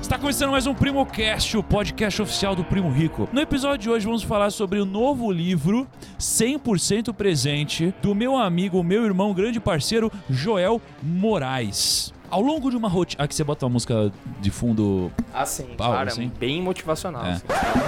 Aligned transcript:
Está 0.00 0.18
começando 0.18 0.50
mais 0.50 0.66
um 0.66 0.72
PrimoCast, 0.72 1.58
o 1.58 1.62
podcast 1.62 2.22
oficial 2.22 2.56
do 2.56 2.64
Primo 2.64 2.90
Rico. 2.90 3.28
No 3.30 3.40
episódio 3.42 3.78
de 3.78 3.90
hoje 3.90 4.06
vamos 4.06 4.22
falar 4.22 4.48
sobre 4.48 4.80
o 4.80 4.86
novo 4.86 5.30
livro 5.30 5.86
100% 6.18 7.12
presente 7.12 7.94
do 8.00 8.14
meu 8.14 8.34
amigo, 8.34 8.82
meu 8.82 9.04
irmão, 9.04 9.34
grande 9.34 9.60
parceiro, 9.60 10.10
Joel 10.30 10.80
Moraes. 11.02 12.14
Ao 12.30 12.40
longo 12.40 12.70
de 12.70 12.76
uma 12.76 12.88
rotina... 12.88 13.22
Aqui 13.22 13.34
você 13.34 13.44
bota 13.44 13.66
uma 13.66 13.72
música 13.72 14.12
de 14.40 14.50
fundo 14.50 15.10
Assim, 15.32 15.64
Paulo, 15.76 15.92
claro, 15.92 16.08
assim? 16.08 16.32
bem 16.40 16.62
motivacional. 16.62 17.26
É. 17.26 17.32
assim. 17.32 17.44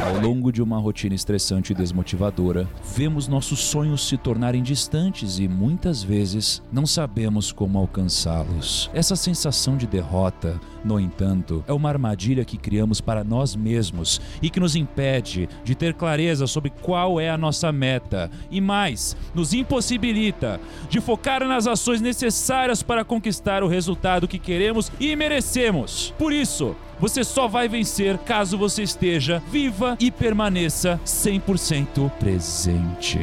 Ao 0.07 0.21
longo 0.21 0.53
de 0.53 0.61
uma 0.61 0.79
rotina 0.79 1.15
estressante 1.15 1.73
e 1.73 1.75
desmotivadora, 1.75 2.69
vemos 2.95 3.27
nossos 3.27 3.61
sonhos 3.61 4.07
se 4.07 4.19
tornarem 4.19 4.63
distantes 4.63 5.39
e 5.39 5.49
muitas 5.49 6.03
vezes 6.03 6.63
não 6.71 6.87
sabemos 6.87 7.51
como 7.51 7.79
alcançá-los. 7.79 8.91
Essa 8.93 9.17
sensação 9.17 9.79
de 9.79 9.87
derrota, 9.87 10.61
no 10.85 11.01
entanto, 11.01 11.65
é 11.67 11.73
uma 11.73 11.89
armadilha 11.89 12.45
que 12.45 12.59
criamos 12.59 13.01
para 13.01 13.25
nós 13.25 13.57
mesmos 13.57 14.21
e 14.43 14.51
que 14.51 14.61
nos 14.61 14.77
impede 14.77 15.49
de 15.65 15.75
ter 15.75 15.95
clareza 15.95 16.47
sobre 16.47 16.71
qual 16.71 17.19
é 17.19 17.31
a 17.31 17.39
nossa 17.39 17.73
meta 17.73 18.31
e 18.51 18.61
mais, 18.61 19.17
nos 19.35 19.55
impossibilita 19.55 20.61
de 20.91 21.01
focar 21.01 21.47
nas 21.47 21.67
ações 21.67 22.03
necessárias 22.03 22.83
para 22.83 23.05
conquistar 23.05 23.63
o 23.63 23.69
resultado 23.69 24.28
que 24.29 24.39
queremos 24.39 24.93
e 25.01 25.17
merecemos. 25.17 26.15
Por 26.19 26.33
isso, 26.33 26.77
você 27.01 27.23
só 27.25 27.47
vai 27.49 27.69
vencer 27.69 28.19
caso 28.19 28.59
você 28.59 28.83
esteja 28.83 29.43
viva 29.51 29.97
e 30.01 30.11
permaneça 30.11 31.01
100% 31.05 32.11
presente. 32.19 33.21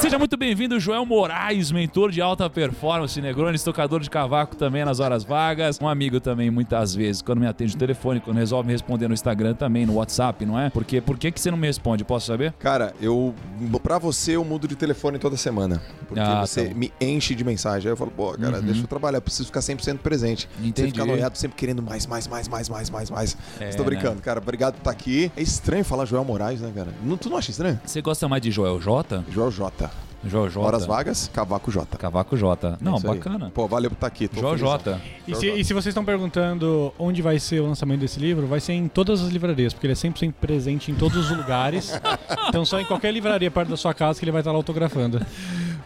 Seja 0.00 0.18
muito 0.18 0.36
bem-vindo, 0.36 0.78
Joel 0.80 1.06
Moraes, 1.06 1.70
mentor 1.72 2.10
de 2.10 2.20
alta 2.20 2.50
performance, 2.50 3.18
Negrones, 3.20 3.62
tocador 3.62 4.00
de 4.00 4.10
cavaco 4.10 4.56
também 4.56 4.84
nas 4.84 5.00
horas 5.00 5.24
vagas. 5.24 5.78
Um 5.80 5.88
amigo 5.88 6.20
também, 6.20 6.50
muitas 6.50 6.94
vezes, 6.94 7.22
quando 7.22 7.38
me 7.40 7.46
atende 7.46 7.72
no 7.74 7.78
telefone, 7.78 8.20
quando 8.20 8.36
resolve 8.36 8.66
me 8.66 8.72
responder 8.72 9.08
no 9.08 9.14
Instagram 9.14 9.54
também, 9.54 9.86
no 9.86 9.94
WhatsApp, 9.94 10.44
não 10.44 10.58
é? 10.58 10.68
Porque 10.70 11.00
por 11.00 11.16
que, 11.16 11.30
que 11.30 11.40
você 11.40 11.50
não 11.50 11.56
me 11.56 11.66
responde? 11.66 12.04
Posso 12.04 12.26
saber? 12.26 12.52
Cara, 12.58 12.92
eu. 13.00 13.34
Pra 13.82 13.98
você, 13.98 14.32
eu 14.36 14.44
mudo 14.44 14.66
de 14.66 14.76
telefone 14.76 15.18
toda 15.18 15.36
semana. 15.36 15.80
Porque 16.06 16.20
Ah, 16.20 16.40
você 16.44 16.66
tá 16.66 16.74
me 16.74 16.92
enche 17.00 17.34
de 17.34 17.44
mensagem. 17.44 17.88
Aí 17.88 17.92
eu 17.92 17.96
falo, 17.96 18.10
pô, 18.10 18.32
cara, 18.32 18.60
deixa 18.60 18.82
eu 18.82 18.86
trabalhar, 18.86 19.18
eu 19.18 19.22
preciso 19.22 19.46
ficar 19.46 19.60
100% 19.60 19.98
presente. 19.98 20.48
Entendi. 20.58 20.80
Você 20.80 20.86
ficar 20.88 21.06
noiado 21.06 21.38
sempre 21.38 21.56
querendo 21.56 21.82
mais, 21.82 22.06
mais, 22.06 22.26
mais, 22.26 22.48
mais, 22.48 22.68
mais, 22.68 22.90
mais, 22.90 23.03
mais. 23.10 23.36
É, 23.60 23.68
Estou 23.68 23.84
brincando, 23.84 24.20
cara. 24.20 24.40
Obrigado 24.40 24.74
por 24.74 24.80
estar 24.80 24.90
aqui. 24.90 25.30
É 25.36 25.42
estranho 25.42 25.84
falar 25.84 26.04
Joel 26.04 26.24
Moraes, 26.24 26.60
né, 26.60 26.72
cara? 26.74 26.88
Não, 27.02 27.16
tu 27.16 27.28
não 27.30 27.36
acha 27.36 27.50
estranho? 27.50 27.80
Você 27.84 28.00
gosta 28.00 28.28
mais 28.28 28.42
de 28.42 28.50
Joel 28.50 28.80
J? 28.80 29.24
Joel 29.30 29.50
J. 29.50 29.90
Joel 30.26 30.48
J? 30.48 30.60
Horas 30.60 30.86
vagas, 30.86 31.30
Cavaco 31.32 31.70
J. 31.70 31.98
Cavaco 31.98 32.36
J. 32.36 32.78
Não, 32.80 32.96
Isso 32.96 33.10
aí. 33.10 33.18
bacana. 33.18 33.50
Pô, 33.52 33.68
valeu 33.68 33.90
por 33.90 33.96
estar 33.96 34.06
aqui. 34.06 34.26
tô 34.26 34.40
Joel. 34.40 34.56
J. 34.56 35.00
E 35.28 35.34
se, 35.34 35.46
e 35.50 35.64
se 35.64 35.74
vocês 35.74 35.92
estão 35.92 36.04
perguntando 36.04 36.92
onde 36.98 37.20
vai 37.20 37.38
ser 37.38 37.60
o 37.60 37.66
lançamento 37.66 38.00
desse 38.00 38.18
livro, 38.18 38.46
vai 38.46 38.60
ser 38.60 38.72
em 38.72 38.88
todas 38.88 39.20
as 39.20 39.28
livrarias, 39.28 39.74
porque 39.74 39.86
ele 39.86 39.92
é 39.92 39.96
100% 39.96 40.32
presente 40.40 40.90
em 40.90 40.94
todos 40.94 41.30
os 41.30 41.36
lugares. 41.36 41.92
então 42.48 42.64
só 42.64 42.80
em 42.80 42.84
qualquer 42.86 43.12
livraria 43.12 43.50
perto 43.50 43.68
da 43.68 43.76
sua 43.76 43.92
casa 43.92 44.18
que 44.18 44.24
ele 44.24 44.32
vai 44.32 44.40
estar 44.40 44.50
lá 44.50 44.56
autografando. 44.56 45.20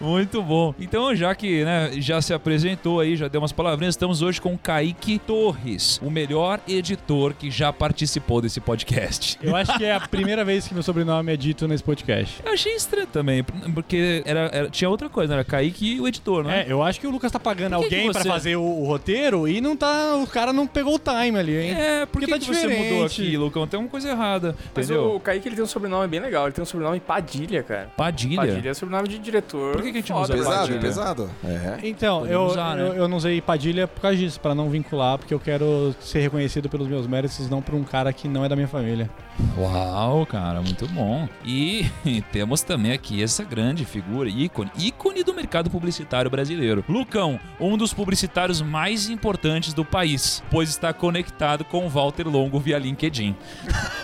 Muito 0.00 0.42
bom. 0.42 0.74
Então, 0.78 1.14
já 1.14 1.34
que 1.34 1.64
né, 1.64 1.90
já 1.98 2.20
se 2.22 2.32
apresentou 2.32 3.00
aí, 3.00 3.16
já 3.16 3.28
deu 3.28 3.40
umas 3.40 3.52
palavrinhas, 3.52 3.94
estamos 3.94 4.22
hoje 4.22 4.40
com 4.40 4.54
o 4.54 4.58
Kaique 4.58 5.18
Torres, 5.18 6.00
o 6.02 6.10
melhor 6.10 6.60
editor 6.68 7.34
que 7.34 7.50
já 7.50 7.72
participou 7.72 8.40
desse 8.40 8.60
podcast. 8.60 9.38
Eu 9.42 9.54
acho 9.56 9.76
que 9.76 9.84
é 9.84 9.92
a 9.94 10.00
primeira 10.00 10.44
vez 10.44 10.66
que 10.68 10.74
meu 10.74 10.82
sobrenome 10.82 11.32
é 11.32 11.36
dito 11.36 11.66
nesse 11.66 11.82
podcast. 11.82 12.40
Eu 12.44 12.52
achei 12.52 12.74
estranho 12.74 13.06
também, 13.06 13.42
porque 13.74 14.22
era, 14.24 14.50
era- 14.52 14.70
tinha 14.70 14.88
outra 14.88 15.08
coisa, 15.08 15.32
né? 15.32 15.38
Era 15.38 15.44
Kaique 15.44 15.94
e 15.96 16.00
o 16.00 16.08
editor, 16.08 16.42
né? 16.44 16.64
É, 16.66 16.72
eu 16.72 16.82
acho 16.82 16.98
que 17.00 17.06
o 17.06 17.10
Lucas 17.10 17.30
tá 17.30 17.38
pagando 17.38 17.70
que 17.78 17.84
alguém 17.84 18.06
que 18.06 18.12
pra 18.12 18.22
você- 18.22 18.28
fazer 18.28 18.56
o, 18.56 18.62
o 18.62 18.84
roteiro 18.84 19.46
e 19.48 19.60
não 19.60 19.76
tá. 19.76 20.16
O 20.16 20.26
cara 20.26 20.52
não 20.52 20.66
pegou 20.66 20.94
o 20.94 20.98
time 20.98 21.38
ali, 21.38 21.56
hein? 21.56 21.70
É, 21.72 22.06
por 22.06 22.20
que, 22.20 22.26
Porque 22.26 22.32
tá 22.32 22.38
que 22.38 22.44
você 22.46 22.66
diferente. 22.66 22.90
mudou 22.92 23.06
aqui, 23.06 23.36
Lucão? 23.36 23.66
Tem 23.66 23.78
uma 23.78 23.88
coisa 23.88 24.08
errada, 24.10 24.56
Mas 24.74 24.90
entendeu? 24.90 25.14
o 25.14 25.20
Kaique 25.20 25.48
ele 25.48 25.54
tem 25.56 25.64
um 25.64 25.68
sobrenome 25.68 26.08
bem 26.08 26.20
legal. 26.20 26.44
Ele 26.46 26.52
tem 26.52 26.62
um 26.62 26.66
sobrenome 26.66 26.98
Padilha, 27.00 27.62
cara. 27.62 27.90
Padilha. 27.96 28.36
Padilha 28.36 28.70
é 28.70 28.74
sobrenome 28.74 29.08
de 29.08 29.18
diretor. 29.18 29.72
Por 29.72 29.82
que 29.92 29.92
que 29.92 29.98
a 29.98 30.00
gente 30.00 30.10
não 30.12 30.20
Foda, 30.20 30.34
usa. 30.34 30.44
Pesado, 30.44 30.60
Padilha. 30.60 30.80
pesado. 30.80 31.30
É. 31.44 31.78
Então, 31.82 32.26
eu, 32.26 32.42
usar, 32.44 32.76
né? 32.76 32.82
eu, 32.82 32.94
eu 32.94 33.08
não 33.08 33.16
usei 33.16 33.40
Padilha 33.40 33.86
por 33.88 34.00
causa 34.00 34.16
disso, 34.16 34.40
pra 34.40 34.54
não 34.54 34.68
vincular, 34.70 35.18
porque 35.18 35.32
eu 35.34 35.40
quero 35.40 35.94
ser 36.00 36.20
reconhecido 36.20 36.68
pelos 36.68 36.86
meus 36.88 37.06
méritos, 37.06 37.48
não 37.48 37.60
por 37.62 37.74
um 37.74 37.84
cara 37.84 38.12
que 38.12 38.28
não 38.28 38.44
é 38.44 38.48
da 38.48 38.56
minha 38.56 38.68
família. 38.68 39.10
Uau, 39.56 40.26
cara, 40.26 40.60
muito 40.60 40.86
bom. 40.88 41.28
E 41.44 41.86
temos 42.32 42.62
também 42.62 42.92
aqui 42.92 43.22
essa 43.22 43.44
grande 43.44 43.84
figura, 43.84 44.28
ícone, 44.28 44.70
ícone 44.78 45.22
do 45.22 45.32
mercado 45.32 45.70
publicitário 45.70 46.30
brasileiro. 46.30 46.84
Lucão, 46.88 47.38
um 47.60 47.76
dos 47.76 47.92
publicitários 47.94 48.60
mais 48.60 49.08
importantes 49.08 49.72
do 49.72 49.84
país, 49.84 50.42
pois 50.50 50.68
está 50.68 50.92
conectado 50.92 51.64
com 51.64 51.86
o 51.86 51.88
Walter 51.88 52.26
Longo 52.28 52.58
via 52.58 52.78
LinkedIn. 52.78 53.34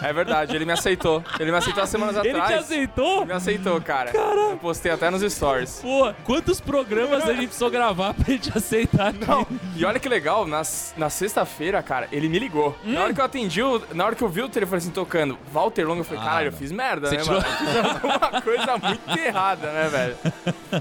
É 0.03 0.13
verdade, 0.13 0.55
ele 0.55 0.65
me 0.65 0.73
aceitou. 0.73 1.23
Ele 1.39 1.51
me 1.51 1.57
aceitou 1.57 1.83
há 1.83 1.87
semanas 1.87 2.17
Ele 2.17 2.31
atrás. 2.31 2.49
te 2.49 2.55
aceitou? 2.59 3.17
Ele 3.19 3.27
me 3.27 3.33
aceitou, 3.33 3.81
cara. 3.81 4.13
Eu 4.15 4.57
postei 4.59 4.93
até 4.93 5.11
nos 5.11 5.23
stories. 5.33 5.74
Pô, 5.83 6.13
quantos 6.25 6.61
programas 6.61 7.25
a 7.25 7.33
gente 7.33 7.47
precisou 7.47 7.71
gravar 7.71 8.15
pra 8.15 8.33
gente 8.33 8.51
aceitar 8.57 9.09
aqui? 9.09 9.27
Não, 9.27 9.47
e 9.77 9.85
olha 9.85 9.99
que 9.99 10.09
legal, 10.09 10.47
na, 10.47 10.63
na 10.97 11.11
sexta-feira, 11.11 11.83
cara, 11.83 12.09
ele 12.13 12.29
me 12.29 12.39
ligou. 12.39 12.77
Hum. 12.85 12.93
Na 12.93 13.03
hora 13.05 13.15
que 13.15 13.21
eu 13.21 13.25
atendi, 13.25 13.63
o- 13.63 13.83
na 13.93 14.07
hora 14.07 14.15
que 14.15 14.23
eu 14.23 14.29
vi 14.29 14.43
o 14.43 14.49
telefone 14.49 14.79
assim 14.79 14.91
tocando, 14.91 15.39
Walter 15.53 15.85
Longo, 15.87 16.01
eu 16.01 16.05
falei, 16.05 16.23
Ah, 16.23 16.27
caralho, 16.27 16.49
eu 16.49 16.53
fiz 16.53 16.71
merda, 16.73 17.09
Você 17.09 17.17
né, 17.17 17.23
tirou- 17.23 17.41
mano? 17.41 17.53
Eu 17.55 17.67
fiz 17.67 17.87
alguma 17.95 18.41
coisa 18.43 18.79
muito 18.79 19.19
errada, 19.19 19.73
né, 19.73 19.89
velho? 19.89 20.17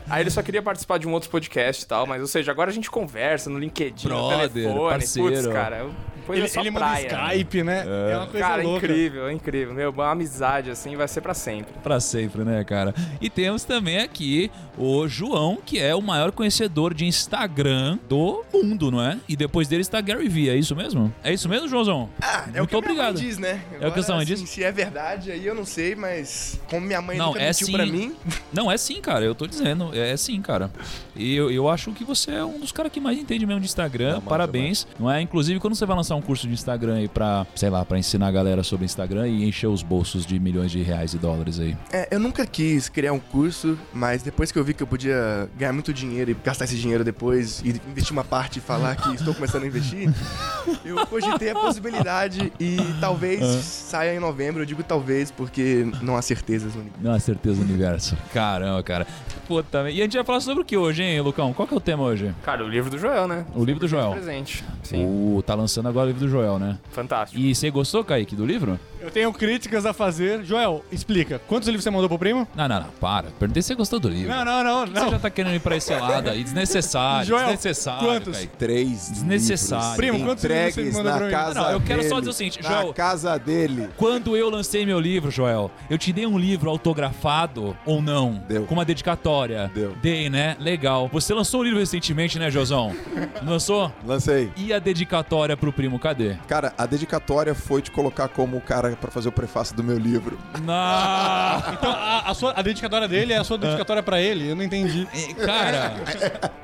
Aí 0.09 0.21
ele 0.23 0.29
só 0.29 0.41
queria 0.41 0.61
participar 0.61 0.97
de 0.99 1.07
um 1.07 1.11
outro 1.11 1.29
podcast 1.29 1.83
e 1.83 1.87
tal, 1.87 2.05
mas, 2.05 2.21
ou 2.21 2.27
seja, 2.27 2.51
agora 2.51 2.69
a 2.69 2.73
gente 2.73 2.89
conversa 2.89 3.49
no 3.49 3.59
LinkedIn, 3.59 4.07
Brother, 4.07 4.37
no 4.47 4.49
telefone, 4.49 4.89
parceiro. 4.89 5.29
putz, 5.29 5.47
cara, 5.47 5.77
eu- 5.79 5.93
coisa 6.25 6.41
Ele, 6.43 6.47
só 6.49 6.61
ele 6.61 6.71
manda 6.71 6.85
praia. 6.85 7.11
né? 7.17 7.27
Skype, 7.35 7.63
né? 7.63 7.83
É, 8.11 8.17
uma 8.17 8.27
coisa 8.27 8.47
Cara, 8.47 8.61
é 8.61 8.65
louca. 8.65 8.85
incrível, 8.85 9.27
é 9.27 9.33
incrível. 9.33 9.73
Meu, 9.73 9.89
uma 9.91 10.09
amizade 10.11 10.69
assim 10.71 10.95
vai 10.95 11.05
ser 11.07 11.19
pra 11.19 11.33
sempre. 11.33 11.73
Pra 11.83 11.99
sempre, 11.99 12.45
né, 12.45 12.63
cara? 12.63 12.95
E 13.19 13.29
temos 13.29 13.65
também 13.65 13.97
aqui 13.99 14.49
o 14.77 14.82
João, 15.07 15.57
que 15.65 15.79
é 15.79 15.93
o 15.95 16.01
maior 16.01 16.31
conhecedor 16.31 16.93
de 16.93 17.05
Instagram 17.05 17.97
do 18.09 18.43
mundo, 18.53 18.91
não 18.91 19.01
é? 19.01 19.17
E 19.27 19.35
depois 19.35 19.67
dele 19.67 19.81
está 19.81 19.99
Gary 20.01 20.27
Vee, 20.27 20.49
é 20.49 20.55
isso 20.55 20.75
mesmo? 20.75 21.13
É 21.23 21.33
isso 21.33 21.47
mesmo, 21.47 21.67
Joãozão? 21.67 22.09
Ah, 22.21 22.45
é 22.53 22.57
Muito 22.59 22.63
o 22.63 22.67
que 22.67 22.75
a 22.75 22.79
minha 22.79 22.91
obrigado. 22.91 23.13
mãe 23.15 23.23
diz, 23.23 23.37
né? 23.37 23.61
É 23.79 23.87
o 23.87 23.91
que 23.91 23.99
a 23.99 24.03
sua 24.03 24.15
mãe 24.15 24.23
assim, 24.23 24.35
diz? 24.35 24.49
Se 24.49 24.63
é 24.63 24.71
verdade, 24.71 25.31
aí 25.31 25.45
eu 25.45 25.55
não 25.55 25.65
sei, 25.65 25.95
mas 25.95 26.59
como 26.69 26.85
minha 26.85 27.01
mãe 27.01 27.17
Não, 27.17 27.27
nunca 27.27 27.39
é 27.39 27.47
mentiu 27.47 27.67
sim. 27.67 27.73
pra 27.73 27.85
mim, 27.85 28.13
Não, 28.51 28.71
é 28.71 28.77
sim, 28.77 28.99
cara. 29.01 29.23
Eu 29.25 29.33
tô 29.35 29.47
dizendo. 29.47 29.91
É 29.95 30.15
sim, 30.17 30.41
cara. 30.41 30.71
E 31.15 31.35
eu, 31.35 31.51
eu 31.51 31.69
acho 31.69 31.91
que 31.91 32.03
você 32.03 32.31
é 32.31 32.43
um 32.45 32.59
dos 32.59 32.71
caras 32.71 32.91
que 32.91 32.99
mais 32.99 33.17
entende 33.17 33.45
mesmo 33.45 33.59
de 33.61 33.67
Instagram. 33.67 34.13
Não, 34.15 34.21
Parabéns. 34.21 34.87
Não 34.99 35.09
é? 35.09 35.21
Inclusive, 35.21 35.59
quando 35.59 35.75
você 35.75 35.85
vai 35.85 35.95
lançar 35.95 36.15
um 36.15 36.21
curso 36.21 36.47
de 36.47 36.53
Instagram 36.53 36.95
aí 36.95 37.07
pra, 37.07 37.45
sei 37.55 37.69
lá, 37.69 37.83
pra 37.85 37.97
ensinar 37.97 38.27
a 38.27 38.31
galera 38.31 38.63
sobre 38.63 38.85
Instagram 38.85 39.27
e 39.27 39.43
encher 39.47 39.67
os 39.67 39.83
bolsos 39.83 40.25
de 40.25 40.39
milhões 40.39 40.71
de 40.71 40.81
reais 40.81 41.13
e 41.13 41.17
dólares 41.17 41.59
aí. 41.59 41.75
é, 41.91 42.07
eu 42.11 42.19
nunca 42.19 42.45
quis 42.45 42.89
criar 42.89 43.13
um 43.13 43.19
curso, 43.19 43.77
mas 43.93 44.21
depois 44.23 44.51
que 44.51 44.57
eu 44.59 44.63
vi 44.63 44.72
que 44.73 44.83
eu 44.83 44.87
podia 44.87 45.49
ganhar 45.57 45.73
muito 45.73 45.93
dinheiro 45.93 46.31
e 46.31 46.33
gastar 46.33 46.65
esse 46.65 46.75
dinheiro 46.75 47.03
depois 47.03 47.61
e 47.63 47.69
investir 47.89 48.11
uma 48.11 48.23
parte 48.23 48.57
e 48.57 48.61
falar 48.61 48.95
que 48.95 49.13
estou 49.15 49.33
começando 49.33 49.63
a 49.63 49.67
investir, 49.67 50.09
eu 50.83 51.05
cogitei 51.07 51.49
a 51.51 51.55
possibilidade 51.55 52.51
e 52.59 52.77
talvez 52.99 53.41
Ah. 53.41 53.61
saia 53.61 54.15
em 54.15 54.19
novembro. 54.19 54.61
Eu 54.61 54.65
digo 54.65 54.83
talvez 54.83 55.31
porque 55.31 55.85
não 56.01 56.15
há 56.17 56.21
certezas 56.21 56.73
no 56.75 56.81
universo. 56.81 57.03
Não, 57.03 57.19
certeza 57.19 57.55
do 57.57 57.63
universo. 57.63 58.17
Caramba, 58.33 58.81
cara. 58.83 59.07
Puta, 59.47 59.89
e 59.89 59.99
a 59.99 60.03
gente 60.03 60.15
vai 60.15 60.23
falar 60.23 60.39
sobre 60.39 60.61
o 60.63 60.65
que 60.65 60.77
hoje, 60.77 61.03
hein, 61.03 61.19
Lucão? 61.21 61.53
Qual 61.53 61.67
que 61.67 61.73
é 61.73 61.77
o 61.77 61.79
tema 61.81 62.03
hoje? 62.03 62.33
Cara, 62.43 62.63
o 62.63 62.67
livro 62.67 62.89
do 62.89 62.97
Joel, 62.97 63.27
né? 63.27 63.45
O 63.55 63.63
livro 63.63 63.79
do 63.81 63.87
Joel. 63.87 64.11
Presente. 64.11 64.63
Sim, 64.83 65.05
O, 65.05 65.41
tá 65.45 65.53
lançando 65.55 65.87
agora 65.89 66.05
o 66.05 66.07
livro 66.11 66.25
do 66.25 66.29
Joel, 66.31 66.57
né? 66.59 66.77
fantástico. 66.91 67.39
E 67.41 67.53
você 67.53 67.69
gostou, 67.69 68.03
Kaique, 68.03 68.35
do 68.35 68.45
livro? 68.45 68.79
Eu 69.01 69.11
tenho 69.11 69.33
críticas 69.33 69.85
a 69.85 69.91
fazer. 69.91 70.43
Joel, 70.45 70.83
explica. 70.91 71.39
Quantos 71.47 71.67
livros 71.67 71.83
você 71.83 71.89
mandou 71.91 72.07
pro 72.07 72.17
primo? 72.17 72.47
Não, 72.55 72.67
não, 72.69 72.79
não, 72.81 72.87
para. 73.01 73.27
Perguntei 73.37 73.61
se 73.61 73.67
você 73.67 73.75
gostou 73.75 73.99
do 73.99 74.07
livro. 74.07 74.29
Não, 74.33 74.45
não, 74.45 74.63
não, 74.63 74.85
Você 74.87 74.93
não. 74.93 75.09
já 75.11 75.19
tá 75.19 75.29
querendo 75.29 75.55
ir 75.55 75.59
pra 75.59 75.75
esse 75.75 75.93
lado 75.93 76.29
aí. 76.29 76.41
Desnecessário. 76.43 77.27
Joel, 77.27 77.41
desnecessário. 77.47 78.07
quantos? 78.07 78.37
Kaique. 78.37 78.57
Três 78.57 79.09
Desnecessário. 79.11 79.83
livros 79.83 79.97
Primo, 79.97 80.25
quantos 80.25 80.43
livros 80.45 80.73
você 80.73 80.81
mandou 80.83 81.03
na 81.03 81.17
pra 81.17 81.25
mim? 81.25 81.31
casa 81.31 81.61
Não, 81.61 81.71
eu 81.71 81.81
quero 81.81 82.01
só 82.03 82.09
dele. 82.09 82.19
dizer 82.21 82.29
o 82.29 82.33
seguinte, 82.33 82.63
na 82.63 82.69
Joel. 82.69 82.93
casa 82.93 83.37
dele. 83.37 83.89
Quando 83.97 84.37
eu 84.37 84.49
lancei 84.49 84.85
meu 84.85 84.99
livro, 85.01 85.29
Joel, 85.29 85.69
eu 85.89 85.97
te 85.97 86.13
dei 86.13 86.25
um 86.25 86.37
livro 86.39 86.69
autografado 86.69 87.75
ou 87.85 88.01
não? 88.01 88.41
Deu. 88.47 88.63
Com 88.65 88.73
uma 88.75 88.85
dedicatória 88.85 89.32
dedicatória. 89.33 89.71
Deu. 89.73 89.95
Dei, 90.01 90.29
né? 90.29 90.55
Legal. 90.59 91.09
Você 91.11 91.33
lançou 91.33 91.61
um 91.61 91.63
livro 91.63 91.79
recentemente, 91.79 92.37
né, 92.37 92.51
Josão? 92.51 92.95
Lançou? 93.43 93.91
Lancei. 94.05 94.51
E 94.55 94.71
a 94.71 94.79
dedicatória 94.79 95.57
pro 95.57 95.73
primo, 95.73 95.97
cadê? 95.99 96.35
Cara, 96.47 96.73
a 96.77 96.85
dedicatória 96.85 97.55
foi 97.55 97.81
te 97.81 97.91
colocar 97.91 98.27
como 98.27 98.57
o 98.57 98.61
cara 98.61 98.95
pra 98.95 99.09
fazer 99.09 99.29
o 99.29 99.31
prefácio 99.31 99.75
do 99.75 99.83
meu 99.83 99.97
livro. 99.97 100.37
Na... 100.63 101.61
Então, 101.73 101.91
a, 101.91 102.29
a 102.29 102.33
sua, 102.33 102.53
a 102.55 102.61
dedicatória 102.61 103.07
dele 103.07 103.33
é 103.33 103.37
a 103.37 103.43
sua 103.43 103.57
dedicatória 103.57 104.03
pra 104.03 104.21
ele? 104.21 104.49
Eu 104.49 104.55
não 104.55 104.63
entendi. 104.63 105.07
Cara, 105.45 105.93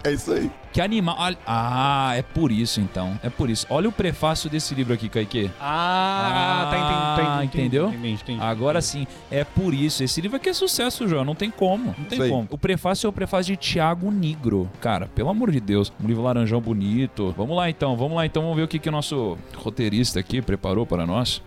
É 0.03 0.11
isso 0.11 0.31
aí. 0.31 0.49
Que 0.71 0.81
animal. 0.81 1.15
Olha- 1.19 1.37
Ah, 1.45 2.11
é 2.15 2.21
por 2.21 2.51
isso 2.51 2.79
então. 2.79 3.19
É 3.23 3.29
por 3.29 3.49
isso. 3.49 3.65
Olha 3.69 3.89
o 3.89 3.91
prefácio 3.91 4.49
desse 4.49 4.73
livro 4.75 4.93
aqui, 4.93 5.09
Kaique. 5.09 5.49
Ah, 5.59 6.67
tá 6.69 6.77
entendendo. 6.77 7.29
Ah, 7.39 7.45
entendeu? 7.45 7.87
Entendi, 7.89 8.11
entendi. 8.13 8.41
Agora 8.41 8.81
sim, 8.81 9.05
é 9.31 9.43
por 9.43 9.73
isso. 9.73 10.03
Esse 10.03 10.21
livro 10.21 10.37
aqui 10.37 10.49
é 10.49 10.53
sucesso, 10.53 11.07
João. 11.07 11.23
Não 11.25 11.35
tem 11.35 11.49
como. 11.51 11.95
Não 11.97 12.05
tem 12.05 12.21
aí. 12.21 12.29
como. 12.29 12.47
O 12.51 12.57
prefácio 12.57 13.07
é 13.07 13.09
o 13.09 13.13
prefácio 13.13 13.53
de 13.55 13.57
Tiago 13.57 14.11
Nigro. 14.11 14.69
Cara, 14.81 15.07
pelo 15.07 15.29
amor 15.29 15.51
de 15.51 15.59
Deus. 15.59 15.91
Um 16.03 16.07
livro 16.07 16.23
laranjão 16.23 16.59
bonito. 16.61 17.33
Vamos 17.37 17.55
lá 17.55 17.69
então, 17.69 17.95
vamos 17.95 18.15
lá 18.15 18.25
então. 18.25 18.41
Vamos 18.43 18.57
ver 18.57 18.63
o 18.63 18.67
que, 18.67 18.79
que 18.79 18.89
o 18.89 18.91
nosso 18.91 19.37
roteirista 19.55 20.19
aqui 20.19 20.41
preparou 20.41 20.85
para 20.85 21.05
nós. 21.05 21.41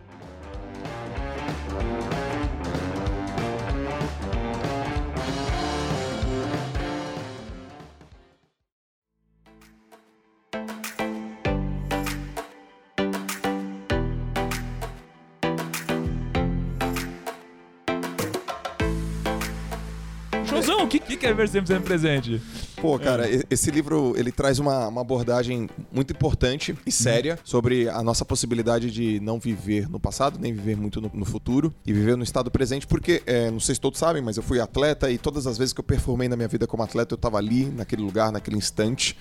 Josão, 20.63 20.85
o 20.85 20.89
que, 20.89 21.01
que 21.01 21.17
quer 21.17 21.35
ver 21.35 21.49
sempre 21.49 21.67
presente? 21.81 22.41
Pô, 22.83 22.99
cara, 22.99 23.31
e- 23.31 23.45
esse 23.49 23.71
livro 23.71 24.13
ele 24.17 24.33
traz 24.33 24.59
uma, 24.59 24.89
uma 24.89 25.01
abordagem 25.03 25.71
muito 25.93 26.13
importante 26.13 26.77
e 26.85 26.91
séria 26.91 27.39
sobre 27.45 27.89
a 27.89 28.03
nossa 28.03 28.25
possibilidade 28.25 28.91
de 28.91 29.21
não 29.21 29.39
viver 29.39 29.89
no 29.89 30.01
passado, 30.01 30.37
nem 30.37 30.53
viver 30.53 30.77
muito 30.77 31.01
no, 31.01 31.09
no 31.15 31.25
futuro 31.25 31.73
e 31.87 31.93
viver 31.93 32.17
no 32.17 32.25
estado 32.25 32.51
presente, 32.51 32.85
porque, 32.85 33.23
é, 33.25 33.53
não 33.53 33.61
sei 33.61 33.77
se 33.77 33.81
todos 33.81 34.01
sabem, 34.01 34.21
mas 34.21 34.37
eu 34.37 34.43
fui 34.43 34.59
atleta 34.59 35.09
e 35.13 35.17
todas 35.17 35.47
as 35.47 35.57
vezes 35.57 35.73
que 35.73 35.79
eu 35.79 35.85
performei 35.85 36.29
na 36.29 36.35
minha 36.35 36.49
vida 36.49 36.67
como 36.67 36.83
atleta, 36.83 37.15
eu 37.15 37.19
tava 37.19 37.39
ali, 37.39 37.67
naquele 37.67 38.03
lugar, 38.03 38.33
naquele 38.33 38.57
instante. 38.57 39.17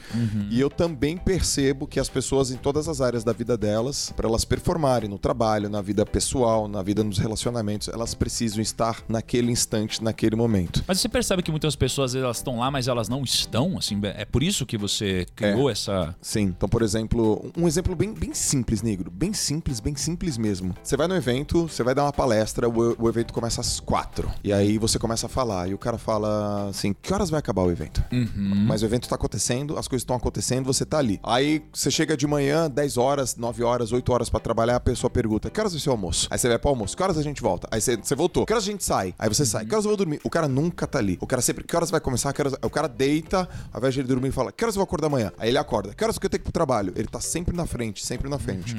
E 0.49 0.59
eu 0.59 0.67
também 0.69 1.15
percebo 1.15 1.85
que 1.85 1.99
as 1.99 2.09
pessoas 2.09 2.49
em 2.49 2.57
todas 2.57 2.87
as 2.87 2.99
áreas 2.99 3.23
da 3.23 3.31
vida 3.31 3.55
delas, 3.55 4.11
para 4.17 4.27
elas 4.27 4.43
performarem 4.43 5.07
no 5.07 5.19
trabalho, 5.19 5.69
na 5.69 5.83
vida 5.83 6.03
pessoal, 6.03 6.67
na 6.67 6.81
vida 6.81 7.03
nos 7.03 7.19
relacionamentos, 7.19 7.89
elas 7.89 8.15
precisam 8.15 8.59
estar 8.59 9.03
naquele 9.07 9.51
instante, 9.51 10.03
naquele 10.03 10.35
momento. 10.35 10.83
Mas 10.87 10.99
você 10.99 11.07
percebe 11.07 11.43
que 11.43 11.51
muitas 11.51 11.75
pessoas 11.75 12.15
elas 12.15 12.37
estão 12.37 12.57
lá, 12.57 12.71
mas 12.71 12.87
elas 12.87 13.07
não 13.07 13.21
estão? 13.23 13.50
Assim, 13.77 13.99
é 14.03 14.25
por 14.25 14.43
isso 14.43 14.65
que 14.65 14.77
você 14.77 15.25
criou 15.35 15.69
essa. 15.69 16.15
Sim. 16.21 16.53
Então, 16.55 16.69
por 16.69 16.81
exemplo, 16.81 17.51
um 17.57 17.67
exemplo 17.67 17.95
bem, 17.95 18.13
bem 18.13 18.33
simples, 18.33 18.81
negro. 18.81 19.11
Bem 19.11 19.33
simples, 19.33 19.79
bem 19.79 19.95
simples 19.95 20.37
mesmo. 20.37 20.75
Você 20.81 20.95
vai 20.95 21.07
no 21.07 21.15
evento, 21.15 21.67
você 21.67 21.83
vai 21.83 21.93
dar 21.93 22.03
uma 22.03 22.13
palestra, 22.13 22.69
o, 22.69 22.95
o 22.97 23.09
evento 23.09 23.33
começa 23.33 23.61
às 23.61 23.79
quatro. 23.79 24.31
E 24.43 24.53
aí 24.53 24.77
você 24.77 24.97
começa 24.97 25.25
a 25.25 25.29
falar. 25.29 25.69
E 25.69 25.73
o 25.73 25.77
cara 25.77 25.97
fala 25.97 26.69
assim: 26.69 26.93
que 26.93 27.13
horas 27.13 27.29
vai 27.29 27.39
acabar 27.39 27.63
o 27.63 27.71
evento? 27.71 28.03
Mas 28.35 28.81
o 28.81 28.85
evento 28.85 29.07
tá 29.07 29.15
acontecendo, 29.15 29.77
as 29.77 29.87
coisas 29.87 30.03
estão 30.03 30.15
acontecendo, 30.15 30.65
você 30.65 30.85
tá 30.85 30.97
ali. 30.97 31.19
Aí 31.23 31.63
você 31.73 31.91
chega 31.91 32.15
de 32.15 32.25
manhã, 32.27 32.69
10 32.69 32.97
horas, 32.97 33.35
9 33.35 33.63
horas, 33.63 33.91
8 33.91 34.11
horas 34.11 34.29
pra 34.29 34.39
trabalhar, 34.39 34.77
a 34.77 34.79
pessoa 34.79 35.09
pergunta: 35.09 35.49
que 35.49 35.59
horas 35.59 35.73
vai 35.73 35.81
ser 35.81 35.89
o 35.89 35.93
almoço? 35.93 36.27
Aí 36.29 36.37
você 36.37 36.47
vai 36.47 36.59
pro 36.59 36.69
almoço, 36.69 36.95
que 36.95 37.03
horas 37.03 37.17
a 37.17 37.23
gente 37.23 37.41
volta? 37.41 37.67
Aí 37.71 37.81
você, 37.81 37.97
você 37.97 38.15
voltou, 38.15 38.45
que 38.45 38.53
horas 38.53 38.63
a 38.63 38.71
gente 38.71 38.83
sai? 38.83 39.13
Aí 39.17 39.29
você 39.29 39.45
sai, 39.45 39.65
que 39.65 39.73
horas 39.73 39.85
eu 39.85 39.89
vou 39.89 39.97
dormir? 39.97 40.19
O 40.23 40.29
cara 40.29 40.47
nunca 40.47 40.87
tá 40.87 40.99
ali. 40.99 41.17
O 41.21 41.27
cara 41.27 41.41
sempre, 41.41 41.63
que 41.63 41.75
horas 41.75 41.89
vai 41.91 41.99
começar? 41.99 42.33
Horas... 42.37 42.53
O 42.61 42.69
cara 42.69 42.87
deita, 42.87 43.40
ao 43.71 43.79
invés 43.79 43.93
de 43.93 43.99
ele 44.01 44.07
dormir, 44.07 44.31
fala: 44.31 44.51
que 44.51 44.63
horas 44.63 44.75
eu 44.75 44.79
vou 44.79 44.83
acordar 44.83 45.07
amanhã? 45.07 45.31
Aí 45.37 45.49
ele 45.49 45.57
acorda, 45.57 45.93
que 45.93 46.03
horas 46.03 46.17
que 46.17 46.25
eu 46.25 46.29
tenho 46.29 46.39
que 46.39 46.43
ir 46.43 46.51
pro 46.51 46.53
trabalho? 46.53 46.93
Ele 46.95 47.07
tá 47.07 47.19
sempre 47.19 47.55
na 47.55 47.65
frente, 47.65 48.05
sempre 48.05 48.29
na 48.29 48.37
frente. 48.39 48.75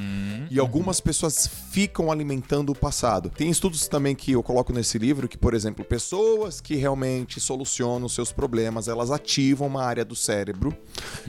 E 0.49 0.59
algumas 0.59 0.99
pessoas 0.99 1.47
ficam 1.71 2.11
alimentando 2.11 2.71
o 2.71 2.75
passado. 2.75 3.29
Tem 3.29 3.49
estudos 3.49 3.87
também 3.87 4.15
que 4.15 4.31
eu 4.31 4.43
coloco 4.43 4.71
nesse 4.73 4.97
livro 4.97 5.27
que, 5.27 5.37
por 5.37 5.53
exemplo, 5.53 5.83
pessoas 5.83 6.61
que 6.61 6.75
realmente 6.75 7.39
solucionam 7.39 8.07
seus 8.07 8.31
problemas, 8.31 8.87
elas 8.87 9.11
ativam 9.11 9.67
uma 9.67 9.83
área 9.83 10.05
do 10.05 10.15
cérebro 10.15 10.75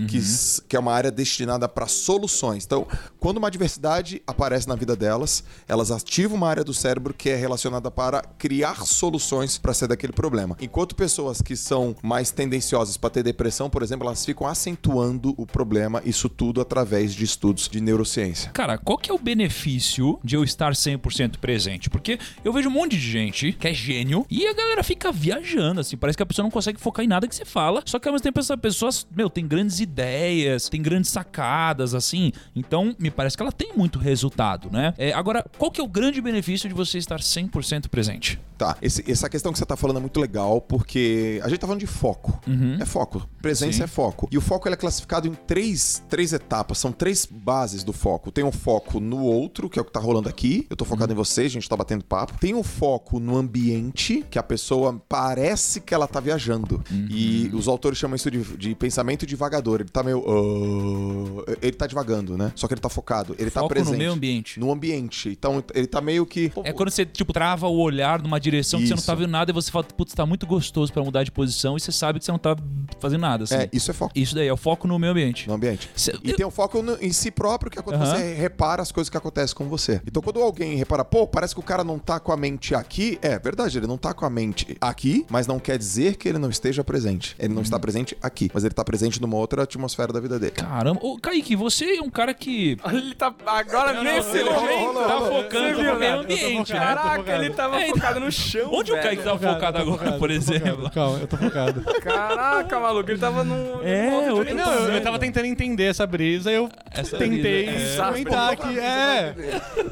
que, 0.08 0.18
s- 0.18 0.62
que 0.68 0.76
é 0.76 0.78
uma 0.78 0.92
área 0.92 1.10
destinada 1.10 1.68
para 1.68 1.86
soluções. 1.86 2.64
Então, 2.64 2.86
quando 3.18 3.38
uma 3.38 3.48
adversidade 3.48 4.22
aparece 4.26 4.68
na 4.68 4.74
vida 4.74 4.94
delas, 4.94 5.42
elas 5.66 5.90
ativam 5.90 6.36
uma 6.36 6.48
área 6.48 6.62
do 6.64 6.74
cérebro 6.74 7.12
que 7.14 7.30
é 7.30 7.36
relacionada 7.36 7.90
para 7.90 8.22
criar 8.38 8.84
soluções 8.86 9.58
para 9.58 9.74
sair 9.74 9.88
daquele 9.88 10.12
problema. 10.12 10.56
Enquanto 10.60 10.94
pessoas 10.94 11.40
que 11.42 11.56
são 11.56 11.96
mais 12.02 12.30
tendenciosas 12.30 12.96
para 12.96 13.10
ter 13.10 13.22
depressão, 13.24 13.68
por 13.68 13.82
exemplo, 13.82 14.06
elas 14.06 14.24
ficam 14.24 14.46
acentuando 14.46 15.34
o 15.36 15.44
problema, 15.46 16.00
isso 16.04 16.28
tudo 16.28 16.60
através 16.60 17.14
de 17.14 17.24
estudos 17.24 17.68
de 17.68 17.80
neurociência. 17.80 18.50
Cara, 18.52 18.78
qual 18.78 18.96
que 18.98 19.10
é 19.10 19.14
o 19.14 19.18
benefício 19.18 20.18
de 20.22 20.36
eu 20.36 20.44
estar 20.44 20.72
100% 20.72 21.38
presente? 21.38 21.88
Porque 21.90 22.18
eu 22.44 22.52
vejo 22.52 22.68
um 22.68 22.72
monte 22.72 22.92
de 22.92 23.00
gente 23.00 23.52
que 23.52 23.66
é 23.68 23.74
gênio 23.74 24.26
e 24.30 24.46
a 24.46 24.52
galera 24.52 24.82
fica 24.84 25.10
viajando, 25.10 25.80
assim. 25.80 25.96
Parece 25.96 26.16
que 26.16 26.22
a 26.22 26.26
pessoa 26.26 26.44
não 26.44 26.50
consegue 26.50 26.80
focar 26.80 27.04
em 27.04 27.08
nada 27.08 27.26
que 27.26 27.34
você 27.34 27.44
fala. 27.44 27.82
Só 27.86 27.98
que 27.98 28.06
ao 28.08 28.12
mesmo 28.12 28.22
tempo 28.22 28.38
essa 28.40 28.56
pessoa, 28.56 28.90
meu, 29.14 29.30
tem 29.30 29.46
grandes 29.46 29.80
ideias, 29.80 30.68
tem 30.68 30.82
grandes 30.82 31.10
sacadas, 31.10 31.94
assim. 31.94 32.32
Então, 32.54 32.94
me 32.98 33.10
parece 33.10 33.36
que 33.36 33.42
ela 33.42 33.52
tem 33.52 33.72
muito 33.76 33.98
resultado, 33.98 34.70
né? 34.70 34.92
É, 34.98 35.12
agora, 35.12 35.44
qual 35.58 35.70
que 35.70 35.80
é 35.80 35.84
o 35.84 35.88
grande 35.88 36.20
benefício 36.20 36.68
de 36.68 36.74
você 36.74 36.98
estar 36.98 37.20
100% 37.20 37.88
presente? 37.88 38.38
Tá, 38.58 38.76
esse- 38.80 39.10
essa 39.10 39.28
questão 39.28 39.52
que 39.52 39.58
você 39.58 39.66
tá 39.66 39.76
falando 39.76 39.96
é 39.96 40.00
muito 40.00 40.20
legal, 40.20 40.60
porque 40.60 41.40
a 41.42 41.48
gente 41.48 41.58
tá 41.58 41.66
falando 41.66 41.80
de 41.80 41.86
foco. 41.86 42.40
É 42.80 42.84
foco. 42.84 43.13
Presença 43.42 43.78
Sim. 43.78 43.82
é 43.82 43.86
foco. 43.86 44.28
E 44.30 44.38
o 44.38 44.40
foco 44.40 44.66
ele 44.68 44.74
é 44.74 44.76
classificado 44.78 45.28
em 45.28 45.34
três, 45.34 46.02
três 46.08 46.32
etapas, 46.32 46.78
são 46.78 46.92
três 46.92 47.26
bases 47.30 47.82
do 47.84 47.92
foco. 47.92 48.30
Tem 48.32 48.44
um 48.44 48.52
foco 48.52 49.00
no 49.00 49.22
outro, 49.22 49.68
que 49.68 49.78
é 49.78 49.82
o 49.82 49.84
que 49.84 49.92
tá 49.92 50.00
rolando 50.00 50.28
aqui. 50.28 50.66
Eu 50.70 50.76
tô 50.76 50.84
focado 50.84 51.12
em 51.12 51.16
você, 51.16 51.42
a 51.42 51.48
gente 51.48 51.68
tá 51.68 51.76
batendo 51.76 52.04
papo. 52.04 52.34
Tem 52.38 52.54
um 52.54 52.62
foco 52.62 53.18
no 53.20 53.36
ambiente, 53.36 54.24
que 54.30 54.38
a 54.38 54.42
pessoa 54.42 55.00
parece 55.08 55.80
que 55.80 55.94
ela 55.94 56.06
tá 56.06 56.20
viajando. 56.20 56.82
E 57.10 57.50
os 57.52 57.68
autores 57.68 57.98
chamam 57.98 58.16
isso 58.16 58.30
de, 58.30 58.42
de 58.56 58.74
pensamento 58.74 59.26
divagador. 59.26 59.80
Ele 59.80 59.88
tá 59.90 60.02
meio. 60.02 60.24
"Ah", 60.26 61.56
ele 61.62 61.72
tá 61.72 61.86
divagando, 61.86 62.36
né? 62.36 62.52
Só 62.54 62.66
que 62.66 62.74
ele 62.74 62.80
tá 62.80 62.88
focado. 62.88 63.34
Ele 63.38 63.50
tá 63.50 63.60
Foco 63.60 63.74
presente. 63.74 63.92
no 63.92 63.98
meio 63.98 64.12
ambiente. 64.12 64.60
No 64.60 64.72
ambiente. 64.72 65.28
Então 65.28 65.62
ele 65.74 65.86
tá 65.86 66.00
meio 66.00 66.26
que. 66.26 66.52
É 66.64 66.72
quando 66.72 66.90
você, 66.90 67.04
tipo, 67.04 67.32
trava 67.32 67.66
o 67.68 67.76
olhar 67.78 68.22
numa 68.22 68.38
direção 68.40 68.80
que 68.80 68.86
você 68.86 68.92
não 68.94 68.98
Isso. 68.98 69.06
tá 69.06 69.14
vendo 69.14 69.30
nada 69.30 69.50
e 69.50 69.54
você 69.54 69.70
fala, 69.70 69.84
putz, 69.84 70.14
tá 70.14 70.24
muito 70.26 70.46
gostoso 70.46 70.92
pra 70.92 71.02
mudar 71.02 71.22
de 71.24 71.30
posição 71.30 71.76
e 71.76 71.80
você 71.80 71.92
sabe 71.92 72.18
que 72.18 72.24
você 72.24 72.32
não 72.32 72.38
tá 72.38 72.56
fazendo 73.04 73.20
nada, 73.20 73.44
assim. 73.44 73.54
É, 73.54 73.68
isso 73.72 73.90
é 73.90 73.94
foco. 73.94 74.12
Isso 74.14 74.34
daí 74.34 74.46
é 74.48 74.52
o 74.52 74.56
foco 74.56 74.86
no 74.88 74.98
meio 74.98 75.12
ambiente. 75.12 75.46
no 75.48 75.54
ambiente. 75.54 75.90
Cê- 75.94 76.16
E 76.22 76.30
eu- 76.30 76.36
tem 76.36 76.46
um 76.46 76.50
foco 76.50 76.82
no- 76.82 76.96
em 77.00 77.12
si 77.12 77.30
próprio, 77.30 77.70
que 77.70 77.78
é 77.78 77.82
quando 77.82 77.96
Aham. 77.96 78.06
você 78.16 78.34
repara 78.34 78.82
as 78.82 78.90
coisas 78.92 79.08
que 79.10 79.16
acontecem 79.16 79.54
com 79.56 79.66
você. 79.68 80.00
Então, 80.06 80.22
quando 80.22 80.40
alguém 80.40 80.76
repara, 80.76 81.04
pô, 81.04 81.26
parece 81.26 81.54
que 81.54 81.60
o 81.60 81.62
cara 81.62 81.84
não 81.84 81.98
tá 81.98 82.18
com 82.18 82.32
a 82.32 82.36
mente 82.36 82.74
aqui, 82.74 83.18
é 83.22 83.38
verdade, 83.38 83.78
ele 83.78 83.86
não 83.86 83.96
tá 83.98 84.12
com 84.14 84.24
a 84.24 84.30
mente 84.30 84.76
aqui, 84.80 85.24
mas 85.28 85.46
não 85.46 85.58
quer 85.58 85.76
dizer 85.78 86.16
que 86.16 86.28
ele 86.28 86.38
não 86.38 86.48
esteja 86.50 86.82
presente. 86.84 87.34
Ele 87.38 87.48
não 87.48 87.56
Uhum. 87.56 87.62
está 87.62 87.78
presente 87.78 88.16
aqui, 88.22 88.50
mas 88.54 88.64
ele 88.64 88.74
tá 88.74 88.84
presente 88.84 89.20
numa 89.20 89.36
outra 89.36 89.62
atmosfera 89.62 90.12
da 90.12 90.20
vida 90.20 90.38
dele. 90.38 90.52
Caramba. 90.52 91.00
Ô, 91.02 91.18
Kaique, 91.18 91.54
você 91.56 91.96
é 91.96 92.00
um 92.02 92.10
cara 92.10 92.32
que 92.34 92.76
Ele 92.90 93.14
tá 93.14 93.34
agora 93.46 94.02
nesse 94.02 94.38
rolou, 94.42 94.54
momento. 94.54 94.78
rolou, 94.86 95.04
tá 95.06 95.14
rolou. 95.14 95.42
focando 95.42 95.68
no 95.68 95.74
viu, 95.74 95.84
meio 95.96 95.98
cara? 95.98 96.20
ambiente, 96.20 96.72
né? 96.72 96.78
Caraca, 96.78 97.32
ele 97.36 97.50
tava 97.50 97.80
É, 97.80 97.88
focado 97.88 98.20
no 98.20 98.30
chão. 98.32 98.70
Onde 98.72 98.92
o 98.92 98.94
velho. 98.94 99.06
Kaique 99.08 99.22
tá 99.22 99.38
focado 99.38 99.78
agora, 99.78 100.12
por 100.12 100.30
exemplo? 100.30 100.90
Calma, 100.90 101.18
eu 101.18 101.26
tô 101.26 101.36
focado. 101.36 101.80
Caraca, 102.02 102.78
maluco, 102.84 103.10
ele 103.10 103.18
tava 103.18 103.42
num. 103.42 103.82
É, 103.82 104.10
num 104.10 104.16
outro 104.16 104.36
outro 104.36 104.54
Não, 104.54 104.72
eu, 104.72 104.92
eu 104.94 105.02
tava 105.02 105.18
tentando 105.18 105.46
entender 105.46 105.84
essa 105.84 106.06
brisa, 106.06 106.50
eu 106.50 106.68
Essa 106.90 107.16
tentei 107.16 107.66
brisa, 107.66 108.02
é. 108.02 108.06
comentar 108.06 108.52
aqui. 108.52 108.78
É. 108.78 109.34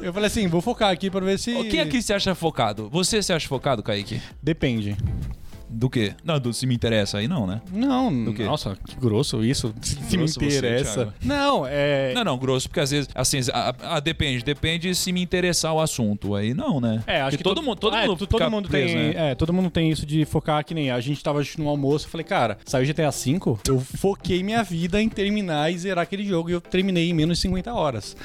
Eu 0.01 0.13
falei 0.13 0.27
assim, 0.27 0.47
vou 0.47 0.61
focar 0.61 0.91
aqui 0.91 1.09
pra 1.09 1.21
ver 1.21 1.37
se. 1.39 1.53
O 1.53 1.67
que 1.67 1.79
aqui 1.79 2.01
você 2.01 2.13
acha 2.13 2.35
focado? 2.35 2.89
Você 2.89 3.21
se 3.21 3.33
acha 3.33 3.47
focado, 3.47 3.81
Kaique? 3.83 4.21
Depende. 4.41 4.95
Do 5.73 5.89
quê? 5.89 6.13
Não, 6.23 6.39
do 6.39 6.53
se 6.53 6.65
me 6.67 6.75
interessa 6.75 7.17
aí 7.17 7.27
não, 7.27 7.47
né? 7.47 7.61
Não, 7.71 8.25
Do 8.25 8.33
quê? 8.33 8.43
nossa, 8.43 8.77
que 8.87 8.95
grosso 8.95 9.43
isso. 9.43 9.73
Se 9.83 9.95
me 10.17 10.17
Grosso 10.25 10.39
você, 10.39 10.45
interessa. 10.57 10.93
Thiago. 10.93 11.13
não, 11.23 11.65
é. 11.67 12.13
Não, 12.13 12.23
não, 12.23 12.37
grosso, 12.37 12.67
porque 12.69 12.79
às 12.79 12.91
vezes, 12.91 13.09
assim, 13.15 13.39
a, 13.51 13.95
a- 13.95 13.99
depende, 13.99 14.43
depende 14.43 14.93
se 14.93 15.11
me 15.11 15.21
interessar 15.21 15.73
o 15.73 15.79
assunto. 15.79 16.35
Aí 16.35 16.53
não, 16.53 16.79
né? 16.79 17.03
É, 17.07 17.21
acho 17.21 17.31
Porque 17.31 17.37
que 17.37 17.43
todo 17.43 17.61
mundo, 17.63 17.77
todo 17.77 17.95
é, 17.95 18.07
mundo, 18.07 18.27
todo 18.27 18.51
mundo 18.51 18.69
preso, 18.69 18.93
tem, 18.93 19.13
né? 19.13 19.31
é, 19.31 19.35
todo 19.35 19.51
mundo 19.51 19.69
tem 19.69 19.89
isso 19.89 20.05
de 20.05 20.23
focar 20.25 20.63
que 20.63 20.73
nem 20.73 20.91
a 20.91 20.99
gente 20.99 21.23
tava 21.23 21.41
no 21.57 21.67
almoço, 21.67 22.05
eu 22.05 22.09
falei, 22.11 22.23
cara, 22.25 22.57
saiu 22.65 22.85
GTA 22.85 23.09
V, 23.09 23.39
eu 23.67 23.79
foquei 23.79 24.43
minha 24.43 24.61
vida 24.63 25.01
em 25.01 25.09
terminar 25.09 25.71
e 25.71 25.77
zerar 25.77 26.03
aquele 26.03 26.23
jogo 26.25 26.49
e 26.49 26.53
eu 26.53 26.61
terminei 26.61 27.09
em 27.09 27.13
menos 27.13 27.37
de 27.37 27.41
50 27.43 27.73
horas. 27.73 28.15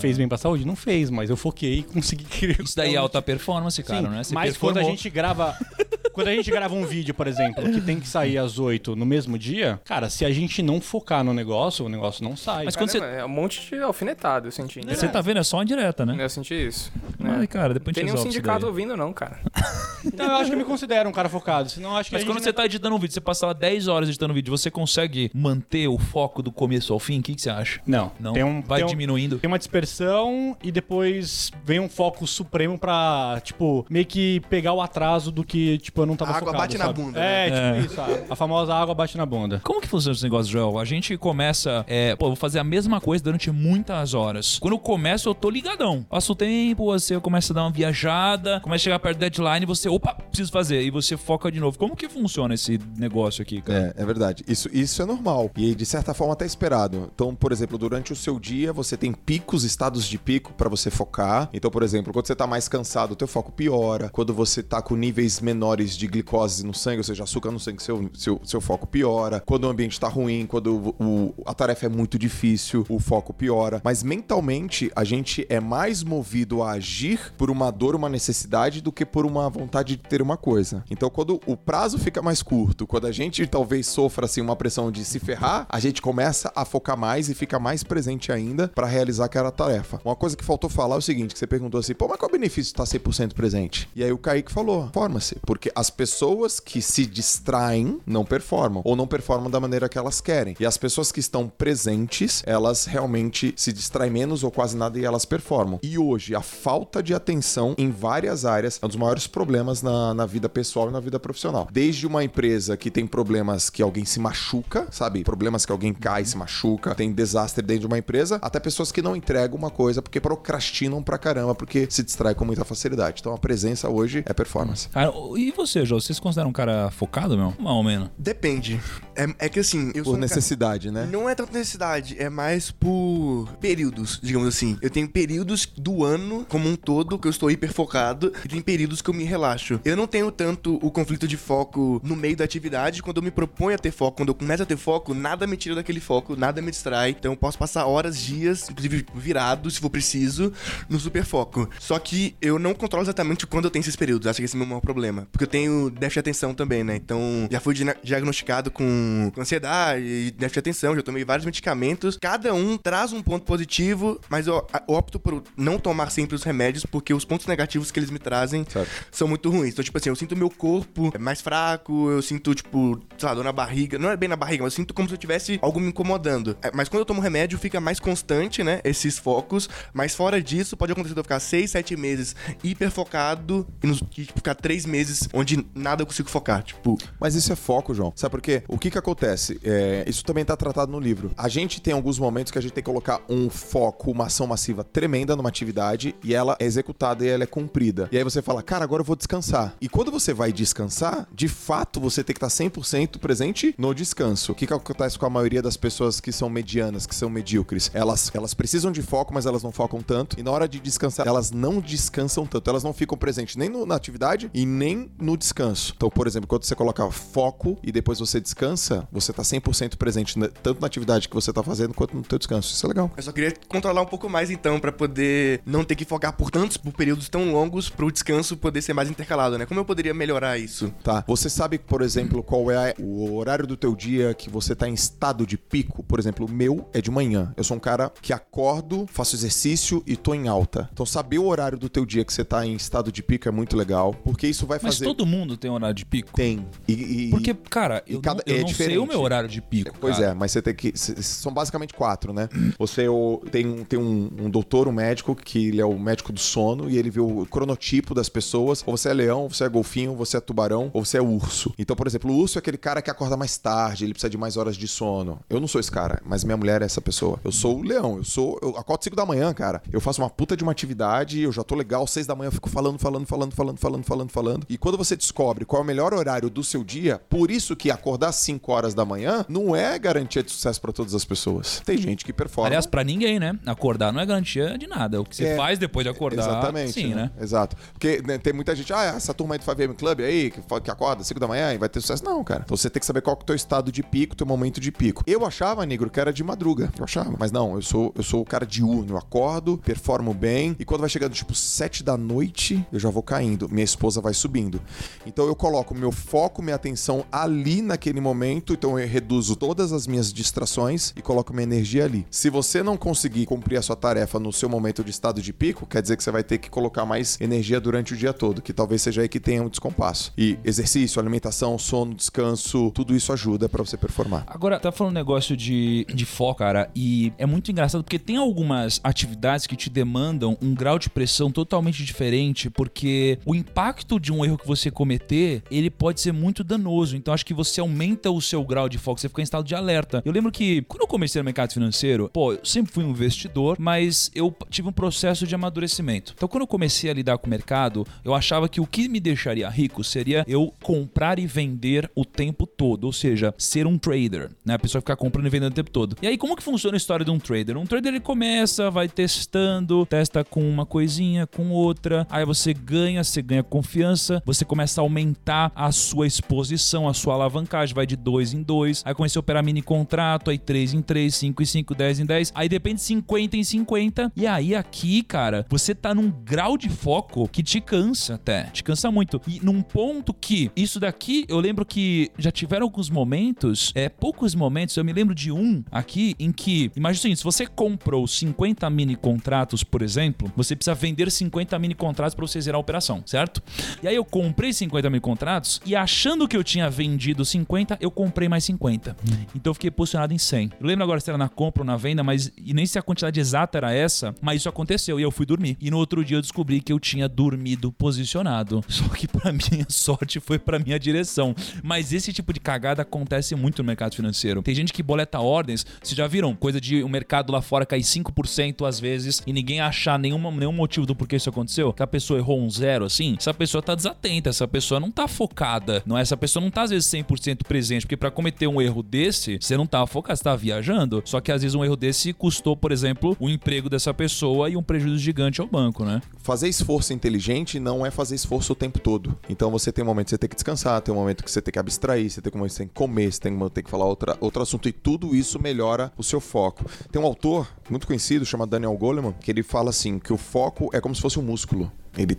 Fez 0.00 0.16
bem 0.16 0.26
pra 0.28 0.38
saúde? 0.38 0.64
Não 0.66 0.76
fez, 0.76 1.10
mas 1.10 1.28
eu 1.30 1.36
foquei 1.36 1.80
e 1.80 1.82
consegui 1.82 2.24
criar. 2.30 2.62
Isso 2.62 2.76
daí 2.76 2.94
é 2.94 2.98
alta 2.98 3.20
performance, 3.20 3.82
cara, 3.82 4.02
Sim, 4.02 4.08
né? 4.08 4.24
Você 4.24 4.34
mas 4.34 4.56
quando 4.56 4.72
a 4.78 4.80
performou. 4.80 4.96
gente 4.96 5.10
grava. 5.10 5.54
Quando 6.14 6.28
a 6.28 6.32
gente 6.32 6.50
grava 6.50 6.74
um 6.74 6.86
vídeo, 6.86 7.12
por 7.12 7.26
exemplo, 7.26 7.64
que 7.72 7.80
tem 7.80 7.98
que 8.00 8.06
sair 8.06 8.38
às 8.38 8.58
8 8.58 8.94
no 8.94 9.04
mesmo 9.04 9.36
dia, 9.36 9.80
cara, 9.84 10.08
se 10.08 10.24
a 10.24 10.30
gente 10.30 10.62
não 10.62 10.80
focar 10.80 11.24
no 11.24 11.34
negócio, 11.34 11.84
o 11.84 11.88
negócio 11.88 12.22
não 12.24 12.36
sai. 12.36 12.64
Mas 12.64 12.76
quando 12.76 12.90
você. 12.90 13.00
Caramba, 13.00 13.18
É 13.20 13.24
um 13.24 13.28
monte 13.28 13.60
de 13.68 13.82
alfinetado, 13.82 14.46
eu 14.48 14.52
senti. 14.52 14.80
Você 14.80 15.08
tá 15.08 15.20
vendo? 15.20 15.40
É 15.40 15.42
só 15.42 15.58
uma 15.58 15.64
direta, 15.64 16.06
né? 16.06 16.16
Eu 16.18 16.28
senti 16.28 16.54
isso. 16.54 16.92
Ai, 17.20 17.38
né? 17.40 17.46
cara, 17.46 17.74
depois 17.74 17.94
Tem 17.94 18.04
a 18.04 18.06
gente 18.06 18.14
nenhum 18.16 18.30
sindicato 18.30 18.66
ouvindo, 18.66 18.96
não, 18.96 19.12
cara. 19.12 19.40
Então 20.06 20.26
eu 20.26 20.36
acho 20.36 20.50
que 20.50 20.54
eu 20.54 20.58
me 20.58 20.66
considero 20.66 21.08
um 21.08 21.12
cara 21.12 21.30
focado. 21.30 21.70
Senão 21.70 21.92
eu 21.92 21.96
acho 21.96 22.10
que 22.10 22.16
Mas 22.16 22.24
quando 22.24 22.38
você 22.38 22.52
tá 22.52 22.66
editando 22.66 22.94
um 22.94 22.98
vídeo, 22.98 23.14
você 23.14 23.22
passa 23.22 23.46
lá 23.46 23.52
10 23.54 23.88
horas 23.88 24.06
editando 24.06 24.32
um 24.32 24.34
vídeo, 24.34 24.50
você 24.50 24.70
consegue 24.70 25.30
manter 25.34 25.88
o 25.88 25.96
foco 25.98 26.42
do 26.42 26.52
começo 26.52 26.92
ao 26.92 26.98
fim? 26.98 27.20
O 27.20 27.22
que, 27.22 27.34
que 27.34 27.40
você 27.40 27.48
acha? 27.48 27.80
Não. 27.86 28.12
Não? 28.20 28.34
Tem 28.34 28.44
um, 28.44 28.60
Vai 28.60 28.80
tem 28.80 28.84
um- 28.84 28.90
diminuindo? 28.90 29.38
Tem 29.38 29.48
uma 29.48 29.58
dispersão 29.58 30.54
e 30.62 30.70
depois 30.70 31.50
vem 31.64 31.80
um 31.80 31.88
foco 31.88 32.26
supremo 32.26 32.78
pra, 32.78 33.40
tipo, 33.42 33.86
meio 33.88 34.04
que 34.04 34.40
pegar 34.50 34.74
o 34.74 34.82
atraso 34.82 35.32
do 35.32 35.42
que, 35.42 35.78
tipo, 35.78 36.03
eu 36.04 36.08
não 36.08 36.16
tava 36.16 36.32
A 36.32 36.36
água 36.36 36.46
focado, 36.52 36.62
bate 36.62 36.78
na 36.78 36.84
sabe? 36.86 37.02
bunda, 37.02 37.18
É, 37.20 37.50
né? 37.50 37.80
tipo 37.82 37.92
isso. 37.92 38.00
A, 38.00 38.32
a 38.32 38.36
famosa 38.36 38.74
água 38.74 38.94
bate 38.94 39.16
na 39.16 39.26
bunda. 39.26 39.60
Como 39.64 39.80
que 39.80 39.88
funciona 39.88 40.14
esse 40.14 40.22
negócio, 40.24 40.50
Joel? 40.50 40.78
A 40.78 40.84
gente 40.84 41.16
começa, 41.16 41.84
é, 41.88 42.14
pô, 42.16 42.26
vou 42.26 42.36
fazer 42.36 42.58
a 42.58 42.64
mesma 42.64 43.00
coisa 43.00 43.22
durante 43.24 43.50
muitas 43.50 44.14
horas. 44.14 44.58
Quando 44.58 44.74
eu 44.74 44.78
começo, 44.78 45.28
eu 45.28 45.34
tô 45.34 45.50
ligadão. 45.50 46.04
Passa 46.08 46.32
o 46.32 46.34
tempo, 46.34 46.86
você 46.86 47.18
começa 47.20 47.52
a 47.52 47.54
dar 47.54 47.62
uma 47.62 47.70
viajada, 47.70 48.60
começa 48.60 48.82
a 48.82 48.84
chegar 48.84 48.98
perto 48.98 49.16
do 49.16 49.20
deadline, 49.20 49.66
você, 49.66 49.88
opa, 49.88 50.14
preciso 50.14 50.52
fazer. 50.52 50.82
E 50.82 50.90
você 50.90 51.16
foca 51.16 51.50
de 51.50 51.60
novo. 51.60 51.78
Como 51.78 51.96
que 51.96 52.08
funciona 52.08 52.54
esse 52.54 52.78
negócio 52.96 53.42
aqui, 53.42 53.60
cara? 53.60 53.94
É, 53.96 54.02
é 54.02 54.06
verdade. 54.06 54.44
Isso, 54.46 54.68
isso 54.72 55.00
é 55.02 55.06
normal. 55.06 55.50
E 55.56 55.74
de 55.74 55.86
certa 55.86 56.12
forma 56.14 56.32
até 56.34 56.44
esperado. 56.44 57.10
Então, 57.14 57.34
por 57.34 57.52
exemplo, 57.52 57.78
durante 57.78 58.12
o 58.12 58.16
seu 58.16 58.38
dia, 58.38 58.72
você 58.72 58.96
tem 58.96 59.12
picos, 59.12 59.64
estados 59.64 60.04
de 60.06 60.18
pico 60.18 60.52
pra 60.52 60.68
você 60.68 60.90
focar. 60.90 61.48
Então, 61.52 61.70
por 61.70 61.82
exemplo, 61.82 62.12
quando 62.12 62.26
você 62.26 62.34
tá 62.34 62.46
mais 62.46 62.68
cansado, 62.68 63.12
o 63.12 63.16
teu 63.16 63.28
foco 63.28 63.52
piora. 63.52 64.08
Quando 64.10 64.34
você 64.34 64.62
tá 64.62 64.82
com 64.82 64.94
níveis 64.96 65.40
menores 65.40 65.93
de 65.96 66.06
glicose 66.06 66.64
no 66.64 66.74
sangue, 66.74 66.98
ou 66.98 67.04
seja, 67.04 67.24
açúcar 67.24 67.50
no 67.50 67.60
sangue, 67.60 67.82
seu, 67.82 68.10
seu, 68.14 68.40
seu 68.44 68.60
foco 68.60 68.86
piora. 68.86 69.40
Quando 69.40 69.64
o 69.64 69.68
ambiente 69.68 69.98
tá 69.98 70.08
ruim, 70.08 70.46
quando 70.46 70.94
o, 70.98 71.34
a 71.44 71.54
tarefa 71.54 71.86
é 71.86 71.88
muito 71.88 72.18
difícil, 72.18 72.84
o 72.88 72.98
foco 72.98 73.32
piora. 73.32 73.80
Mas 73.84 74.02
mentalmente, 74.02 74.90
a 74.94 75.04
gente 75.04 75.46
é 75.48 75.60
mais 75.60 76.02
movido 76.02 76.62
a 76.62 76.72
agir 76.72 77.32
por 77.36 77.50
uma 77.50 77.70
dor, 77.70 77.94
uma 77.94 78.08
necessidade, 78.08 78.80
do 78.80 78.92
que 78.92 79.04
por 79.04 79.26
uma 79.26 79.48
vontade 79.48 79.96
de 79.96 80.02
ter 80.02 80.22
uma 80.22 80.36
coisa. 80.36 80.84
Então, 80.90 81.10
quando 81.10 81.40
o 81.46 81.56
prazo 81.56 81.98
fica 81.98 82.22
mais 82.22 82.42
curto, 82.42 82.86
quando 82.86 83.06
a 83.06 83.12
gente 83.12 83.46
talvez 83.46 83.86
sofra 83.86 84.26
assim 84.26 84.40
uma 84.40 84.56
pressão 84.56 84.90
de 84.90 85.04
se 85.04 85.18
ferrar, 85.18 85.66
a 85.68 85.80
gente 85.80 86.00
começa 86.00 86.52
a 86.54 86.64
focar 86.64 86.96
mais 86.96 87.28
e 87.28 87.34
fica 87.34 87.58
mais 87.58 87.82
presente 87.82 88.32
ainda 88.32 88.68
pra 88.68 88.86
realizar 88.86 89.26
aquela 89.26 89.50
tarefa. 89.50 90.00
Uma 90.04 90.16
coisa 90.16 90.36
que 90.36 90.44
faltou 90.44 90.68
falar 90.70 90.96
é 90.96 90.98
o 90.98 91.02
seguinte, 91.02 91.32
que 91.32 91.38
você 91.38 91.46
perguntou 91.46 91.80
assim, 91.80 91.94
pô, 91.94 92.08
mas 92.08 92.18
qual 92.18 92.28
é 92.28 92.32
o 92.32 92.32
benefício 92.32 92.74
de 92.74 92.82
estar 92.82 92.84
100% 92.84 93.34
presente? 93.34 93.88
E 93.94 94.02
aí 94.02 94.12
o 94.12 94.18
Kaique 94.18 94.52
falou, 94.52 94.90
forma-se, 94.92 95.36
porque 95.46 95.70
as 95.74 95.83
pessoas 95.90 96.60
que 96.60 96.80
se 96.82 97.06
distraem 97.06 98.00
não 98.06 98.24
performam, 98.24 98.82
ou 98.84 98.96
não 98.96 99.06
performam 99.06 99.50
da 99.50 99.60
maneira 99.60 99.88
que 99.88 99.98
elas 99.98 100.20
querem. 100.20 100.56
E 100.58 100.66
as 100.66 100.76
pessoas 100.76 101.10
que 101.10 101.20
estão 101.20 101.48
presentes, 101.48 102.42
elas 102.46 102.84
realmente 102.84 103.54
se 103.56 103.72
distraem 103.72 104.10
menos 104.10 104.44
ou 104.44 104.50
quase 104.50 104.76
nada 104.76 104.98
e 104.98 105.04
elas 105.04 105.24
performam. 105.24 105.78
E 105.82 105.98
hoje, 105.98 106.34
a 106.34 106.42
falta 106.42 107.02
de 107.02 107.14
atenção 107.14 107.74
em 107.78 107.90
várias 107.90 108.44
áreas 108.44 108.78
é 108.82 108.86
um 108.86 108.88
dos 108.88 108.96
maiores 108.96 109.26
problemas 109.26 109.82
na, 109.82 110.14
na 110.14 110.26
vida 110.26 110.48
pessoal 110.48 110.88
e 110.88 110.92
na 110.92 111.00
vida 111.00 111.18
profissional. 111.18 111.68
Desde 111.70 112.06
uma 112.06 112.22
empresa 112.24 112.76
que 112.76 112.90
tem 112.90 113.06
problemas 113.06 113.70
que 113.70 113.82
alguém 113.82 114.04
se 114.04 114.20
machuca, 114.20 114.86
sabe? 114.90 115.24
Problemas 115.24 115.66
que 115.66 115.72
alguém 115.72 115.92
cai 115.92 116.24
se 116.24 116.36
machuca, 116.36 116.94
tem 116.94 117.12
desastre 117.12 117.64
dentro 117.64 117.82
de 117.82 117.86
uma 117.86 117.98
empresa, 117.98 118.38
até 118.42 118.60
pessoas 118.60 118.92
que 118.92 119.02
não 119.02 119.16
entregam 119.16 119.56
uma 119.56 119.70
coisa 119.70 120.00
porque 120.00 120.20
procrastinam 120.20 121.02
pra 121.02 121.18
caramba, 121.18 121.54
porque 121.54 121.86
se 121.90 122.02
distraem 122.02 122.34
com 122.34 122.44
muita 122.44 122.64
facilidade. 122.64 123.20
Então 123.20 123.34
a 123.34 123.38
presença 123.38 123.88
hoje 123.88 124.22
é 124.26 124.32
performance. 124.32 124.88
Cara, 124.88 125.12
e 125.36 125.50
você, 125.50 125.73
Joel? 125.84 126.00
Você 126.00 126.12
se 126.14 126.20
considera 126.20 126.46
um 126.46 126.52
cara 126.52 126.90
focado, 126.90 127.36
meu? 127.36 127.54
Mais 127.58 127.74
ou 127.74 127.82
menos. 127.82 128.10
Depende. 128.18 128.80
É, 129.16 129.46
é 129.46 129.48
que 129.48 129.60
assim, 129.60 129.90
Por 129.92 130.00
um 130.00 130.04
cara- 130.04 130.18
necessidade, 130.18 130.90
né? 130.90 131.08
Não 131.10 131.28
é 131.28 131.34
tanto 131.34 131.52
necessidade, 131.52 132.16
é 132.18 132.28
mais 132.28 132.70
por 132.70 133.48
períodos, 133.60 134.18
digamos 134.22 134.48
assim. 134.48 134.76
Eu 134.82 134.90
tenho 134.90 135.08
períodos 135.08 135.66
do 135.76 136.04
ano 136.04 136.44
como 136.48 136.68
um 136.68 136.76
todo 136.76 137.18
que 137.18 137.26
eu 137.26 137.30
estou 137.30 137.50
hiper 137.50 137.72
focado 137.72 138.32
e 138.44 138.48
tem 138.48 138.60
períodos 138.60 139.00
que 139.02 139.10
eu 139.10 139.14
me 139.14 139.24
relaxo. 139.24 139.80
Eu 139.84 139.96
não 139.96 140.06
tenho 140.06 140.30
tanto 140.30 140.78
o 140.82 140.90
conflito 140.90 141.26
de 141.28 141.36
foco 141.36 142.00
no 142.04 142.16
meio 142.16 142.36
da 142.36 142.44
atividade. 142.44 143.02
Quando 143.02 143.18
eu 143.18 143.22
me 143.22 143.30
proponho 143.30 143.74
a 143.76 143.78
ter 143.78 143.90
foco, 143.92 144.16
quando 144.18 144.28
eu 144.30 144.34
começo 144.34 144.62
a 144.62 144.66
ter 144.66 144.76
foco, 144.76 145.14
nada 145.14 145.46
me 145.46 145.56
tira 145.56 145.74
daquele 145.74 146.00
foco, 146.00 146.36
nada 146.36 146.60
me 146.62 146.70
distrai. 146.70 147.10
Então 147.10 147.32
eu 147.32 147.36
posso 147.36 147.58
passar 147.58 147.86
horas, 147.86 148.18
dias, 148.18 148.68
inclusive 148.68 149.06
virado, 149.14 149.70
se 149.70 149.80
for 149.80 149.90
preciso, 149.90 150.52
no 150.88 150.98
super 150.98 151.24
foco. 151.24 151.68
Só 151.78 151.98
que 151.98 152.34
eu 152.40 152.58
não 152.58 152.74
controlo 152.74 153.04
exatamente 153.04 153.46
quando 153.46 153.66
eu 153.66 153.70
tenho 153.70 153.82
esses 153.82 153.96
períodos. 153.96 154.26
Acho 154.26 154.38
que 154.40 154.44
esse 154.44 154.54
é 154.54 154.56
o 154.56 154.58
meu 154.58 154.66
maior 154.68 154.80
problema. 154.80 155.26
Porque 155.30 155.44
eu 155.44 155.48
tenho 155.48 155.90
déficit 155.90 156.14
de 156.14 156.20
atenção 156.20 156.54
também, 156.54 156.82
né? 156.84 156.96
Então 156.96 157.20
já 157.50 157.60
fui 157.60 157.74
dia- 157.74 157.96
diagnosticado 158.02 158.70
com 158.70 159.03
com 159.34 159.40
ansiedade 159.40 160.04
e 160.04 160.30
déficit 160.30 160.54
de 160.54 160.58
atenção, 160.60 160.94
já 160.96 161.02
tomei 161.02 161.24
vários 161.24 161.44
medicamentos. 161.44 162.16
Cada 162.20 162.52
um 162.54 162.76
traz 162.76 163.12
um 163.12 163.22
ponto 163.22 163.44
positivo, 163.44 164.20
mas 164.28 164.46
eu 164.46 164.66
opto 164.86 165.18
por 165.18 165.42
não 165.56 165.78
tomar 165.78 166.10
sempre 166.10 166.34
os 166.34 166.42
remédios, 166.42 166.84
porque 166.86 167.12
os 167.14 167.24
pontos 167.24 167.46
negativos 167.46 167.90
que 167.90 167.98
eles 167.98 168.10
me 168.10 168.18
trazem 168.18 168.64
Certo. 168.68 168.90
são 169.10 169.26
muito 169.28 169.50
ruins. 169.50 169.72
Então, 169.72 169.84
tipo 169.84 169.96
assim, 169.98 170.08
eu 170.08 170.16
sinto 170.16 170.36
meu 170.36 170.50
corpo 170.50 171.12
mais 171.18 171.40
fraco, 171.40 172.10
eu 172.10 172.22
sinto, 172.22 172.54
tipo, 172.54 173.00
sei 173.18 173.28
lá, 173.28 173.34
dor 173.34 173.44
na 173.44 173.52
barriga. 173.52 173.98
Não 173.98 174.10
é 174.10 174.16
bem 174.16 174.28
na 174.28 174.36
barriga, 174.36 174.62
mas 174.64 174.72
eu 174.72 174.76
sinto 174.76 174.94
como 174.94 175.08
se 175.08 175.14
eu 175.14 175.18
tivesse 175.18 175.58
algo 175.62 175.80
me 175.80 175.88
incomodando. 175.88 176.56
É, 176.62 176.70
Mas 176.74 176.88
quando 176.88 177.00
eu 177.00 177.06
tomo 177.06 177.20
remédio, 177.20 177.58
fica 177.58 177.80
mais 177.80 177.98
constante, 178.00 178.62
né? 178.62 178.80
Esses 178.84 179.18
focos. 179.18 179.68
Mas 179.92 180.14
fora 180.14 180.42
disso, 180.42 180.76
pode 180.76 180.92
acontecer 180.92 181.14
de 181.14 181.20
eu 181.20 181.24
ficar 181.24 181.40
seis, 181.40 181.70
sete 181.70 181.96
meses 181.96 182.34
hiper 182.62 182.90
focado 182.90 183.66
e, 183.82 183.86
nos, 183.86 183.98
e 184.16 184.24
tipo, 184.24 184.34
ficar 184.38 184.54
três 184.54 184.84
meses 184.86 185.28
onde 185.32 185.64
nada 185.74 186.02
eu 186.02 186.06
consigo 186.06 186.28
focar. 186.28 186.62
Tipo, 186.62 186.98
Mas 187.20 187.34
isso 187.34 187.52
é 187.52 187.56
foco, 187.56 187.94
João. 187.94 188.12
Sabe 188.16 188.30
por 188.32 188.40
quê? 188.40 188.62
O 188.68 188.78
que 188.78 188.90
que 188.94 188.98
acontece? 188.98 189.60
É, 189.64 190.04
isso 190.08 190.24
também 190.24 190.44
tá 190.44 190.56
tratado 190.56 190.90
no 190.90 190.98
livro. 191.00 191.30
A 191.36 191.48
gente 191.48 191.80
tem 191.80 191.92
alguns 191.92 192.18
momentos 192.18 192.50
que 192.50 192.58
a 192.58 192.62
gente 192.62 192.72
tem 192.72 192.82
que 192.82 192.88
colocar 192.90 193.20
um 193.28 193.50
foco, 193.50 194.10
uma 194.10 194.26
ação 194.26 194.46
massiva 194.46 194.82
tremenda 194.84 195.34
numa 195.36 195.48
atividade 195.48 196.14
e 196.22 196.34
ela 196.34 196.56
é 196.58 196.64
executada 196.64 197.24
e 197.24 197.28
ela 197.28 197.42
é 197.44 197.46
cumprida. 197.46 198.08
E 198.12 198.16
aí 198.18 198.24
você 198.24 198.40
fala, 198.42 198.62
cara, 198.62 198.84
agora 198.84 199.00
eu 199.02 199.04
vou 199.04 199.16
descansar. 199.16 199.74
E 199.80 199.88
quando 199.88 200.10
você 200.10 200.32
vai 200.32 200.52
descansar, 200.52 201.26
de 201.32 201.48
fato 201.48 202.00
você 202.00 202.22
tem 202.24 202.34
que 202.34 202.44
estar 202.44 202.48
100% 202.64 203.18
presente 203.18 203.74
no 203.78 203.94
descanso. 203.94 204.52
O 204.52 204.54
que 204.54 204.66
que 204.66 204.72
acontece 204.72 205.18
com 205.18 205.26
a 205.26 205.30
maioria 205.30 205.60
das 205.62 205.76
pessoas 205.76 206.20
que 206.20 206.30
são 206.32 206.48
medianas, 206.48 207.06
que 207.06 207.14
são 207.14 207.28
medíocres? 207.28 207.90
Elas, 207.94 208.30
elas 208.34 208.54
precisam 208.54 208.92
de 208.92 209.02
foco, 209.02 209.32
mas 209.34 209.46
elas 209.46 209.62
não 209.62 209.72
focam 209.72 210.00
tanto. 210.02 210.38
E 210.38 210.42
na 210.42 210.50
hora 210.50 210.68
de 210.68 210.78
descansar, 210.80 211.26
elas 211.26 211.50
não 211.50 211.80
descansam 211.80 212.46
tanto. 212.46 212.68
Elas 212.70 212.84
não 212.84 212.92
ficam 212.92 213.16
presentes 213.18 213.56
nem 213.56 213.68
no- 213.68 213.86
na 213.86 213.94
atividade 213.96 214.50
e 214.54 214.64
nem 214.66 215.10
no 215.20 215.36
descanso. 215.36 215.92
Então, 215.96 216.08
por 216.10 216.26
exemplo, 216.26 216.46
quando 216.46 216.64
você 216.64 216.74
coloca 216.74 217.10
foco 217.10 217.78
e 217.82 217.90
depois 217.90 218.18
você 218.18 218.40
descansa, 218.40 218.83
você 219.12 219.32
tá 219.32 219.42
100% 219.42 219.96
presente 219.96 220.34
tanto 220.62 220.80
na 220.80 220.86
atividade 220.86 221.28
que 221.28 221.34
você 221.34 221.52
tá 221.52 221.62
fazendo 221.62 221.94
quanto 221.94 222.16
no 222.16 222.22
teu 222.22 222.38
descanso. 222.38 222.72
Isso 222.74 222.84
é 222.86 222.88
legal. 222.88 223.10
eu 223.16 223.22
só 223.22 223.32
queria 223.32 223.52
controlar 223.68 224.02
um 224.02 224.06
pouco 224.06 224.28
mais 224.28 224.50
então, 224.50 224.78
pra 224.80 224.92
poder 224.92 225.60
não 225.64 225.84
ter 225.84 225.94
que 225.94 226.04
focar 226.04 226.32
por 226.36 226.50
tantos, 226.50 226.76
por 226.76 226.92
períodos 226.92 227.28
tão 227.28 227.52
longos, 227.52 227.88
pro 227.88 228.10
descanso 228.10 228.56
poder 228.56 228.82
ser 228.82 228.92
mais 228.92 229.08
intercalado, 229.10 229.56
né? 229.58 229.66
Como 229.66 229.78
eu 229.80 229.84
poderia 229.84 230.12
melhorar 230.14 230.58
isso? 230.58 230.92
Tá. 231.02 231.24
Você 231.26 231.48
sabe, 231.48 231.78
por 231.78 232.02
exemplo, 232.02 232.42
qual 232.42 232.70
é 232.70 232.94
o 232.98 233.34
horário 233.36 233.66
do 233.66 233.76
teu 233.76 233.94
dia 233.94 234.34
que 234.34 234.48
você 234.50 234.74
tá 234.74 234.88
em 234.88 234.94
estado 234.94 235.46
de 235.46 235.56
pico? 235.56 236.02
Por 236.02 236.18
exemplo, 236.18 236.46
o 236.46 236.50
meu 236.50 236.88
é 236.92 237.00
de 237.00 237.10
manhã. 237.10 237.52
Eu 237.56 237.64
sou 237.64 237.76
um 237.76 237.80
cara 237.80 238.10
que 238.22 238.32
acordo, 238.32 239.06
faço 239.10 239.34
exercício 239.36 240.02
e 240.06 240.16
tô 240.16 240.34
em 240.34 240.48
alta. 240.48 240.88
Então, 240.92 241.04
saber 241.04 241.38
o 241.38 241.46
horário 241.46 241.78
do 241.78 241.88
teu 241.88 242.04
dia 242.06 242.24
que 242.24 242.32
você 242.32 242.44
tá 242.44 242.64
em 242.66 242.74
estado 242.74 243.10
de 243.12 243.22
pico 243.22 243.48
é 243.48 243.50
muito 243.50 243.76
legal, 243.76 244.14
porque 244.24 244.46
isso 244.46 244.66
vai 244.66 244.78
Mas 244.82 244.94
fazer. 244.94 245.04
todo 245.04 245.26
mundo 245.26 245.56
tem 245.56 245.70
horário 245.70 245.94
de 245.94 246.04
pico. 246.04 246.32
Tem. 246.34 246.66
E, 246.88 246.92
e- 247.26 247.30
Porque, 247.30 247.54
cara, 247.54 248.02
eu 248.06 248.20
cada- 248.20 248.42
não, 248.46 248.54
eu 248.54 248.60
é 248.60 248.62
não 248.62 248.73
sei 248.74 248.88
diferente. 248.88 249.08
o 249.08 249.12
meu 249.12 249.20
horário 249.20 249.48
de 249.48 249.60
pico. 249.60 249.96
Pois 250.00 250.16
cara. 250.16 250.30
é, 250.30 250.34
mas 250.34 250.52
você 250.52 250.62
tem 250.62 250.74
que. 250.74 250.92
São 250.96 251.52
basicamente 251.52 251.94
quatro, 251.94 252.32
né? 252.32 252.48
Você 252.78 253.06
tem, 253.50 253.84
tem 253.84 253.98
um, 253.98 254.30
um 254.40 254.50
doutor, 254.50 254.88
um 254.88 254.92
médico, 254.92 255.34
que 255.34 255.68
ele 255.68 255.80
é 255.80 255.84
o 255.84 255.98
médico 255.98 256.32
do 256.32 256.40
sono 256.40 256.90
e 256.90 256.98
ele 256.98 257.10
vê 257.10 257.20
o 257.20 257.46
cronotipo 257.46 258.14
das 258.14 258.28
pessoas. 258.28 258.82
Ou 258.86 258.96
você 258.96 259.08
é 259.08 259.14
leão, 259.14 259.42
ou 259.42 259.50
você 259.50 259.64
é 259.64 259.68
golfinho, 259.68 260.12
ou 260.12 260.16
você 260.16 260.36
é 260.36 260.40
tubarão, 260.40 260.90
ou 260.92 261.04
você 261.04 261.18
é 261.18 261.22
urso. 261.22 261.72
Então, 261.78 261.96
por 261.96 262.06
exemplo, 262.06 262.32
o 262.32 262.36
urso 262.36 262.58
é 262.58 262.60
aquele 262.60 262.78
cara 262.78 263.00
que 263.02 263.10
acorda 263.10 263.36
mais 263.36 263.56
tarde, 263.56 264.04
ele 264.04 264.12
precisa 264.12 264.30
de 264.30 264.36
mais 264.36 264.56
horas 264.56 264.76
de 264.76 264.88
sono. 264.88 265.40
Eu 265.48 265.60
não 265.60 265.68
sou 265.68 265.80
esse 265.80 265.90
cara, 265.90 266.20
mas 266.24 266.44
minha 266.44 266.56
mulher 266.56 266.82
é 266.82 266.84
essa 266.84 267.00
pessoa. 267.00 267.38
Eu 267.44 267.52
sou 267.52 267.78
o 267.78 267.82
leão, 267.82 268.18
eu 268.18 268.24
sou. 268.24 268.58
Eu 268.62 268.76
acordo 268.76 269.04
5 269.04 269.16
da 269.16 269.26
manhã, 269.26 269.52
cara. 269.52 269.82
Eu 269.92 270.00
faço 270.00 270.20
uma 270.22 270.30
puta 270.30 270.56
de 270.56 270.62
uma 270.62 270.72
atividade, 270.72 271.40
eu 271.40 271.52
já 271.52 271.62
tô 271.62 271.74
legal, 271.74 272.06
6 272.06 272.26
da 272.26 272.34
manhã 272.34 272.48
eu 272.48 272.52
fico 272.52 272.68
falando, 272.68 272.98
falando, 272.98 273.26
falando, 273.26 273.52
falando, 273.54 273.78
falando, 273.78 274.04
falando, 274.04 274.30
falando. 274.30 274.66
E 274.68 274.78
quando 274.78 274.98
você 274.98 275.16
descobre 275.16 275.64
qual 275.64 275.80
é 275.80 275.84
o 275.84 275.86
melhor 275.86 276.12
horário 276.14 276.50
do 276.50 276.64
seu 276.64 276.82
dia, 276.82 277.20
por 277.28 277.50
isso 277.50 277.76
que 277.76 277.90
acordar 277.90 278.32
5 278.32 278.63
horas 278.72 278.94
da 278.94 279.04
manhã 279.04 279.44
não 279.48 279.74
é 279.74 279.98
garantia 279.98 280.42
de 280.42 280.50
sucesso 280.50 280.80
pra 280.80 280.92
todas 280.92 281.14
as 281.14 281.24
pessoas. 281.24 281.80
Tem 281.84 281.96
gente 281.96 282.24
que 282.24 282.32
performa. 282.32 282.68
Aliás, 282.68 282.86
pra 282.86 283.02
ninguém, 283.04 283.38
né? 283.38 283.58
Acordar 283.66 284.12
não 284.12 284.20
é 284.20 284.26
garantia 284.26 284.76
de 284.78 284.86
nada. 284.86 285.20
O 285.20 285.24
que 285.24 285.36
você 285.36 285.44
É. 285.46 285.56
faz 285.56 285.78
depois 285.78 286.04
de 286.04 286.10
acordar. 286.10 286.42
Exatamente. 286.42 286.92
Sim, 286.92 287.14
né? 287.14 287.30
Exato. 287.40 287.76
Porque 287.92 288.22
né, 288.26 288.38
tem 288.38 288.52
muita 288.52 288.74
gente, 288.74 288.92
ah, 288.92 289.04
essa 289.16 289.32
turma 289.34 289.54
aí 289.54 289.58
do 289.58 289.64
5am 289.64 289.94
Club 289.94 290.20
aí, 290.20 290.50
que, 290.50 290.60
que 290.80 290.90
acorda 290.90 291.22
5 291.24 291.38
da 291.40 291.46
manhã 291.48 291.72
e 291.72 291.78
vai 291.78 291.88
ter 291.88 292.00
sucesso. 292.00 292.24
Não, 292.24 292.42
cara. 292.44 292.62
Então 292.64 292.76
você 292.76 292.88
tem 292.90 293.00
que 293.00 293.06
saber 293.06 293.20
qual 293.22 293.36
que 293.36 293.42
é 293.42 293.44
o 293.44 293.46
teu 293.46 293.56
estado 293.56 293.90
de 293.92 294.02
pico, 294.02 294.34
teu 294.36 294.46
momento 294.46 294.80
de 294.80 294.90
pico. 294.92 295.22
Eu 295.26 295.44
achava, 295.44 295.84
negro, 295.86 296.10
que 296.10 296.20
era 296.20 296.32
de 296.32 296.42
madruga. 296.44 296.92
Eu 296.98 297.04
achava. 297.04 297.34
Mas 297.38 297.50
não, 297.52 297.74
eu 297.74 297.82
sou, 297.82 298.12
eu 298.16 298.22
sou 298.22 298.40
o 298.42 298.44
cara 298.44 298.64
diurno. 298.66 299.14
Eu 299.14 299.18
acordo, 299.18 299.78
performo 299.84 300.32
bem. 300.34 300.74
E 300.78 300.84
quando 300.84 301.00
vai 301.00 301.08
chegando, 301.10 301.32
tipo, 301.32 301.54
7 301.54 302.02
da 302.02 302.16
noite, 302.16 302.84
eu 302.92 302.98
já 302.98 303.10
vou 303.10 303.22
caindo. 303.22 303.68
Minha 303.68 303.84
esposa 303.84 304.20
vai 304.20 304.34
subindo. 304.34 304.80
Então 305.26 305.46
eu 305.46 305.54
coloco 305.54 305.94
meu 305.94 306.10
foco, 306.12 306.62
minha 306.62 306.76
atenção 306.76 307.24
ali 307.30 307.82
naquele 307.82 308.20
momento 308.20 308.53
momento, 308.54 308.72
então 308.72 308.98
eu 308.98 309.06
reduzo 309.06 309.56
todas 309.56 309.92
as 309.92 310.06
minhas 310.06 310.32
distrações 310.32 311.12
e 311.16 311.22
coloco 311.22 311.52
minha 311.52 311.64
energia 311.64 312.04
ali. 312.04 312.26
Se 312.30 312.48
você 312.48 312.82
não 312.82 312.96
conseguir 312.96 313.46
cumprir 313.46 313.78
a 313.78 313.82
sua 313.82 313.96
tarefa 313.96 314.38
no 314.38 314.52
seu 314.52 314.68
momento 314.68 315.02
de 315.02 315.10
estado 315.10 315.42
de 315.42 315.52
pico, 315.52 315.86
quer 315.86 316.00
dizer 316.00 316.16
que 316.16 316.22
você 316.22 316.30
vai 316.30 316.44
ter 316.44 316.58
que 316.58 316.70
colocar 316.70 317.04
mais 317.04 317.40
energia 317.40 317.80
durante 317.80 318.14
o 318.14 318.16
dia 318.16 318.32
todo, 318.32 318.62
que 318.62 318.72
talvez 318.72 319.02
seja 319.02 319.22
aí 319.22 319.28
que 319.28 319.40
tenha 319.40 319.62
um 319.62 319.68
descompasso. 319.68 320.32
E 320.38 320.58
exercício, 320.64 321.20
alimentação, 321.20 321.78
sono, 321.78 322.14
descanso, 322.14 322.90
tudo 322.92 323.14
isso 323.14 323.32
ajuda 323.32 323.68
para 323.68 323.82
você 323.82 323.96
performar. 323.96 324.44
Agora, 324.46 324.78
tá 324.78 324.92
falando 324.92 325.12
um 325.12 325.14
negócio 325.14 325.56
de, 325.56 326.06
de 326.12 326.24
foco, 326.24 326.58
cara, 326.58 326.90
e 326.94 327.32
é 327.38 327.46
muito 327.46 327.70
engraçado 327.70 328.04
porque 328.04 328.18
tem 328.18 328.36
algumas 328.36 329.00
atividades 329.02 329.66
que 329.66 329.74
te 329.74 329.90
demandam 329.90 330.56
um 330.62 330.74
grau 330.74 330.98
de 330.98 331.10
pressão 331.10 331.50
totalmente 331.50 332.04
diferente, 332.04 332.70
porque 332.70 333.38
o 333.44 333.54
impacto 333.54 334.20
de 334.20 334.32
um 334.32 334.44
erro 334.44 334.58
que 334.58 334.66
você 334.66 334.90
cometer, 334.90 335.62
ele 335.70 335.90
pode 335.90 336.20
ser 336.20 336.32
muito 336.32 336.62
danoso. 336.62 337.16
Então 337.16 337.34
acho 337.34 337.44
que 337.44 337.54
você 337.54 337.80
aumenta 337.80 338.30
o 338.30 338.40
seu 338.44 338.64
grau 338.64 338.88
de 338.88 338.98
foco, 338.98 339.20
você 339.20 339.28
fica 339.28 339.40
em 339.40 339.44
estado 339.44 339.64
de 339.64 339.74
alerta. 339.74 340.22
Eu 340.24 340.32
lembro 340.32 340.50
que 340.50 340.82
quando 340.82 341.02
eu 341.02 341.06
comecei 341.06 341.40
no 341.40 341.44
mercado 341.44 341.72
financeiro, 341.72 342.30
pô, 342.32 342.52
eu 342.52 342.64
sempre 342.64 342.92
fui 342.92 343.04
um 343.04 343.10
investidor, 343.10 343.76
mas 343.78 344.30
eu 344.34 344.54
tive 344.70 344.88
um 344.88 344.92
processo 344.92 345.46
de 345.46 345.54
amadurecimento. 345.54 346.32
Então 346.36 346.48
quando 346.48 346.62
eu 346.62 346.66
comecei 346.66 347.10
a 347.10 347.14
lidar 347.14 347.38
com 347.38 347.46
o 347.46 347.50
mercado, 347.50 348.06
eu 348.24 348.34
achava 348.34 348.68
que 348.68 348.80
o 348.80 348.86
que 348.86 349.08
me 349.08 349.20
deixaria 349.20 349.68
rico 349.68 350.02
seria 350.04 350.44
eu 350.46 350.72
comprar 350.82 351.38
e 351.38 351.46
vender 351.46 352.10
o 352.14 352.24
tempo 352.24 352.66
todo, 352.66 353.04
ou 353.04 353.12
seja, 353.12 353.54
ser 353.58 353.86
um 353.86 353.98
trader, 353.98 354.50
né? 354.64 354.74
A 354.74 354.78
pessoa 354.78 355.00
ficar 355.00 355.16
comprando 355.16 355.46
e 355.46 355.50
vendendo 355.50 355.72
o 355.72 355.74
tempo 355.74 355.90
todo. 355.90 356.16
E 356.22 356.26
aí 356.26 356.38
como 356.38 356.56
que 356.56 356.62
funciona 356.62 356.96
a 356.96 356.98
história 356.98 357.24
de 357.24 357.30
um 357.30 357.38
trader? 357.38 357.76
Um 357.76 357.86
trader 357.86 358.12
ele 358.12 358.20
começa, 358.20 358.90
vai 358.90 359.08
testando, 359.08 360.06
testa 360.06 360.44
com 360.44 360.68
uma 360.68 360.86
coisinha, 360.86 361.46
com 361.46 361.70
outra, 361.70 362.26
aí 362.30 362.44
você 362.44 362.72
ganha, 362.74 363.22
você 363.22 363.42
ganha 363.42 363.62
confiança, 363.62 364.42
você 364.44 364.64
começa 364.64 365.00
a 365.00 365.02
aumentar 365.02 365.72
a 365.74 365.90
sua 365.92 366.26
exposição, 366.26 367.08
a 367.08 367.14
sua 367.14 367.34
alavancagem, 367.34 367.94
vai 367.94 368.06
de 368.06 368.16
2 368.24 368.54
em 368.54 368.62
2, 368.62 369.02
aí 369.04 369.14
começa 369.14 369.38
a 369.38 369.40
operar 369.40 369.62
mini 369.62 369.82
contrato, 369.82 370.50
aí 370.50 370.58
3 370.58 370.94
em 370.94 371.02
3, 371.02 371.34
5 371.34 371.62
em 371.62 371.66
5, 371.66 371.94
10 371.94 372.20
em 372.20 372.26
10, 372.26 372.52
aí 372.54 372.68
depende 372.68 373.00
50 373.02 373.56
em 373.56 373.62
50. 373.62 374.32
E 374.34 374.46
aí 374.46 374.74
aqui, 374.74 375.22
cara, 375.22 375.66
você 375.68 375.94
tá 375.94 376.14
num 376.14 376.30
grau 376.30 376.78
de 376.78 376.88
foco 376.88 377.46
que 377.48 377.62
te 377.62 377.80
cansa 377.80 378.34
até, 378.34 378.64
te 378.64 378.82
cansa 378.82 379.10
muito. 379.10 379.40
E 379.46 379.60
num 379.62 379.82
ponto 379.82 380.32
que 380.32 380.70
isso 380.74 380.98
daqui, 380.98 381.44
eu 381.48 381.60
lembro 381.60 381.84
que 381.84 382.30
já 382.38 382.50
tiveram 382.50 382.84
alguns 382.84 383.10
momentos, 383.10 383.92
é 383.94 384.08
poucos 384.08 384.54
momentos, 384.54 384.96
eu 384.96 385.04
me 385.04 385.12
lembro 385.12 385.34
de 385.34 385.52
um 385.52 385.84
aqui 385.90 386.34
em 386.38 386.50
que, 386.50 386.90
imagina 386.96 387.18
o 387.18 387.22
seguinte, 387.22 387.38
se 387.38 387.44
você 387.44 387.66
comprou 387.66 388.26
50 388.26 388.88
mini 388.88 389.16
contratos, 389.16 389.84
por 389.84 390.00
exemplo, 390.00 390.50
você 390.56 390.74
precisa 390.74 390.94
vender 390.94 391.30
50 391.30 391.78
mini 391.78 391.94
contratos 391.94 392.34
para 392.34 392.46
você 392.46 392.60
zerar 392.60 392.78
a 392.78 392.80
operação, 392.80 393.22
certo? 393.26 393.62
E 394.02 394.08
aí 394.08 394.16
eu 394.16 394.24
comprei 394.24 394.72
50 394.72 395.10
mini 395.10 395.20
contratos 395.20 395.80
e 395.84 395.94
achando 395.94 396.48
que 396.48 396.56
eu 396.56 396.64
tinha 396.64 396.88
vendido 396.88 397.44
50, 397.44 397.98
eu 398.00 398.10
comprei 398.14 398.48
mais 398.48 398.64
50. 398.64 399.16
Então 399.54 399.70
eu 399.70 399.74
fiquei 399.74 399.90
posicionado 399.90 400.32
em 400.32 400.38
100. 400.38 400.72
Eu 400.80 400.86
lembro 400.86 401.04
agora 401.04 401.20
se 401.20 401.28
era 401.28 401.36
na 401.36 401.48
compra 401.48 401.82
ou 401.82 401.86
na 401.86 401.96
venda, 401.96 402.22
mas 402.22 402.52
e 402.56 402.72
nem 402.72 402.86
se 402.86 402.98
a 402.98 403.02
quantidade 403.02 403.38
exata 403.40 403.78
era 403.78 403.92
essa, 403.92 404.34
mas 404.40 404.56
isso 404.56 404.68
aconteceu 404.68 405.18
e 405.18 405.22
eu 405.22 405.30
fui 405.30 405.44
dormir. 405.44 405.76
E 405.80 405.90
no 405.90 405.98
outro 405.98 406.24
dia 406.24 406.36
eu 406.36 406.40
descobri 406.40 406.80
que 406.80 406.92
eu 406.92 407.00
tinha 407.00 407.28
dormido 407.28 407.92
posicionado. 407.92 408.82
Só 408.88 409.08
que 409.08 409.26
para 409.26 409.52
minha 409.52 409.86
sorte 409.88 410.40
foi 410.40 410.58
para 410.58 410.78
minha 410.78 410.98
direção. 410.98 411.54
Mas 411.82 412.12
esse 412.12 412.32
tipo 412.32 412.52
de 412.52 412.60
cagada 412.60 413.02
acontece 413.02 413.54
muito 413.54 413.82
no 413.82 413.86
mercado 413.86 414.14
financeiro. 414.14 414.62
Tem 414.62 414.74
gente 414.74 414.92
que 414.92 415.02
boleta 415.02 415.40
ordens, 415.40 415.84
vocês 416.02 416.16
já 416.16 416.26
viram 416.26 416.54
coisa 416.54 416.80
de 416.80 417.02
o 417.02 417.06
um 417.06 417.08
mercado 417.08 417.52
lá 417.52 417.60
fora 417.60 417.84
cair 417.84 418.02
5% 418.02 418.86
às 418.86 419.00
vezes 419.00 419.42
e 419.46 419.52
ninguém 419.52 419.80
achar 419.80 420.18
nenhuma, 420.18 420.50
nenhum 420.50 420.72
motivo 420.72 421.06
do 421.06 421.14
porquê 421.14 421.36
isso 421.36 421.50
aconteceu? 421.50 421.92
Que 421.92 422.02
a 422.02 422.06
pessoa 422.06 422.38
errou 422.38 422.60
um 422.60 422.70
zero 422.70 423.04
assim? 423.04 423.36
Essa 423.38 423.52
pessoa 423.54 423.82
tá 423.82 423.94
desatenta, 423.94 424.50
essa 424.50 424.68
pessoa 424.68 425.00
não 425.00 425.10
tá 425.10 425.26
focada, 425.26 426.02
não 426.06 426.16
é? 426.16 426.22
Essa 426.22 426.36
pessoa 426.36 426.62
não 426.62 426.70
tá 426.70 426.82
às 426.82 426.90
vezes 426.90 427.08
100% 427.10 427.64
presente, 427.64 428.03
porque 428.04 428.16
para 428.16 428.30
cometer 428.30 428.66
um 428.66 428.80
erro 428.80 429.02
desse, 429.02 429.58
você 429.60 429.76
não 429.76 429.86
tá 429.86 430.06
focado, 430.06 430.36
você 430.36 430.44
tá 430.44 430.54
viajando. 430.54 431.22
Só 431.24 431.40
que 431.40 431.50
às 431.50 431.62
vezes 431.62 431.74
um 431.74 431.84
erro 431.84 431.96
desse 431.96 432.32
custou, 432.32 432.76
por 432.76 432.92
exemplo, 432.92 433.36
o 433.40 433.48
emprego 433.48 433.88
dessa 433.88 434.12
pessoa 434.12 434.68
e 434.68 434.76
um 434.76 434.82
prejuízo 434.82 435.18
gigante 435.18 435.60
ao 435.60 435.66
banco, 435.66 436.04
né? 436.04 436.20
Fazer 436.36 436.68
esforço 436.68 437.12
inteligente 437.12 437.80
não 437.80 438.04
é 438.04 438.10
fazer 438.10 438.34
esforço 438.34 438.72
o 438.72 438.76
tempo 438.76 438.98
todo. 438.98 439.36
Então 439.48 439.70
você 439.70 439.90
tem 439.90 440.04
um 440.04 440.06
momento 440.06 440.26
que 440.26 440.30
você 440.30 440.38
tem 440.38 440.48
que 440.48 440.56
descansar, 440.56 441.00
tem 441.00 441.14
um 441.14 441.18
momento 441.18 441.42
que 441.42 441.50
você 441.50 441.62
tem 441.62 441.72
que 441.72 441.78
abstrair, 441.78 442.30
você 442.30 442.40
tem 442.40 442.52
um 442.54 442.58
momento 442.58 442.70
que 442.70 442.76
você 442.76 442.82
tem 442.82 442.88
que 442.88 442.94
comer, 442.94 443.32
você 443.32 443.40
tem 443.40 443.52
um 443.52 443.56
momento 443.56 443.70
que 443.70 443.74
tem 443.76 443.84
que 443.84 443.90
falar 443.90 444.04
outra, 444.04 444.36
outro 444.40 444.62
assunto 444.62 444.88
e 444.88 444.92
tudo 444.92 445.34
isso 445.34 445.60
melhora 445.60 446.12
o 446.16 446.22
seu 446.22 446.40
foco. 446.40 446.84
Tem 447.10 447.20
um 447.20 447.24
autor 447.24 447.68
muito 447.88 448.06
conhecido 448.06 448.44
chamado 448.44 448.70
Daniel 448.70 448.96
Goleman 448.96 449.32
que 449.40 449.50
ele 449.50 449.62
fala 449.62 449.90
assim 449.90 450.18
que 450.18 450.32
o 450.32 450.36
foco 450.36 450.90
é 450.92 451.00
como 451.00 451.14
se 451.14 451.20
fosse 451.20 451.38
um 451.38 451.42
músculo. 451.42 451.90
Ele, 452.16 452.36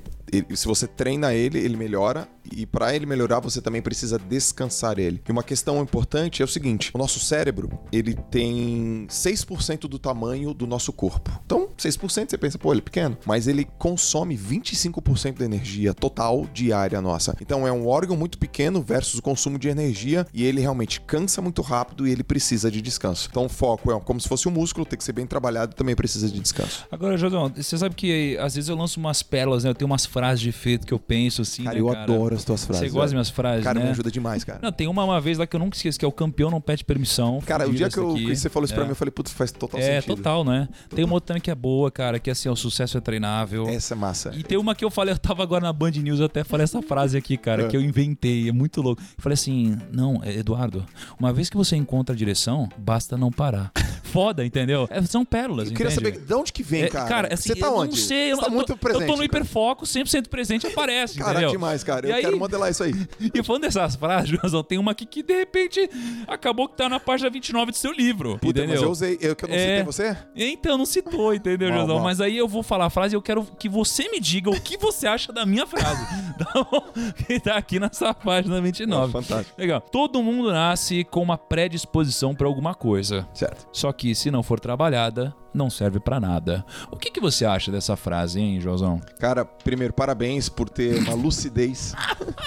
se 0.53 0.65
você 0.65 0.87
treina 0.87 1.33
ele, 1.33 1.59
ele 1.59 1.77
melhora. 1.77 2.27
E 2.51 2.65
para 2.65 2.95
ele 2.95 3.05
melhorar, 3.05 3.39
você 3.39 3.59
também 3.59 3.81
precisa 3.81 4.19
descansar 4.19 4.99
ele. 4.99 5.21
E 5.27 5.31
uma 5.31 5.43
questão 5.43 5.81
importante 5.81 6.41
é 6.41 6.45
o 6.45 6.47
seguinte: 6.47 6.91
o 6.93 6.97
nosso 6.97 7.19
cérebro, 7.19 7.79
ele 7.91 8.13
tem 8.29 9.07
6% 9.09 9.81
do 9.81 9.97
tamanho 9.97 10.53
do 10.53 10.67
nosso 10.67 10.93
corpo. 10.93 11.31
Então, 11.45 11.69
6% 11.77 12.29
você 12.29 12.37
pensa, 12.37 12.57
pô, 12.57 12.71
ele 12.71 12.81
é 12.81 12.83
pequeno. 12.83 13.17
Mas 13.25 13.47
ele 13.47 13.67
consome 13.77 14.37
25% 14.37 15.39
da 15.39 15.45
energia 15.45 15.93
total 15.93 16.45
diária 16.53 17.01
nossa. 17.01 17.35
Então, 17.41 17.67
é 17.67 17.71
um 17.71 17.87
órgão 17.87 18.15
muito 18.15 18.37
pequeno 18.37 18.81
versus 18.81 19.19
o 19.19 19.21
consumo 19.21 19.57
de 19.57 19.67
energia. 19.67 20.27
E 20.33 20.43
ele 20.43 20.61
realmente 20.61 21.01
cansa 21.01 21.41
muito 21.41 21.61
rápido 21.61 22.07
e 22.07 22.11
ele 22.11 22.23
precisa 22.23 22.69
de 22.69 22.81
descanso. 22.81 23.27
Então, 23.29 23.45
o 23.45 23.49
foco 23.49 23.91
é 23.91 23.99
como 23.99 24.21
se 24.21 24.27
fosse 24.27 24.47
um 24.47 24.51
músculo, 24.51 24.85
tem 24.85 24.97
que 24.97 25.03
ser 25.03 25.13
bem 25.13 25.25
trabalhado 25.25 25.73
e 25.73 25.75
também 25.75 25.95
precisa 25.95 26.29
de 26.29 26.39
descanso. 26.39 26.85
Agora, 26.91 27.17
Josão, 27.17 27.51
você 27.55 27.77
sabe 27.77 27.95
que 27.95 28.37
às 28.37 28.55
vezes 28.55 28.69
eu 28.69 28.75
lanço 28.75 28.99
umas 28.99 29.23
pérolas, 29.23 29.63
né? 29.63 29.71
Eu 29.71 29.75
tenho 29.75 29.89
umas 29.89 30.05
frases 30.15 30.39
de 30.39 30.47
efeito 30.49 30.87
que 30.87 30.93
eu 30.93 30.99
penso 30.99 31.41
assim. 31.41 31.63
Cara, 31.65 31.75
né, 31.75 31.81
eu 31.81 31.89
adoro 31.89 32.35
as 32.35 32.45
tuas 32.45 32.63
frases. 32.63 32.85
Você 32.85 32.89
gosta 32.89 33.01
das 33.07 33.11
minhas 33.13 33.29
frases, 33.29 33.63
Cara, 33.65 33.79
né? 33.79 33.85
me 33.87 33.91
ajuda 33.91 34.09
demais, 34.09 34.45
cara. 34.45 34.59
Não, 34.61 34.71
tem 34.71 34.87
uma, 34.87 35.03
uma 35.03 35.19
vez 35.19 35.37
lá 35.37 35.45
que 35.45 35.53
eu 35.53 35.59
nunca 35.59 35.75
esqueço, 35.75 35.99
que 35.99 36.05
é 36.05 36.07
o 36.07 36.11
campeão 36.11 36.49
não 36.49 36.61
pede 36.61 36.85
permissão. 36.85 37.41
Cara, 37.45 37.67
o 37.67 37.73
dia 37.73 37.89
que, 37.89 37.97
eu, 37.97 38.13
que 38.13 38.33
você 38.35 38.47
falou 38.49 38.63
isso 38.63 38.73
pra 38.73 38.83
É. 38.83 38.85
mim, 38.85 38.91
eu 38.91 38.95
falei, 38.95 39.11
putz, 39.11 39.33
faz 39.33 39.51
total 39.51 39.77
É, 39.79 39.99
sentido. 40.01 40.15
total, 40.15 40.45
né? 40.45 40.69
Tem 40.95 41.03
uma 41.03 41.15
outra 41.15 41.27
também 41.27 41.41
que 41.41 41.51
é 41.51 41.55
boa, 41.55 41.91
cara, 41.91 42.17
que 42.17 42.29
assim, 42.31 42.47
o 42.47 42.55
sucesso 42.55 42.97
é 42.97 43.01
treinável. 43.01 43.67
Essa 43.67 43.93
é 43.93 43.97
massa. 43.97 44.31
E 44.33 44.41
tem 44.43 44.57
uma 44.57 44.73
que 44.73 44.85
eu 44.85 44.89
falei, 44.89 45.13
eu 45.13 45.17
tava 45.17 45.43
agora 45.43 45.61
na 45.65 45.73
Band 45.73 45.91
News, 45.91 46.19
eu 46.21 46.27
até 46.27 46.43
falei 46.43 46.63
essa 46.63 46.81
frase 46.81 47.17
aqui, 47.17 47.35
cara, 47.35 47.63
É. 47.63 47.67
que 47.67 47.75
eu 47.75 47.81
inventei, 47.81 48.47
é 48.47 48.51
muito 48.53 48.81
louco. 48.81 49.01
Eu 49.01 49.21
falei 49.21 49.33
assim, 49.33 49.77
não, 49.91 50.21
é, 50.23 50.33
Eduardo, 50.37 50.85
uma 51.19 51.33
vez 51.33 51.49
que 51.49 51.57
você 51.57 51.75
encontra 51.75 52.15
a 52.15 52.17
direção, 52.17 52.69
basta 52.77 53.17
não 53.17 53.31
parar. 53.31 53.71
Foda, 54.15 54.45
entendeu? 54.45 54.87
É, 54.89 55.01
são 55.03 55.23
pérolas, 55.25 55.67
Eu 55.69 55.75
queria 55.75 55.91
entende? 55.91 56.09
saber 56.15 56.25
de 56.25 56.33
onde 56.33 56.51
que 56.53 56.63
vem, 56.63 56.83
É, 56.83 56.87
cara. 56.87 57.33
assim, 57.33 57.49
você 57.49 57.55
tá 57.59 57.67
eu 57.67 57.75
onde? 57.75 57.91
não 57.91 57.97
sei, 57.97 58.31
eu, 58.31 58.35
Você 58.37 58.41
tá 58.41 58.47
eu 58.47 58.51
muito 58.53 58.67
tô, 58.67 58.77
presente. 58.77 59.01
eu 59.01 59.07
tô 59.07 59.11
no 59.13 59.17
cara. 59.17 59.25
hiperfoco, 59.25 59.85
100% 59.85 60.27
presente 60.29 60.65
aparece, 60.67 61.17
Cara, 61.19 61.31
entendeu? 61.33 61.51
demais, 61.51 61.83
cara. 61.83 62.07
E 62.07 62.09
Eu 62.11 62.15
aí- 62.15 62.21
quero 62.23 62.37
modelar 62.39 62.71
isso 62.71 62.83
aí. 62.83 62.93
E 63.33 63.43
falando 63.43 63.63
dessas 63.63 63.95
frases, 63.95 64.29
Joãozão, 64.29 64.63
tem 64.63 64.77
uma 64.77 64.91
aqui 64.91 65.05
que 65.05 65.21
de 65.21 65.33
repente 65.35 65.89
acabou 66.27 66.67
que 66.69 66.77
tá 66.77 66.87
na 66.87 66.99
página 66.99 67.29
29 67.29 67.71
do 67.71 67.77
seu 67.77 67.91
livro. 67.91 68.37
Puta, 68.39 68.47
entendeu? 68.59 68.75
mas 68.75 68.81
eu 68.81 68.89
usei. 68.91 69.17
Eu 69.21 69.35
que 69.35 69.45
eu 69.45 69.49
não 69.49 69.55
É. 69.55 69.59
citei 69.59 69.83
você? 69.83 70.17
Então, 70.35 70.77
não 70.77 70.85
citou, 70.85 71.33
entendeu, 71.33 71.69
Mal, 71.69 71.79
Josão? 71.81 71.95
mal. 71.95 72.03
Mas 72.05 72.21
aí 72.21 72.37
eu 72.37 72.47
vou 72.47 72.63
falar 72.63 72.85
a 72.85 72.89
frase 72.89 73.15
e 73.15 73.17
eu 73.17 73.21
quero 73.21 73.43
que 73.59 73.67
você 73.67 74.09
me 74.09 74.19
diga 74.19 74.49
o 74.49 74.59
que 74.61 74.77
você 74.77 75.07
acha 75.07 75.33
da 75.33 75.45
minha 75.45 75.65
frase. 75.67 76.05
tá? 76.39 77.23
Que 77.27 77.39
tá 77.39 77.55
aqui 77.55 77.79
nessa 77.79 78.13
página 78.13 78.61
29. 78.61 79.09
Ah, 79.17 79.21
fantástico. 79.21 79.59
Legal. 79.59 79.81
Todo 79.81 80.21
mundo 80.23 80.51
nasce 80.51 81.03
com 81.03 81.21
uma 81.21 81.37
predisposição 81.37 82.33
pra 82.35 82.47
alguma 82.47 82.73
coisa. 82.73 83.27
Certo. 83.33 83.67
Só 83.71 83.91
que 83.91 84.04
se 84.13 84.29
não 84.29 84.43
for 84.43 84.59
trabalhada, 84.59 85.33
não 85.53 85.69
serve 85.69 85.99
pra 85.99 86.19
nada. 86.19 86.65
O 86.91 86.97
que, 86.97 87.09
que 87.09 87.21
você 87.21 87.45
acha 87.45 87.71
dessa 87.71 87.95
frase, 87.95 88.39
hein, 88.39 88.59
Joãozão? 88.61 88.99
Cara, 89.19 89.45
primeiro, 89.45 89.93
parabéns 89.93 90.49
por 90.49 90.69
ter 90.69 90.99
uma 90.99 91.13
lucidez 91.15 91.93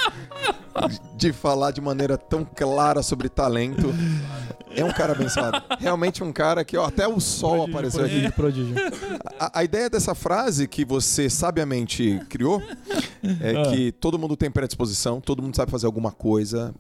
de 1.17 1.33
falar 1.33 1.71
de 1.71 1.81
maneira 1.81 2.17
tão 2.17 2.45
clara 2.45 3.03
sobre 3.03 3.29
talento. 3.29 3.93
É 4.71 4.85
um 4.85 4.93
cara 4.93 5.13
abençoado. 5.13 5.63
Realmente 5.81 6.23
um 6.23 6.33
cara 6.33 6.65
que, 6.65 6.77
ó, 6.77 6.87
até 6.87 7.09
o 7.09 7.19
sol 7.21 7.65
apareceu 7.65 8.05
aqui. 8.05 8.31
Prodígio, 8.33 8.75
prodígio. 8.75 9.21
A, 9.39 9.61
a 9.61 9.65
ideia 9.65 9.89
dessa 9.91 10.15
frase 10.15 10.69
que 10.69 10.85
você 10.85 11.29
sabiamente 11.29 12.21
criou 12.29 12.63
é 13.41 13.71
que 13.71 13.93
todo 13.93 14.19
mundo 14.19 14.37
tem 14.37 14.51
predisposição, 14.51 15.21
todo 15.21 15.43
mundo 15.43 15.57
sabe 15.57 15.71
fazer 15.71 15.87
alguma 15.87 16.13
coisa, 16.13 16.75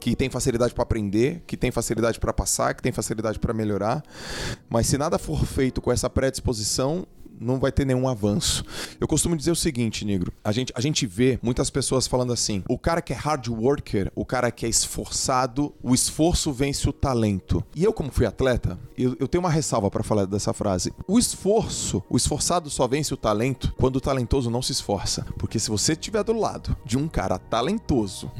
que 0.00 0.14
tem 0.16 0.30
facilidade 0.30 0.72
para 0.72 0.82
aprender, 0.82 1.42
que 1.46 1.56
tem 1.56 1.70
facilidade 1.70 2.18
para 2.18 2.32
passar, 2.32 2.74
que 2.74 2.82
tem 2.82 2.92
facilidade 2.92 3.38
para 3.38 3.52
melhorar. 3.52 4.02
Mas 4.68 4.86
se 4.86 4.96
nada 4.96 5.18
for 5.18 5.44
feito 5.44 5.80
com 5.80 5.92
essa 5.92 6.08
predisposição, 6.08 7.06
não 7.40 7.58
vai 7.58 7.72
ter 7.72 7.84
nenhum 7.84 8.08
avanço. 8.08 8.64
Eu 9.00 9.06
costumo 9.06 9.36
dizer 9.36 9.50
o 9.50 9.56
seguinte, 9.56 10.04
Negro. 10.04 10.32
A 10.42 10.52
gente, 10.52 10.72
a 10.74 10.80
gente 10.80 11.06
vê 11.06 11.38
muitas 11.42 11.70
pessoas 11.70 12.06
falando 12.06 12.32
assim: 12.32 12.62
o 12.68 12.78
cara 12.78 13.02
que 13.02 13.12
é 13.12 13.16
hard 13.16 13.48
worker, 13.48 14.10
o 14.14 14.24
cara 14.24 14.50
que 14.50 14.66
é 14.66 14.68
esforçado, 14.68 15.74
o 15.82 15.94
esforço 15.94 16.52
vence 16.52 16.88
o 16.88 16.92
talento. 16.92 17.64
E 17.74 17.84
eu, 17.84 17.92
como 17.92 18.10
fui 18.10 18.26
atleta, 18.26 18.78
eu, 18.96 19.16
eu 19.18 19.28
tenho 19.28 19.42
uma 19.42 19.50
ressalva 19.50 19.90
para 19.90 20.02
falar 20.02 20.26
dessa 20.26 20.52
frase. 20.52 20.92
O 21.06 21.18
esforço, 21.18 22.02
o 22.08 22.16
esforçado 22.16 22.70
só 22.70 22.86
vence 22.86 23.12
o 23.12 23.16
talento 23.16 23.74
quando 23.78 23.96
o 23.96 24.00
talentoso 24.00 24.50
não 24.50 24.62
se 24.62 24.72
esforça. 24.72 25.26
Porque 25.38 25.58
se 25.58 25.70
você 25.70 25.92
estiver 25.92 26.22
do 26.22 26.32
lado 26.32 26.76
de 26.84 26.96
um 26.96 27.08
cara 27.08 27.38
talentoso, 27.38 28.30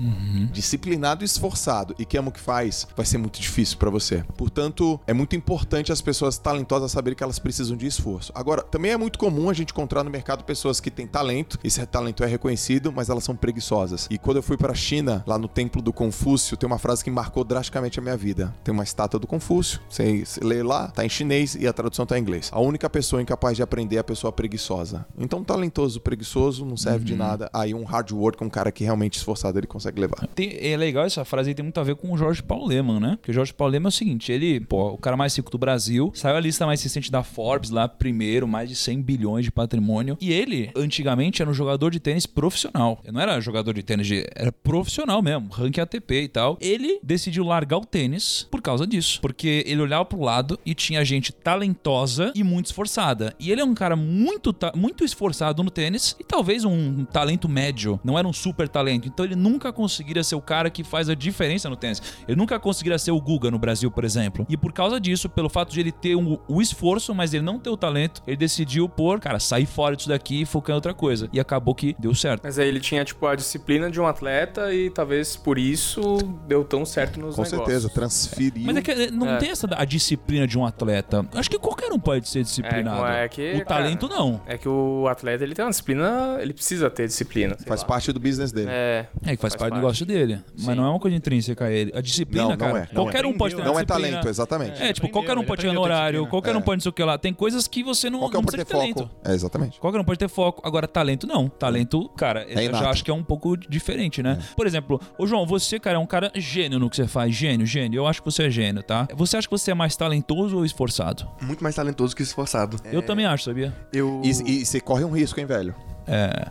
disciplinado 0.53 1.25
e 1.25 1.27
esforçado 1.27 1.95
e 1.99 2.05
que 2.05 2.17
ama 2.17 2.29
o 2.29 2.33
que 2.33 2.41
faz, 2.41 2.87
vai 2.97 3.07
ser 3.07 3.19
muito 3.19 3.41
difícil 3.41 3.79
para 3.79 3.91
você. 3.91 4.25
Portanto, 4.37 5.01
é 5.07 5.13
muito 5.13 5.37
importante 5.37 5.93
as 5.93 6.01
pessoas 6.01 6.39
talentosas 6.39 6.93
saberem 6.93 7.17
que 7.17 7.23
elas 7.23 7.39
precisam 7.39 7.77
de 7.77 7.87
esforço. 7.87 8.33
Agora, 8.35 8.63
também 8.63 8.84
também 8.85 8.93
é 8.93 8.99
muito 8.99 9.19
comum 9.19 9.49
a 9.49 9.55
gente 9.55 9.71
encontrar 9.71 10.05
no 10.05 10.11
mercado 10.11 10.45
pessoas 10.45 10.79
que 10.79 10.91
têm 10.91 11.07
talento, 11.07 11.59
esse 11.65 11.85
talento 11.87 12.23
é 12.23 12.27
reconhecido, 12.27 12.93
mas 12.93 13.09
elas 13.09 13.25
são 13.25 13.35
preguiçosas. 13.35 14.07
E 14.11 14.19
quando 14.19 14.37
eu 14.37 14.43
fui 14.43 14.59
pra 14.59 14.75
China, 14.75 15.25
lá 15.27 15.39
no 15.39 15.49
templo 15.49 15.81
do 15.81 15.91
Confúcio, 15.91 16.55
tem 16.55 16.67
uma 16.67 16.77
frase 16.79 17.03
que 17.03 17.11
marcou 17.11 17.45
drasticamente 17.45 17.99
a 17.99 18.03
minha 18.03 18.17
vida. 18.17 18.55
Tem 18.63 18.75
uma 18.75 18.85
estátua 18.85 19.19
do 19.19 19.27
Confúcio, 19.27 19.81
você, 19.89 20.23
lê 20.43 20.63
lá, 20.63 20.89
tá 20.89 21.03
em 21.03 21.09
chinês 21.09 21.55
e 21.55 21.67
a 21.67 21.73
tradução 21.73 22.05
tá 22.05 22.19
em 22.19 22.21
inglês. 22.21 22.51
A 22.53 22.61
única 22.61 22.91
pessoa 22.91 23.23
incapaz 23.23 23.57
de 23.57 23.63
aprender 23.63 23.97
é 23.97 24.01
a 24.01 24.05
pessoa 24.05 24.31
preguiçosa. 24.31 25.07
Então, 25.19 25.43
talentoso 25.43 25.99
preguiçoso 25.99 26.67
não 26.67 26.77
serve 26.77 27.07
de 27.07 27.15
nada. 27.15 27.49
Aí 27.55 27.73
um 27.73 27.85
hard 27.85 28.11
work, 28.13 28.45
um 28.45 28.51
cara 28.51 28.71
que 28.71 28.85
realmente 28.85 29.17
esforçado, 29.17 29.59
ele 29.59 29.67
consegue 29.67 29.99
levar. 29.99 30.27
Tem- 30.35 30.59
é 30.61 30.77
legal 30.77 31.07
essa 31.07 31.25
frase 31.25 31.49
aí, 31.49 31.55
tem 31.55 31.63
muito 31.63 31.81
a 31.81 31.83
ver 31.85 31.97
com 31.97 32.13
o 32.13 32.19
Jorge 32.19 32.43
Paulo 32.43 32.67
Leman, 32.67 33.01
né? 33.01 33.17
Porque 33.17 33.31
o 33.31 33.35
Jorge 33.35 33.55
Paulo 33.55 33.73
Leman 33.73 33.87
é 33.87 33.89
o 33.89 33.93
seguinte, 33.93 34.31
ele, 34.31 34.61
pô, 34.61 34.89
o 34.91 34.99
cara 34.99 35.17
mais 35.17 35.35
rico 35.35 35.51
do 35.51 35.57
Brasil, 35.57 36.13
saiu 36.15 36.37
a 36.37 36.41
lista 36.41 36.67
mais 36.67 36.83
recente 36.83 37.11
da 37.11 37.23
Forbes 37.23 37.71
lá, 37.71 37.89
primeiro, 37.89 38.47
mais 38.47 38.69
de 38.69 38.74
100 38.75 39.03
bilhões 39.03 39.45
de 39.45 39.51
patrimônio. 39.51 40.17
E 40.21 40.33
ele, 40.33 40.71
antigamente, 40.77 41.41
era 41.43 41.51
um 41.51 41.55
jogador 41.55 41.91
de 41.91 42.01
tênis 42.01 42.27
profissional. 42.27 43.01
Ele 43.05 43.13
não 43.13 43.21
era 43.21 43.41
jogador 43.41 43.73
de 43.75 43.83
tênis, 43.83 44.07
de, 44.07 44.27
era 44.35 44.51
profissional 44.53 45.23
mesmo, 45.23 45.49
ranking 45.51 45.81
ATP 45.81 46.23
e 46.23 46.29
tal. 46.29 46.59
Ele 46.61 46.99
decidiu 47.03 47.45
largar 47.45 47.79
o 47.79 47.85
tênis 47.85 48.47
por 48.51 48.61
causa 48.61 48.87
disso. 48.87 49.21
Porque 49.21 49.63
ele 49.67 49.81
olhava 49.83 50.05
pro 50.05 50.21
lado 50.21 50.59
e 50.65 50.75
tinha 50.75 51.05
gente 51.05 51.33
talentosa 51.33 52.33
e 52.35 52.43
muito 52.43 52.67
esforçada. 52.67 53.35
E 53.39 53.51
ele 53.51 53.61
é 53.61 53.65
um 53.65 53.75
cara 53.75 53.97
muito, 53.97 54.53
ta- 54.53 54.73
muito 54.75 55.05
esforçado 55.05 55.63
no 55.63 55.71
tênis 55.71 56.17
e 56.19 56.25
talvez 56.25 56.65
um 56.65 57.05
talento 57.05 57.49
médio, 57.49 57.99
não 58.05 58.19
era 58.19 58.27
um 58.27 58.33
super 58.33 58.69
talento. 58.69 59.09
Então 59.09 59.25
ele 59.25 59.37
nunca 59.37 59.73
conseguiria 59.73 60.23
ser 60.25 60.35
o 60.35 60.41
cara 60.41 60.69
que 60.71 60.85
faz 60.85 61.09
a 61.09 61.15
diferença 61.15 61.69
no 61.71 61.77
tênis. 61.77 62.03
Ele 62.29 62.37
nunca 62.37 62.59
conseguiria 62.59 62.99
ser 62.99 63.11
o 63.13 63.21
Guga 63.21 63.51
no 63.51 63.59
Brasil, 63.59 63.91
por 63.91 64.05
exemplo. 64.05 64.47
E 64.49 64.57
por 64.57 64.73
causa 64.73 65.01
disso, 65.01 65.29
pelo 65.29 65.49
fato 65.49 65.73
de 65.73 65.81
ele 65.81 65.93
ter 65.93 66.17
um- 66.17 66.39
o 66.49 66.61
esforço, 66.61 67.15
mas 67.15 67.33
ele 67.33 67.45
não 67.45 67.59
ter 67.59 67.71
o 67.71 67.77
talento, 67.77 68.23
ele 68.27 68.37
decidiu 68.37 68.64
por, 68.97 69.21
cara, 69.21 69.39
sair 69.39 69.67
fora 69.67 69.95
disso 69.97 70.09
daqui 70.09 70.43
e 70.43 70.45
focar 70.47 70.73
em 70.73 70.77
outra 70.77 70.95
coisa. 70.95 71.29
E 71.33 71.39
acabou 71.41 71.75
que 71.75 71.95
deu 71.99 72.15
certo. 72.15 72.43
Mas 72.45 72.59
aí 72.59 72.69
ele 72.69 72.81
tinha, 72.81 73.05
tipo, 73.05 73.27
a 73.27 73.35
disciplina 73.35 73.91
de 73.91 74.01
um 74.01 74.07
atleta 74.07 74.73
e 74.73 74.91
talvez 74.91 75.37
por 75.37 75.59
isso 75.59 76.01
deu 76.49 76.65
tão 76.65 76.85
certo 76.85 77.19
nos 77.21 77.35
Com 77.37 77.43
negócios. 77.43 77.65
certeza, 77.67 77.89
transferiu. 77.89 78.65
Mas 78.67 78.77
é 78.77 78.83
que 78.83 78.91
eh, 78.91 79.11
não 79.11 79.29
É. 79.29 79.37
tem 79.37 79.51
essa 79.51 79.69
a 79.77 79.85
disciplina 79.85 80.47
de 80.47 80.59
um 80.59 80.65
atleta. 80.65 81.27
Acho 81.35 81.51
que 81.51 81.59
qualquer 81.59 81.93
um 81.93 81.99
pode 81.99 82.29
ser 82.29 82.43
disciplinado. 82.43 83.05
É, 83.07 83.25
é 83.25 83.29
que, 83.29 83.55
o 83.55 83.65
talento 83.65 84.09
cara, 84.09 84.21
não. 84.21 84.41
É 84.47 84.57
que 84.59 84.69
o 84.69 85.07
atleta, 85.09 85.45
ele 85.45 85.55
tem 85.55 85.65
uma 85.65 85.71
disciplina, 85.71 86.39
ele 86.41 86.53
precisa 86.53 86.91
ter 86.91 87.07
disciplina. 87.07 87.57
Faz 87.67 87.81
lá. 87.83 87.87
parte 87.87 88.13
do 88.13 88.21
business 88.21 88.53
dele. 88.53 88.69
É, 88.71 89.07
É 89.25 89.37
que 89.37 89.43
faz, 89.43 89.55
Faz 89.55 89.57
parte 89.57 89.59
do 89.59 89.59
parte. 89.71 89.75
negócio 89.77 90.07
dele. 90.07 90.41
Mas 90.57 90.65
Sim. 90.67 90.75
não 90.75 90.85
é 90.87 90.91
uma 90.91 90.99
coisa 91.01 91.17
intrínseca 91.17 91.67
a 91.67 91.71
ele. 91.73 91.93
A 91.95 92.01
disciplina, 92.01 92.43
Não, 92.45 92.51
não 92.51 92.57
cara. 92.59 92.79
é, 92.79 92.81
não 92.93 93.03
qualquer 93.05 93.25
é. 93.25 93.29
um 93.29 93.33
pode 93.37 93.55
ter 93.57 93.65
Não 93.65 93.79
é 93.79 93.85
talento, 93.85 94.29
exatamente. 94.29 94.73
É, 94.83 94.93
tipo, 94.93 95.07
aprendeu, 95.07 95.11
qualquer 95.11 95.39
um 95.39 95.45
pode 95.45 95.63
chegar 95.63 95.75
no 95.75 95.81
horário, 95.81 96.27
qualquer 96.27 96.55
um 96.57 96.59
É. 96.59 96.63
pode 96.63 96.77
não 96.79 96.83
sei 96.83 96.91
o 96.91 96.93
que 96.93 97.03
lá. 97.05 97.19
Tem 97.19 97.33
coisas 97.33 97.67
que 97.69 97.83
você 97.83 98.09
não, 98.11 98.19
Qualquer 98.21 98.39
um 98.39 98.41
não 98.41 98.47
pode 98.57 98.65
ter 98.65 98.95
foco. 98.95 99.11
É, 99.25 99.33
exatamente. 99.33 99.81
Qualquer 99.81 100.01
um 100.01 100.05
pode 100.05 100.19
ter 100.19 100.29
foco. 100.29 100.63
Agora, 100.67 100.87
talento 100.87 101.27
não. 101.27 101.49
Talento, 101.49 102.09
cara, 102.11 102.45
eu 102.49 102.73
já 102.75 102.91
acho 102.91 103.05
que 103.05 103.11
é 103.11 103.15
um 103.15 103.23
pouco 103.25 103.57
diferente, 103.57 104.23
né? 104.23 104.39
Por 104.57 104.67
exemplo, 104.67 105.01
ô 105.19 105.27
João, 105.27 105.47
você, 105.47 105.79
cara, 105.79 105.97
é 105.97 105.99
um 105.99 106.07
cara 106.07 106.31
gênio 106.35 106.79
no 106.79 106.89
que 106.91 106.97
você 106.97 107.07
faz. 107.07 107.35
Gênio, 107.35 107.67
gênio. 107.67 107.99
Eu 107.99 108.07
acho 108.07 108.23
que 108.23 108.31
você 108.31 108.45
é 108.45 108.51
gênio, 108.51 108.83
tá? 108.83 109.09
Você 109.15 109.37
acha 109.37 109.49
que 109.49 109.53
você 109.53 109.71
é 109.71 109.75
mais 109.75 109.97
talentoso 109.97 110.57
ou 110.57 110.65
esforçado? 110.65 111.29
Muito 111.41 111.63
mais 111.63 111.75
talentoso 111.75 112.15
que 112.15 112.23
esforçado. 112.23 112.77
Eu 112.85 113.03
também 113.03 113.27
acho, 113.27 113.45
sabia? 113.45 113.75
Eu. 113.93 114.21
E, 114.25 114.31
e 114.31 114.67
você 114.67 114.81
corre 114.81 115.05
um 115.05 115.11
risco, 115.11 115.39
hein, 115.41 115.47
velho? 115.47 115.75
É. 116.07 116.51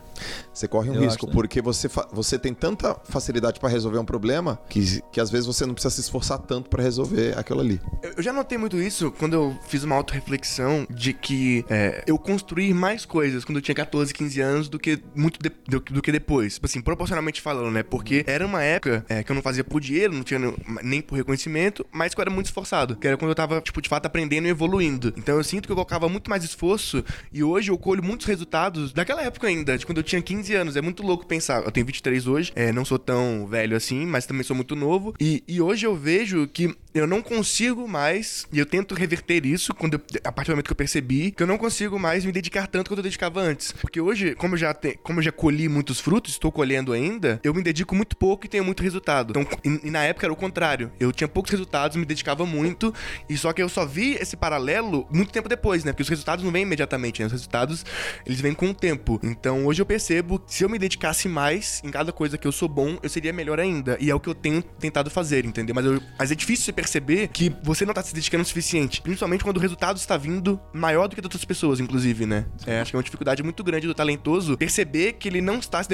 Você 0.52 0.68
corre 0.68 0.90
um 0.90 0.94
Eu 0.94 1.00
risco, 1.02 1.24
acho, 1.24 1.26
né? 1.26 1.32
porque 1.32 1.60
você, 1.60 1.88
você 2.12 2.38
tem 2.38 2.54
tanta 2.54 2.94
facilidade 3.04 3.58
pra 3.58 3.68
resolver 3.68 3.98
um 3.98 4.04
problema 4.04 4.58
que, 4.68 5.02
que 5.12 5.20
às 5.20 5.30
vezes 5.30 5.46
você 5.46 5.66
não 5.66 5.74
precisa 5.74 5.94
se 5.94 6.00
esforçar 6.00 6.38
tanto 6.38 6.70
pra 6.70 6.82
resolver 6.82 7.36
aquilo 7.38 7.60
ali. 7.60 7.80
Eu 8.16 8.22
já 8.22 8.32
notei 8.32 8.56
muito 8.56 8.76
isso 8.80 9.10
quando 9.12 9.34
eu 9.34 9.56
fiz 9.66 9.82
uma 9.82 9.96
autorreflexão 9.96 10.86
de 10.88 11.12
que 11.12 11.64
é, 11.68 12.04
eu 12.06 12.18
construí 12.18 12.72
mais 12.72 13.04
coisas 13.04 13.44
quando 13.44 13.58
eu 13.58 13.62
tinha 13.62 13.74
14, 13.74 14.12
15 14.14 14.40
anos 14.40 14.68
do 14.68 14.78
que 14.78 15.00
muito 15.14 15.38
de- 15.40 15.52
do, 15.68 15.80
do 15.80 16.02
que 16.02 16.12
depois. 16.12 16.54
Tipo 16.54 16.66
assim, 16.66 16.80
proporcionalmente 16.80 17.40
falando, 17.40 17.70
né? 17.72 17.82
Porque 17.82 18.24
era 18.26 18.46
uma 18.46 18.62
época 18.62 19.04
é, 19.08 19.22
que 19.22 19.30
eu 19.32 19.34
não 19.34 19.42
fazia 19.42 19.64
por 19.64 19.80
dinheiro, 19.80 20.12
não 20.14 20.22
tinha 20.22 20.38
nem- 20.38 20.54
nem 20.82 21.00
por 21.02 21.16
reconhecimento, 21.16 21.84
mas 21.92 22.14
que 22.14 22.20
eu 22.20 22.22
era 22.22 22.30
muito 22.30 22.46
esforçado. 22.46 22.96
Que 22.96 23.08
era 23.08 23.16
quando 23.16 23.30
eu 23.30 23.34
tava, 23.34 23.60
tipo, 23.60 23.82
de 23.82 23.88
fato 23.88 24.06
aprendendo 24.06 24.46
e 24.46 24.50
evoluindo. 24.50 25.12
Então 25.16 25.36
eu 25.36 25.44
sinto 25.44 25.66
que 25.66 25.72
eu 25.72 25.76
colocava 25.76 26.08
muito 26.08 26.30
mais 26.30 26.44
esforço 26.44 27.04
e 27.32 27.42
hoje 27.42 27.70
eu 27.70 27.78
colho 27.78 28.02
muitos 28.02 28.26
resultados 28.26 28.92
daquela 28.92 29.22
época 29.22 29.43
ainda, 29.44 29.76
de 29.78 29.84
quando 29.86 29.98
eu 29.98 30.04
tinha 30.04 30.20
15 30.22 30.54
anos. 30.54 30.76
É 30.76 30.80
muito 30.82 31.02
louco 31.02 31.26
pensar. 31.26 31.62
Eu 31.64 31.70
tenho 31.70 31.86
23 31.86 32.26
hoje, 32.26 32.52
é, 32.54 32.72
não 32.72 32.84
sou 32.84 32.98
tão 32.98 33.46
velho 33.46 33.76
assim, 33.76 34.04
mas 34.06 34.26
também 34.26 34.42
sou 34.42 34.54
muito 34.56 34.74
novo. 34.76 35.14
E, 35.20 35.42
e 35.46 35.60
hoje 35.60 35.86
eu 35.86 35.94
vejo 35.96 36.46
que 36.48 36.74
eu 36.94 37.06
não 37.06 37.20
consigo 37.20 37.88
mais, 37.88 38.46
e 38.52 38.58
eu 38.58 38.66
tento 38.66 38.94
reverter 38.94 39.44
isso 39.44 39.74
quando 39.74 39.94
eu- 39.94 40.00
a 40.22 40.30
partir 40.30 40.50
do 40.50 40.54
momento 40.54 40.66
que 40.66 40.72
eu 40.72 40.76
percebi 40.76 41.32
que 41.32 41.42
eu 41.42 41.46
não 41.46 41.58
consigo 41.58 41.98
mais 41.98 42.24
me 42.24 42.30
dedicar 42.30 42.66
tanto 42.68 42.88
quanto 42.88 42.98
eu 43.00 43.02
dedicava 43.04 43.40
antes. 43.40 43.72
Porque 43.72 44.00
hoje, 44.00 44.34
como 44.36 44.54
eu 44.54 44.58
já, 44.58 44.72
te, 44.72 44.98
como 45.02 45.18
eu 45.18 45.22
já 45.24 45.32
colhi 45.32 45.68
muitos 45.68 45.98
frutos, 46.00 46.32
estou 46.32 46.52
colhendo 46.52 46.92
ainda, 46.92 47.40
eu 47.42 47.52
me 47.52 47.62
dedico 47.62 47.94
muito 47.96 48.16
pouco 48.16 48.46
e 48.46 48.48
tenho 48.48 48.64
muito 48.64 48.82
resultado. 48.82 49.30
Então, 49.36 49.46
e, 49.64 49.88
e 49.88 49.90
na 49.90 50.04
época 50.04 50.26
era 50.26 50.32
o 50.32 50.36
contrário. 50.36 50.92
Eu 51.00 51.10
tinha 51.12 51.26
poucos 51.26 51.50
resultados, 51.50 51.96
me 51.96 52.04
dedicava 52.04 52.46
muito, 52.46 52.94
e 53.28 53.36
só 53.36 53.52
que 53.52 53.60
eu 53.62 53.68
só 53.68 53.84
vi 53.84 54.14
esse 54.14 54.36
paralelo 54.36 55.06
muito 55.10 55.32
tempo 55.32 55.48
depois, 55.48 55.82
né? 55.84 55.92
Porque 55.92 56.02
os 56.02 56.08
resultados 56.08 56.44
não 56.44 56.52
vêm 56.52 56.62
imediatamente, 56.62 57.20
né? 57.20 57.26
Os 57.26 57.32
resultados, 57.32 57.84
eles 58.24 58.40
vêm 58.40 58.54
com 58.54 58.70
o 58.70 58.74
tempo. 58.74 59.20
Então, 59.38 59.66
hoje 59.66 59.82
eu 59.82 59.86
percebo 59.86 60.38
que 60.38 60.54
se 60.54 60.64
eu 60.64 60.68
me 60.68 60.78
dedicasse 60.78 61.28
mais 61.28 61.82
em 61.84 61.90
cada 61.90 62.12
coisa 62.12 62.38
que 62.38 62.46
eu 62.46 62.52
sou 62.52 62.68
bom, 62.68 62.96
eu 63.02 63.08
seria 63.08 63.32
melhor 63.32 63.58
ainda. 63.58 63.96
E 64.00 64.10
é 64.10 64.14
o 64.14 64.20
que 64.20 64.28
eu 64.28 64.34
tenho 64.34 64.62
tentado 64.62 65.10
fazer, 65.10 65.44
entendeu? 65.44 65.74
Mas, 65.74 65.84
eu- 65.84 66.00
mas 66.18 66.30
é 66.30 66.34
difícil 66.34 66.64
você 66.64 66.72
perceber 66.72 67.28
que 67.28 67.52
você 67.62 67.84
não 67.84 67.92
tá 67.92 68.02
se 68.02 68.14
dedicando 68.14 68.42
o 68.42 68.46
suficiente. 68.46 69.02
Principalmente 69.02 69.42
quando 69.44 69.56
o 69.56 69.60
resultado 69.60 69.96
está 69.96 70.16
vindo 70.16 70.58
maior 70.72 71.08
do 71.08 71.14
que 71.14 71.20
das 71.20 71.26
outras 71.26 71.44
pessoas, 71.44 71.80
inclusive, 71.80 72.26
né? 72.26 72.46
É, 72.66 72.80
acho 72.80 72.92
que 72.92 72.96
é 72.96 72.98
uma 72.98 73.02
dificuldade 73.04 73.42
muito 73.42 73.62
grande 73.64 73.86
do 73.86 73.94
talentoso 73.94 74.56
perceber 74.56 75.14
que 75.14 75.28
ele 75.28 75.40
não 75.40 75.58
está 75.58 75.82
se, 75.82 75.88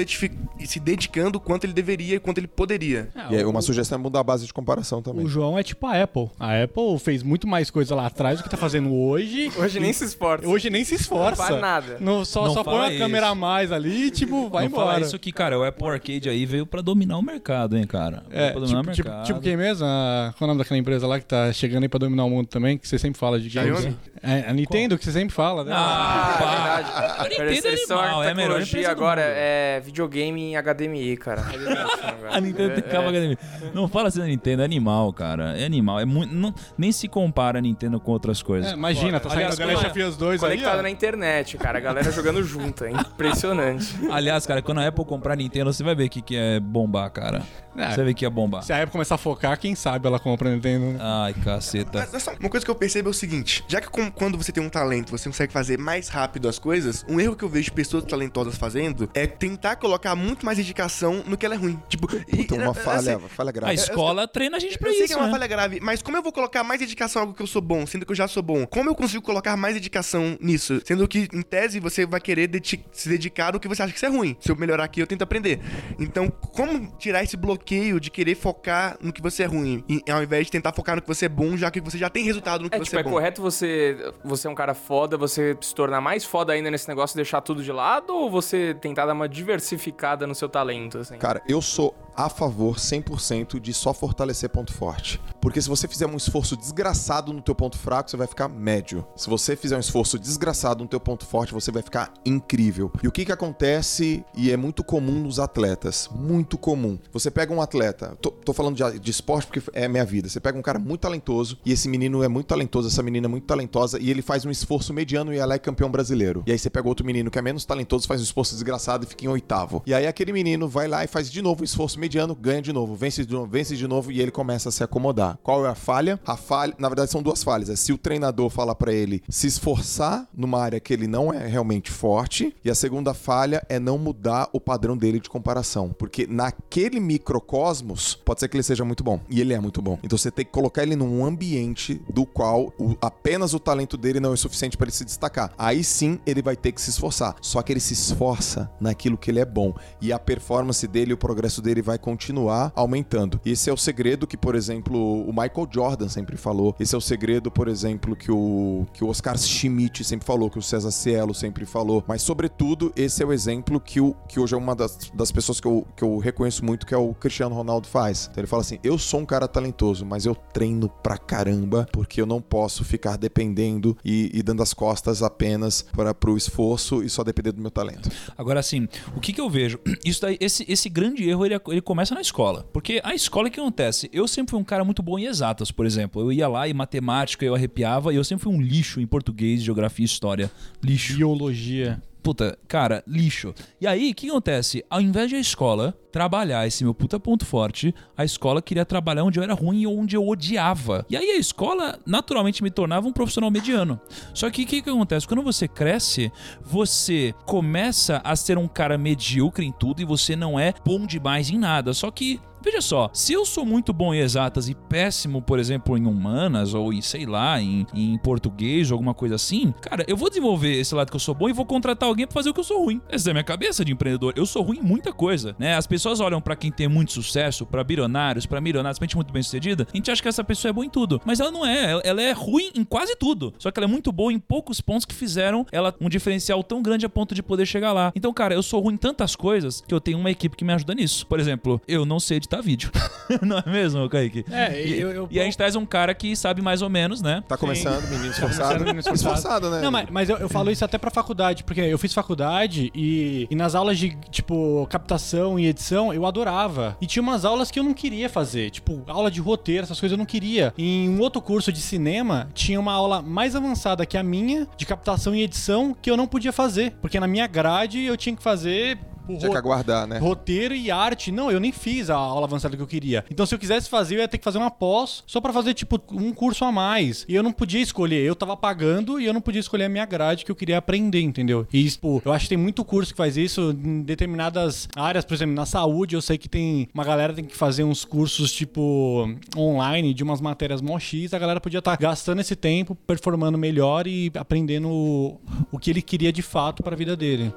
se 0.65 0.79
dedicando 0.79 1.37
o 1.37 1.41
quanto 1.41 1.65
ele 1.65 1.73
deveria 1.73 2.15
e 2.15 2.19
quanto 2.19 2.37
ele 2.37 2.47
poderia. 2.47 3.09
E 3.29 3.35
aí, 3.35 3.43
uma 3.45 3.61
sugestão 3.61 3.97
é 3.97 4.01
mudar 4.01 4.19
a 4.19 4.23
base 4.23 4.45
de 4.45 4.53
comparação 4.53 5.01
também. 5.01 5.25
O 5.25 5.27
João 5.29 5.57
é 5.57 5.63
tipo 5.63 5.85
a 5.87 6.01
Apple. 6.03 6.29
A 6.39 6.61
Apple 6.63 6.99
fez 6.99 7.23
muito 7.23 7.47
mais 7.47 7.69
coisa 7.69 7.95
lá 7.95 8.05
atrás 8.07 8.39
do 8.39 8.43
que 8.43 8.49
tá 8.49 8.57
fazendo 8.57 8.93
hoje. 8.93 9.51
hoje 9.57 9.79
nem 9.79 9.91
se 9.93 10.03
esforça. 10.05 10.47
Hoje 10.47 10.69
nem 10.69 10.83
se 10.83 10.95
esforça. 10.95 11.29
Não 11.41 11.47
faz 11.47 11.61
nada. 11.61 11.97
No- 11.99 12.25
só 12.25 12.45
Não 12.45 12.53
só 12.53 12.63
põe 12.63 12.75
uma 12.75 12.91
câmera 12.97 13.30
a 13.31 13.35
mais 13.35 13.71
ali 13.71 14.07
e, 14.07 14.11
tipo, 14.11 14.49
vai 14.49 14.65
não 14.65 14.71
fala 14.71 14.91
embora. 14.91 15.01
isso 15.05 15.17
que, 15.19 15.31
cara, 15.31 15.57
o 15.59 15.63
Apple 15.63 15.87
Arcade 15.87 16.29
aí 16.29 16.45
veio 16.45 16.65
pra 16.65 16.81
dominar 16.81 17.17
o 17.17 17.21
mercado, 17.21 17.77
hein, 17.77 17.85
cara? 17.87 18.23
Veio 18.29 18.41
É, 18.43 18.51
pra 18.51 18.59
dominar 18.61 18.79
tipo, 18.81 18.89
o 18.89 18.93
tipo, 18.93 19.07
mercado. 19.09 19.25
tipo 19.25 19.39
quem 19.41 19.57
mesmo? 19.57 19.85
A, 19.85 20.33
qual 20.37 20.41
é 20.41 20.43
o 20.43 20.47
nome 20.53 20.59
daquela 20.63 20.79
empresa 20.79 21.07
lá 21.07 21.19
que 21.19 21.25
tá 21.25 21.51
chegando 21.53 21.83
aí 21.83 21.89
pra 21.89 21.99
dominar 21.99 22.25
o 22.25 22.29
mundo 22.29 22.47
também, 22.47 22.77
que 22.77 22.87
você 22.87 22.97
sempre 22.99 23.19
fala 23.19 23.39
de 23.39 23.49
games? 23.49 23.87
É, 24.21 24.45
a 24.49 24.53
Nintendo, 24.53 24.97
que 24.97 25.05
você 25.05 25.11
sempre 25.11 25.33
fala, 25.33 25.63
né? 25.63 25.71
Ah, 25.73 25.81
Ah, 25.81 26.37
pá. 26.37 26.45
é 26.45 26.55
verdade. 26.83 26.89
A 26.91 27.01
Cara, 27.01 27.29
Nintendo 27.49 27.67
é 27.67 27.71
animal, 27.71 28.23
é 28.23 28.31
a 28.31 28.35
melhor 28.35 28.61
empresa 28.61 28.91
agora, 28.91 29.21
é 29.21 29.79
videogame 29.83 30.41
em 30.41 30.55
HDMI, 30.57 31.17
cara. 31.17 31.41
A 32.31 32.39
Nintendo 32.39 32.75
tem 32.75 32.83
cabo 32.83 33.09
HDMI. 33.09 33.37
Não 33.73 33.87
fala 33.87 34.07
assim 34.07 34.19
da 34.19 34.25
Nintendo, 34.25 34.61
é 34.61 34.65
animal, 34.65 35.11
cara. 35.11 35.57
É 35.57 35.65
animal. 35.65 35.99
É 35.99 36.05
muito, 36.05 36.33
não, 36.33 36.53
nem 36.77 36.91
se 36.91 37.07
compara 37.07 37.59
a 37.59 37.61
Nintendo 37.61 37.99
com 37.99 38.11
outras 38.11 38.41
coisas. 38.41 38.71
É, 38.71 38.75
imagina, 38.75 39.19
tá 39.19 39.29
saindo 39.29 39.41
Aliás, 39.51 39.79
quando- 39.81 39.91
of 39.91 40.03
Us 40.03 40.17
2 40.17 40.43
aí, 40.43 40.49
Conectado 40.51 40.79
ó. 40.79 40.81
na 40.81 40.89
internet, 40.89 41.57
cara. 41.57 41.77
A 41.79 41.81
galera 41.81 42.11
jogando 42.11 42.41
junto. 42.43 42.85
É 42.85 42.91
impressionante. 43.27 43.95
Aliás, 44.11 44.45
cara, 44.45 44.61
quando 44.61 44.79
a 44.79 44.87
Apple 44.87 45.05
comprar 45.05 45.33
a 45.33 45.35
Nintendo, 45.35 45.71
você 45.71 45.83
vai 45.83 45.95
ver 45.95 46.05
o 46.05 46.09
que, 46.09 46.21
que 46.21 46.35
é 46.35 46.59
bombar, 46.59 47.09
cara. 47.11 47.41
É. 47.77 47.89
Você 47.89 47.95
vai 47.97 48.05
ver 48.07 48.13
que 48.13 48.25
é 48.25 48.29
bombar. 48.29 48.63
Se 48.63 48.73
a 48.73 48.77
Apple 48.77 48.91
começar 48.91 49.15
a 49.15 49.17
focar, 49.17 49.57
quem 49.57 49.75
sabe 49.75 50.05
ela 50.05 50.19
compra 50.19 50.49
a 50.49 50.53
Nintendo, 50.53 50.85
né? 50.87 50.97
Ai, 50.99 51.33
caceta. 51.33 52.07
Mas 52.11 52.27
uma 52.39 52.49
coisa 52.49 52.65
que 52.65 52.69
eu 52.71 52.75
percebo 52.75 53.07
é 53.07 53.11
o 53.11 53.13
seguinte: 53.13 53.63
já 53.67 53.79
que 53.79 53.89
com- 53.89 54.11
quando 54.11 54.37
você 54.37 54.51
tem 54.51 54.61
um 54.63 54.69
talento, 54.69 55.09
você 55.11 55.29
consegue 55.29 55.53
fazer 55.53 55.77
mais 55.77 56.09
rápido 56.09 56.49
as 56.49 56.59
coisas, 56.59 57.05
um 57.07 57.19
erro 57.19 57.35
que 57.35 57.43
eu 57.43 57.49
vejo 57.49 57.71
pessoas 57.71 58.03
talentosas 58.03 58.57
fazendo 58.57 59.09
é 59.13 59.25
tentar 59.25 59.77
colocar 59.77 60.15
muito 60.15 60.45
mais 60.45 60.57
dedicação 60.57 61.23
no 61.25 61.37
que 61.37 61.45
ela 61.45 61.55
é 61.55 61.57
ruim. 61.57 61.79
Tipo, 61.87 62.07
e- 62.27 62.37
Puta, 62.41 62.55
eu- 62.55 62.59
uma 62.61 62.67
eu 62.67 62.73
falha, 62.73 63.01
sei- 63.01 63.29
falha 63.29 63.49
A 63.49 63.53
grave. 63.53 63.73
escola 63.75 64.27
treina 64.27 64.57
a 64.57 64.59
gente 64.59 64.77
pra 64.77 64.89
eu 64.89 64.93
sei 64.93 65.05
isso, 65.05 65.13
que 65.13 65.13
é 65.13 65.17
uma 65.17 65.27
né? 65.27 65.31
falha 65.31 65.47
grave, 65.47 65.79
mas 65.81 66.01
como 66.01 66.17
eu 66.17 66.21
vou 66.23 66.33
colocar 66.33 66.63
mais 66.63 66.79
dedicação 66.79 67.21
em 67.21 67.23
algo 67.23 67.33
que 67.33 67.41
eu 67.41 67.47
sou 67.47 67.61
bom, 67.61 67.85
sendo 67.85 68.05
que 68.05 68.11
eu 68.11 68.15
já 68.15 68.27
sou 68.27 68.43
bom? 68.43 68.65
Como 68.67 68.89
eu 68.89 68.95
consigo 68.95 69.23
colocar 69.23 69.55
mais 69.55 69.75
dedicação 69.75 70.37
nisso? 70.41 70.81
Sendo 70.85 71.07
que, 71.07 71.29
em 71.33 71.41
tese, 71.41 71.79
você 71.79 72.05
vai 72.05 72.19
querer 72.19 72.47
dedi- 72.47 72.83
se 72.91 73.10
dedicar 73.11 73.53
no 73.53 73.59
que 73.59 73.67
você 73.67 73.83
acha 73.83 73.91
que 73.91 73.97
isso 73.97 74.05
é 74.05 74.09
ruim. 74.09 74.35
Se 74.39 74.51
eu 74.51 74.55
melhorar 74.55 74.83
aqui, 74.85 75.01
eu 75.01 75.07
tento 75.07 75.21
aprender. 75.21 75.59
Então, 75.99 76.29
como 76.29 76.87
tirar 76.97 77.23
esse 77.23 77.37
bloqueio 77.37 77.99
de 77.99 78.09
querer 78.09 78.35
focar 78.35 78.97
no 79.01 79.11
que 79.13 79.21
você 79.21 79.43
é 79.43 79.45
ruim, 79.45 79.83
e, 79.87 80.01
ao 80.11 80.23
invés 80.23 80.45
de 80.47 80.51
tentar 80.51 80.73
focar 80.73 80.95
no 80.95 81.01
que 81.01 81.07
você 81.07 81.25
é 81.25 81.29
bom, 81.29 81.55
já 81.57 81.69
que 81.69 81.81
você 81.81 81.97
já 81.97 82.09
tem 82.09 82.23
resultado 82.23 82.63
no 82.63 82.69
que 82.69 82.75
É, 82.75 82.79
você 82.79 82.85
tipo, 82.85 82.97
é 82.97 82.99
é 82.99 83.03
bom? 83.03 83.11
correto 83.11 83.41
você, 83.41 84.13
você 84.23 84.47
é 84.47 84.49
um 84.49 84.55
cara 84.55 84.73
foda, 84.73 85.17
você 85.17 85.55
se 85.61 85.75
tornar 85.75 86.01
mais 86.01 86.23
foda 86.25 86.53
ainda 86.53 86.71
nesse 86.71 86.87
negócio 86.87 87.15
e 87.15 87.17
deixar 87.17 87.41
tudo 87.41 87.63
de 87.63 87.71
lado? 87.71 88.13
Ou 88.13 88.29
você 88.29 88.73
tentar 88.73 89.05
dar 89.05 89.13
uma 89.13 89.27
diversificada 89.29 90.25
no 90.25 90.33
seu 90.33 90.49
talento, 90.49 90.97
assim? 90.99 91.17
Cara, 91.17 91.41
eu 91.47 91.61
sou 91.61 91.93
a 92.15 92.29
favor 92.29 92.75
100% 92.75 93.59
de 93.59 93.73
só 93.73 93.93
fortalecer 93.93 94.49
ponto 94.49 94.73
forte. 94.73 95.19
Porque 95.41 95.61
se 95.61 95.69
você 95.69 95.87
fizer 95.87 96.05
um 96.07 96.17
esforço 96.17 96.55
desgraçado 96.57 97.33
no 97.33 97.41
teu 97.41 97.55
ponto 97.55 97.77
fraco, 97.77 98.09
você 98.09 98.17
vai 98.17 98.27
ficar 98.27 98.47
médio. 98.47 99.05
Se 99.15 99.29
você 99.29 99.55
fizer 99.55 99.75
um 99.77 99.79
esforço 99.79 100.19
desgraçado 100.19 100.83
no 100.83 100.89
teu 100.89 100.99
ponto 100.99 101.25
forte, 101.25 101.53
você 101.53 101.71
vai 101.71 101.81
ficar 101.81 102.13
incrível. 102.25 102.91
E 103.03 103.07
o 103.07 103.11
que 103.11 103.25
que 103.25 103.31
acontece 103.31 104.23
e 104.35 104.51
é 104.51 104.57
muito 104.57 104.83
comum 104.83 105.23
nos 105.23 105.39
atletas, 105.39 106.07
muito 106.13 106.55
comum. 106.55 106.99
Você 107.11 107.31
pega 107.31 107.51
um 107.51 107.59
atleta, 107.59 108.15
tô, 108.21 108.29
tô 108.29 108.53
falando 108.53 108.75
de, 108.75 108.99
de 108.99 109.11
esporte 109.11 109.47
porque 109.47 109.61
é 109.73 109.87
minha 109.87 110.05
vida. 110.05 110.29
Você 110.29 110.39
pega 110.39 110.57
um 110.57 110.61
cara 110.61 110.77
muito 110.77 111.01
talentoso 111.01 111.57
e 111.65 111.71
esse 111.71 111.89
menino 111.89 112.23
é 112.23 112.27
muito 112.27 112.45
talentoso, 112.45 112.87
essa 112.87 113.01
menina 113.01 113.25
é 113.25 113.29
muito 113.29 113.45
talentosa 113.45 113.99
e 113.99 114.11
ele 114.11 114.21
faz 114.21 114.45
um 114.45 114.51
esforço 114.51 114.93
mediano 114.93 115.33
e 115.33 115.37
ela 115.37 115.55
é 115.55 115.59
campeão 115.59 115.89
brasileiro. 115.89 116.43
E 116.45 116.51
aí 116.51 116.59
você 116.59 116.69
pega 116.69 116.87
outro 116.87 117.03
menino 117.03 117.31
que 117.31 117.39
é 117.39 117.41
menos 117.41 117.65
talentoso, 117.65 118.07
faz 118.07 118.21
um 118.21 118.23
esforço 118.23 118.53
desgraçado 118.53 119.03
e 119.05 119.07
fica 119.07 119.25
em 119.25 119.29
oitavo. 119.29 119.81
E 119.87 119.95
aí 119.95 120.05
aquele 120.05 120.31
menino 120.31 120.67
vai 120.67 120.87
lá 120.87 121.03
e 121.03 121.07
faz 121.07 121.31
de 121.31 121.41
novo 121.41 121.61
um 121.61 121.65
esforço 121.65 121.99
mediano, 121.99 122.35
ganha 122.35 122.61
de 122.61 122.71
novo, 122.71 122.95
vence 122.95 123.25
de 123.25 123.33
novo, 123.33 123.47
vence 123.47 123.75
de 123.75 123.87
novo 123.87 124.11
e 124.11 124.21
ele 124.21 124.31
começa 124.31 124.69
a 124.69 124.71
se 124.71 124.83
acomodar. 124.83 125.39
Qual 125.41 125.65
é 125.65 125.69
a 125.69 125.75
falha? 125.75 126.19
A 126.23 126.37
falha, 126.37 126.75
na 126.77 126.87
verdade, 126.87 127.09
são 127.09 127.23
duas 127.23 127.43
falhas. 127.43 127.69
É 127.69 127.75
se 127.75 127.91
o 127.91 127.97
treinador 127.97 128.49
falar 128.51 128.75
para 128.75 128.93
ele 128.93 129.23
se 129.27 129.47
esforçar 129.47 130.27
numa 130.31 130.61
área 130.61 130.79
que 130.79 130.93
ele 130.93 131.07
não 131.07 131.33
é 131.33 131.47
realmente 131.47 131.89
forte, 131.89 132.55
e 132.63 132.69
a 132.69 132.75
segunda 132.75 132.90
falha 133.13 133.65
é 133.69 133.79
não 133.79 133.97
mudar 133.97 134.49
o 134.53 134.59
padrão 134.59 134.97
dele 134.97 135.19
de 135.19 135.29
comparação, 135.29 135.93
porque 135.97 136.27
naquele 136.27 136.99
microcosmos 136.99 138.15
pode 138.25 138.39
ser 138.39 138.47
que 138.47 138.57
ele 138.57 138.63
seja 138.63 138.83
muito 138.83 139.03
bom, 139.03 139.19
e 139.29 139.41
ele 139.41 139.53
é 139.53 139.59
muito 139.59 139.81
bom. 139.81 139.97
Então 140.03 140.17
você 140.17 140.31
tem 140.31 140.45
que 140.45 140.51
colocar 140.51 140.83
ele 140.83 140.95
num 140.95 141.25
ambiente 141.25 142.01
do 142.09 142.25
qual 142.25 142.73
o, 142.77 142.95
apenas 143.01 143.53
o 143.53 143.59
talento 143.59 143.97
dele 143.97 144.19
não 144.19 144.33
é 144.33 144.37
suficiente 144.37 144.77
para 144.77 144.85
ele 144.85 144.95
se 144.95 145.05
destacar. 145.05 145.53
Aí 145.57 145.83
sim 145.83 146.19
ele 146.25 146.41
vai 146.41 146.55
ter 146.55 146.71
que 146.71 146.81
se 146.81 146.89
esforçar. 146.89 147.35
Só 147.41 147.61
que 147.61 147.71
ele 147.73 147.79
se 147.79 147.93
esforça 147.93 148.69
naquilo 148.79 149.17
que 149.17 149.31
ele 149.31 149.39
é 149.39 149.45
bom 149.45 149.73
e 150.01 150.11
a 150.11 150.19
performance 150.19 150.87
dele, 150.87 151.13
o 151.13 151.17
progresso 151.17 151.61
dele 151.61 151.81
vai 151.81 151.97
continuar 151.97 152.71
aumentando. 152.75 153.39
Esse 153.45 153.69
é 153.69 153.73
o 153.73 153.77
segredo 153.77 154.25
que, 154.25 154.37
por 154.37 154.55
exemplo, 154.55 155.27
o 155.27 155.31
Michael 155.31 155.67
Jordan 155.71 156.09
sempre 156.09 156.37
falou. 156.37 156.75
Esse 156.79 156.95
é 156.95 156.97
o 156.97 157.01
segredo, 157.01 157.51
por 157.51 157.67
exemplo, 157.67 158.15
que 158.15 158.31
o, 158.31 158.85
que 158.93 159.03
o 159.03 159.09
Oscar 159.09 159.37
Schmidt 159.37 160.03
sempre 160.03 160.25
falou, 160.25 160.49
que 160.49 160.59
o 160.59 160.61
César 160.61 160.91
Cielo 160.91 161.33
sempre 161.33 161.65
falou. 161.65 162.03
Mas, 162.07 162.21
sobretudo, 162.21 162.70
esse 162.95 163.23
é 163.23 163.25
o 163.25 163.33
exemplo 163.33 163.79
que, 163.79 163.99
o, 163.99 164.13
que 164.27 164.39
hoje 164.39 164.53
é 164.53 164.57
uma 164.57 164.75
das, 164.75 165.11
das 165.13 165.31
pessoas 165.31 165.59
que 165.59 165.67
eu, 165.67 165.87
que 165.95 166.03
eu 166.03 166.17
reconheço 166.17 166.63
muito, 166.65 166.85
que 166.85 166.93
é 166.93 166.97
o 166.97 167.13
Cristiano 167.13 167.55
Ronaldo 167.55 167.87
faz. 167.87 168.27
Então 168.29 168.41
ele 168.41 168.47
fala 168.47 168.61
assim: 168.61 168.79
eu 168.83 168.97
sou 168.97 169.19
um 169.19 169.25
cara 169.25 169.47
talentoso, 169.47 170.05
mas 170.05 170.25
eu 170.25 170.35
treino 170.35 170.89
pra 170.89 171.17
caramba, 171.17 171.87
porque 171.91 172.21
eu 172.21 172.25
não 172.25 172.41
posso 172.41 172.83
ficar 172.83 173.17
dependendo 173.17 173.97
e, 174.03 174.31
e 174.33 174.43
dando 174.43 174.63
as 174.63 174.73
costas 174.73 175.23
apenas 175.23 175.85
para 175.93 176.13
pro 176.13 176.37
esforço 176.37 177.03
e 177.03 177.09
só 177.09 177.23
depender 177.23 177.51
do 177.51 177.61
meu 177.61 177.71
talento. 177.71 178.09
Agora, 178.37 178.59
assim, 178.59 178.87
o 179.15 179.19
que, 179.19 179.33
que 179.33 179.41
eu 179.41 179.49
vejo? 179.49 179.79
Isso 180.03 180.21
daí, 180.21 180.37
esse, 180.39 180.65
esse 180.67 180.89
grande 180.89 181.27
erro, 181.27 181.45
ele, 181.45 181.59
ele 181.67 181.81
começa 181.81 182.13
na 182.13 182.21
escola. 182.21 182.67
Porque 182.73 183.01
a 183.03 183.13
escola, 183.13 183.47
o 183.47 183.51
que 183.51 183.59
acontece? 183.59 184.09
Eu 184.11 184.27
sempre 184.27 184.51
fui 184.51 184.59
um 184.59 184.63
cara 184.63 184.83
muito 184.83 185.01
bom 185.01 185.17
em 185.17 185.25
exatas, 185.25 185.71
por 185.71 185.85
exemplo. 185.85 186.21
Eu 186.21 186.31
ia 186.31 186.47
lá 186.47 186.67
e 186.67 186.73
matemática, 186.73 187.45
eu 187.45 187.55
arrepiava, 187.55 188.13
e 188.13 188.15
eu 188.15 188.23
sempre 188.23 188.43
fui 188.43 188.53
um 188.53 188.61
lixo 188.61 188.99
em 188.99 189.07
português, 189.07 189.61
geografia 189.61 190.03
e 190.03 190.05
história. 190.05 190.51
Lixo. 190.83 191.15
Biologia. 191.15 192.01
Puta, 192.23 192.57
cara, 192.67 193.03
lixo. 193.07 193.53
E 193.79 193.87
aí, 193.87 194.11
o 194.11 194.15
que 194.15 194.29
acontece? 194.29 194.85
Ao 194.89 195.01
invés 195.01 195.29
de 195.29 195.35
a 195.35 195.39
escola 195.39 195.97
trabalhar 196.11 196.67
esse 196.67 196.83
meu 196.83 196.93
puta 196.93 197.19
ponto 197.19 197.45
forte, 197.45 197.95
a 198.15 198.23
escola 198.23 198.61
queria 198.61 198.85
trabalhar 198.85 199.23
onde 199.23 199.39
eu 199.39 199.43
era 199.43 199.53
ruim 199.53 199.81
e 199.81 199.87
onde 199.87 200.15
eu 200.15 200.27
odiava. 200.27 201.05
E 201.09 201.17
aí 201.17 201.31
a 201.31 201.37
escola 201.37 201.99
naturalmente 202.05 202.61
me 202.61 202.69
tornava 202.69 203.07
um 203.07 203.13
profissional 203.13 203.49
mediano. 203.49 203.99
Só 204.33 204.49
que 204.51 204.63
o 204.63 204.67
que, 204.67 204.81
que 204.81 204.89
acontece? 204.89 205.27
Quando 205.27 205.41
você 205.41 205.67
cresce, 205.67 206.31
você 206.61 207.33
começa 207.45 208.21
a 208.23 208.35
ser 208.35 208.57
um 208.57 208.67
cara 208.67 208.97
medíocre 208.97 209.65
em 209.65 209.71
tudo 209.71 210.01
e 210.01 210.05
você 210.05 210.35
não 210.35 210.59
é 210.59 210.73
bom 210.85 211.05
demais 211.07 211.49
em 211.49 211.57
nada. 211.57 211.93
Só 211.93 212.11
que 212.11 212.39
Veja 212.63 212.81
só, 212.81 213.09
se 213.13 213.33
eu 213.33 213.45
sou 213.45 213.65
muito 213.65 213.91
bom 213.93 214.13
em 214.13 214.19
exatas 214.19 214.69
e 214.69 214.75
péssimo, 214.75 215.41
por 215.41 215.59
exemplo, 215.59 215.97
em 215.97 216.05
humanas 216.05 216.73
ou 216.73 216.93
em, 216.93 217.01
sei 217.01 217.25
lá, 217.25 217.59
em, 217.61 217.85
em 217.93 218.17
português 218.17 218.91
ou 218.91 218.95
alguma 218.95 219.13
coisa 219.13 219.35
assim, 219.35 219.73
cara, 219.81 220.03
eu 220.07 220.15
vou 220.15 220.29
desenvolver 220.29 220.79
esse 220.79 220.93
lado 220.93 221.09
que 221.09 221.15
eu 221.15 221.19
sou 221.19 221.33
bom 221.33 221.49
e 221.49 221.53
vou 221.53 221.65
contratar 221.65 222.07
alguém 222.07 222.25
pra 222.27 222.33
fazer 222.33 222.49
o 222.49 222.53
que 222.53 222.59
eu 222.59 222.63
sou 222.63 222.83
ruim. 222.83 223.01
Essa 223.09 223.29
é 223.29 223.31
a 223.31 223.33
minha 223.33 223.43
cabeça 223.43 223.83
de 223.83 223.91
empreendedor. 223.91 224.33
Eu 224.35 224.45
sou 224.45 224.61
ruim 224.61 224.77
em 224.79 224.81
muita 224.83 225.11
coisa, 225.11 225.55
né? 225.57 225.75
As 225.75 225.87
pessoas 225.87 226.19
olham 226.19 226.41
pra 226.41 226.55
quem 226.55 226.71
tem 226.71 226.87
muito 226.87 227.11
sucesso, 227.11 227.65
pra 227.65 227.83
bilionários, 227.83 228.45
pra 228.45 228.61
milionários, 228.61 228.99
pra 228.99 229.05
gente 229.07 229.15
muito 229.15 229.33
bem 229.33 229.41
sucedida, 229.43 229.87
a 229.91 229.97
gente 229.97 230.11
acha 230.11 230.21
que 230.21 230.27
essa 230.27 230.43
pessoa 230.43 230.69
é 230.69 230.73
boa 230.73 230.85
em 230.85 230.89
tudo. 230.89 231.21
Mas 231.25 231.39
ela 231.39 231.51
não 231.51 231.65
é. 231.65 231.91
Ela- 231.91 232.01
Ela 232.03 232.21
é 232.21 232.31
ruim 232.31 232.69
em 232.75 232.83
quase 232.83 233.15
tudo. 233.15 233.53
Só 233.57 233.71
que 233.71 233.79
ela 233.79 233.85
é 233.85 233.89
muito 233.91 234.11
boa 234.11 234.31
em 234.33 234.39
poucos 234.39 234.81
pontos 234.81 235.05
que 235.05 235.15
fizeram 235.15 235.65
ela 235.71 235.93
um 236.01 236.09
diferencial 236.09 236.61
tão 236.63 236.81
grande 236.81 237.05
a 237.05 237.09
ponto 237.09 237.33
de 237.33 237.41
poder 237.41 237.65
chegar 237.65 237.93
lá. 237.93 238.11
Então, 238.15 238.33
cara, 238.33 238.53
eu 238.53 238.61
sou 238.63 238.81
ruim 238.81 238.95
em 238.95 238.97
tantas 238.97 239.35
coisas 239.35 239.81
que 239.87 239.93
eu 239.93 240.01
tenho 240.01 240.17
uma 240.19 240.29
equipe 240.29 240.55
que 240.57 240.65
me 240.65 240.73
ajuda 240.73 240.93
nisso. 240.93 241.25
Por 241.25 241.39
exemplo, 241.39 241.81
eu 241.87 242.05
não 242.05 242.19
sei 242.19 242.37
editar 242.37 242.50
vídeo. 242.59 242.91
não 243.41 243.59
é 243.59 243.63
mesmo, 243.69 244.09
Kaique? 244.09 244.43
É, 244.51 244.85
E, 244.85 244.99
eu- 244.99 245.11
eu- 245.11 245.27
e 245.31 245.39
a 245.39 245.43
gente 245.43 245.55
traz 245.55 245.75
um 245.75 245.85
cara 245.85 246.13
que 246.13 246.35
sabe 246.35 246.61
mais 246.61 246.81
ou 246.81 246.89
menos, 246.89 247.21
né? 247.21 247.43
Tá 247.47 247.55
começando, 247.55 248.01
menino 248.09 248.31
esforçado. 248.31 248.63
começando, 248.63 248.79
menino 248.81 248.99
esforçado. 248.99 249.35
esforçado, 249.37 249.69
né? 249.69 249.81
Não, 249.81 249.91
mas, 249.91 250.09
mas 250.09 250.29
eu, 250.29 250.37
eu 250.37 250.49
falo 250.49 250.71
isso 250.71 250.83
até 250.83 250.97
pra 250.97 251.11
faculdade, 251.11 251.63
porque 251.63 251.79
eu 251.81 251.97
fiz 251.97 252.13
faculdade 252.13 252.91
e, 252.95 253.47
e 253.49 253.55
nas 253.55 253.75
aulas 253.75 253.97
de, 253.97 254.17
tipo, 254.29 254.85
captação 254.89 255.59
e 255.59 255.67
edição, 255.67 256.13
eu 256.13 256.25
adorava. 256.25 256.97
E 256.99 257.05
tinha 257.05 257.21
umas 257.21 257.45
aulas 257.45 257.69
que 257.71 257.79
eu 257.79 257.83
não 257.83 257.93
queria 257.93 258.27
fazer, 258.27 258.69
tipo, 258.71 259.03
aula 259.07 259.29
de 259.29 259.39
roteiro, 259.39 259.83
essas 259.83 259.99
coisas 259.99 260.13
eu 260.13 260.17
não 260.17 260.25
queria. 260.25 260.73
Em 260.77 261.07
um 261.09 261.19
outro 261.21 261.41
curso 261.41 261.71
de 261.71 261.79
cinema, 261.81 262.49
tinha 262.53 262.79
uma 262.79 262.91
aula 262.93 263.21
mais 263.21 263.55
avançada 263.55 264.05
que 264.05 264.17
a 264.17 264.23
minha, 264.23 264.67
de 264.75 264.85
captação 264.85 265.35
e 265.35 265.41
edição, 265.43 265.95
que 266.01 266.09
eu 266.09 266.17
não 266.17 266.27
podia 266.27 266.51
fazer. 266.51 266.93
Porque 267.01 267.19
na 267.19 267.27
minha 267.27 267.47
grade 267.47 268.01
eu 268.03 268.17
tinha 268.17 268.35
que 268.35 268.41
fazer. 268.43 268.97
O 269.35 269.37
Tinha 269.37 269.51
que 269.51 269.57
aguardar, 269.57 270.07
né? 270.07 270.17
Roteiro 270.17 270.75
e 270.75 270.91
arte. 270.91 271.31
Não, 271.31 271.51
eu 271.51 271.59
nem 271.59 271.71
fiz 271.71 272.09
a 272.09 272.15
aula 272.15 272.45
avançada 272.45 272.75
que 272.75 272.81
eu 272.81 272.87
queria. 272.87 273.23
Então, 273.29 273.45
se 273.45 273.53
eu 273.53 273.59
quisesse 273.59 273.89
fazer, 273.89 274.15
eu 274.15 274.19
ia 274.19 274.27
ter 274.27 274.37
que 274.37 274.43
fazer 274.43 274.57
uma 274.57 274.71
pós 274.71 275.23
só 275.27 275.39
pra 275.39 275.53
fazer, 275.53 275.73
tipo, 275.73 275.99
um 276.11 276.33
curso 276.33 276.65
a 276.65 276.71
mais. 276.71 277.25
E 277.27 277.35
eu 277.35 277.43
não 277.43 277.51
podia 277.51 277.81
escolher. 277.81 278.23
Eu 278.23 278.35
tava 278.35 278.55
pagando 278.55 279.19
e 279.19 279.25
eu 279.25 279.33
não 279.33 279.41
podia 279.41 279.59
escolher 279.59 279.85
a 279.85 279.89
minha 279.89 280.05
grade 280.05 280.45
que 280.45 280.51
eu 280.51 280.55
queria 280.55 280.77
aprender, 280.77 281.21
entendeu? 281.21 281.67
E, 281.71 281.89
tipo, 281.89 282.21
eu 282.25 282.31
acho 282.33 282.45
que 282.45 282.49
tem 282.49 282.57
muito 282.57 282.83
curso 282.83 283.11
que 283.11 283.17
faz 283.17 283.37
isso 283.37 283.71
em 283.83 284.01
determinadas 284.01 284.87
áreas. 284.95 285.25
Por 285.25 285.33
exemplo, 285.33 285.55
na 285.55 285.65
saúde, 285.65 286.15
eu 286.15 286.21
sei 286.21 286.37
que 286.37 286.49
tem 286.49 286.87
uma 286.93 287.03
galera 287.03 287.33
que 287.33 287.41
tem 287.41 287.45
que 287.45 287.57
fazer 287.57 287.83
uns 287.83 288.05
cursos, 288.05 288.51
tipo, 288.51 289.29
online 289.57 290.13
de 290.13 290.23
umas 290.23 290.41
matérias 290.41 290.81
mó 290.81 290.99
X. 290.99 291.33
A 291.33 291.39
galera 291.39 291.59
podia 291.59 291.79
estar 291.79 291.95
gastando 291.97 292.41
esse 292.41 292.55
tempo, 292.55 292.95
performando 292.95 293.57
melhor 293.57 294.07
e 294.07 294.31
aprendendo 294.35 294.89
o, 294.89 295.39
o 295.71 295.79
que 295.79 295.89
ele 295.89 296.01
queria 296.01 296.31
de 296.31 296.41
fato 296.41 296.83
pra 296.83 296.95
vida 296.95 297.15
dele. 297.15 297.53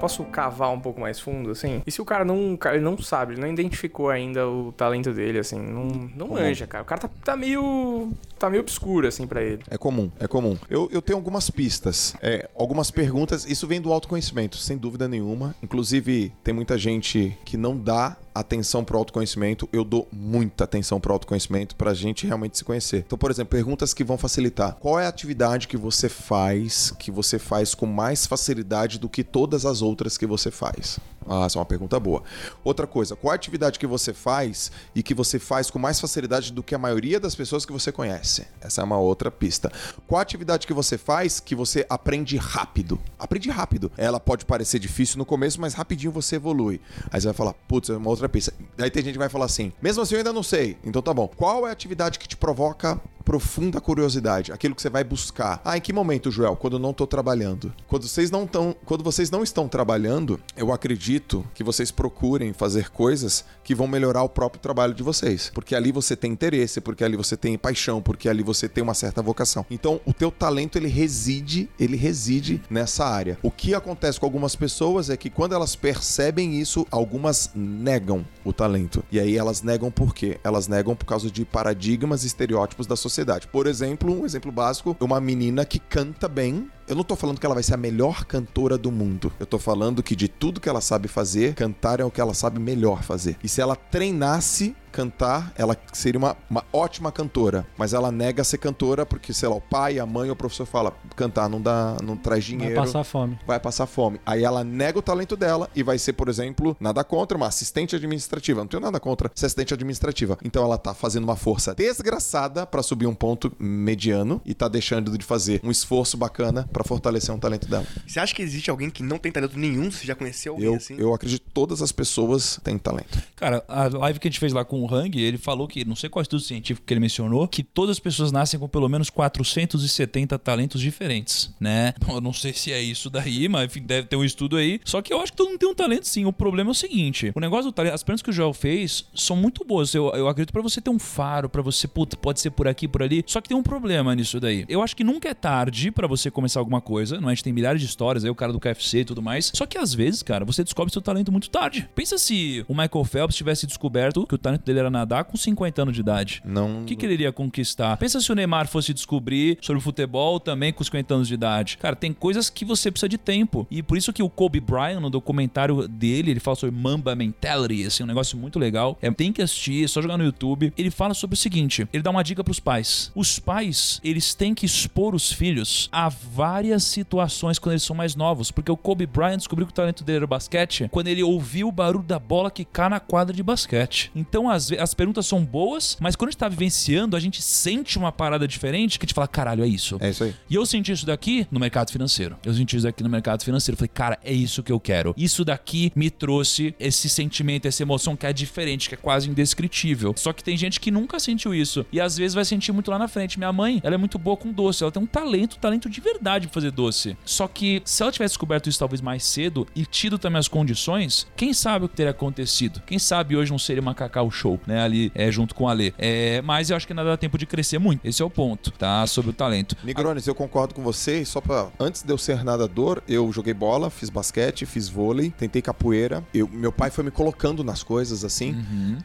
Posso 0.00 0.24
cavar 0.24 0.70
um 0.70 0.80
pouco 0.80 1.00
mais 1.00 1.20
fundo, 1.20 1.50
assim? 1.50 1.82
E 1.86 1.90
se 1.90 2.00
o 2.00 2.04
cara 2.04 2.24
não, 2.24 2.56
cara 2.56 2.76
ele 2.76 2.84
não 2.84 2.96
sabe, 2.98 3.34
ele 3.34 3.40
não 3.40 3.48
identificou 3.48 4.08
ainda 4.08 4.48
o 4.48 4.72
talento 4.72 5.12
dele, 5.12 5.38
assim, 5.38 5.58
não, 5.58 6.10
não 6.16 6.28
manja, 6.28 6.66
cara. 6.66 6.82
O 6.82 6.86
cara 6.86 7.02
tá, 7.02 7.10
tá 7.22 7.36
meio. 7.36 8.12
tá 8.38 8.48
meio 8.48 8.62
obscuro, 8.62 9.06
assim, 9.06 9.26
pra 9.26 9.42
ele. 9.42 9.62
É 9.70 9.76
comum, 9.76 10.10
é 10.18 10.26
comum. 10.26 10.56
Eu, 10.68 10.88
eu 10.90 11.02
tenho 11.02 11.18
algumas 11.18 11.50
pistas, 11.50 12.14
é, 12.22 12.48
algumas 12.56 12.90
perguntas. 12.90 13.44
Isso 13.44 13.66
vem 13.66 13.80
do 13.80 13.92
autoconhecimento, 13.92 14.56
sem 14.56 14.76
dúvida 14.76 15.06
nenhuma. 15.06 15.54
Inclusive, 15.62 16.32
tem 16.42 16.54
muita 16.54 16.78
gente 16.78 17.36
que 17.44 17.56
não 17.56 17.76
dá 17.76 18.16
atenção 18.34 18.84
pro 18.84 18.98
autoconhecimento. 18.98 19.68
Eu 19.72 19.84
dou 19.84 20.08
muita 20.12 20.64
atenção 20.64 21.00
pro 21.00 21.12
autoconhecimento 21.12 21.76
pra 21.76 21.94
gente 21.94 22.26
realmente 22.26 22.58
se 22.58 22.64
conhecer. 22.64 23.04
Então, 23.06 23.18
por 23.18 23.30
exemplo, 23.30 23.50
perguntas 23.50 23.92
que 23.92 24.04
vão 24.04 24.16
facilitar. 24.18 24.76
Qual 24.76 24.98
é 24.98 25.06
a 25.06 25.08
atividade 25.08 25.68
que 25.68 25.76
você 25.76 26.08
faz, 26.08 26.92
que 26.98 27.10
você 27.10 27.38
faz 27.38 27.74
com 27.74 27.86
mais 27.86 28.26
facilidade 28.26 28.98
do 28.98 29.08
que 29.08 29.24
todas 29.24 29.66
as 29.66 29.82
outras 29.82 30.16
que 30.16 30.26
você 30.26 30.50
faz? 30.50 30.98
Ah, 31.26 31.44
essa 31.44 31.58
é 31.58 31.60
uma 31.60 31.66
pergunta 31.66 32.00
boa. 32.00 32.22
Outra 32.64 32.86
coisa, 32.86 33.14
qual 33.14 33.32
a 33.32 33.34
atividade 33.34 33.78
que 33.78 33.86
você 33.86 34.12
faz 34.12 34.72
e 34.94 35.02
que 35.02 35.14
você 35.14 35.38
faz 35.38 35.70
com 35.70 35.78
mais 35.78 36.00
facilidade 36.00 36.52
do 36.52 36.62
que 36.62 36.74
a 36.74 36.78
maioria 36.78 37.20
das 37.20 37.34
pessoas 37.34 37.66
que 37.66 37.72
você 37.72 37.92
conhece? 37.92 38.46
Essa 38.60 38.80
é 38.80 38.84
uma 38.84 38.98
outra 38.98 39.30
pista. 39.30 39.70
Qual 40.06 40.18
a 40.18 40.22
atividade 40.22 40.66
que 40.66 40.72
você 40.72 40.96
faz 40.96 41.38
que 41.38 41.54
você 41.54 41.86
aprende 41.88 42.36
rápido? 42.36 42.98
Aprende 43.18 43.50
rápido. 43.50 43.92
Ela 43.96 44.18
pode 44.18 44.44
parecer 44.44 44.78
difícil 44.78 45.18
no 45.18 45.26
começo, 45.26 45.60
mas 45.60 45.74
rapidinho 45.74 46.10
você 46.10 46.36
evolui. 46.36 46.80
Aí 47.10 47.20
você 47.20 47.26
vai 47.28 47.34
falar, 47.34 47.52
putz, 47.68 47.90
é 47.90 47.96
uma 47.96 48.10
outra 48.20 48.28
pista. 48.28 48.52
Aí 48.78 48.90
tem 48.90 49.02
gente 49.02 49.14
que 49.14 49.18
vai 49.18 49.28
falar 49.28 49.46
assim, 49.46 49.72
mesmo 49.80 50.02
assim 50.02 50.14
eu 50.14 50.18
ainda 50.18 50.32
não 50.32 50.42
sei. 50.42 50.76
Então 50.84 51.00
tá 51.02 51.12
bom. 51.12 51.28
Qual 51.28 51.66
é 51.66 51.70
a 51.70 51.72
atividade 51.72 52.18
que 52.18 52.28
te 52.28 52.36
provoca 52.36 53.00
profunda 53.30 53.80
curiosidade, 53.80 54.50
aquilo 54.50 54.74
que 54.74 54.82
você 54.82 54.90
vai 54.90 55.04
buscar. 55.04 55.60
Ah, 55.64 55.76
em 55.76 55.80
que 55.80 55.92
momento, 55.92 56.32
Joel? 56.32 56.56
Quando 56.56 56.72
eu 56.72 56.78
não 56.80 56.92
tô 56.92 57.06
trabalhando. 57.06 57.72
Quando 57.86 58.08
vocês 58.08 58.28
não 58.28 58.42
estão, 58.42 58.74
quando 58.84 59.04
vocês 59.04 59.30
não 59.30 59.44
estão 59.44 59.68
trabalhando, 59.68 60.40
eu 60.56 60.72
acredito 60.72 61.46
que 61.54 61.62
vocês 61.62 61.92
procurem 61.92 62.52
fazer 62.52 62.90
coisas 62.90 63.44
que 63.62 63.72
vão 63.72 63.86
melhorar 63.86 64.24
o 64.24 64.28
próprio 64.28 64.60
trabalho 64.60 64.92
de 64.92 65.04
vocês, 65.04 65.48
porque 65.54 65.76
ali 65.76 65.92
você 65.92 66.16
tem 66.16 66.32
interesse, 66.32 66.80
porque 66.80 67.04
ali 67.04 67.16
você 67.16 67.36
tem 67.36 67.56
paixão, 67.56 68.02
porque 68.02 68.28
ali 68.28 68.42
você 68.42 68.68
tem 68.68 68.82
uma 68.82 68.94
certa 68.94 69.22
vocação. 69.22 69.64
Então, 69.70 70.00
o 70.04 70.12
teu 70.12 70.32
talento 70.32 70.76
ele 70.76 70.88
reside, 70.88 71.70
ele 71.78 71.96
reside 71.96 72.60
nessa 72.68 73.06
área. 73.06 73.38
O 73.44 73.50
que 73.52 73.76
acontece 73.76 74.18
com 74.18 74.26
algumas 74.26 74.56
pessoas 74.56 75.08
é 75.08 75.16
que 75.16 75.30
quando 75.30 75.54
elas 75.54 75.76
percebem 75.76 76.60
isso, 76.60 76.84
algumas 76.90 77.52
negam 77.54 78.26
o 78.44 78.52
talento. 78.52 79.04
E 79.12 79.20
aí 79.20 79.36
elas 79.36 79.62
negam 79.62 79.88
por 79.88 80.12
quê? 80.12 80.40
Elas 80.42 80.66
negam 80.66 80.96
por 80.96 81.06
causa 81.06 81.30
de 81.30 81.44
paradigmas 81.44 82.24
e 82.24 82.26
estereótipos 82.26 82.88
da 82.88 82.96
sociedade. 83.20 83.46
Por 83.46 83.66
exemplo, 83.66 84.20
um 84.20 84.24
exemplo 84.24 84.50
básico, 84.50 84.96
uma 85.00 85.20
menina 85.20 85.64
que 85.64 85.78
canta 85.78 86.28
bem, 86.28 86.70
eu 86.90 86.96
não 86.96 87.04
tô 87.04 87.14
falando 87.14 87.38
que 87.38 87.46
ela 87.46 87.54
vai 87.54 87.62
ser 87.62 87.74
a 87.74 87.76
melhor 87.76 88.24
cantora 88.24 88.76
do 88.76 88.90
mundo. 88.90 89.32
Eu 89.38 89.46
tô 89.46 89.60
falando 89.60 90.02
que 90.02 90.16
de 90.16 90.26
tudo 90.26 90.60
que 90.60 90.68
ela 90.68 90.80
sabe 90.80 91.06
fazer, 91.06 91.54
cantar 91.54 92.00
é 92.00 92.04
o 92.04 92.10
que 92.10 92.20
ela 92.20 92.34
sabe 92.34 92.58
melhor 92.58 93.04
fazer. 93.04 93.36
E 93.44 93.48
se 93.48 93.60
ela 93.60 93.76
treinasse 93.76 94.74
cantar, 94.90 95.52
ela 95.56 95.76
seria 95.92 96.18
uma, 96.18 96.36
uma 96.48 96.64
ótima 96.72 97.10
cantora, 97.10 97.66
mas 97.76 97.94
ela 97.94 98.10
nega 98.10 98.44
ser 98.44 98.58
cantora 98.58 99.06
porque, 99.06 99.32
sei 99.32 99.48
lá, 99.48 99.54
o 99.54 99.60
pai, 99.60 99.98
a 99.98 100.06
mãe 100.06 100.28
ou 100.28 100.34
o 100.34 100.36
professor 100.36 100.66
fala, 100.66 100.92
cantar 101.16 101.48
não 101.48 101.60
dá, 101.60 101.96
não 102.02 102.16
traz 102.16 102.44
dinheiro. 102.44 102.74
Vai 102.74 102.84
passar 102.84 103.04
fome. 103.04 103.38
Vai 103.46 103.60
passar 103.60 103.86
fome. 103.86 104.20
Aí 104.26 104.44
ela 104.44 104.64
nega 104.64 104.98
o 104.98 105.02
talento 105.02 105.36
dela 105.36 105.70
e 105.74 105.82
vai 105.82 105.98
ser, 105.98 106.12
por 106.14 106.28
exemplo, 106.28 106.76
nada 106.80 107.02
contra, 107.04 107.36
uma 107.36 107.46
assistente 107.46 107.96
administrativa. 107.96 108.60
Não 108.60 108.68
tenho 108.68 108.82
nada 108.82 109.00
contra 109.00 109.30
ser 109.34 109.46
assistente 109.46 109.72
administrativa. 109.72 110.36
Então 110.44 110.64
ela 110.64 110.76
tá 110.76 110.92
fazendo 110.92 111.24
uma 111.24 111.36
força 111.36 111.74
desgraçada 111.74 112.66
para 112.66 112.82
subir 112.82 113.06
um 113.06 113.14
ponto 113.14 113.52
mediano 113.58 114.40
e 114.44 114.54
tá 114.54 114.68
deixando 114.68 115.16
de 115.16 115.24
fazer 115.24 115.60
um 115.62 115.70
esforço 115.70 116.16
bacana 116.16 116.68
para 116.80 116.84
fortalecer 116.88 117.34
um 117.34 117.38
talento 117.38 117.68
dela. 117.68 117.86
Você 118.06 118.18
acha 118.18 118.34
que 118.34 118.40
existe 118.40 118.70
alguém 118.70 118.88
que 118.88 119.02
não 119.02 119.18
tem 119.18 119.30
talento 119.30 119.58
nenhum? 119.58 119.90
Você 119.90 120.06
já 120.06 120.14
conheceu 120.14 120.54
alguém 120.54 120.66
Eu, 120.66 120.74
assim? 120.76 120.96
eu 120.98 121.12
acredito 121.12 121.42
que 121.42 121.50
todas 121.50 121.82
as 121.82 121.92
pessoas 121.92 122.58
têm 122.64 122.78
talento. 122.78 123.22
Cara, 123.36 123.62
a 123.68 123.88
live 123.88 124.18
que 124.18 124.28
a 124.28 124.30
gente 124.30 124.40
fez 124.40 124.52
lá 124.52 124.64
com 124.64 124.80
o 124.82 124.92
Hang, 124.94 125.20
ele 125.20 125.36
falou 125.36 125.68
que, 125.68 125.84
não 125.84 125.94
sei 125.94 126.08
qual 126.08 126.22
estudo 126.22 126.40
científico 126.40 126.86
que 126.86 126.94
ele 126.94 127.00
mencionou, 127.00 127.46
que 127.46 127.62
todas 127.62 127.96
as 127.96 128.00
pessoas 128.00 128.32
nascem 128.32 128.58
com 128.58 128.66
pelo 128.66 128.88
menos 128.88 129.10
470 129.10 130.38
talentos 130.38 130.80
diferentes, 130.80 131.50
né? 131.60 131.92
Bom, 132.00 132.14
eu 132.16 132.20
não 132.20 132.32
sei 132.32 132.52
se 132.54 132.72
é 132.72 132.80
isso 132.80 133.10
daí, 133.10 133.48
mas 133.48 133.66
enfim, 133.66 133.82
deve 133.82 134.06
ter 134.08 134.16
um 134.16 134.24
estudo 134.24 134.56
aí. 134.56 134.80
Só 134.84 135.02
que 135.02 135.12
eu 135.12 135.20
acho 135.20 135.32
que 135.32 135.36
todo 135.36 135.48
mundo 135.48 135.58
tem 135.58 135.68
um 135.68 135.74
talento 135.74 136.06
sim. 136.06 136.24
O 136.24 136.32
problema 136.32 136.70
é 136.70 136.72
o 136.72 136.74
seguinte: 136.74 137.30
o 137.34 137.40
negócio 137.40 137.70
do 137.70 137.72
talento, 137.72 137.94
as 137.94 138.02
perguntas 138.02 138.22
que 138.22 138.30
o 138.30 138.32
Joel 138.32 138.54
fez 138.54 139.04
são 139.14 139.36
muito 139.36 139.64
boas. 139.64 139.94
Eu, 139.94 140.08
eu 140.14 140.28
acredito 140.28 140.52
pra 140.52 140.62
você 140.62 140.80
ter 140.80 140.90
um 140.90 140.98
faro, 140.98 141.48
pra 141.48 141.60
você, 141.60 141.86
puta, 141.86 142.16
pode 142.16 142.40
ser 142.40 142.50
por 142.50 142.66
aqui, 142.66 142.88
por 142.88 143.02
ali. 143.02 143.22
Só 143.26 143.40
que 143.40 143.48
tem 143.48 143.56
um 143.56 143.62
problema 143.62 144.14
nisso 144.14 144.40
daí. 144.40 144.64
Eu 144.68 144.82
acho 144.82 144.96
que 144.96 145.04
nunca 145.04 145.28
é 145.28 145.34
tarde 145.34 145.90
pra 145.90 146.06
você 146.06 146.30
começar 146.30 146.59
alguma 146.60 146.80
coisa, 146.80 147.20
não 147.20 147.28
é? 147.28 147.32
A 147.32 147.34
gente 147.34 147.44
tem 147.44 147.52
milhares 147.52 147.80
de 147.80 147.86
histórias 147.86 148.24
aí, 148.24 148.30
o 148.30 148.34
cara 148.34 148.52
do 148.52 148.60
KFC 148.60 149.00
e 149.00 149.04
tudo 149.04 149.22
mais. 149.22 149.50
Só 149.54 149.66
que 149.66 149.78
às 149.78 149.94
vezes, 149.94 150.22
cara, 150.22 150.44
você 150.44 150.62
descobre 150.62 150.92
seu 150.92 151.02
talento 151.02 151.32
muito 151.32 151.50
tarde. 151.50 151.88
Pensa 151.94 152.18
se 152.18 152.64
o 152.68 152.74
Michael 152.74 153.04
Phelps 153.04 153.36
tivesse 153.36 153.66
descoberto 153.66 154.26
que 154.26 154.34
o 154.34 154.38
talento 154.38 154.64
dele 154.64 154.80
era 154.80 154.90
nadar 154.90 155.24
com 155.24 155.36
50 155.36 155.82
anos 155.82 155.94
de 155.94 156.00
idade. 156.00 156.42
Não. 156.44 156.82
O 156.82 156.84
que, 156.84 156.96
que 156.96 157.04
ele 157.04 157.14
iria 157.14 157.32
conquistar? 157.32 157.96
Pensa 157.96 158.20
se 158.20 158.30
o 158.30 158.34
Neymar 158.34 158.68
fosse 158.68 158.92
descobrir 158.92 159.58
sobre 159.60 159.82
futebol 159.82 160.38
também 160.38 160.72
com 160.72 160.82
50 160.84 161.14
anos 161.14 161.28
de 161.28 161.34
idade. 161.34 161.78
Cara, 161.78 161.96
tem 161.96 162.12
coisas 162.12 162.50
que 162.50 162.64
você 162.64 162.90
precisa 162.90 163.08
de 163.08 163.18
tempo. 163.18 163.66
E 163.70 163.82
por 163.82 163.96
isso 163.96 164.12
que 164.12 164.22
o 164.22 164.28
Kobe 164.28 164.60
Bryant, 164.60 165.00
no 165.00 165.10
documentário 165.10 165.88
dele, 165.88 166.30
ele 166.30 166.40
fala 166.40 166.56
sobre 166.56 166.74
Mamba 166.74 167.14
Mentality, 167.14 167.86
assim, 167.86 168.02
um 168.02 168.06
negócio 168.06 168.36
muito 168.36 168.58
legal. 168.58 168.98
É, 169.00 169.10
tem 169.10 169.32
que 169.32 169.42
assistir, 169.42 169.84
é 169.84 169.88
só 169.88 170.00
jogar 170.00 170.16
no 170.16 170.24
YouTube. 170.24 170.72
Ele 170.76 170.90
fala 170.90 171.14
sobre 171.14 171.34
o 171.34 171.36
seguinte: 171.36 171.86
ele 171.92 172.02
dá 172.02 172.10
uma 172.10 172.22
dica 172.22 172.42
pros 172.42 172.60
pais. 172.60 173.10
Os 173.14 173.38
pais, 173.38 174.00
eles 174.02 174.34
têm 174.34 174.54
que 174.54 174.66
expor 174.66 175.14
os 175.14 175.32
filhos 175.32 175.88
a 175.92 176.08
várias 176.08 176.49
situações 176.78 177.58
quando 177.58 177.72
eles 177.72 177.82
são 177.82 177.94
mais 177.94 178.14
novos. 178.14 178.50
Porque 178.50 178.70
o 178.70 178.76
Kobe 178.76 179.06
Bryant 179.06 179.38
descobriu 179.38 179.66
que 179.66 179.72
o 179.72 179.74
talento 179.74 180.04
dele 180.04 180.16
era 180.16 180.24
o 180.24 180.28
basquete 180.28 180.88
quando 180.90 181.08
ele 181.08 181.22
ouviu 181.22 181.68
o 181.68 181.72
barulho 181.72 182.04
da 182.04 182.18
bola 182.18 182.50
quicar 182.50 182.90
na 182.90 183.00
quadra 183.00 183.34
de 183.34 183.42
basquete. 183.42 184.10
Então, 184.14 184.48
as, 184.48 184.72
as 184.72 184.94
perguntas 184.94 185.26
são 185.26 185.44
boas, 185.44 185.96
mas 186.00 186.16
quando 186.16 186.28
a 186.28 186.30
gente 186.32 186.38
tá 186.38 186.48
vivenciando, 186.48 187.16
a 187.16 187.20
gente 187.20 187.42
sente 187.42 187.98
uma 187.98 188.12
parada 188.12 188.46
diferente 188.46 188.98
que 188.98 189.04
a 189.04 189.06
gente 189.06 189.14
fala, 189.14 189.28
caralho, 189.28 189.64
é 189.64 189.68
isso. 189.68 189.96
É 190.00 190.10
isso 190.10 190.24
aí. 190.24 190.34
E 190.48 190.54
eu 190.54 190.64
senti 190.66 190.92
isso 190.92 191.06
daqui 191.06 191.46
no 191.50 191.60
mercado 191.60 191.90
financeiro. 191.90 192.36
Eu 192.44 192.54
senti 192.54 192.76
isso 192.76 192.86
daqui 192.86 193.02
no 193.02 193.08
mercado 193.08 193.44
financeiro. 193.44 193.76
Falei, 193.76 193.90
cara, 193.92 194.18
é 194.24 194.32
isso 194.32 194.62
que 194.62 194.72
eu 194.72 194.80
quero. 194.80 195.14
Isso 195.16 195.44
daqui 195.44 195.92
me 195.94 196.10
trouxe 196.10 196.74
esse 196.78 197.08
sentimento, 197.08 197.66
essa 197.66 197.82
emoção 197.82 198.16
que 198.16 198.26
é 198.26 198.32
diferente, 198.32 198.88
que 198.88 198.94
é 198.94 198.98
quase 198.98 199.28
indescritível. 199.28 200.14
Só 200.16 200.32
que 200.32 200.42
tem 200.42 200.56
gente 200.56 200.80
que 200.80 200.90
nunca 200.90 201.18
sentiu 201.18 201.54
isso. 201.54 201.84
E 201.92 202.00
às 202.00 202.16
vezes 202.16 202.34
vai 202.34 202.44
sentir 202.44 202.72
muito 202.72 202.90
lá 202.90 202.98
na 202.98 203.08
frente. 203.08 203.38
Minha 203.38 203.52
mãe, 203.52 203.80
ela 203.82 203.94
é 203.94 203.98
muito 203.98 204.18
boa 204.18 204.36
com 204.36 204.52
doce. 204.52 204.82
Ela 204.82 204.92
tem 204.92 205.02
um 205.02 205.06
talento, 205.06 205.58
talento 205.58 205.88
de 205.88 206.00
verdade 206.00 206.39
pra 206.48 206.54
fazer 206.54 206.70
doce. 206.70 207.16
Só 207.24 207.46
que 207.48 207.82
se 207.84 208.02
ela 208.02 208.12
tivesse 208.12 208.32
descoberto 208.32 208.68
isso 208.68 208.78
talvez 208.78 209.00
mais 209.00 209.24
cedo 209.24 209.66
e 209.74 209.84
tido 209.84 210.18
também 210.18 210.38
as 210.38 210.48
condições, 210.48 211.26
quem 211.36 211.52
sabe 211.52 211.84
o 211.84 211.88
que 211.88 211.96
teria 211.96 212.10
acontecido? 212.10 212.80
Quem 212.86 212.98
sabe 212.98 213.36
hoje 213.36 213.50
não 213.50 213.58
seria 213.58 213.80
uma 213.82 213.94
Cacau 213.94 214.30
Show, 214.30 214.60
né? 214.66 214.82
Ali 214.82 215.10
é, 215.14 215.30
junto 215.30 215.54
com 215.54 215.68
a 215.68 215.72
Lê. 215.72 215.92
É, 215.98 216.40
mas 216.42 216.70
eu 216.70 216.76
acho 216.76 216.86
que 216.86 216.92
ainda 216.92 217.04
dá 217.04 217.16
tempo 217.16 217.36
de 217.38 217.46
crescer 217.46 217.78
muito. 217.78 218.00
Esse 218.04 218.22
é 218.22 218.24
o 218.24 218.30
ponto, 218.30 218.70
tá? 218.72 219.06
Sobre 219.06 219.30
o 219.30 219.34
talento. 219.34 219.76
Nigrones, 219.82 220.26
eu 220.26 220.34
concordo 220.34 220.74
com 220.74 220.82
você. 220.82 221.24
Só 221.24 221.40
pra. 221.40 221.68
Antes 221.78 222.02
de 222.02 222.12
eu 222.12 222.18
ser 222.18 222.44
nadador, 222.44 223.02
eu 223.08 223.32
joguei 223.32 223.54
bola, 223.54 223.90
fiz 223.90 224.08
basquete, 224.10 224.66
fiz 224.66 224.88
vôlei, 224.88 225.30
tentei 225.30 225.62
capoeira. 225.62 226.22
Eu, 226.32 226.48
meu 226.48 226.72
pai 226.72 226.90
foi 226.90 227.04
me 227.04 227.10
colocando 227.10 227.64
nas 227.64 227.82
coisas 227.82 228.24
assim. 228.24 228.56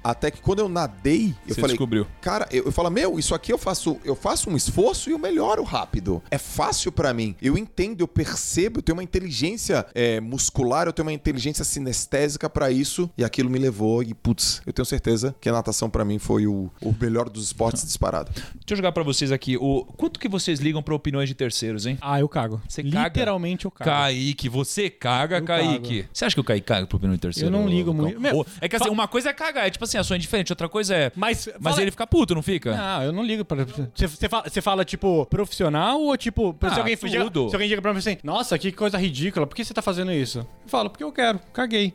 Até 0.03 0.29
que 0.31 0.41
quando 0.41 0.59
eu 0.59 0.69
nadei, 0.69 1.33
eu 1.47 1.55
Você 1.55 1.61
falei. 1.61 1.75
descobriu. 1.75 2.05
Cara, 2.21 2.47
eu, 2.51 2.65
eu 2.65 2.71
falo, 2.71 2.89
meu, 2.89 3.17
isso 3.17 3.33
aqui 3.33 3.51
eu 3.51 3.57
faço, 3.57 3.97
eu 4.03 4.15
faço 4.15 4.49
um 4.49 4.55
esforço 4.55 5.09
e 5.09 5.13
eu 5.13 5.19
melhoro 5.19 5.63
rápido. 5.63 6.21
É 6.29 6.37
fácil 6.37 6.91
pra 6.91 7.13
mim. 7.13 7.24
Eu 7.41 7.57
entendo, 7.57 8.01
eu 8.01 8.07
percebo, 8.07 8.79
eu 8.79 8.83
tenho 8.83 8.97
uma 8.97 9.03
inteligência 9.03 9.85
é, 9.95 10.19
muscular, 10.19 10.87
eu 10.87 10.93
tenho 10.93 11.05
uma 11.07 11.13
inteligência 11.13 11.63
sinestésica 11.63 12.49
pra 12.49 12.69
isso. 12.71 13.09
E 13.17 13.23
aquilo 13.23 13.49
me 13.49 13.57
levou 13.59 14.03
e, 14.03 14.13
putz, 14.13 14.61
eu 14.65 14.73
tenho 14.73 14.85
certeza 14.85 15.35
que 15.39 15.47
a 15.47 15.51
natação 15.53 15.89
pra 15.89 16.03
mim 16.03 16.19
foi 16.19 16.47
o, 16.47 16.69
o 16.81 16.95
melhor 16.99 17.29
dos 17.29 17.45
esportes 17.45 17.83
disparado. 17.85 18.31
Deixa 18.33 18.51
eu 18.71 18.77
jogar 18.77 18.91
pra 18.91 19.03
vocês 19.03 19.31
aqui. 19.31 19.57
O 19.57 19.85
quanto 19.85 20.19
que 20.19 20.27
vocês 20.27 20.59
ligam 20.59 20.81
pra 20.83 20.93
opiniões 20.95 21.29
de 21.29 21.35
terceiros, 21.35 21.85
hein? 21.85 21.97
Ah, 22.01 22.19
eu 22.19 22.27
cago. 22.27 22.61
Você 22.67 22.83
caga? 22.83 23.07
Literalmente 23.07 23.65
eu 23.65 23.71
cago. 23.71 23.89
Kaique, 23.89 24.49
você 24.49 24.89
caga, 24.89 25.37
Eu 25.37 25.45
Kaique. 25.45 26.01
cago. 26.01 26.09
Você 26.13 26.25
acha 26.25 26.35
que 26.35 26.41
o 26.41 26.43
Kaique 26.43 26.65
caga 26.67 26.87
pro 26.87 26.97
opinião 26.97 27.15
de 27.15 27.21
terceiro? 27.21 27.47
Eu 27.47 27.51
não 27.51 27.67
ligo 27.67 27.93
muito. 27.93 28.19
Meu, 28.19 28.45
é 28.59 28.67
que 28.67 28.75
assim, 28.75 28.89
uma 28.89 29.07
coisa 29.07 29.29
é 29.29 29.33
cagar, 29.33 29.67
é 29.67 29.69
tipo 29.69 29.83
assim, 29.83 29.97
a 29.97 30.03
sua 30.03 30.15
é 30.15 30.17
indiferente, 30.17 30.51
outra 30.51 30.67
coisa 30.69 30.95
é. 30.95 31.11
Mas, 31.15 31.47
Mas 31.59 31.73
fala- 31.73 31.81
ele 31.81 31.91
fica 31.91 32.07
puto, 32.07 32.33
não 32.35 32.41
fica? 32.41 32.75
Não, 32.75 33.03
eu 33.03 33.11
não 33.11 33.23
ligo 33.23 33.43
pra. 33.45 33.65
Você, 33.93 34.07
você 34.07 34.29
fala, 34.29 34.49
você 34.49 34.61
fala, 34.61 34.85
tipo, 34.85 35.25
profissional 35.27 36.01
ou 36.01 36.15
tipo. 36.17 36.55
Ah, 36.61 36.73
se, 36.73 36.79
alguém 36.79 36.95
chega, 37.19 37.31
tudo. 37.31 37.49
se 37.49 37.55
alguém 37.55 37.69
chega 37.69 37.81
pra 37.81 37.91
mim 37.93 37.99
assim, 37.99 38.17
nossa, 38.23 38.57
que 38.57 38.71
coisa 38.71 38.97
ridícula, 38.97 39.45
por 39.47 39.55
que 39.55 39.63
você 39.65 39.73
tá 39.73 39.81
fazendo 39.81 40.11
isso? 40.11 40.39
Eu 40.39 40.47
falo, 40.69 40.89
porque 40.89 41.03
eu 41.03 41.11
quero, 41.11 41.39
caguei. 41.53 41.93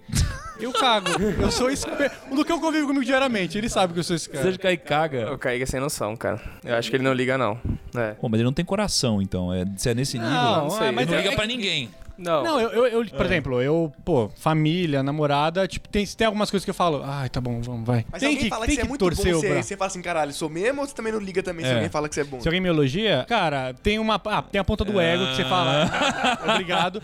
Eu 0.61 0.73
cago. 0.73 1.09
Eu 1.41 1.51
sou 1.51 1.71
esse. 1.71 1.87
O 2.31 2.35
Luquão 2.35 2.61
convive 2.61 2.87
comigo 2.87 3.05
diariamente, 3.05 3.57
ele 3.57 3.69
sabe 3.69 3.93
que 3.95 3.99
eu 3.99 4.05
sou 4.05 4.15
esse 4.15 4.27
Você 4.29 4.37
cara. 4.37 4.53
que 4.53 4.59
Kaique 4.59 4.85
caga? 4.85 5.33
O 5.33 5.39
Kaique 5.39 5.63
é 5.63 5.67
sem 5.67 5.81
noção, 5.81 6.15
cara. 6.17 6.41
Eu 6.65 6.75
acho 6.77 6.91
que 6.91 6.97
ele 6.97 7.03
não 7.03 7.13
liga, 7.15 7.37
não. 7.39 7.59
É. 7.95 8.13
Pô, 8.13 8.29
mas 8.29 8.39
ele 8.39 8.45
não 8.45 8.53
tem 8.53 8.65
coração, 8.65 9.21
então. 9.23 9.53
É, 9.53 9.65
se 9.77 9.89
é 9.89 9.95
nesse 9.95 10.19
nível. 10.19 10.33
Não, 10.33 10.63
não 10.65 10.71
sei. 10.71 10.89
é, 10.89 10.91
mas 10.93 11.07
não 11.07 11.15
é- 11.15 11.17
liga 11.19 11.33
é 11.33 11.35
pra 11.35 11.47
que- 11.47 11.57
ninguém. 11.57 11.91
Não. 12.21 12.45
Não, 12.45 12.61
eu, 12.61 12.71
eu, 12.71 12.87
eu, 13.03 13.05
por 13.11 13.25
exemplo, 13.27 13.63
eu, 13.63 13.93
pô, 14.05 14.29
família, 14.37 15.03
namorada, 15.03 15.67
tipo, 15.67 15.89
tem, 15.89 16.07
tem 16.07 16.27
algumas 16.27 16.51
coisas 16.51 16.65
que 16.65 16.71
eu 16.71 16.75
falo, 16.75 17.03
ai, 17.05 17.29
tá 17.29 17.41
bom, 17.41 17.61
vamos, 17.63 17.87
vai. 17.87 18.05
Mas 18.13 18.21
tem 18.21 18.29
alguém 18.29 18.45
que, 18.45 18.51
fala 18.51 18.67
tem 18.67 18.77
que 18.77 18.77
você 18.77 18.81
que 18.83 18.87
é 18.87 18.89
muito 18.89 19.05
bom, 19.05 19.11
você, 19.15 19.49
braço. 19.49 19.69
você 19.69 19.77
fala 19.77 19.87
assim, 19.89 20.03
caralho, 20.03 20.33
sou 20.33 20.49
mesmo 20.51 20.81
ou 20.83 20.87
você 20.87 20.95
também 20.95 21.13
não 21.13 21.21
liga 21.21 21.43
também 21.43 21.65
se 21.65 21.71
É. 21.71 21.75
alguém 21.75 21.89
fala 21.89 22.09
que 22.09 22.15
você 22.15 22.21
é 22.21 22.25
bom? 22.25 22.41
Se 22.41 22.47
alguém 22.49 22.61
me 22.61 22.69
elogia, 22.69 23.25
cara, 23.29 23.75
tem 23.83 23.99
uma. 23.99 24.21
Ah, 24.27 24.43
tem 24.43 24.61
a 24.61 24.65
ponta 24.65 24.85
do 24.85 25.01
ego 25.01 25.27
que 25.29 25.37
você 25.37 25.45
fala. 25.45 25.91
"Ah, 25.91 26.39
Obrigado. 26.53 27.03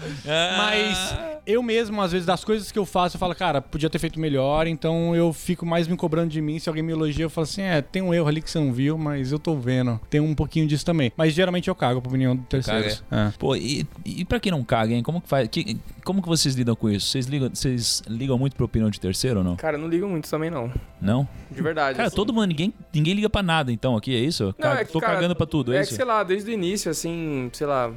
Mas 0.57 1.16
eu 1.46 1.62
mesmo, 1.62 2.00
às 2.02 2.12
vezes, 2.12 2.26
das 2.26 2.44
coisas 2.44 2.70
que 2.72 2.79
eu 2.79 2.85
faço, 2.85 3.16
eu 3.16 3.20
falo, 3.20 3.35
cara, 3.35 3.61
podia 3.62 3.88
ter 3.88 3.98
feito 3.98 4.18
melhor, 4.18 4.66
então 4.66 5.14
eu 5.14 5.33
fico 5.33 5.64
mais 5.64 5.87
me 5.88 5.96
cobrando 5.96 6.29
de 6.31 6.40
mim. 6.42 6.59
Se 6.59 6.68
alguém 6.68 6.83
me 6.83 6.92
elogia, 6.92 7.24
eu 7.24 7.31
falo 7.31 7.44
assim, 7.44 7.62
é, 7.62 7.81
tem 7.81 8.02
um 8.02 8.12
erro 8.12 8.26
ali 8.29 8.42
que 8.42 8.50
você 8.50 8.59
não 8.59 8.72
viu, 8.72 8.98
mas 8.98 9.33
eu 9.33 9.38
tô 9.38 9.55
vendo. 9.57 10.00
Tem 10.11 10.20
um 10.20 10.35
pouquinho 10.35 10.66
disso 10.66 10.85
também. 10.85 11.12
Mas 11.16 11.33
geralmente 11.33 11.68
eu 11.68 11.74
cago 11.74 12.00
pra 12.00 12.09
opinião 12.09 12.35
do 12.37 12.42
terceiros. 12.44 13.02
É. 13.11 13.33
Pô, 13.38 13.55
e, 13.57 13.87
e 14.05 14.24
pra 14.24 14.40
quem 14.40 14.50
não 14.52 14.62
caga, 14.64 14.92
hein? 14.94 15.02
Como 15.06 15.20
que 15.20 15.28
faz? 15.28 15.46
que- 15.46 15.78
como 16.04 16.20
que 16.20 16.26
vocês 16.26 16.56
lidam 16.56 16.74
com 16.74 16.90
isso? 16.90 17.06
Vocês 17.06 17.26
ligam, 17.26 17.48
vocês 17.48 18.02
ligam 18.08 18.36
muito 18.36 18.56
pra 18.56 18.64
opinião 18.64 18.90
de 18.90 18.98
terceiro 18.98 19.38
ou 19.38 19.44
não? 19.44 19.54
Cara, 19.54 19.78
não 19.78 19.86
ligo 19.86 20.08
muito 20.08 20.28
também, 20.28 20.50
não. 20.50 20.68
Não? 21.00 21.28
De 21.48 21.62
verdade. 21.62 21.94
Cara, 21.96 22.08
assim. 22.08 22.16
todo 22.16 22.32
mundo, 22.32 22.46
ninguém, 22.48 22.74
ninguém 22.92 23.14
liga 23.14 23.30
pra 23.30 23.40
nada, 23.40 23.70
então, 23.70 23.96
aqui, 23.96 24.12
é 24.12 24.18
isso? 24.18 24.46
Não, 24.46 24.52
Ca- 24.54 24.80
é 24.80 24.84
que, 24.84 24.92
Tô 24.92 24.98
cara, 25.00 25.14
cagando 25.14 25.36
pra 25.36 25.46
tudo, 25.46 25.72
é, 25.72 25.76
É 25.76 25.80
isso? 25.82 25.90
que, 25.90 25.94
sei 25.96 26.04
lá, 26.04 26.24
desde 26.24 26.50
o 26.50 26.52
início, 26.52 26.90
assim, 26.90 27.48
sei 27.52 27.68
lá, 27.68 27.92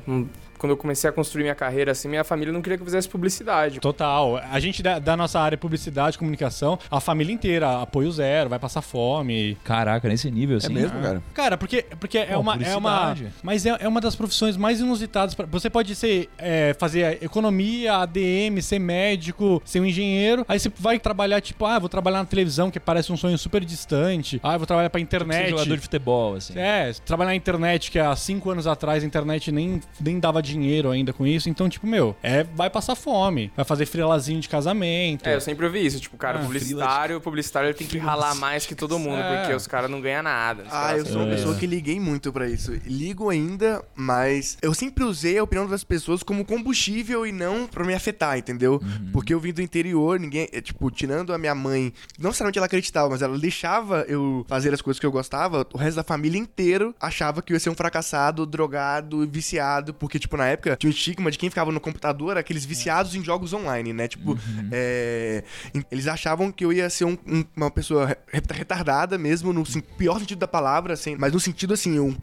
quando 0.60 0.72
eu 0.72 0.78
comecei 0.78 1.10
a 1.10 1.14
construir 1.14 1.44
minha 1.44 1.56
carreira, 1.56 1.92
assim, 1.94 2.08
minha 2.08 2.24
família 2.24 2.54
não 2.54 2.62
queria 2.62 2.78
que 2.78 2.82
eu 2.84 2.86
fizesse 2.86 3.10
publicidade. 3.10 3.80
Total. 3.80 4.38
A 4.52 4.60
gente 4.60 4.84
da, 4.84 5.00
da 5.00 5.16
nossa 5.18 5.40
área 5.40 5.58
publicidade, 5.58 6.18
comunicação, 6.18 6.78
a 6.92 7.00
família 7.00 7.34
inteira, 7.34 7.82
apoio 7.82 8.12
zero, 8.12 8.50
vai 8.50 8.60
passar 8.60 8.82
fome. 8.82 9.58
Caraca, 9.64 10.08
nesse 10.08 10.30
nível, 10.30 10.58
assim. 10.58 10.68
É 10.68 10.70
mesmo, 10.70 11.02
cara? 11.02 11.24
Cara, 11.34 11.58
porque, 11.58 11.86
porque 12.00 12.18
é, 12.18 12.26
Pô, 12.34 12.42
uma, 12.42 12.56
é 12.62 12.76
uma. 12.76 13.16
Mas 13.42 13.66
é, 13.66 13.76
é 13.80 13.88
uma 13.88 14.02
das 14.02 14.16
profissões 14.16 14.58
mais 14.58 14.80
inusitadas. 14.80 15.34
pra- 15.34 15.46
Você 15.46 15.70
pode 15.70 15.96
ser 15.96 16.30
é, 16.38 16.76
fazer 16.78 17.24
economia, 17.24 17.96
ADM, 17.96 18.62
ser 18.62 18.80
médico, 18.80 19.62
ser 19.66 19.80
um 19.80 19.86
engenheiro. 19.86 20.46
Aí 20.48 20.60
você 20.60 20.70
vai 20.78 21.00
trabalhar, 21.00 21.40
tipo, 21.42 21.66
ah, 21.66 21.80
vou 21.80 21.88
trabalhar 21.90 22.20
na 22.20 22.26
televisão, 22.26 22.70
que 22.70 22.80
parece 22.80 23.12
um 23.12 23.18
sonho 23.18 23.38
super 23.38 23.64
distante. 23.64 24.40
Ah, 24.44 24.54
eu 24.54 24.60
vou 24.60 24.68
trabalhar 24.68 24.90
pra 24.90 25.00
Ser 25.00 25.04
internet. 25.04 25.50
jogador 25.52 25.76
de 25.76 25.82
futebol, 25.82 26.36
assim. 26.36 26.54
É, 26.58 26.92
trabalhar 27.06 27.30
na 27.32 27.36
internet, 27.36 27.90
que 27.92 27.98
há 28.00 28.14
cinco 28.16 28.50
anos 28.50 28.68
atrás 28.68 29.04
a 29.04 29.08
internet 29.08 29.52
nem, 29.52 29.80
nem 30.02 30.20
dava 30.20 30.42
dinheiro 30.50 30.90
ainda 30.92 31.14
com 31.14 31.26
isso. 31.26 31.50
Então, 31.50 31.70
tipo, 31.70 31.86
meu, 31.88 32.16
é, 32.24 32.44
vai 32.44 32.70
passar 32.70 32.96
fome. 32.96 33.52
Vai 33.56 33.66
fazer 33.66 33.86
frilazinho 33.86 34.40
de 34.40 34.50
casamento. 34.50 35.28
É, 35.28 35.36
eu 35.36 35.42
sempre 35.42 35.66
ouvi 35.66 35.86
isso. 35.86 36.00
Tipo, 36.00 36.18
cara, 36.18 36.40
Ah, 36.40 36.44
publicitário, 36.44 37.18
o 37.18 37.22
publicitário 37.22 37.68
ele 37.68 37.74
tem 37.74 37.88
que 37.88 37.98
ralar 37.98 38.36
mais 38.36 38.66
que 38.66 38.76
todo 38.76 38.98
mundo, 39.00 39.20
É. 39.22 39.38
porque 39.42 39.54
os 39.54 39.68
caras 39.68 39.90
não 39.90 40.02
ganham 40.02 40.24
nada. 40.24 40.64
Ah, 40.68 40.70
caras 40.70 41.00
eu 41.00 41.06
sou 41.06 41.22
uma 41.22 41.32
É. 41.32 41.36
pessoa 41.36 41.56
que 41.56 41.66
liguei 41.66 42.00
muito 42.00 42.32
pra 42.32 42.48
isso. 42.50 42.72
Ligo 42.86 43.30
ainda, 43.30 43.84
mas 43.96 44.58
eu 44.62 44.74
sempre 44.74 45.04
usei 45.04 45.38
a 45.38 45.44
opinião 45.44 45.68
das 45.68 45.84
pessoas 45.84 46.24
como 46.24 46.44
combustível 46.46 47.26
e 47.26 47.32
não 47.32 47.68
pra 47.68 47.84
me 47.86 47.94
afetar, 47.94 48.38
entendeu? 48.38 48.82
Porque 49.12 49.34
eu 49.34 49.40
vim 49.40 49.54
do 49.54 49.62
interior, 49.62 50.20
ninguém, 50.20 50.48
é, 50.52 50.62
tipo, 50.62 50.90
tirando 50.92 51.34
a 51.34 51.38
minha 51.38 51.56
mãe, 51.56 51.94
não 52.18 52.30
necessariamente 52.30 52.58
ela 52.60 52.66
acreditava, 52.66 53.10
mas 53.10 53.22
ela 53.22 53.38
deixava 53.38 54.06
eu 54.08 54.46
fazer 54.48 54.74
as 54.74 54.82
coisas 54.82 55.00
que 55.00 55.06
eu 55.06 55.12
gostava, 55.12 55.66
o 55.74 55.78
resto 55.78 55.98
da 55.98 56.04
família 56.04 56.38
inteiro 56.40 56.94
achava 57.00 57.42
que 57.42 57.52
eu 57.54 57.56
ia 57.56 57.60
ser 57.60 57.70
um 57.70 57.76
fracassado, 57.76 58.46
drogado, 58.46 59.28
viciado, 59.28 59.94
porque, 59.94 60.18
tipo, 60.20 60.38
na 60.40 60.48
época 60.48 60.76
tinha 60.76 60.90
o 60.90 60.94
estigma 60.94 61.30
de 61.30 61.38
quem 61.38 61.50
ficava 61.50 61.72
no 61.72 61.80
computador, 61.80 62.38
aqueles 62.38 62.66
viciados 62.66 63.14
em 63.16 63.24
jogos 63.24 63.54
online, 63.54 63.94
né? 63.94 64.08
Tipo, 64.08 64.38
é, 64.72 65.44
em- 65.74 65.84
eles 65.92 66.08
achavam 66.08 66.52
que 66.52 66.64
eu 66.66 66.74
ia 66.74 66.90
ser 66.90 67.06
um- 67.06 67.18
um- 67.28 67.46
uma 67.56 67.70
pessoa 67.72 68.08
re- 68.08 68.42
retardada 68.52 69.18
mesmo, 69.18 69.52
no 69.54 69.66
sen- 69.66 69.82
pior 69.98 70.20
sentido 70.20 70.40
da 70.40 70.48
palavra, 70.48 70.94
assim, 70.94 71.16
mas 71.18 71.32
no 71.34 71.40
sentido 71.40 71.74
assim, 71.74 72.00
um, 72.00 72.16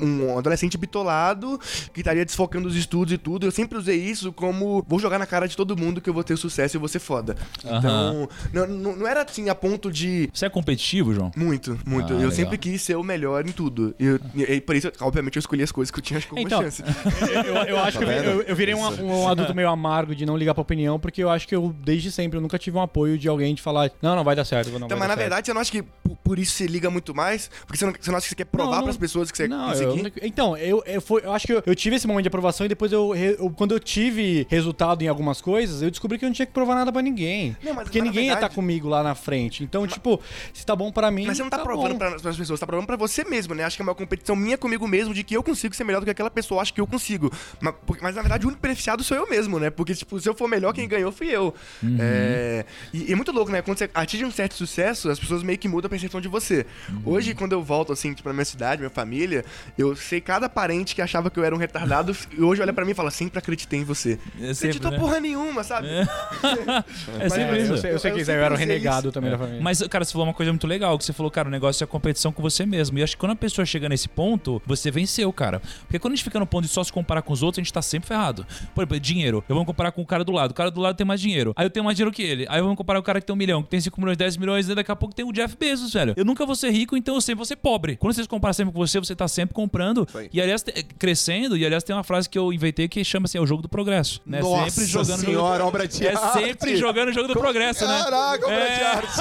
um 0.00 0.38
adolescente 0.38 0.76
bitolado 0.76 1.58
que 1.92 2.00
estaria 2.00 2.24
desfocando 2.24 2.68
os 2.68 2.76
estudos 2.76 3.12
e 3.12 3.18
tudo. 3.18 3.46
Eu 3.46 3.50
sempre 3.50 3.78
usei 3.78 3.96
isso 4.02 4.32
como 4.32 4.84
vou 4.86 4.98
jogar 4.98 5.18
na 5.18 5.26
cara 5.26 5.46
de 5.48 5.56
todo 5.56 5.76
mundo 5.76 6.00
que 6.00 6.08
eu 6.10 6.14
vou 6.14 6.22
ter 6.24 6.36
sucesso 6.36 6.74
e 6.74 6.78
eu 6.78 6.80
vou 6.80 6.88
ser 6.88 6.98
foda. 6.98 7.36
Então, 7.64 8.28
não, 8.52 8.66
não, 8.66 8.96
não 8.96 9.06
era 9.08 9.22
assim 9.22 9.48
a 9.48 9.54
ponto 9.54 9.90
de. 9.90 10.28
Você 10.32 10.46
é 10.46 10.50
competitivo, 10.50 11.14
João? 11.14 11.30
Muito, 11.36 11.78
muito. 11.86 12.08
Ah, 12.12 12.16
eu 12.16 12.18
legal. 12.18 12.32
sempre 12.32 12.58
quis 12.58 12.82
ser 12.82 12.96
o 12.96 13.02
melhor 13.02 13.46
em 13.46 13.52
tudo. 13.52 13.94
E, 13.98 14.04
eu- 14.04 14.20
e- 14.34 14.42
e 14.54 14.60
por 14.60 14.76
isso, 14.76 14.90
obviamente, 15.00 15.36
eu 15.36 15.40
escolhi 15.40 15.62
as 15.62 15.72
coisas 15.72 15.90
que 15.90 15.98
eu 15.98 16.02
tinha 16.02 16.20
alguma 16.20 16.40
Então, 16.42 16.62
chance. 16.62 16.82
eu, 17.46 17.54
eu 17.68 17.78
acho 17.78 17.98
que 17.98 18.04
eu, 18.04 18.08
vendo? 18.08 18.24
eu- 18.24 18.42
eu 18.42 18.56
virei 18.56 18.74
um, 18.74 18.80
um 19.04 19.28
adulto 19.28 19.54
meio 19.54 19.68
amargo 19.68 20.14
de 20.14 20.24
não 20.26 20.36
ligar 20.36 20.54
pra 20.54 20.62
opinião, 20.62 20.98
porque 20.98 21.22
eu 21.22 21.30
acho 21.30 21.46
que 21.48 21.54
eu, 21.54 21.74
desde 21.84 22.10
sempre, 22.10 22.36
eu 22.38 22.40
nunca 22.42 22.58
tive 22.58 22.76
um 22.76 22.82
apoio 22.82 23.16
de 23.18 23.28
alguém 23.28 23.54
de 23.54 23.62
falar, 23.62 23.90
não, 24.00 24.14
não 24.16 24.24
vai 24.24 24.34
dar 24.36 24.44
certo, 24.44 24.68
não 24.70 24.86
Então, 24.86 24.88
vai 24.88 24.98
mas 24.98 25.00
dar 25.00 25.08
na 25.08 25.14
certo. 25.14 25.18
verdade, 25.20 25.46
você 25.46 25.54
não 25.54 25.60
acha 25.60 25.72
que 25.72 25.82
por, 26.24 26.38
isso 26.38 26.52
você 26.54 26.66
liga 26.66 26.90
muito 26.90 27.14
mais? 27.14 27.50
Porque 27.66 27.76
você 27.78 27.86
não, 27.86 27.92
você 27.98 28.10
não 28.10 28.18
acha 28.18 28.24
que 28.26 28.30
você 28.30 28.36
quer 28.36 28.44
provar 28.44 28.70
Não, 28.70 28.76
não. 28.78 28.84
pras 28.84 28.96
pessoas 28.96 29.30
que 29.30 29.36
você 29.36 29.48
Não, 29.48 29.72
eu, 29.74 29.96
então, 30.22 30.56
eu, 30.56 30.82
eu, 30.86 31.00
foi- 31.00 31.22
eu 31.24 31.32
acho 31.32 31.46
que 31.46 31.52
eu, 31.52 31.62
eu 31.66 31.74
tive 31.74 31.96
esse 31.96 32.06
momento 32.06 32.22
de 32.24 32.28
aprovação 32.28 32.64
e 32.64 32.68
depois 32.68 32.92
eu, 32.92 33.12
quando 33.56 33.72
eu 33.72 33.80
tive 33.80 34.46
resultado 34.48 35.02
em 35.02 35.08
algumas 35.08 35.40
coisas, 35.40 35.82
eu 35.82 35.90
descobri 35.90 36.18
que 36.18 36.24
eu 36.24 36.28
não 36.28 36.34
tinha 36.34 36.46
que 36.46 36.52
provar 36.52 36.74
nada 36.74 36.92
pra 36.92 37.02
ninguém. 37.02 37.56
Não, 37.62 37.74
mas- 37.74 37.84
porque 37.84 37.98
mas 37.98 38.08
ninguém 38.08 38.24
ia 38.26 38.30
verdade- 38.32 38.46
estar 38.46 38.54
comigo 38.54 38.88
lá 38.88 39.02
na 39.02 39.14
frente. 39.14 39.62
Então, 39.64 39.86
tipo, 39.86 40.20
se 40.52 40.64
tá 40.64 40.74
bom 40.76 40.90
pra 40.92 41.10
mim. 41.10 41.26
Mas 41.26 41.36
você 41.36 41.42
não 41.42 41.50
tá, 41.50 41.58
provando 41.58 41.92
bom. 41.92 41.98
pra, 41.98 42.10
pras 42.18 42.36
pessoas, 42.36 42.58
você 42.58 42.60
tá 42.60 42.66
provando 42.66 42.86
pra 42.86 42.96
você 42.96 43.24
mesmo, 43.24 43.54
né? 43.54 43.64
Acho 43.64 43.76
que 43.76 43.82
é 43.82 43.84
uma 43.84 43.94
competição 43.94 44.34
minha 44.36 44.56
comigo 44.56 44.86
mesmo 44.88 45.12
de 45.14 45.22
que 45.24 45.36
eu 45.36 45.42
consigo 45.42 45.74
ser 45.74 45.84
melhor 45.84 46.00
do 46.00 46.04
que 46.04 46.10
aquela 46.10 46.30
pessoa 46.30 46.62
acha 46.62 46.72
que 46.72 46.80
eu 46.80 46.86
consigo. 46.86 47.30
Mas, 47.60 47.74
mas, 48.00 48.14
na 48.16 48.22
verdade 48.22 48.44
o 48.44 48.48
único 48.48 48.62
beneficiado 48.62 49.02
sou 49.04 49.16
eu 49.16 49.28
mesmo, 49.28 49.58
né? 49.58 49.70
Porque, 49.70 49.94
tipo, 49.94 50.18
se 50.20 50.28
eu 50.28 50.34
for 50.34 50.48
melhor, 50.48 50.72
quem 50.72 50.88
ganhou 50.88 51.10
fui 51.12 51.28
eu. 51.28 51.54
É, 51.98 52.64
E, 52.92 53.12
é 53.12 53.16
muito 53.16 53.32
louco, 53.32 53.50
né? 53.50 53.62
Quando 53.62 53.78
você 53.78 53.88
atinge 53.94 54.24
um 54.24 54.30
certo 54.30 54.54
sucesso, 54.54 55.10
as 55.10 55.18
pessoas 55.18 55.42
meio 55.42 55.58
que 55.58 55.68
mudam 55.68 55.86
a 55.86 55.90
percepção 55.90 56.20
de 56.20 56.28
você. 56.28 56.66
Hoje, 57.04 57.34
quando 57.34 57.52
eu 57.52 57.62
volto, 57.62 57.92
assim, 57.92 58.10
tipo, 58.10 58.22
pra 58.24 58.32
minha 58.32 58.44
cidade, 58.44 58.80
minha 58.80 58.90
família, 58.90 59.44
eu 59.76 59.94
sei 59.96 60.20
cada 60.20 60.48
parente 60.48 60.94
que 60.94 61.02
achava 61.02 61.30
que 61.30 61.38
eu 61.38 61.44
era 61.44 61.54
um 61.54 61.58
retardado 61.58 62.16
e 62.36 62.42
hoje 62.42 62.60
olha 62.62 62.72
pra 62.72 62.84
mim 62.84 62.92
e 62.92 62.94
fala, 62.94 63.10
sempre 63.10 63.38
acreditei 63.38 63.80
em 63.80 63.84
você. 63.84 64.18
É 64.40 64.46
Você 64.48 64.54
sempre, 64.54 64.68
acreditou 64.78 64.90
né? 64.92 64.98
porra 64.98 65.20
nenhuma, 65.20 65.62
sabe? 65.64 65.88
É 65.88 67.28
sempre 67.28 67.58
É, 67.58 67.62
isso. 67.62 67.72
eu 67.72 67.76
sei, 67.78 67.92
eu 67.92 67.98
sei 67.98 68.10
Eu- 68.10 68.14
que 68.14 68.20
eu 68.20 68.22
isso 68.22 68.30
aí, 68.30 68.36
eu 68.36 68.42
sempre 68.42 68.44
era 68.44 68.54
usei 68.54 68.66
renegado 68.66 69.08
isso. 69.08 69.12
também 69.12 69.30
da 69.30 69.38
família. 69.38 69.60
Mas, 69.62 69.82
cara, 69.88 70.04
você 70.04 70.12
falou 70.12 70.26
uma 70.26 70.34
coisa 70.34 70.52
muito 70.52 70.66
legal, 70.66 70.96
que 70.98 71.04
você 71.04 71.12
falou, 71.12 71.30
cara, 71.30 71.48
o 71.48 71.50
negócio 71.50 71.82
é 71.82 71.84
a 71.84 71.88
competição 71.88 72.32
com 72.32 72.42
você 72.42 72.64
mesmo. 72.66 72.98
E 72.98 73.02
acho 73.02 73.16
que 73.16 73.20
quando 73.20 73.32
a 73.32 73.36
pessoa 73.36 73.64
chega 73.64 73.88
nesse 73.88 74.08
ponto, 74.08 74.60
você 74.66 74.90
venceu, 74.90 75.32
cara. 75.32 75.60
Porque 75.82 75.98
quando 75.98 76.12
a 76.12 76.16
gente 76.16 76.24
fica 76.24 76.38
no 76.38 76.46
ponto 76.46 76.64
de 76.66 76.70
só 76.70 76.82
se 76.84 76.92
comparar 76.92 77.22
com 77.22 77.32
os 77.32 77.41
outros, 77.42 77.58
a 77.60 77.62
gente 77.62 77.72
tá 77.72 77.82
sempre 77.82 78.08
ferrado. 78.08 78.46
Por 78.74 78.82
exemplo, 78.82 79.00
dinheiro. 79.00 79.44
Eu 79.48 79.54
vou 79.56 79.64
comparar 79.64 79.92
com 79.92 80.02
o 80.02 80.06
cara 80.06 80.24
do 80.24 80.32
lado. 80.32 80.50
O 80.50 80.54
cara 80.54 80.70
do 80.70 80.80
lado 80.80 80.96
tem 80.96 81.06
mais 81.06 81.20
dinheiro. 81.20 81.52
Aí 81.56 81.64
eu 81.66 81.70
tenho 81.70 81.84
mais 81.84 81.96
dinheiro 81.96 82.14
que 82.14 82.22
ele. 82.22 82.46
Aí 82.48 82.58
eu 82.60 82.66
vou 82.66 82.76
comparar 82.76 82.98
com 83.00 83.02
o 83.02 83.06
cara 83.06 83.20
que 83.20 83.26
tem 83.26 83.34
um 83.34 83.36
milhão, 83.38 83.62
que 83.62 83.68
tem 83.70 83.80
5 83.80 83.98
milhões, 84.00 84.16
10 84.16 84.36
milhões, 84.36 84.68
e 84.68 84.74
daqui 84.74 84.90
a 84.90 84.96
pouco 84.96 85.14
tem 85.14 85.24
o 85.24 85.32
Jeff 85.32 85.56
Bezos, 85.58 85.92
velho. 85.92 86.14
Eu 86.16 86.24
nunca 86.24 86.44
vou 86.46 86.54
ser 86.54 86.70
rico, 86.70 86.96
então 86.96 87.14
eu 87.14 87.20
sempre 87.20 87.36
vou 87.36 87.44
ser 87.46 87.56
pobre. 87.56 87.96
Quando 87.96 88.12
você 88.14 88.22
se 88.22 88.28
compara 88.28 88.52
sempre 88.52 88.72
com 88.72 88.78
você, 88.78 88.98
você 88.98 89.14
tá 89.14 89.26
sempre 89.28 89.54
comprando. 89.54 90.06
E 90.32 90.40
aliás, 90.40 90.64
crescendo. 90.98 91.56
E 91.56 91.64
aliás, 91.64 91.82
tem 91.82 91.94
uma 91.94 92.04
frase 92.04 92.28
que 92.28 92.38
eu 92.38 92.52
inventei 92.52 92.88
que 92.88 93.02
chama 93.04 93.24
assim: 93.26 93.38
é 93.38 93.40
o 93.40 93.46
jogo 93.46 93.62
do 93.62 93.68
progresso. 93.68 94.20
Né? 94.26 94.40
Nossa 94.40 94.70
sempre 94.70 94.90
jogando 94.90 95.20
senhora, 95.20 95.56
jogo... 95.58 95.68
obra 95.68 95.88
de 95.88 96.06
É 96.06 96.14
arte. 96.14 96.32
sempre 96.40 96.76
jogando 96.76 97.08
o 97.08 97.12
jogo 97.12 97.28
do 97.28 97.34
progresso, 97.34 97.86
né? 97.86 98.02
Caraca, 98.04 98.44
obra 98.46 98.56
É. 98.58 98.76
de 98.78 98.84
arte. 98.84 99.16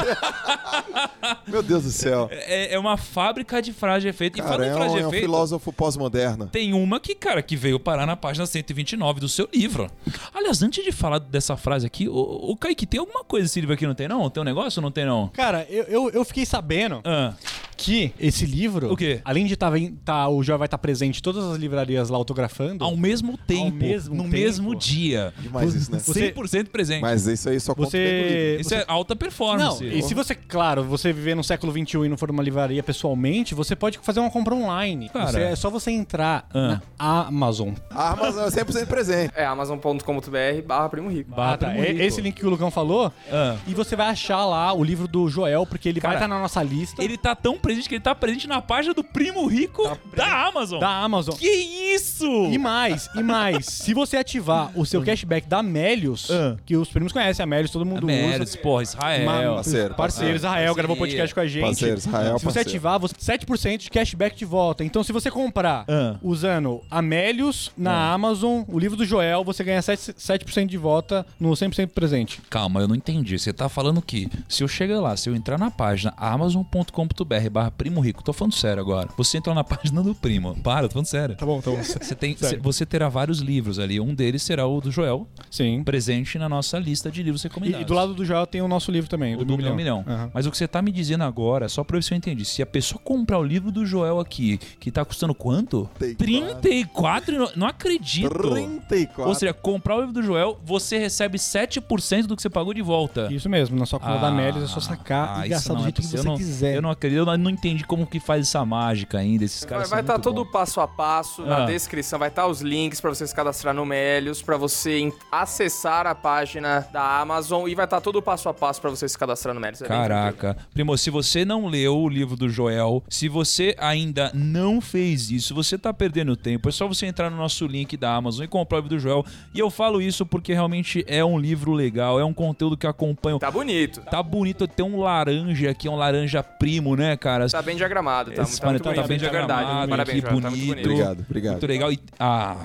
Meu 1.47 1.61
Deus 1.63 1.84
do 1.84 1.89
céu. 1.91 2.28
É, 2.32 2.74
é 2.74 2.80
uma 2.80 2.97
fábrica 2.97 3.61
de 3.61 3.74
frase 3.74 4.01
de 4.01 4.07
efeito. 4.09 4.38
e 4.39 4.41
Cara, 4.41 4.51
falando 4.51 4.65
em 4.65 4.69
é 4.69 4.74
um, 4.74 4.78
de 4.95 4.99
é 5.01 5.05
um 5.05 5.09
efeito, 5.09 5.24
filósofo 5.24 5.72
pós-moderno. 5.74 6.47
tem 6.47 6.74
uma 6.74 6.99
que, 6.99 7.15
cara, 7.15 7.41
que 7.41 7.55
veio 7.55 7.80
parar 7.80 8.01
na 8.06 8.16
página 8.16 8.45
129 8.45 9.20
do 9.20 9.30
seu 9.30 9.47
livro. 9.54 9.89
Aliás, 10.34 10.62
antes 10.62 10.84
de 10.84 10.91
falar 10.91 11.20
dessa 11.20 11.56
frase 11.58 11.86
aqui, 11.86 12.08
o, 12.08 12.14
o 12.14 12.56
Kaique, 12.58 12.86
tem 12.86 12.99
alguma 12.99 13.24
coisa 13.24 13.45
esse 13.45 13.60
livro 13.60 13.74
aqui, 13.74 13.86
não 13.88 13.95
tem 13.95 14.08
não? 14.08 14.30
Tem 14.30 14.41
um 14.41 14.45
negócio 14.45 14.80
ou 14.80 14.84
não 14.84 14.91
tem 14.91 15.06
não? 15.06 15.28
Cara, 15.30 15.66
eu, 15.70 15.84
eu, 15.86 16.10
eu 16.12 16.26
fiquei 16.26 16.45
sabendo 16.45 17.02
Ah, 17.04 17.34
que 17.78 18.14
esse 18.20 18.45
livro, 18.45 18.91
O 18.93 18.95
quê? 18.97 19.22
além 19.26 19.45
de 19.45 19.56
tá, 19.56 19.72
tá, 20.06 20.28
o 20.28 20.43
Joy 20.43 20.58
vai 20.58 20.68
estar 20.68 20.78
presente 20.78 21.20
em 21.20 21.22
todas 21.22 21.43
as 21.45 21.58
livrarias 21.58 22.10
lá 22.10 22.18
autografando, 22.18 22.84
ao 22.84 22.95
mesmo 22.95 23.38
tempo, 23.38 23.78
mesmo 23.78 24.16
no 24.16 24.24
tempo. 24.24 24.34
mesmo 24.36 24.76
dia. 24.76 25.34
Demais 25.39 25.74
isso, 25.74 25.91
né? 25.91 25.99
Você- 25.99 26.32
100% 26.32 26.68
presente. 26.70 27.02
Mas 27.02 27.26
isso 27.26 27.49
aí 27.49 27.60
só 27.60 27.74
conta 27.74 27.89
você... 27.89 28.58
Isso 28.60 28.70
você- 28.70 28.76
é 28.76 28.86
alta 28.88 29.14
Não, 29.14 29.18
performance. 29.20 29.84
e 29.86 30.02
se 30.04 30.14
você, 30.14 30.36
claro, 30.36 30.84
você 30.84 31.12
viver 31.12 31.36
no 31.36 31.43
século 31.43 31.72
XXI 31.72 32.06
e 32.06 32.10
não 32.10 32.18
for 32.18 32.28
numa 32.28 32.43
livraria 32.43 32.84
pessoalmente, 32.84 33.56
você 33.56 33.76
pode 33.76 33.97
fazer 33.99 34.20
uma 34.20 34.30
compra 34.30 34.54
online. 34.54 35.10
Cara. 35.10 35.32
Você- 35.32 35.41
é 35.41 35.56
só 35.56 35.70
você 35.70 35.89
entrar 35.91 36.47
Ah. 36.54 36.80
na 36.99 37.28
Amazon. 37.28 37.74
A 37.96 38.12
Amazon 38.12 38.44
é 38.46 38.50
100% 38.50 38.88
presente. 38.88 39.34
É 39.36 39.46
amazon.com.br 39.46 40.62
barra 40.66 40.89
primo 40.89 41.10
rico. 41.10 41.32
Barra 41.32 41.54
Ah, 41.54 41.58
tá. 41.58 41.70
Primo 41.70 41.84
Rico. 41.86 42.02
esse 42.02 42.22
link 42.22 42.36
que 42.36 42.46
o 42.46 42.50
Lucão 42.50 42.72
falou. 42.72 43.12
Ah. 43.32 43.56
E 43.68 43.74
você 43.74 43.96
vai 43.96 44.08
achar 44.08 44.46
lá 44.46 44.72
o 44.74 44.84
livro 44.84 45.08
do 45.08 45.28
Joel, 45.30 45.66
porque 45.66 45.89
ele 45.89 46.00
vai 46.00 46.12
Cara, 46.14 46.26
estar 46.26 46.28
na 46.28 46.39
nossa 46.42 46.62
lista 46.64 47.04
Ele 47.04 47.18
tá 47.18 47.36
tão 47.36 47.58
presente 47.58 47.88
que 47.89 47.96
ele 47.96 48.04
tá 48.04 48.14
presente 48.16 48.48
na 48.48 48.62
página 48.62 48.94
do 48.94 49.04
Primo 49.04 49.46
Rico 49.48 49.84
da 50.16 50.48
Amazon. 50.48 50.80
da 50.80 50.89
Amazon. 50.89 51.36
Que 51.36 51.48
isso? 51.50 52.26
E 52.52 52.58
mais, 52.58 53.10
e 53.16 53.24
mais, 53.24 53.66
se 53.72 53.94
você 53.94 54.18
ativar 54.18 54.72
o 54.76 54.86
seu 54.86 55.04
cashback 55.04 55.48
da 55.48 55.60
Amélios, 55.60 56.30
Ah. 56.32 56.56
que 56.66 56.76
os 56.78 56.89
primos 56.89 57.12
conhecem, 57.12 57.44
a 57.44 57.46
Amélios 57.46 57.72
todo 57.72 57.86
mundo 57.86 58.08
usa. 58.08 58.58
porra, 58.58 58.84
Israel. 58.84 59.26
Ma- 59.26 59.56
Parceiro, 59.56 59.94
parceiro, 59.96 60.36
Israel, 60.36 60.74
gravou 60.76 60.96
podcast 60.96 61.34
com 61.34 61.42
a 61.42 61.48
gente. 61.48 61.64
Parceiro, 61.64 61.98
Israel, 61.98 62.38
Se 62.39 62.46
você 62.46 62.46
parceiro. 62.46 62.70
ativar, 62.70 63.00
você 63.00 63.16
7% 63.16 63.78
de 63.84 63.89
cashback 63.89 64.36
de 64.38 64.46
volta. 64.46 64.84
Então, 64.84 65.04
se 65.04 65.12
você 65.12 65.30
comprar 65.30 65.86
Ah. 65.88 66.16
usando 66.22 66.82
Amélios 66.89 67.72
na 67.82 68.13
Amazon, 68.13 68.63
o 68.67 68.79
livro 68.79 68.95
do 68.97 69.05
Joel, 69.05 69.43
você 69.43 69.63
ganha 69.63 69.79
7%, 69.79 70.15
7% 70.15 70.67
de 70.67 70.77
volta 70.77 71.25
no 71.39 71.49
100% 71.51 71.88
presente. 71.89 72.41
Calma, 72.49 72.82
eu 72.82 72.88
não 72.88 72.95
entendi. 72.95 73.38
Você 73.38 73.51
tá 73.53 73.67
falando 73.69 74.01
que 74.01 74.27
se 74.47 74.63
eu 74.63 74.67
chegar 74.67 74.99
lá, 74.99 75.15
se 75.17 75.29
eu 75.29 75.36
entrar 75.36 75.57
na 75.57 75.71
página 75.71 76.13
amazon.com.br 76.17 77.49
barra 77.51 77.71
primo 77.71 77.99
rico, 78.01 78.23
tô 78.23 78.34
falando 78.34 78.53
sério 78.53 78.82
agora. 78.82 79.09
Você 79.17 79.38
entra 79.38 79.53
na 79.53 79.63
página 79.65 80.01
do 80.01 80.13
primo. 80.15 80.55
Para, 80.61 80.88
tô 80.88 80.93
falando 80.93 81.05
sério. 81.07 81.36
Tá 81.36 81.45
bom, 81.45 81.61
tá 81.61 81.71
bom. 81.71 81.77
Você, 81.82 82.15
tem, 82.15 82.36
você 82.61 82.86
terá 82.86 83.09
vários 83.09 83.39
livros 83.39 83.79
ali. 83.79 83.99
Um 83.99 84.13
deles 84.13 84.41
será 84.43 84.65
o 84.67 84.79
do 84.82 84.91
Joel, 84.91 85.27
Sim. 85.49 85.84
presente 85.84 86.38
na 86.38 86.47
nossa 86.47 86.77
lista 86.77 87.09
de 87.11 87.23
livros 87.23 87.43
E, 87.43 87.47
recomendados. 87.47 87.82
e 87.82 87.86
do 87.86 87.93
lado 87.93 88.13
do 88.13 88.23
Joel 88.25 88.45
tem 88.45 88.61
o 88.61 88.67
nosso 88.67 88.91
livro 88.91 89.09
também, 89.09 89.36
o 89.36 89.43
do 89.43 89.57
milhão 89.57 89.75
milhão. 89.75 90.03
Aham. 90.07 90.32
Mas 90.34 90.45
o 90.45 90.51
que 90.51 90.57
você 90.57 90.67
tá 90.67 90.82
me 90.82 90.91
dizendo 90.91 91.23
agora, 91.23 91.67
só 91.69 91.84
pra 91.84 91.97
ver 91.97 92.03
se 92.03 92.13
eu 92.13 92.17
entendi. 92.17 92.45
Se 92.45 92.61
a 92.61 92.65
pessoa 92.65 93.01
comprar 93.03 93.39
o 93.39 93.43
livro 93.43 93.71
do 93.71 93.86
Joel 93.86 94.19
aqui, 94.19 94.57
que 94.79 94.91
tá 94.91 95.03
custando 95.03 95.34
quanto? 95.34 95.89
34. 95.97 96.61
34? 96.61 97.38
Não, 97.38 97.51
não 97.55 97.67
acredito. 97.72 98.30
34. 98.51 99.24
Ou 99.28 99.36
seja, 99.36 99.53
comprar 99.53 99.95
o 99.97 99.99
livro 100.01 100.13
do 100.13 100.22
Joel, 100.24 100.59
você 100.63 100.97
recebe 100.97 101.38
7% 101.38 102.28
do 102.28 102.36
que 102.36 102.41
você 102.41 102.49
pagou 102.49 102.74
de 102.74 102.82
volta. 102.82 103.28
Isso 103.32 103.49
mesmo, 103.49 103.78
na 103.78 103.86
sua 103.86 103.99
conta 103.99 104.19
da 104.19 104.28
Amélios 104.28 104.63
é 104.63 104.67
só 104.67 104.80
sacar 104.80 105.39
ah, 105.39 105.47
e 105.47 105.49
isso 105.49 105.49
gastar 105.49 105.74
não 105.74 105.76
do 105.78 105.82
é 105.82 105.84
jeito 105.86 105.95
que 105.97 106.01
possível. 106.03 106.22
você 106.24 106.28
eu 106.28 106.32
não, 106.32 106.38
quiser. 106.38 106.76
Eu 106.76 106.82
não 106.82 106.89
acredito, 106.91 107.17
eu 107.19 107.38
não 107.38 107.49
entendi 107.49 107.84
como 107.84 108.05
que 108.05 108.19
faz 108.19 108.47
essa 108.47 108.63
mágica 108.65 109.17
ainda. 109.17 109.43
Esses 109.43 109.65
caras 109.65 109.89
vai 109.89 110.01
estar 110.01 110.13
muito 110.13 110.24
todo 110.24 110.43
bons. 110.43 110.51
passo 110.51 110.80
a 110.82 110.88
passo 110.88 111.41
na 111.43 111.63
Ah. 111.63 111.65
descrição, 111.65 112.19
vai 112.19 112.30
estar 112.30 112.47
os 112.47 112.61
links 112.61 112.99
pra 113.01 113.09
você 113.09 113.26
se 113.26 113.36
cadastrar 113.36 113.74
no 113.74 113.86
Melios, 113.86 114.41
pra 114.41 114.57
você 114.57 115.11
acessar 115.32 116.05
a 116.07 116.13
página 116.15 116.88
da 116.91 117.19
Amazon 117.22 117.67
e 117.67 117.76
vai 117.76 117.86
estar 117.86 118.01
todo 118.01 118.17
o 118.17 118.22
passo 118.22 118.49
a 118.49 118.53
passo 118.53 118.80
pra 118.82 118.89
você 118.89 119.07
se 119.07 119.17
cadastrar 119.17 119.53
no 119.53 119.61
Melios. 119.61 119.82
É. 119.82 119.88
Caraca. 119.88 120.57
Primo, 120.74 120.97
se 120.97 121.09
você 121.09 121.43
não 121.45 121.67
leu 121.67 121.97
o 121.97 122.09
livro 122.09 122.36
do 122.36 122.49
Joel, 122.49 123.03
se 123.09 123.28
você 123.30 123.76
ainda 123.78 124.32
não 124.34 124.80
fez 124.82 125.32
isso, 125.32 125.53
você 125.55 125.78
tá 125.78 125.93
perdendo 125.93 126.36
tempo. 126.36 126.69
É 126.69 126.72
só 126.72 126.88
você 126.88 127.05
entrar 127.05 127.30
no 127.30 127.38
nosso 127.38 127.61
link 127.68 127.95
da 127.97 128.14
Amazon 128.16 128.45
e 128.45 128.47
comprar 128.47 128.78
o 128.78 128.82
livro 128.82 128.95
do 128.97 128.99
Joel. 128.99 129.26
E 129.53 129.59
eu 129.59 129.70
falo 129.70 130.01
isso 130.01 130.26
porque 130.26 130.53
realmente 130.53 131.03
é 131.07 131.24
um 131.24 131.38
livro 131.39 131.74
legal, 131.74 132.20
é 132.20 132.26
um 132.26 132.34
conteúdo 132.34 132.78
que 132.78 132.88
acompanha. 132.88 133.39
Tá 133.39 133.51
bonito. 133.51 134.01
Tá 134.01 134.22
bonito, 134.22 134.68
tem 134.68 134.86
um 134.86 134.99
laranja 134.99 135.70
aqui, 135.70 135.88
um 135.89 135.95
laranja 135.95 136.41
primo, 136.43 136.95
né, 136.95 137.16
cara? 137.18 137.49
Tá 137.49 137.62
bem 137.62 137.76
diagramado, 137.76 138.32
tá, 138.32 138.43
Esse 138.43 138.59
tá 138.59 138.70
muito 138.70 138.84
tá 138.84 138.89
bonito, 138.91 139.07
bem 139.07 139.18
de 139.18 139.24
verdade. 139.26 139.47
diagramado, 139.47 139.89
Parabéns, 139.89 140.16
que 140.16 140.22
Joel, 140.22 140.41
tá 140.41 140.49
muito 140.49 140.59
bonito. 140.59 140.68
bonito. 140.76 140.89
Obrigado, 140.89 141.26
obrigado. 141.28 141.51
Muito 141.53 141.68
legal. 141.68 141.91
E, 141.91 141.99
ah, 142.20 142.55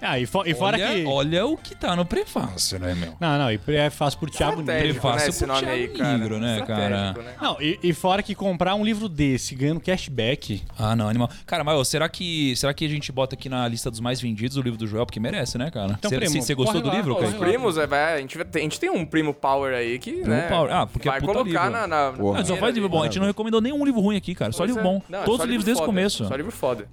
Ah, 0.00 0.18
e, 0.18 0.26
fo- 0.26 0.44
e 0.46 0.54
fora 0.54 0.76
olha, 0.76 0.94
que. 0.94 1.04
olha 1.06 1.46
o 1.46 1.56
que 1.56 1.74
tá 1.74 1.94
no 1.94 2.04
prefácio, 2.04 2.78
né, 2.78 2.94
meu? 2.94 3.14
Não, 3.20 3.38
não, 3.38 3.52
e 3.52 3.60
é 3.68 3.90
fácil 3.90 4.18
por 4.18 4.30
Thiago 4.30 4.62
Negro. 4.62 4.72
Né, 4.72 4.92
Prefácio 4.92 5.34
pro 5.34 5.46
nome 5.46 5.60
Thiago 5.60 5.74
aí, 5.76 5.88
cara. 5.88 6.18
Negro, 6.18 6.38
né, 6.38 6.64
cara? 6.66 7.12
Né? 7.12 7.34
Não, 7.40 7.60
e, 7.60 7.78
e 7.82 7.92
fora 7.92 8.22
que 8.22 8.34
comprar 8.34 8.74
um 8.74 8.84
livro 8.84 9.08
desse 9.08 9.54
ganhando 9.54 9.80
cashback. 9.80 10.62
Ah, 10.78 10.96
não, 10.96 11.08
animal. 11.08 11.28
Cara, 11.46 11.62
mas 11.62 11.88
será 11.88 12.08
que 12.08 12.54
será 12.56 12.72
que 12.72 12.84
a 12.84 12.88
gente 12.88 13.12
bota 13.12 13.34
aqui 13.34 13.48
na 13.48 13.66
lista 13.68 13.90
dos 13.90 14.00
mais 14.00 14.20
vendidos 14.20 14.56
o 14.56 14.62
livro 14.62 14.78
do 14.78 14.86
Joel? 14.86 15.04
Porque 15.04 15.20
merece, 15.20 15.58
né, 15.58 15.70
cara? 15.70 15.92
Então, 15.98 16.08
Você 16.10 16.16
primo, 16.16 16.42
você 16.42 16.54
gostou 16.54 16.80
do 16.80 16.88
lá, 16.88 16.94
livro, 16.94 17.14
Os 17.14 17.20
cara? 17.20 17.32
lá. 17.32 17.38
primos, 17.38 17.76
é, 17.76 17.86
vai, 17.86 18.14
a, 18.14 18.18
gente 18.18 18.38
a 18.40 18.58
gente 18.58 18.80
tem 18.80 18.90
um 18.90 19.04
primo 19.04 19.34
power 19.34 19.74
aí 19.74 19.98
que, 19.98 20.12
né, 20.22 20.48
power. 20.48 20.72
Ah, 20.72 20.86
porque 20.86 21.08
é 21.08 21.12
vai 21.12 21.20
puta 21.20 21.32
colocar 21.34 21.64
livro. 21.66 21.70
na... 21.70 21.86
na 21.86 22.12
Porra. 22.12 22.38
Não, 22.38 22.46
só 22.46 22.56
faz 22.56 22.74
livro 22.74 22.88
bom. 22.88 23.02
A 23.02 23.04
gente 23.04 23.18
não 23.18 23.26
recomendou 23.26 23.60
nenhum 23.60 23.84
livro 23.84 24.00
ruim 24.00 24.16
aqui, 24.16 24.34
cara. 24.34 24.52
Só 24.52 24.64
livro 24.64 24.80
é. 24.80 24.84
bom. 24.84 25.02
É 25.12 25.18
Todos 25.24 25.40
os 25.40 25.46
livros 25.46 25.50
livro 25.50 25.64
desde 25.66 25.82
o 25.82 25.86
começo. 25.86 26.24
Só 26.24 26.34
livro 26.34 26.52
foda. 26.52 26.88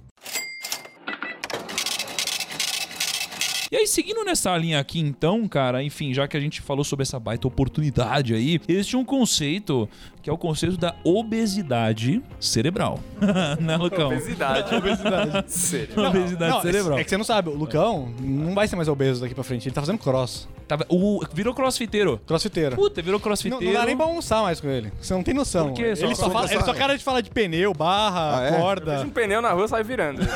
E 3.70 3.76
aí, 3.76 3.86
seguindo 3.86 4.24
nessa 4.24 4.56
linha 4.56 4.80
aqui, 4.80 4.98
então, 4.98 5.46
cara, 5.46 5.82
enfim, 5.82 6.14
já 6.14 6.26
que 6.26 6.34
a 6.36 6.40
gente 6.40 6.62
falou 6.62 6.82
sobre 6.84 7.02
essa 7.02 7.20
baita 7.20 7.46
oportunidade 7.46 8.32
aí, 8.32 8.58
existe 8.66 8.96
um 8.96 9.04
conceito 9.04 9.86
que 10.22 10.30
é 10.30 10.32
o 10.32 10.38
conceito 10.38 10.78
da 10.78 10.94
obesidade 11.04 12.22
cerebral. 12.40 12.98
né, 13.60 13.76
Lucão? 13.76 14.06
Obesidade. 14.08 14.74
Obesidade. 14.74 15.44
Sério. 15.52 16.02
Obesidade 16.06 16.52
Não, 16.54 16.62
cerebral. 16.62 16.98
É 16.98 17.04
que 17.04 17.10
você 17.10 17.16
não 17.18 17.24
sabe, 17.24 17.50
o 17.50 17.54
Lucão 17.54 18.10
não 18.20 18.54
vai 18.54 18.66
ser 18.66 18.76
mais 18.76 18.88
obeso 18.88 19.20
daqui 19.20 19.34
pra 19.34 19.44
frente. 19.44 19.68
Ele 19.68 19.74
tá 19.74 19.82
fazendo 19.82 19.98
cross. 19.98 20.48
Tava- 20.66 20.86
o, 20.88 21.20
virou 21.32 21.52
crossfiteiro. 21.54 22.18
Crossfiteiro. 22.26 22.74
Puta, 22.76 23.00
virou 23.02 23.18
Não, 23.18 23.22
crossfiteiro. 23.24 23.64
não 23.64 23.72
dá 23.72 23.84
nem 23.86 23.96
pra 23.96 24.06
almoçar 24.06 24.42
mais 24.42 24.60
com 24.60 24.68
ele. 24.68 24.90
Você 25.00 25.12
não 25.12 25.22
tem 25.22 25.34
noção. 25.34 25.68
Por 25.68 25.74
quê? 25.76 25.82
Ele 25.96 26.14
Só- 26.14 26.24
só, 26.24 26.30
fala, 26.30 26.50
ele 26.52 26.62
só 26.64 26.74
cara 26.74 26.96
de 26.96 27.04
falar 27.04 27.20
de 27.20 27.30
pneu, 27.30 27.72
barra, 27.74 28.38
Ah, 28.38 28.44
é? 28.44 28.50
corda. 28.60 29.00
Um 29.00 29.10
pneu 29.10 29.40
na 29.42 29.52
rua 29.52 29.68
sai 29.68 29.82
virando. 29.82 30.20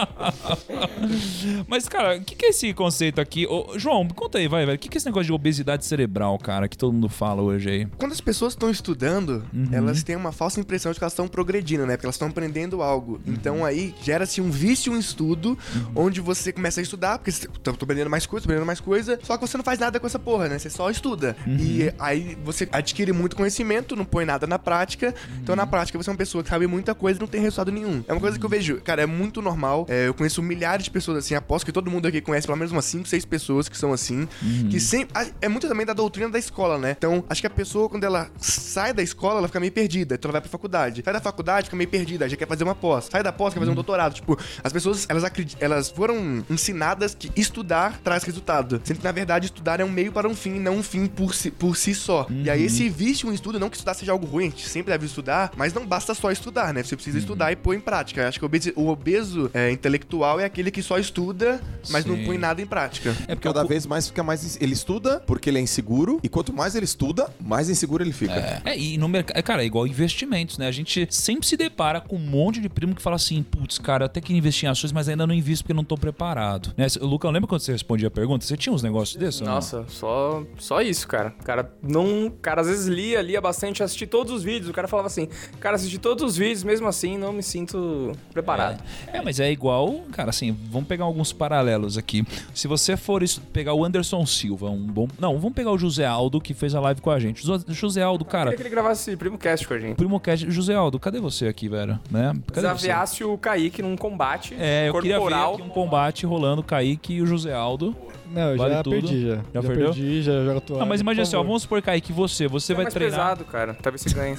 Mas, 1.66 1.88
cara, 1.88 2.16
o 2.16 2.20
que, 2.24 2.34
que 2.34 2.46
é 2.46 2.48
esse 2.50 2.72
conceito 2.74 3.20
aqui? 3.20 3.46
Ô, 3.46 3.78
João, 3.78 4.06
conta 4.08 4.38
aí, 4.38 4.48
vai, 4.48 4.64
velho. 4.66 4.76
O 4.76 4.78
que, 4.78 4.88
que 4.88 4.96
é 4.96 4.98
esse 4.98 5.06
negócio 5.06 5.26
de 5.26 5.32
obesidade 5.32 5.84
cerebral, 5.84 6.38
cara, 6.38 6.68
que 6.68 6.76
todo 6.76 6.92
mundo 6.92 7.08
fala 7.08 7.42
hoje 7.42 7.70
aí? 7.70 7.86
Quando 7.98 8.12
as 8.12 8.20
pessoas 8.20 8.52
estão 8.52 8.70
estudando, 8.70 9.44
Uhum. 9.52 9.68
elas 9.72 10.02
têm 10.02 10.16
uma 10.16 10.32
falsa 10.32 10.60
impressão 10.60 10.92
de 10.92 10.98
que 10.98 11.04
elas 11.04 11.12
estão 11.12 11.26
progredindo, 11.28 11.86
né? 11.86 11.96
Porque 11.96 12.06
elas 12.06 12.14
estão 12.16 12.28
aprendendo 12.28 12.82
algo. 12.82 13.14
Uhum. 13.26 13.32
Então 13.32 13.64
aí 13.64 13.94
gera-se 14.02 14.40
um 14.40 14.50
vício 14.50 14.94
em 14.94 14.98
estudo, 14.98 15.56
onde 15.94 16.20
você 16.20 16.52
começa 16.52 16.80
a 16.80 16.82
estudar, 16.82 17.18
porque 17.18 17.30
você 17.32 17.46
tá 17.62 17.72
tô 17.72 17.84
aprendendo 17.84 18.10
mais 18.10 18.26
coisa, 18.26 18.44
tô 18.44 18.48
aprendendo 18.50 18.66
mais 18.66 18.80
coisa, 18.80 19.18
só 19.22 19.36
que 19.36 19.46
você 19.46 19.56
não 19.56 19.64
faz 19.64 19.78
nada 19.78 19.98
com 19.98 20.06
essa 20.06 20.18
porra, 20.18 20.48
né? 20.48 20.58
Você 20.58 20.70
só 20.70 20.90
estuda. 20.90 21.36
Uhum. 21.46 21.56
E 21.58 21.92
aí 21.98 22.36
você 22.44 22.68
adquire 22.72 23.12
muito 23.12 23.36
conhecimento, 23.36 23.96
não 23.96 24.04
põe 24.04 24.24
nada 24.24 24.46
na 24.46 24.58
prática. 24.58 25.14
Então 25.42 25.52
Uhum. 25.54 25.56
na 25.56 25.66
prática 25.66 25.98
você 25.98 26.08
é 26.10 26.12
uma 26.12 26.16
pessoa 26.18 26.42
que 26.44 26.50
sabe 26.50 26.66
muita 26.66 26.94
coisa 26.94 27.18
e 27.18 27.20
não 27.20 27.28
tem 27.28 27.40
resultado 27.40 27.70
nenhum. 27.72 28.02
É 28.06 28.12
uma 28.12 28.20
coisa 28.20 28.38
que 28.38 28.44
eu 28.44 28.48
vejo, 28.50 28.80
cara, 28.82 29.02
é 29.02 29.06
muito 29.06 29.40
normal. 29.42 29.86
É, 29.90 30.06
eu 30.06 30.14
conheço 30.14 30.40
milhares 30.42 30.84
de 30.84 30.90
pessoas 30.90 31.18
assim, 31.18 31.34
aposto 31.34 31.66
que 31.66 31.72
todo 31.72 31.90
mundo 31.90 32.06
aqui 32.06 32.20
conhece 32.20 32.46
pelo 32.46 32.56
menos 32.56 32.70
umas 32.70 32.84
5, 32.84 33.08
6 33.08 33.24
pessoas 33.24 33.68
que 33.68 33.76
são 33.76 33.92
assim, 33.92 34.28
Uhum. 34.40 34.68
que 34.70 34.78
sempre. 34.78 35.10
É 35.40 35.48
muito 35.48 35.66
também 35.68 35.84
da 35.84 35.92
doutrina 35.92 36.28
da 36.30 36.38
escola, 36.38 36.78
né? 36.78 36.94
Então, 36.96 37.24
acho 37.28 37.40
que 37.40 37.46
a 37.46 37.50
pessoa, 37.50 37.88
quando 37.88 38.04
ela 38.04 38.30
sai 38.38 38.92
da 38.94 39.02
escola, 39.02 39.38
ela 39.38 39.48
fica 39.48 39.58
meio 39.58 39.72
perdida. 39.72 40.14
Então 40.14 40.28
ela 40.28 40.34
vai 40.34 40.40
pra 40.42 40.50
faculdade. 40.50 41.02
Sai 41.04 41.12
da 41.12 41.20
faculdade, 41.20 41.64
fica 41.66 41.76
meio 41.76 41.90
perdida, 41.90 42.28
já 42.28 42.36
quer 42.36 42.46
fazer 42.46 42.62
uma 42.62 42.74
pós. 42.74 43.08
Sai 43.10 43.22
da 43.22 43.32
pós, 43.32 43.52
quer 43.52 43.58
Uhum. 43.58 43.62
fazer 43.62 43.72
um 43.72 43.74
doutorado. 43.74 44.14
Tipo, 44.14 44.38
as 44.62 44.72
pessoas, 44.72 45.06
elas 45.08 45.24
acreditam, 45.24 45.58
elas 45.64 45.88
foram 45.90 46.44
ensinadas 46.48 47.14
que 47.14 47.30
estudar 47.34 47.98
traz 48.04 48.22
resultado. 48.22 48.80
Sendo 48.84 48.98
que, 48.98 49.04
na 49.04 49.12
verdade, 49.12 49.46
estudar 49.46 49.80
é 49.80 49.84
um 49.84 49.90
meio 49.90 50.12
para 50.12 50.28
um 50.28 50.34
fim, 50.36 50.60
não 50.60 50.76
um 50.76 50.82
fim 50.84 51.06
por 51.06 51.34
si, 51.34 51.50
por 51.50 51.76
si 51.76 51.94
só. 51.94 52.26
E 52.30 52.46
Uhum. 52.46 52.52
aí, 52.52 52.64
esse 52.64 52.88
vício 52.88 53.28
em 53.30 53.34
estudo, 53.34 53.58
não 53.58 53.68
que 53.68 53.76
estudar 53.76 53.94
seja 53.94 54.12
algo 54.12 54.26
ruim, 54.26 54.46
a 54.46 54.50
gente 54.50 54.68
sempre 54.68 54.92
deve 54.92 55.06
estudar, 55.06 55.50
mas 55.56 55.72
não 55.74 55.84
basta 55.84 56.14
só 56.14 56.30
estudar, 56.30 56.72
né? 56.72 56.82
Você 56.84 56.94
precisa 56.94 57.16
Uhum. 57.16 57.22
estudar 57.22 57.50
e 57.52 57.56
pôr 57.56 57.74
em 57.74 57.80
prática. 57.80 58.28
Acho 58.28 58.38
que 58.38 58.44
o 58.44 58.46
obeso, 58.46 58.72
o 58.76 58.88
obeso 58.88 59.50
é, 59.52 59.70
intelectual 59.80 60.38
é 60.38 60.44
aquele 60.44 60.70
que 60.70 60.82
só 60.82 60.98
estuda, 60.98 61.60
mas 61.90 62.04
não 62.04 62.14
Sim. 62.16 62.26
põe 62.26 62.38
nada 62.38 62.60
em 62.60 62.66
prática. 62.66 63.10
É 63.26 63.34
porque 63.34 63.48
Cada 63.48 63.64
o- 63.64 63.68
vez 63.68 63.86
mais 63.86 64.06
fica 64.08 64.22
mais. 64.22 64.56
Ele 64.60 64.72
estuda 64.74 65.20
porque 65.26 65.48
ele 65.50 65.58
é 65.58 65.60
inseguro, 65.62 66.20
e 66.22 66.28
quanto 66.28 66.52
mais 66.52 66.74
ele 66.74 66.84
estuda, 66.84 67.32
mais 67.40 67.68
inseguro 67.70 68.04
ele 68.04 68.12
fica. 68.12 68.60
É, 68.64 68.78
e 68.78 68.96
no 68.98 69.08
mercado. 69.08 69.42
Cara, 69.42 69.62
é 69.62 69.66
igual 69.66 69.86
investimentos, 69.86 70.58
né? 70.58 70.66
A 70.68 70.72
gente 70.72 71.08
sempre 71.10 71.46
se 71.46 71.56
depara 71.56 72.00
com 72.00 72.16
um 72.16 72.18
monte 72.18 72.60
de 72.60 72.68
primo 72.68 72.94
que 72.94 73.02
fala 73.02 73.16
assim: 73.16 73.42
putz, 73.42 73.78
cara, 73.78 74.04
até 74.04 74.20
que 74.20 74.34
investir 74.34 74.68
em 74.68 74.70
ações, 74.70 74.92
mas 74.92 75.08
ainda 75.08 75.26
não 75.26 75.34
invisto 75.34 75.64
porque 75.64 75.74
não 75.74 75.84
tô 75.84 75.96
preparado. 75.96 76.72
Né? 76.76 76.86
Lucão, 77.00 77.30
lembra 77.30 77.48
quando 77.48 77.60
você 77.62 77.72
respondia 77.72 78.08
a 78.08 78.10
pergunta? 78.10 78.44
Você 78.44 78.56
tinha 78.56 78.72
uns 78.72 78.82
negócios 78.82 79.16
desses? 79.16 79.40
ou 79.40 79.46
não? 79.46 79.54
Nossa, 79.54 79.84
só, 79.88 80.42
só 80.58 80.82
isso, 80.82 81.08
cara. 81.08 81.30
Cara 81.44 81.72
não. 81.82 82.26
O 82.26 82.30
cara 82.30 82.60
às 82.60 82.66
vezes 82.66 82.86
lia, 82.86 83.22
lia 83.22 83.40
bastante, 83.40 83.82
assistia 83.82 84.06
todos 84.06 84.32
os 84.32 84.42
vídeos. 84.42 84.68
O 84.68 84.72
cara 84.72 84.86
falava 84.86 85.06
assim, 85.06 85.28
cara, 85.58 85.76
assisti 85.76 85.98
todos 85.98 86.22
os 86.24 86.36
vídeos, 86.36 86.62
mesmo 86.64 86.86
assim, 86.86 87.16
não 87.16 87.32
me 87.32 87.42
sinto 87.42 88.12
preparado. 88.32 88.82
É, 89.12 89.18
é, 89.18 89.22
mas 89.22 89.40
é 89.40 89.50
igual, 89.50 89.69
cara, 90.12 90.30
assim, 90.30 90.56
vamos 90.70 90.88
pegar 90.88 91.04
alguns 91.04 91.32
paralelos 91.32 91.96
aqui. 91.98 92.24
Se 92.54 92.66
você 92.68 92.96
for 92.96 93.22
isso- 93.22 93.40
pegar 93.52 93.74
o 93.74 93.84
Anderson 93.84 94.24
Silva, 94.26 94.68
um 94.70 94.78
bom. 94.86 95.08
Não, 95.18 95.38
vamos 95.38 95.54
pegar 95.54 95.70
o 95.72 95.78
José 95.78 96.04
Aldo, 96.06 96.40
que 96.40 96.52
fez 96.54 96.74
a 96.74 96.80
live 96.80 97.00
com 97.00 97.10
a 97.10 97.18
gente. 97.18 97.44
Jo- 97.44 97.62
José 97.68 98.02
Aldo, 98.02 98.24
cara, 98.24 98.50
Queria 98.50 98.56
que 98.56 98.62
ele 98.62 98.70
gravasse 98.70 99.16
Primo 99.16 99.38
Cast 99.38 99.66
com 99.66 99.74
a 99.74 99.78
gente. 99.78 99.96
primo 99.96 100.18
cast. 100.20 100.50
José 100.50 100.74
Aldo, 100.74 100.98
cadê 100.98 101.20
você 101.20 101.46
aqui, 101.48 101.68
velho? 101.68 101.98
Né? 102.10 102.32
Cadê 102.32 102.40
você? 102.46 102.60
Desafiasse 102.60 103.24
o 103.24 103.36
Kaique 103.38 103.82
num 103.82 103.96
combate 103.96 104.54
É, 104.58 104.88
eu 104.88 104.94
queria 104.94 105.14
ver 105.14 105.20
corporal. 105.20 105.54
aqui 105.54 105.62
um 105.62 105.68
combate 105.68 106.26
rolando 106.26 106.62
Kaique 106.62 107.14
e 107.14 107.22
o 107.22 107.26
José 107.26 107.52
Aldo. 107.52 107.94
Não, 108.32 108.50
eu 108.52 108.56
Vale 108.56 108.74
já 108.74 108.82
tudo. 108.82 108.92
perdi, 108.92 109.26
já. 109.26 109.36
Já 109.54 109.62
perdeu? 109.62 109.92
perdi, 109.92 110.22
já 110.22 110.32
jogo 110.44 110.58
atuado. 110.58 110.80
Não, 110.80 110.86
mas 110.86 111.00
imagina 111.00 111.22
assim, 111.22 111.36
ó, 111.36 111.42
vamos 111.42 111.62
supor, 111.62 111.82
Kaique, 111.82 112.12
você, 112.12 112.46
você 112.46 112.72
é 112.72 112.76
vai 112.76 112.84
mais 112.84 112.94
treinar. 112.94 113.18
pesado, 113.18 113.44
cara. 113.44 113.74
Talvez 113.74 114.02
você 114.02 114.14
ganhe. 114.14 114.36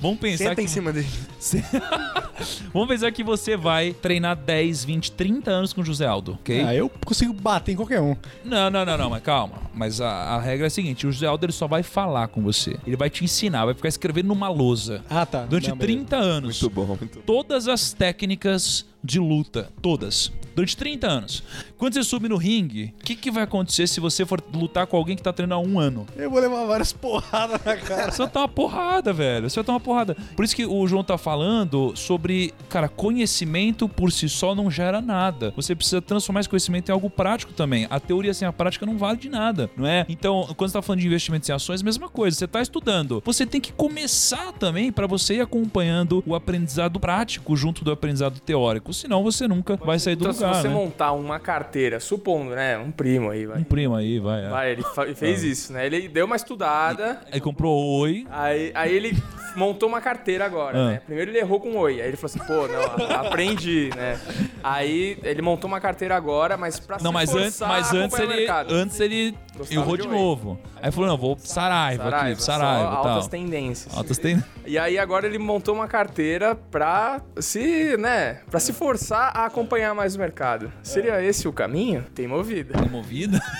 Vamos 0.00 0.18
pensar 0.18 0.44
Senta 0.44 0.54
que 0.56 0.62
em 0.62 0.68
cima 0.68 0.92
dele. 0.92 1.06
Vamos 2.72 2.88
pensar 2.88 3.10
que 3.12 3.24
você 3.24 3.56
vai 3.56 3.92
treinar 3.94 4.36
10, 4.36 4.84
20, 4.84 5.12
30 5.12 5.50
anos 5.50 5.72
com 5.72 5.80
o 5.80 5.84
José 5.84 6.06
Aldo, 6.06 6.32
ok? 6.34 6.60
Ah, 6.62 6.74
eu 6.74 6.90
consigo 7.04 7.32
bater 7.32 7.72
em 7.72 7.76
qualquer 7.76 8.00
um. 8.00 8.14
Não, 8.44 8.68
não, 8.70 8.84
não, 8.84 8.98
não, 8.98 9.10
mas 9.10 9.22
calma. 9.22 9.54
Mas 9.74 10.00
a, 10.00 10.08
a 10.08 10.40
regra 10.40 10.66
é 10.66 10.68
a 10.68 10.70
seguinte: 10.70 11.06
o 11.06 11.12
José 11.12 11.26
Aldo 11.26 11.46
ele 11.46 11.52
só 11.52 11.66
vai 11.66 11.82
falar 11.82 12.28
com 12.28 12.42
você. 12.42 12.76
Ele 12.86 12.96
vai 12.96 13.08
te 13.08 13.24
ensinar, 13.24 13.64
vai 13.64 13.74
ficar 13.74 13.88
escrevendo 13.88 14.26
numa 14.28 14.48
lousa. 14.48 15.02
Ah, 15.08 15.24
tá. 15.24 15.44
Durante 15.46 15.70
Não, 15.70 15.76
beleza. 15.76 15.98
30 15.98 16.16
anos. 16.16 16.60
Muito 16.62 16.74
bom, 16.74 16.86
muito 16.86 17.14
bom. 17.18 17.24
Todas 17.24 17.68
as 17.68 17.92
técnicas 17.92 18.84
de 19.06 19.20
luta. 19.20 19.70
Todas. 19.80 20.32
Durante 20.54 20.76
30 20.76 21.06
anos. 21.06 21.42
Quando 21.76 21.94
você 21.94 22.02
subir 22.02 22.30
no 22.30 22.36
ringue, 22.36 22.94
o 23.00 23.04
que, 23.04 23.14
que 23.14 23.30
vai 23.30 23.44
acontecer 23.44 23.86
se 23.86 24.00
você 24.00 24.24
for 24.24 24.42
lutar 24.54 24.86
com 24.86 24.96
alguém 24.96 25.14
que 25.14 25.22
tá 25.22 25.32
treinando 25.32 25.60
há 25.60 25.68
um 25.68 25.78
ano? 25.78 26.06
Eu 26.16 26.30
vou 26.30 26.40
levar 26.40 26.64
várias 26.64 26.92
porradas 26.92 27.62
na 27.62 27.76
cara. 27.76 28.10
Você 28.10 28.18
vai 28.18 28.30
tomar 28.30 28.46
uma 28.46 28.48
porrada, 28.48 29.12
velho. 29.12 29.48
Você 29.48 29.56
vai 29.56 29.64
tomar 29.64 29.76
uma 29.76 29.84
porrada. 29.84 30.16
Por 30.34 30.44
isso 30.44 30.56
que 30.56 30.64
o 30.64 30.86
João 30.86 31.04
tá 31.04 31.18
falando 31.18 31.94
sobre, 31.94 32.54
cara, 32.70 32.88
conhecimento 32.88 33.88
por 33.88 34.10
si 34.10 34.28
só 34.28 34.54
não 34.54 34.70
gera 34.70 35.02
nada. 35.02 35.52
Você 35.54 35.74
precisa 35.74 36.00
transformar 36.00 36.40
esse 36.40 36.48
conhecimento 36.48 36.88
em 36.88 36.92
algo 36.92 37.10
prático 37.10 37.52
também. 37.52 37.86
A 37.90 38.00
teoria 38.00 38.32
sem 38.32 38.48
a 38.48 38.52
prática 38.52 38.86
não 38.86 38.96
vale 38.96 39.18
de 39.18 39.28
nada, 39.28 39.70
não 39.76 39.86
é? 39.86 40.06
Então, 40.08 40.48
quando 40.56 40.70
você 40.70 40.78
tá 40.78 40.82
falando 40.82 41.00
de 41.00 41.06
investimentos 41.06 41.48
em 41.48 41.52
ações, 41.52 41.82
mesma 41.82 42.08
coisa. 42.08 42.36
Você 42.36 42.48
tá 42.48 42.62
estudando. 42.62 43.22
Você 43.26 43.44
tem 43.44 43.60
que 43.60 43.72
começar 43.72 44.52
também 44.52 44.90
para 44.90 45.06
você 45.06 45.34
ir 45.34 45.40
acompanhando 45.42 46.24
o 46.26 46.34
aprendizado 46.34 46.98
prático 46.98 47.54
junto 47.54 47.84
do 47.84 47.90
aprendizado 47.92 48.40
teórico. 48.40 48.94
Senão 48.96 49.22
você 49.22 49.46
nunca 49.46 49.76
vai 49.76 49.98
sair 49.98 50.16
do 50.16 50.28
Então, 50.28 50.32
lugar, 50.32 50.54
se 50.54 50.62
você 50.62 50.68
né? 50.68 50.74
montar 50.74 51.12
uma 51.12 51.38
carteira, 51.38 52.00
supondo, 52.00 52.54
né? 52.54 52.78
Um 52.78 52.90
primo 52.90 53.30
aí, 53.30 53.46
vai. 53.46 53.58
Um 53.60 53.64
primo 53.64 53.94
aí, 53.94 54.18
vai. 54.18 54.44
é. 54.44 54.48
Vai, 54.48 54.70
ele 54.72 54.84
fez 55.14 55.42
isso, 55.42 55.72
né? 55.72 55.86
Ele 55.86 56.08
deu 56.08 56.26
uma 56.26 56.36
estudada, 56.36 57.20
Aí 57.30 57.40
comprou 57.40 57.76
oi. 58.00 58.26
aí, 58.30 58.70
aí 58.74 58.94
ele 58.94 59.16
montou 59.54 59.88
uma 59.88 60.00
carteira 60.00 60.44
agora, 60.44 60.78
Ah. 60.78 60.86
né? 60.92 61.02
Primeiro 61.06 61.30
ele 61.30 61.38
errou 61.38 61.60
com 61.60 61.76
oi, 61.76 62.00
aí 62.00 62.08
ele 62.08 62.16
falou 62.16 62.34
assim, 62.34 62.46
pô, 62.46 62.68
não, 62.68 63.16
aprendi, 63.20 63.90
né? 63.96 64.18
Aí 64.62 65.18
ele 65.22 65.40
montou 65.42 65.68
uma 65.68 65.80
carteira 65.80 66.16
agora, 66.16 66.56
mas 66.56 66.78
pra 66.78 66.96
Não, 67.00 67.10
se 67.10 67.14
mas 67.14 67.30
antes, 67.34 67.58
forçar 67.58 67.68
mas 67.68 67.92
antes 67.94 68.14
acompanhar 68.18 68.66
o 68.66 68.68
ele, 68.70 68.80
antes 68.80 69.00
ele 69.00 69.34
Gostava 69.56 69.80
errou 69.80 69.96
de 69.96 70.02
de 70.02 70.08
novo. 70.08 70.58
Aí 70.80 70.90
falou, 70.92 71.08
não, 71.08 71.16
vou 71.16 71.36
Saraiva, 71.38 72.04
Saraiva, 72.04 72.32
aqui, 72.32 72.42
Saraiva 72.42 72.78
só 72.84 72.88
e 72.88 73.02
tal. 73.02 73.06
altas 73.08 73.28
tendências. 73.28 73.96
Altas 73.96 74.18
tem. 74.18 74.42
E 74.66 74.78
aí 74.78 74.98
agora 74.98 75.26
ele 75.26 75.38
montou 75.38 75.74
uma 75.74 75.88
carteira 75.88 76.54
pra 76.54 77.20
se, 77.38 77.96
né, 77.96 78.40
pra 78.50 78.60
se 78.60 78.72
forçar 78.72 79.32
a 79.36 79.46
acompanhar 79.46 79.94
mais 79.94 80.14
o 80.16 80.18
mercado. 80.18 80.72
Seria 80.82 81.22
esse 81.22 81.46
o 81.48 81.52
caminho? 81.52 82.04
Tem 82.14 82.26
movida. 82.26 82.78
movida. 82.88 83.40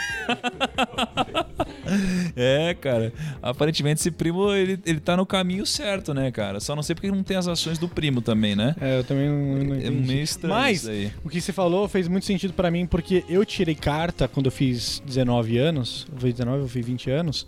É, 2.34 2.74
cara. 2.74 3.12
Aparentemente 3.40 4.00
esse 4.00 4.10
primo, 4.10 4.52
ele, 4.52 4.78
ele 4.84 4.98
tá 5.00 5.16
no 5.16 5.24
caminho 5.24 5.64
certo, 5.64 6.12
né, 6.12 6.30
cara? 6.32 6.58
Só 6.60 6.74
não 6.74 6.82
sei 6.82 6.94
porque 6.94 7.10
não 7.10 7.22
tem 7.22 7.36
as 7.36 7.46
ações 7.46 7.78
do 7.78 7.88
primo 7.88 8.20
também, 8.20 8.56
né? 8.56 8.74
É, 8.80 8.98
eu 8.98 9.04
também 9.04 9.28
não, 9.28 9.64
não 9.64 9.74
É 9.74 9.78
entendi. 9.78 10.08
meio 10.08 10.22
estranho 10.22 10.54
Mas 10.54 10.78
isso 10.80 10.90
aí. 10.90 11.12
o 11.24 11.28
que 11.28 11.40
você 11.40 11.52
falou 11.52 11.88
fez 11.88 12.08
muito 12.08 12.26
sentido 12.26 12.52
pra 12.54 12.70
mim, 12.70 12.86
porque 12.86 13.24
eu 13.28 13.44
tirei 13.44 13.74
carta 13.74 14.26
quando 14.28 14.46
eu 14.46 14.52
fiz 14.52 15.00
19 15.06 15.58
anos. 15.58 15.85
Foi 16.16 16.32
19 16.32 16.62
ou 16.62 16.68
foi 16.68 16.82
20 16.82 17.10
anos. 17.10 17.46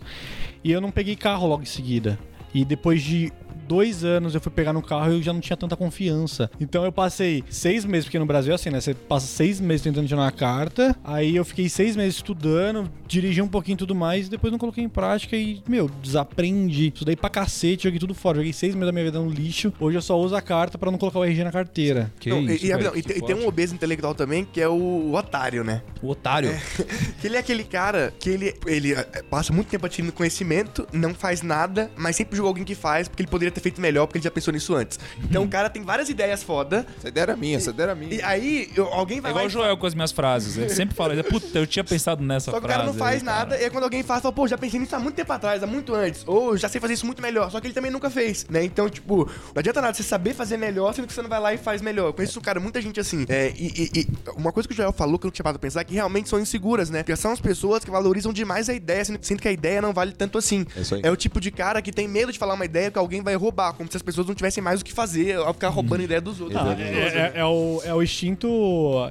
E 0.63 0.71
eu 0.71 0.81
não 0.81 0.91
peguei 0.91 1.15
carro 1.15 1.47
logo 1.47 1.63
em 1.63 1.65
seguida. 1.65 2.17
E 2.53 2.65
depois 2.65 3.01
de 3.01 3.31
dois 3.69 4.03
anos 4.03 4.33
eu 4.33 4.41
fui 4.41 4.51
pegar 4.51 4.73
no 4.73 4.81
carro 4.81 5.11
e 5.13 5.17
eu 5.17 5.21
já 5.21 5.31
não 5.31 5.39
tinha 5.39 5.55
tanta 5.55 5.75
confiança. 5.75 6.49
Então 6.59 6.83
eu 6.83 6.91
passei 6.91 7.43
seis 7.49 7.85
meses, 7.85 8.05
porque 8.05 8.17
no 8.17 8.25
Brasil 8.25 8.51
é 8.51 8.55
assim, 8.55 8.71
né? 8.71 8.81
Você 8.81 8.95
passa 8.95 9.27
seis 9.27 9.61
meses 9.61 9.83
tentando 9.83 10.07
tirar 10.07 10.21
uma 10.21 10.31
carta, 10.31 10.95
aí 11.03 11.35
eu 11.35 11.45
fiquei 11.45 11.69
seis 11.69 11.95
meses 11.95 12.15
estudando, 12.15 12.89
dirigi 13.07 13.41
um 13.41 13.47
pouquinho 13.47 13.75
e 13.75 13.77
tudo 13.77 13.93
mais, 13.93 14.25
e 14.27 14.29
depois 14.29 14.51
não 14.51 14.57
coloquei 14.57 14.83
em 14.83 14.89
prática 14.89 15.35
e, 15.37 15.61
meu, 15.67 15.89
desaprendi. 16.01 16.87
Estudei 16.93 17.15
pra 17.15 17.29
cacete, 17.29 17.83
joguei 17.83 17.99
tudo 17.99 18.13
fora. 18.15 18.37
Joguei 18.37 18.53
seis 18.53 18.73
meses 18.73 18.87
da 18.87 18.91
minha 18.91 19.05
vida 19.05 19.19
no 19.19 19.29
lixo. 19.29 19.71
Hoje 19.79 19.97
eu 19.97 20.01
só 20.01 20.19
uso 20.19 20.35
a 20.35 20.41
carta 20.41 20.77
pra 20.77 20.89
não 20.91 20.97
colocar 20.97 21.19
o 21.19 21.23
RG 21.23 21.43
na 21.43 21.51
carteira. 21.51 22.11
Que 22.19 22.29
Não, 22.29 22.41
e- 22.41 22.55
isso, 22.55 22.65
e, 22.65 22.69
velho, 22.69 22.91
e 22.97 23.01
que 23.01 23.07
tem- 23.07 23.17
e 23.17 23.21
tem 23.21 23.35
um 23.35 23.47
obeso 23.47 23.75
intelectual 23.75 24.15
também, 24.15 24.43
que 24.45 24.59
é 24.59 24.67
o, 24.67 24.73
o 24.73 25.13
otário, 25.15 25.63
né? 25.63 25.81
O 26.01 26.09
otário. 26.09 26.49
Que 27.19 27.27
ele 27.27 27.35
é 27.35 27.39
aquele 27.39 27.63
cara 27.63 28.13
que 28.19 28.29
ele, 28.29 28.53
ele 28.65 28.93
eh, 28.93 29.23
passa 29.29 29.51
muito 29.51 29.67
tempo 29.67 29.85
adquirindo 29.85 30.13
conhecimento, 30.13 30.87
não 30.93 31.13
faz 31.13 31.41
nada, 31.41 31.91
mas 31.97 32.15
sempre 32.15 32.35
julga 32.37 32.49
alguém 32.49 32.63
que 32.63 32.73
faz, 32.75 33.07
porque 33.07 33.21
ele 33.23 33.29
poderia 33.29 33.51
ter 33.51 33.58
feito 33.59 33.79
melhor, 33.81 34.05
porque 34.07 34.17
ele 34.17 34.23
já 34.23 34.31
pensou 34.31 34.53
nisso 34.53 34.75
antes. 34.75 34.99
Então 35.23 35.43
o 35.43 35.47
cara 35.47 35.69
tem 35.69 35.83
várias 35.83 36.09
ideias 36.09 36.43
foda, 36.43 36.85
Essa 36.97 37.09
ideia 37.09 37.23
era 37.23 37.35
minha, 37.37 37.57
essa 37.57 37.69
ideia 37.71 37.87
era 37.87 37.95
minha. 37.95 38.13
e 38.15 38.21
aí 38.21 38.69
eu- 38.75 38.87
alguém 38.87 39.17
É 39.19 39.21
vai 39.21 39.31
igual 39.31 39.43
lá 39.43 39.47
o 39.47 39.49
e 39.49 39.53
Joel 39.53 39.77
com 39.77 39.85
as 39.85 39.93
minhas 39.93 40.11
frases. 40.11 40.57
Ele 40.57 40.69
sempre 40.69 40.95
fala, 40.95 41.21
puta, 41.23 41.57
eu 41.59 41.67
tinha 41.67 41.83
pensado 41.83 42.23
nessa 42.23 42.51
Só 42.51 42.51
que 42.51 42.57
o 42.57 42.61
frase. 42.61 42.77
cara 42.79 42.91
não 42.91 42.93
faz 42.97 43.19
aí, 43.19 43.25
cara. 43.25 43.37
nada, 43.39 43.57
e 43.57 43.63
aí 43.65 43.69
quando 43.69 43.83
alguém 43.83 44.03
faz, 44.03 44.21
fala, 44.21 44.33
pô, 44.33 44.47
já 44.47 44.57
pensei 44.57 44.79
nisso 44.79 44.95
há 44.95 44.99
muito 44.99 45.15
tempo 45.15 45.31
atrás, 45.33 45.61
há 45.63 45.67
muito 45.67 45.93
antes. 45.93 46.23
Ou 46.27 46.57
já 46.57 46.67
sei 46.69 46.79
fazer 46.81 46.93
isso 46.93 47.05
muito 47.05 47.21
melhor, 47.21 47.49
só 47.51 47.59
que 47.59 47.67
ele 47.67 47.73
também 47.73 47.91
nunca 47.91 48.09
fez, 48.09 48.45
né? 48.49 48.63
Então, 48.63 48.89
tipo, 48.89 49.25
não 49.25 49.59
adianta 49.59 49.81
nada 49.81 49.93
você 49.93 50.03
saber 50.03 50.33
fazer 50.33 50.57
melhor, 50.57 50.93
sendo 50.93 51.07
que 51.07 51.13
você 51.13 51.21
não 51.21 51.29
vai 51.29 51.39
lá 51.39 51.53
e 51.53 51.57
faz 51.57 51.81
melhor. 51.81 52.07
Eu 52.07 52.13
conheço, 52.13 52.39
cara, 52.41 52.59
muita 52.59 52.81
gente 52.81 52.99
assim. 52.99 53.25
É, 53.29 53.53
e, 53.57 53.89
e- 53.93 53.99
e 54.01 54.07
uma 54.35 54.51
coisa 54.51 54.67
que 54.67 54.73
o 54.73 54.77
Joel 54.77 54.91
falou 54.93 55.17
que 55.19 55.25
eu 55.25 55.29
não 55.29 55.31
tinha 55.33 55.43
parado 55.43 55.59
pra 55.59 55.67
pensar 55.67 55.81
é 55.81 55.83
que 55.83 55.93
realmente 55.93 56.29
são 56.29 56.39
inseguras, 56.39 56.89
né? 56.89 57.03
Porque 57.03 57.15
são 57.15 57.31
as 57.31 57.39
pessoas 57.41 57.83
que 57.83 57.91
valorizam 57.91 58.31
demais 58.33 58.69
a 58.69 58.73
ideia, 58.73 59.03
sendo 59.21 59.41
que 59.41 59.47
a 59.47 59.51
ideia 59.51 59.81
não 59.81 59.93
vale 59.93 60.11
tanto 60.13 60.37
assim. 60.37 60.65
É 60.75 60.81
isso 60.81 60.95
aí. 60.95 61.01
É 61.03 61.11
o 61.11 61.15
tipo 61.15 61.39
de 61.39 61.51
cara 61.51 61.81
que 61.81 61.91
tem 61.91 62.07
medo 62.07 62.31
de 62.31 62.39
falar 62.39 62.53
uma 62.53 62.65
ideia 62.65 62.89
que 62.91 62.97
alguém 62.99 63.21
vai 63.21 63.35
roubar, 63.49 63.73
como 63.73 63.89
se 63.89 63.97
as 63.97 64.03
pessoas 64.03 64.27
não 64.27 64.35
tivessem 64.35 64.63
mais 64.63 64.79
o 64.81 64.85
que 64.85 64.93
fazer 64.93 65.35
ao 65.37 65.53
ficar 65.53 65.69
roubando 65.69 66.01
a 66.01 66.03
ideia 66.03 66.21
dos 66.21 66.39
outros. 66.39 66.59
Ah, 66.61 66.75
é, 66.79 66.83
é- 66.83 67.31
é 67.39 67.45
o, 67.45 67.81
é 67.83 67.93
o 67.93 68.01
instinto 68.03 68.47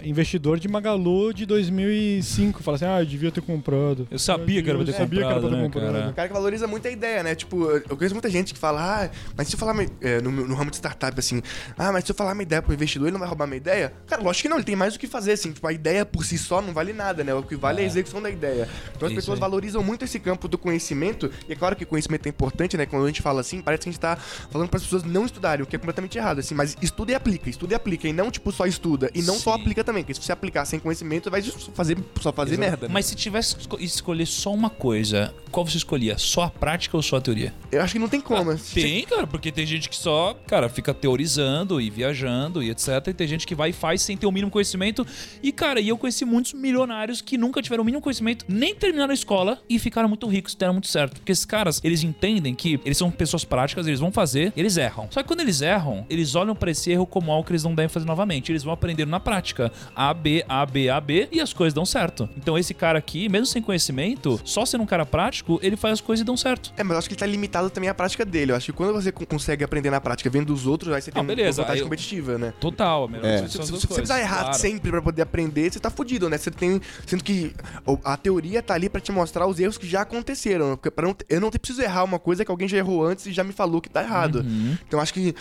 investidor 0.05 0.59
de 0.59 0.69
Magalu 0.69 1.33
de 1.35 1.45
2005. 1.45 2.63
Fala 2.63 2.77
assim, 2.77 2.85
ah, 2.87 3.01
eu 3.01 3.07
devia 3.07 3.31
ter 3.31 3.41
comprado. 3.41 4.07
Eu 4.11 4.19
sabia 4.19 4.63
que 4.63 4.69
era 4.69 4.79
pra 4.79 4.87
ter 4.87 4.93
Eu 4.93 4.97
sabia 4.97 5.21
que 5.21 5.25
era 5.27 5.35
pra 5.41 5.43
comprado, 5.43 5.57
ter 5.57 5.63
né, 5.63 5.71
comprado. 5.73 5.93
cara? 6.01 6.11
O 6.11 6.15
cara 6.15 6.29
que 6.29 6.35
valoriza 6.35 6.67
muito 6.67 6.87
a 6.89 6.91
ideia, 6.91 7.23
né? 7.23 7.35
Tipo, 7.35 7.65
eu 7.71 7.97
conheço 7.97 8.15
muita 8.15 8.31
gente 8.31 8.53
que 8.55 8.59
fala, 8.61 9.05
ah, 9.05 9.11
mas 9.37 9.49
se 9.49 9.55
eu 9.55 9.59
falar 9.59 9.75
é, 10.01 10.21
no, 10.21 10.31
no 10.31 10.55
ramo 10.55 10.71
de 10.71 10.77
startup, 10.77 11.19
assim, 11.19 11.43
ah, 11.77 11.93
mas 11.93 12.05
se 12.05 12.13
eu 12.13 12.15
falar 12.17 12.35
minha 12.35 12.43
ideia 12.45 12.63
pro 12.63 12.73
investidor, 12.73 13.07
ele 13.09 13.13
não 13.13 13.21
vai 13.21 13.29
roubar 13.29 13.47
minha 13.47 13.57
ideia? 13.57 13.93
Cara, 14.07 14.23
lógico 14.23 14.43
que 14.43 14.49
não, 14.49 14.57
ele 14.57 14.65
tem 14.65 14.77
mais 14.77 14.95
o 14.95 14.99
que 14.99 15.07
fazer, 15.07 15.33
assim. 15.33 15.53
Tipo, 15.53 15.67
a 15.67 15.73
ideia 15.73 16.05
por 16.07 16.25
si 16.25 16.39
só 16.39 16.61
não 16.63 16.73
vale 16.73 16.93
nada, 16.93 17.25
né? 17.25 17.35
O 17.35 17.43
que 17.43 17.57
vale 17.57 17.81
é, 17.81 17.85
a 17.85 17.87
execução 17.87 18.23
da 18.23 18.31
ideia. 18.31 18.69
Então 18.97 19.07
as 19.07 19.13
Isso 19.13 19.21
pessoas 19.21 19.37
aí. 19.37 19.41
valorizam 19.41 19.83
muito 19.83 20.05
esse 20.05 20.19
campo 20.19 20.47
do 20.49 20.57
conhecimento, 20.59 21.31
e 21.49 21.53
é 21.53 21.57
claro 21.57 21.75
que 21.77 21.85
conhecimento 21.85 22.27
é 22.27 22.29
importante, 22.29 22.77
né? 22.77 22.87
Quando 22.87 23.05
a 23.05 23.09
gente 23.09 23.23
fala 23.23 23.41
assim, 23.41 23.61
parece 23.61 23.83
que 23.85 23.89
a 23.89 23.93
gente 23.93 24.01
tá 24.01 24.18
falando 24.51 24.69
para 24.69 24.77
as 24.79 24.83
pessoas 24.85 25.05
não 25.05 25.25
estudarem, 25.25 25.63
o 25.63 25.67
que 25.67 25.77
é 25.77 25.79
completamente 25.79 26.17
errado, 26.19 26.39
assim, 26.41 26.55
mas 26.55 26.77
estuda 26.83 27.13
e 27.13 27.15
aplica, 27.15 27.49
estuda 27.51 27.75
e 27.75 27.77
aplica, 27.77 28.09
e 28.09 28.13
não, 28.13 28.31
tipo, 28.31 28.51
só 28.53 28.67
estuda, 28.67 29.11
e 29.15 29.23
não 29.23 29.35
só 29.39 29.55
Sim. 29.55 29.61
aplica 29.61 29.85
também, 29.85 30.03
porque 30.03 30.15
se 30.15 30.21
você 30.23 30.33
aplicar 30.33 30.65
sem 30.65 30.79
conhecimento, 30.81 31.31
vai 31.31 31.43
fazer, 31.43 31.97
só 32.21 32.33
fazer 32.33 32.59
merda. 32.59 32.89
né? 32.89 32.93
Mas 32.95 33.07
se 33.07 33.15
tivesse 33.15 33.55
que 33.55 33.61
esco- 33.63 33.79
escolher 33.81 34.27
só 34.27 34.53
uma 34.53 34.71
coisa, 34.71 35.35
qual 35.51 35.67
você 35.67 35.77
escolhia? 35.77 36.17
Só 36.19 36.43
a 36.43 36.51
prática 36.51 36.97
ou 36.97 37.03
só 37.03 37.17
a 37.17 37.21
teoria? 37.21 37.55
Eu 37.71 37.83
acho 37.83 37.93
que 37.95 37.99
não 37.99 38.09
tem 38.09 38.21
como. 38.21 38.51
Ah, 38.51 38.57
Tem, 38.75 39.05
cara, 39.05 39.27
porque 39.27 39.51
tem 39.53 39.67
gente 39.67 39.89
que 39.89 39.97
só, 39.97 40.35
cara, 40.47 40.69
fica 40.69 40.93
teorizando 40.95 41.81
e 41.81 41.91
viajando 41.91 42.63
e 42.63 42.71
etc. 42.71 42.89
E 43.09 43.13
tem 43.15 43.27
gente 43.27 43.47
que 43.47 43.55
vai 43.55 43.71
e 43.71 43.73
faz 43.73 44.03
sem 44.03 44.17
ter 44.17 44.27
o 44.27 44.33
mínimo 44.33 44.51
conhecimento. 44.51 45.07
E, 45.43 45.51
cara, 45.53 45.81
e 45.81 45.89
eu 45.89 45.97
conheci 45.99 46.25
muitos 46.25 46.53
milionários 46.53 47.21
que 47.21 47.37
nunca 47.39 47.61
tiveram 47.63 47.83
o 47.83 47.85
mínimo 47.85 48.03
conhecimento, 48.03 48.45
nem 48.49 48.75
terminaram 48.75 49.11
a 49.11 49.15
escola 49.15 49.61
e 49.69 49.79
ficaram 49.79 50.09
muito 50.09 50.27
ricos, 50.27 50.55
deram 50.55 50.75
muito 50.75 50.89
certo. 50.89 51.15
Porque 51.17 51.33
esses 51.33 51.45
caras, 51.45 51.81
eles 51.83 52.03
entendem 52.03 52.55
que 52.55 52.81
eles 52.85 52.97
são 52.99 53.11
pessoas 53.11 53.45
práticas, 53.45 53.87
eles 53.87 54.01
vão 54.01 54.08
fazer, 54.13 54.53
eles 54.57 54.77
erram. 54.77 55.07
Só 55.11 55.23
que 55.23 55.29
quando 55.29 55.41
eles 55.41 55.61
erram, 55.63 56.05
eles 56.09 56.35
olham 56.35 56.55
pra 56.55 56.71
esse 56.71 56.91
erro 56.91 57.07
como 57.07 57.31
algo 57.33 57.45
que 57.47 57.53
eles 57.53 57.65
não 57.65 57.75
devem 57.75 57.89
fazer 57.89 58.07
novamente. 58.07 58.51
Eles 58.53 58.63
vão 58.63 58.73
aprendendo 58.75 59.11
na 59.11 59.21
prática. 59.21 59.73
A, 59.95 60.13
B, 60.15 60.45
A, 60.49 60.65
B, 60.67 60.89
A, 60.89 61.01
B 61.01 61.29
e 61.33 61.41
as 61.41 61.53
coisas 61.53 61.75
dão 61.75 61.85
certo. 61.87 62.29
Então 62.37 62.57
esse 62.59 62.75
cara 62.75 62.99
aqui, 62.99 63.29
mesmo 63.29 63.47
sem 63.47 63.63
conhecimento, 63.63 64.41
só 64.45 64.65
sendo 64.65 64.83
um 64.83 64.87
cara 64.87 65.05
prático, 65.07 65.59
ele 65.63 65.77
faz 65.77 65.95
as 65.95 66.01
coisas 66.01 66.23
e 66.23 66.25
dão 66.25 66.37
certo. 66.37 66.73
É, 66.77 66.83
mas 66.83 66.93
eu 66.93 66.99
acho 66.99 67.09
que 67.09 67.15
ele 67.15 67.21
tá 67.21 67.27
limitado 67.27 67.71
também 67.71 67.89
à 67.91 67.95
prática 67.95 68.25
dele. 68.25 68.53
Eu 68.53 68.57
acho 68.57 68.67
que 68.67 68.73
quando 68.73 68.93
você 68.93 69.11
con- 69.13 69.25
consegue 69.27 69.65
aprender 69.65 69.91
na 69.91 70.01
prática 70.01 70.29
vendo 70.31 70.47
dos 70.47 70.67
outros, 70.67 70.93
aí 70.93 71.01
você 71.03 71.11
tem 71.11 71.23
Ah, 71.23 71.25
beleza, 71.27 71.61
uma 71.61 71.65
vantagem 71.67 71.81
eu- 71.81 71.87
competitiva, 71.87 72.39
né? 72.39 72.53
Total, 72.61 73.05
a 73.05 73.09
melhor 73.09 73.25
É. 73.27 73.39
Se, 73.43 73.49
se- 73.53 73.59
duas 73.59 73.67
se 73.67 73.73
você 73.73 73.87
precisar 73.95 74.21
errar 74.21 74.41
claro. 74.45 74.59
sempre 74.59 74.91
pra 74.91 75.03
poder 75.03 75.23
aprender, 75.23 75.71
você 75.73 75.79
tá 75.81 75.91
fudido, 75.91 76.29
né? 76.29 76.39
Você 76.39 76.51
tem. 76.51 76.81
Sendo 77.07 77.23
que 77.25 77.53
a 78.05 78.17
teoria 78.17 78.63
tá 78.63 78.75
ali 78.75 78.89
pra 78.89 79.01
te 79.01 79.11
mostrar 79.13 79.47
os 79.47 79.59
erros 79.59 79.79
que 79.79 79.87
já 79.87 80.03
aconteceram. 80.03 80.77
Porque 80.77 80.91
pra 80.91 81.07
não, 81.07 81.17
eu 81.29 81.41
não 81.41 81.51
preciso 81.51 81.83
errar 81.83 82.05
uma 82.05 82.19
coisa 82.19 82.45
que 82.45 82.51
alguém 82.51 82.69
já 82.69 82.77
errou 82.79 83.05
antes 83.05 83.27
e 83.27 83.33
já 83.33 83.43
me 83.45 83.53
falou 83.53 83.81
que 83.81 83.89
tá 83.89 83.98
errado. 84.03 84.41
Uhum. 84.41 84.77
Então 84.87 85.01
acho 85.01 85.13
que 85.15 85.35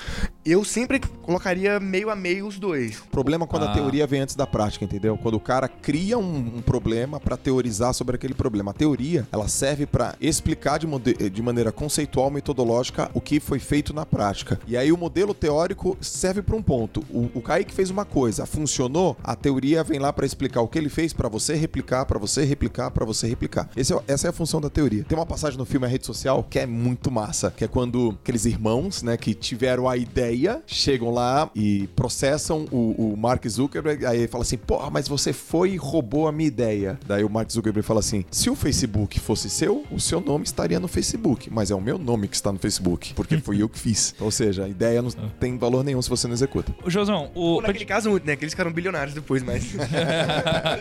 eu 0.45 0.63
sempre 0.63 0.99
colocaria 1.21 1.79
meio 1.79 2.09
a 2.09 2.15
meio 2.15 2.47
os 2.47 2.57
dois. 2.57 2.99
O 2.99 3.07
problema 3.07 3.45
é 3.45 3.47
quando 3.47 3.63
Ah. 3.63 3.71
a 3.71 3.73
teoria 3.73 4.07
vem 4.07 4.21
antes 4.21 4.35
da 4.35 4.47
prática, 4.47 4.85
entendeu? 4.85 5.17
Quando 5.17 5.35
o 5.35 5.39
cara 5.39 5.67
cria 5.67 6.17
um, 6.17 6.37
um 6.57 6.61
problema 6.61 7.19
pra 7.19 7.35
teorizar 7.37 7.93
sobre 7.93 8.15
aquele 8.15 8.33
problema. 8.33 8.71
A 8.71 8.73
teoria, 8.73 9.27
ela 9.31 9.47
serve 9.47 9.85
pra 9.85 10.15
explicar 10.21 10.79
de, 10.79 11.29
de 11.29 11.41
maneira 11.41 11.71
conceitual, 11.71 12.29
metodológica, 12.31 13.09
o 13.13 13.21
que 13.21 13.39
foi 13.39 13.59
feito 13.59 13.93
na 13.93 14.05
prática. 14.05 14.59
E 14.67 14.77
aí 14.77 14.91
o 14.91 14.97
modelo 14.97 15.33
teórico 15.33 15.97
serve 16.01 16.41
pra 16.41 16.55
um 16.55 16.61
ponto. 16.61 17.03
O, 17.09 17.29
o 17.35 17.41
Kaique 17.41 17.73
fez 17.73 17.89
uma 17.89 18.05
coisa, 18.05 18.45
funcionou, 18.45 19.17
a 19.23 19.35
teoria 19.35 19.83
vem 19.83 19.99
lá 19.99 20.11
pra 20.13 20.25
explicar 20.25 20.61
o 20.61 20.67
que 20.67 20.77
ele 20.77 20.89
fez 20.89 21.13
pra 21.13 21.27
você 21.29 21.55
replicar, 21.55 22.05
pra 22.05 22.17
você 22.19 22.43
replicar, 22.43 22.91
pra 22.91 23.05
você 23.05 23.27
replicar. 23.27 23.69
Esse 23.75 23.93
é- 23.93 23.99
essa 24.07 24.27
é 24.27 24.29
a 24.29 24.33
função 24.33 24.61
da 24.61 24.69
teoria. 24.69 25.03
Tem 25.03 25.17
uma 25.17 25.25
passagem 25.25 25.57
no 25.57 25.65
filme 25.65 25.85
A 25.85 25.89
Rede 25.89 26.05
Social 26.05 26.43
que 26.49 26.59
é 26.59 26.65
muito 26.65 27.11
massa, 27.11 27.51
que 27.51 27.63
é 27.63 27.67
quando 27.67 28.17
aqueles 28.21 28.45
irmãos, 28.49 29.03
né, 29.03 29.17
que 29.17 29.33
tiveram 29.33 29.87
a 29.87 29.97
ideia, 29.97 30.61
chegam 30.65 31.11
lá 31.11 31.49
e 31.55 31.87
processam 31.95 32.65
o, 32.71 33.13
o 33.13 33.17
Mark 33.17 33.45
Zuckerberg, 33.47 34.05
aí 34.05 34.19
ele 34.19 34.27
fala 34.27 34.43
assim, 34.43 34.57
porra, 34.57 34.89
mas 34.89 35.07
você 35.07 35.33
foi 35.33 35.71
e 35.71 35.77
roubou 35.77 36.27
a 36.27 36.31
minha 36.31 36.47
ideia. 36.47 36.99
Daí 37.05 37.23
o 37.23 37.29
Mark 37.29 37.51
Zuckerberg 37.51 37.85
fala 37.85 37.99
assim, 37.99 38.25
se 38.31 38.49
o 38.49 38.55
Facebook 38.55 39.19
fosse 39.19 39.49
seu, 39.49 39.85
o 39.91 39.99
seu 39.99 40.21
nome 40.21 40.45
estaria 40.45 40.79
no 40.79 40.87
Facebook, 40.87 41.49
mas 41.51 41.71
é 41.71 41.75
o 41.75 41.81
meu 41.81 41.97
nome 41.97 42.27
que 42.27 42.35
está 42.35 42.51
no 42.51 42.59
Facebook, 42.59 43.13
porque 43.13 43.37
foi 43.37 43.61
eu 43.61 43.69
que 43.69 43.79
fiz. 43.79 44.15
Ou 44.19 44.31
seja, 44.31 44.65
a 44.65 44.69
ideia 44.69 45.01
não 45.01 45.11
tem 45.39 45.57
valor 45.57 45.83
nenhum 45.83 46.01
se 46.01 46.09
você 46.09 46.27
não 46.27 46.33
executa. 46.33 46.73
Ô, 46.83 46.89
Josão, 46.89 47.31
o... 47.33 47.57
Ou 47.57 47.61
naquele 47.61 47.85
caso, 47.85 48.11
né? 48.23 48.35
Que 48.35 48.43
eles 48.43 48.53
ficaram 48.53 48.71
bilionários 48.71 49.13
depois, 49.13 49.41
mas. 49.43 49.63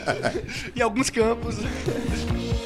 em 0.75 0.81
alguns 0.81 1.11
campos. 1.11 1.57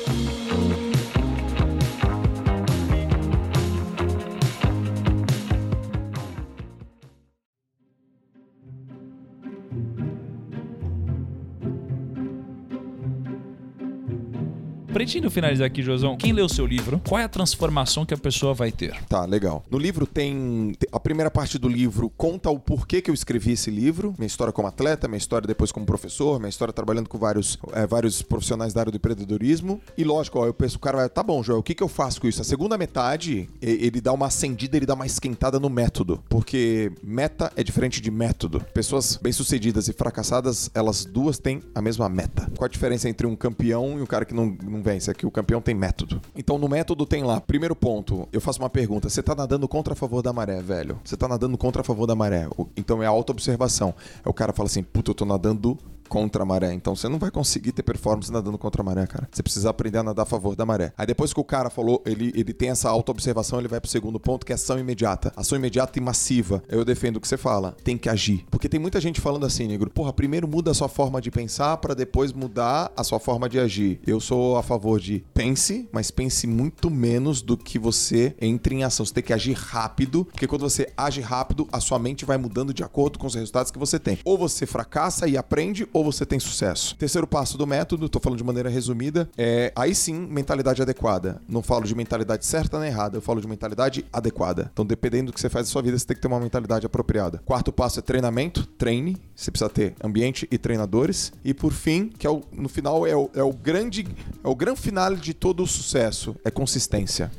Gente 15.11 15.29
finalizar 15.29 15.67
aqui, 15.67 15.83
Josão, 15.83 16.17
quem 16.17 16.33
leu 16.33 16.45
o 16.45 16.49
seu 16.49 16.65
livro, 16.65 17.03
qual 17.09 17.21
é 17.21 17.25
a 17.25 17.29
transformação 17.29 18.07
que 18.07 18.15
a 18.15 18.17
pessoa 18.17 18.55
vai 18.55 18.71
ter? 18.71 18.95
Tá, 19.09 19.25
legal. 19.25 19.65
No 19.69 19.77
livro 19.77 20.07
tem. 20.07 20.73
A 20.93 21.01
primeira 21.01 21.29
parte 21.29 21.59
do 21.59 21.69
livro 21.69 22.09
conta 22.11 22.49
o 22.49 22.61
porquê 22.61 23.03
que 23.03 23.11
eu 23.11 23.15
escrevi 23.15 23.51
esse 23.51 23.73
livro. 23.73 24.15
Minha 24.17 24.29
história 24.29 24.53
como 24.53 24.69
atleta, 24.69 25.09
minha 25.09 25.19
história 25.19 25.49
depois 25.49 25.73
como 25.73 25.85
professor, 25.85 26.39
minha 26.39 26.49
história 26.49 26.73
trabalhando 26.73 27.09
com 27.09 27.19
vários, 27.19 27.59
é, 27.73 27.89
vários 27.89 28.23
profissionais 28.23 28.73
da 28.73 28.83
área 28.83 28.93
do 28.93 28.99
empreendedorismo. 28.99 29.81
E 29.99 30.05
lógico, 30.05 30.39
ó, 30.39 30.47
eu 30.47 30.55
penso, 30.55 30.77
o 30.77 30.79
cara 30.79 30.99
vai, 30.99 31.09
tá 31.09 31.25
bom, 31.25 31.43
Joel, 31.43 31.59
o 31.59 31.63
que, 31.65 31.75
que 31.75 31.83
eu 31.83 31.89
faço 31.89 32.21
com 32.21 32.29
isso? 32.29 32.41
A 32.41 32.45
segunda 32.45 32.79
metade, 32.79 33.49
ele 33.61 34.01
dá 34.01 34.13
uma 34.13 34.27
acendida, 34.27 34.77
ele 34.77 34.87
dá 34.87 34.95
uma 34.95 35.07
esquentada 35.07 35.59
no 35.59 35.69
método. 35.69 36.23
Porque 36.29 36.93
meta 37.03 37.53
é 37.57 37.65
diferente 37.65 38.01
de 38.01 38.13
método. 38.13 38.65
Pessoas 38.73 39.17
bem-sucedidas 39.17 39.89
e 39.89 39.93
fracassadas, 39.93 40.71
elas 40.73 41.05
duas 41.05 41.37
têm 41.37 41.65
a 41.75 41.83
mesma 41.83 42.09
meta. 42.09 42.49
Qual 42.57 42.67
a 42.67 42.69
diferença 42.69 43.09
entre 43.09 43.27
um 43.27 43.35
campeão 43.35 43.99
e 43.99 44.03
um 44.03 44.07
cara 44.07 44.25
que 44.25 44.33
não, 44.33 44.57
não 44.63 44.81
vence? 44.81 45.00
É 45.09 45.15
que 45.15 45.27
o 45.27 45.31
campeão 45.31 45.61
tem 45.61 45.75
método. 45.75 46.21
Então, 46.35 46.59
no 46.59 46.69
método 46.69 47.07
tem 47.07 47.23
lá, 47.23 47.41
primeiro 47.41 47.75
ponto, 47.77 48.29
eu 48.33 48.41
faço 48.41 48.59
uma 48.61 48.71
pergunta: 48.71 49.09
você 49.09 49.23
tá 49.23 49.35
nadando 49.35 49.67
contra 49.69 49.93
a 49.93 49.97
favor 49.97 50.23
da 50.23 50.33
maré, 50.33 50.61
velho? 50.61 50.99
Você 51.05 51.17
tá 51.17 51.29
nadando 51.29 51.57
contra 51.57 51.83
a 51.83 51.85
favor 51.85 52.07
da 52.07 52.15
maré. 52.15 52.49
Então 52.77 53.03
é 53.03 53.07
a 53.07 53.11
auto-observação. 53.11 53.95
Aí 54.17 54.31
o 54.31 54.35
cara 54.35 54.53
fala 54.53 54.67
assim: 54.67 54.83
puta, 54.83 55.11
eu 55.11 55.15
tô 55.15 55.25
nadando 55.25 55.79
contra 56.11 56.43
a 56.43 56.47
maré. 56.47 56.75
Então 56.75 56.95
você 56.95 57.09
não 57.09 57.19
vai 57.19 57.31
conseguir 57.31 57.71
ter 57.71 57.85
performance 57.85 58.31
nadando 58.31 58.59
contra 58.59 58.83
a 58.83 58.85
maré, 58.85 59.07
cara. 59.07 59.29
Você 59.31 59.43
precisa 59.43 59.71
aprender 59.71 59.99
a 59.99 60.03
nadar 60.03 60.25
a 60.25 60.27
favor 60.27 60.57
da 60.57 60.67
maré. 60.67 60.93
Aí 60.99 61.07
depois 61.07 61.33
que 61.33 61.41
o 61.41 61.45
cara 61.45 61.71
falou, 61.71 62.03
ele, 62.05 62.33
ele 62.35 62.53
tem 62.53 62.69
essa 62.69 62.91
auto-observação, 62.91 63.61
ele 63.61 63.69
vai 63.69 63.81
pro 63.81 63.89
segundo 63.89 64.19
ponto, 64.19 64.45
que 64.45 64.53
é 64.53 64.57
ação 64.57 64.79
imediata. 64.79 65.33
Ação 65.37 65.57
imediata 65.57 65.99
e 65.99 66.03
massiva. 66.03 66.63
Eu 66.69 66.85
defendo 66.85 67.17
o 67.17 67.21
que 67.21 67.29
você 67.29 67.37
fala. 67.37 67.77
Tem 67.85 67.97
que 67.97 68.09
agir. 68.09 68.45
Porque 68.51 68.69
tem 68.69 68.81
muita 68.81 69.01
gente 69.01 69.21
falando 69.21 69.47
assim, 69.47 69.69
negro, 69.69 69.89
porra, 69.89 70.13
primeiro 70.13 70.49
muda 70.49 70.73
a 70.73 70.75
sua 70.75 70.89
forma 70.89 71.21
de 71.21 71.31
pensar 71.31 71.77
para 71.77 71.95
depois 71.95 72.33
mudar 72.33 72.93
a 72.97 73.05
sua 73.05 73.21
forma 73.21 73.49
de 73.49 73.61
agir. 73.61 74.01
Eu 74.05 74.19
sou 74.21 74.57
a 74.57 74.63
favor 74.63 74.99
de 74.99 75.25
pense, 75.33 75.89
mas 75.93 76.11
pense 76.11 76.47
muito 76.47 76.91
menos 76.91 77.41
do 77.41 77.57
que 77.57 77.79
você 77.79 78.35
entre 78.41 78.75
em 78.75 78.83
ação. 78.83 79.07
Você 79.07 79.15
tem 79.15 79.23
que 79.23 79.33
agir 79.33 79.53
rápido, 79.53 80.25
porque 80.25 80.49
quando 80.49 80.63
você 80.63 80.93
age 80.97 81.21
rápido, 81.21 81.69
a 81.71 81.79
sua 81.79 81.99
mente 81.99 82.25
vai 82.25 82.37
mudando 82.37 82.75
de 82.75 82.83
acordo 82.83 83.19
com 83.19 83.29
os 83.29 83.35
resultados 83.35 83.71
que 83.71 83.79
você 83.79 83.99
tem. 83.99 84.19
Ou 84.25 84.37
você 84.37 84.67
fracassa 84.67 85.29
e 85.29 85.37
aprende, 85.37 85.87
ou 85.93 86.00
você 86.05 86.27
tem 86.27 86.39
sucesso. 86.39 86.97
Terceiro 86.97 87.27
passo 87.27 87.57
do 87.57 87.67
método, 87.67 88.09
tô 88.09 88.21
falando 88.21 88.39
de 88.39 88.45
maneira 88.45 88.69
resumida, 88.69 89.29
é 89.37 89.73
aí 89.75 89.95
sim 89.95 90.15
mentalidade 90.15 90.83
adequada. 90.83 91.41
Não 91.49 91.63
falo 91.63 91.85
de 91.85 91.95
mentalidade 91.95 92.45
certa 92.47 92.79
nem 92.79 92.89
errada, 92.89 93.17
eu 93.17 93.23
falo 93.23 93.41
de 93.41 93.47
mentalidade 93.47 94.05
adequada. 94.13 94.71
Então, 94.73 94.85
dependendo 94.85 95.31
do 95.31 95.33
que 95.33 95.41
você 95.41 95.49
faz 95.49 95.67
na 95.67 95.73
sua 95.73 95.83
vida, 95.83 95.99
você 95.99 96.07
tem 96.07 96.17
que 96.17 96.23
ter 96.23 96.29
uma 96.29 96.41
mentalidade 96.41 96.87
apropriada. 96.87 97.43
Quarto 97.45 97.73
passo 97.73 97.99
é 97.99 98.03
treinamento, 98.03 98.67
treine. 98.67 99.17
Você 99.35 99.51
precisa 99.51 99.71
ter 99.71 99.95
ambiente 100.03 100.47
e 100.51 100.59
treinadores. 100.59 101.33
E 101.45 101.55
por 101.55 101.73
fim, 101.73 102.09
que 102.09 102.27
é 102.27 102.31
o, 102.31 102.43
no 102.53 102.69
final 102.69 103.07
é 103.07 103.17
o, 103.17 103.31
é 103.35 103.43
o 103.43 103.53
grande 103.53 104.07
é 104.43 104.49
o 104.49 104.55
grande 104.55 104.81
final 104.81 105.15
de 105.15 105.35
todo 105.35 105.63
o 105.63 105.67
sucesso, 105.67 106.37
é 106.45 106.51
consistência. 106.51 107.31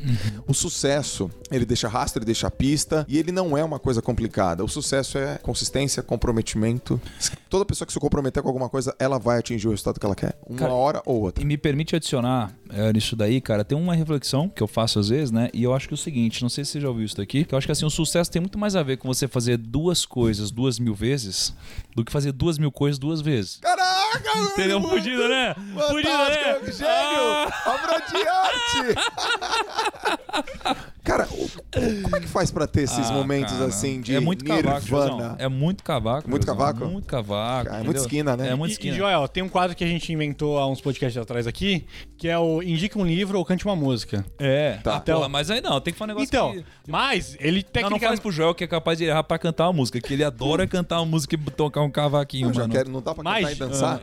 O 0.48 0.54
sucesso, 0.54 1.30
ele 1.50 1.66
deixa 1.66 1.88
rastro, 1.88 2.20
ele 2.20 2.26
deixa 2.26 2.50
pista 2.50 3.06
e 3.08 3.18
ele 3.18 3.32
não 3.32 3.58
é 3.58 3.64
uma 3.64 3.80
coisa 3.80 4.02
complicada. 4.02 4.64
O 4.64 4.68
sucesso 4.68 5.18
é 5.18 5.38
consistência, 5.38 6.04
comprometimento. 6.04 7.00
Toda 7.50 7.66
pessoa 7.66 7.86
que 7.86 7.94
se 7.94 8.00
comprometer 8.00 8.42
com 8.42 8.50
alguma 8.52 8.70
coisa, 8.70 8.96
ela 9.00 9.18
vai 9.18 9.40
atingir 9.40 9.68
o 9.68 9.72
resultado 9.72 10.00
que 10.00 10.06
ela 10.06 10.16
quer, 10.16 10.38
uma 10.48 10.58
Cara, 10.58 10.74
hora 10.74 11.02
ou 11.06 11.22
outra. 11.22 11.44
E 11.44 11.46
me 11.46 11.58
permite 11.58 11.96
adicionar 11.96 12.54
é, 12.70 12.92
nisso 12.94 13.16
daí, 13.16 13.42
cara, 13.42 13.64
tem 13.64 13.78
uma 13.78 13.94
reflexão 13.94 14.48
que 14.48 14.62
eu 14.62 14.68
faço 14.68 15.00
às 15.00 15.10
vezes, 15.10 15.32
né? 15.32 15.50
E 15.54 15.64
eu 15.64 15.74
acho 15.74 15.88
que 15.88 15.94
é 15.94 15.96
o 15.96 15.98
seguinte, 15.98 16.42
não 16.42 16.50
sei 16.50 16.64
se 16.64 16.72
você 16.72 16.82
já 16.82 16.88
ouviu 16.88 17.06
isso 17.06 17.18
daqui, 17.18 17.44
que 17.44 17.54
eu 17.54 17.58
acho 17.58 17.68
que 17.68 17.72
assim, 17.72 17.86
o 17.86 17.90
sucesso 17.90 18.32
tem 18.32 18.42
muito 18.42 18.58
mais 18.58 18.76
a 18.76 18.84
ver 18.84 18.98
com 18.98 19.08
você 19.08 19.28
fazer 19.28 19.58
duas 19.58 20.06
coisas 20.06 20.52
duas 20.52 20.80
mil 20.80 20.94
vezes 20.94 21.54
do 21.96 22.04
que 22.06 22.12
fazer 22.12 22.32
duas 22.32 22.58
mil 22.58 22.72
coisas 22.72 22.98
duas 22.98 23.22
vezes. 23.22 23.58
Caraca, 23.58 24.36
mano! 24.36 24.52
Entendeu? 24.52 24.82
Fudido, 24.82 25.28
né? 25.28 25.56
Fudido, 25.56 26.10
né? 26.10 26.60
Gênio! 26.72 27.52
Obra 27.66 28.00
de 28.08 28.28
arte! 28.28 28.96
Cara, 31.04 31.28
o- 31.32 31.46
o- 31.46 32.02
como 32.04 32.16
é 32.16 32.20
que 32.20 32.28
faz 32.28 32.52
pra 32.52 32.68
ter 32.68 32.82
esses 32.84 33.10
Ah, 33.10 33.14
momentos 33.14 33.54
cara, 33.54 33.66
assim 33.66 34.02
de 34.02 34.16
é 34.16 34.20
muito 34.20 34.46
cavaco, 34.46 34.80
nirvana? 34.82 35.36
É 35.40 35.48
muito 35.48 35.84
cavaco. 35.84 36.30
Muito 36.30 36.46
Josão. 36.46 36.58
cavaco? 36.58 36.86
Muito 36.86 37.08
cavaco. 37.08 37.70
Cara, 37.70 37.82
é 37.82 37.84
muito 37.84 37.98
esquina, 37.98 38.38
né? 38.38 38.50
É 38.50 38.56
muito 38.56 38.72
esquina. 38.74 38.94
e, 38.94 38.98
Joel, 38.98 39.28
tem 39.28 39.42
um 39.42 39.50
quadro 39.50 39.76
que 39.76 39.84
a 39.84 39.88
gente 39.88 40.14
inventou 40.14 40.60
há 40.60 40.68
uns 40.68 40.80
podcasts 40.80 41.20
atrás 41.22 41.48
aqui, 41.48 41.86
que 42.18 42.28
é 42.28 42.38
o 42.38 42.62
Indica 42.62 43.00
um 43.00 43.06
livro 43.06 43.38
ou 43.40 43.44
cante 43.44 43.66
uma 43.66 43.76
música. 43.76 44.24
É. 44.38 44.78
Tá. 44.84 44.98
Ah, 44.98 45.00
porra, 45.00 45.28
mas 45.28 45.50
aí 45.50 45.60
não, 45.60 45.82
tem 45.82 45.92
que 45.92 45.98
fazer 45.98 46.12
um 46.12 46.16
negócio 46.16 46.28
Então, 46.28 46.54
que... 46.54 46.64
mas 46.88 47.36
ele 47.40 47.52
Não, 47.52 47.56
não 47.58 47.64
tecnicamente... 47.72 48.06
faz 48.08 48.20
pro 48.20 48.32
Joel 48.32 48.54
que 48.54 48.64
é 48.64 48.68
capaz 48.68 48.98
de 49.00 49.06
errar 49.06 49.24
pra 49.24 49.40
cantar 49.40 49.66
uma 49.68 49.74
música, 49.74 50.00
que 50.00 50.14
ele 50.14 50.24
adora 50.24 50.68
cantar 50.68 51.00
uma 51.00 51.06
música 51.08 51.34
e 51.36 51.38
tocar 51.52 51.82
um 51.82 51.90
cavaquinho, 51.90 52.50
Eu 52.50 52.54
já 52.54 52.62
mano. 52.62 52.74
quero, 52.74 52.90
não 52.92 53.02
dá 53.02 53.16
pra 53.16 53.24
cantar 53.24 53.42
Mas- 53.42 53.56
e 53.56 53.60
dançar? 53.60 54.02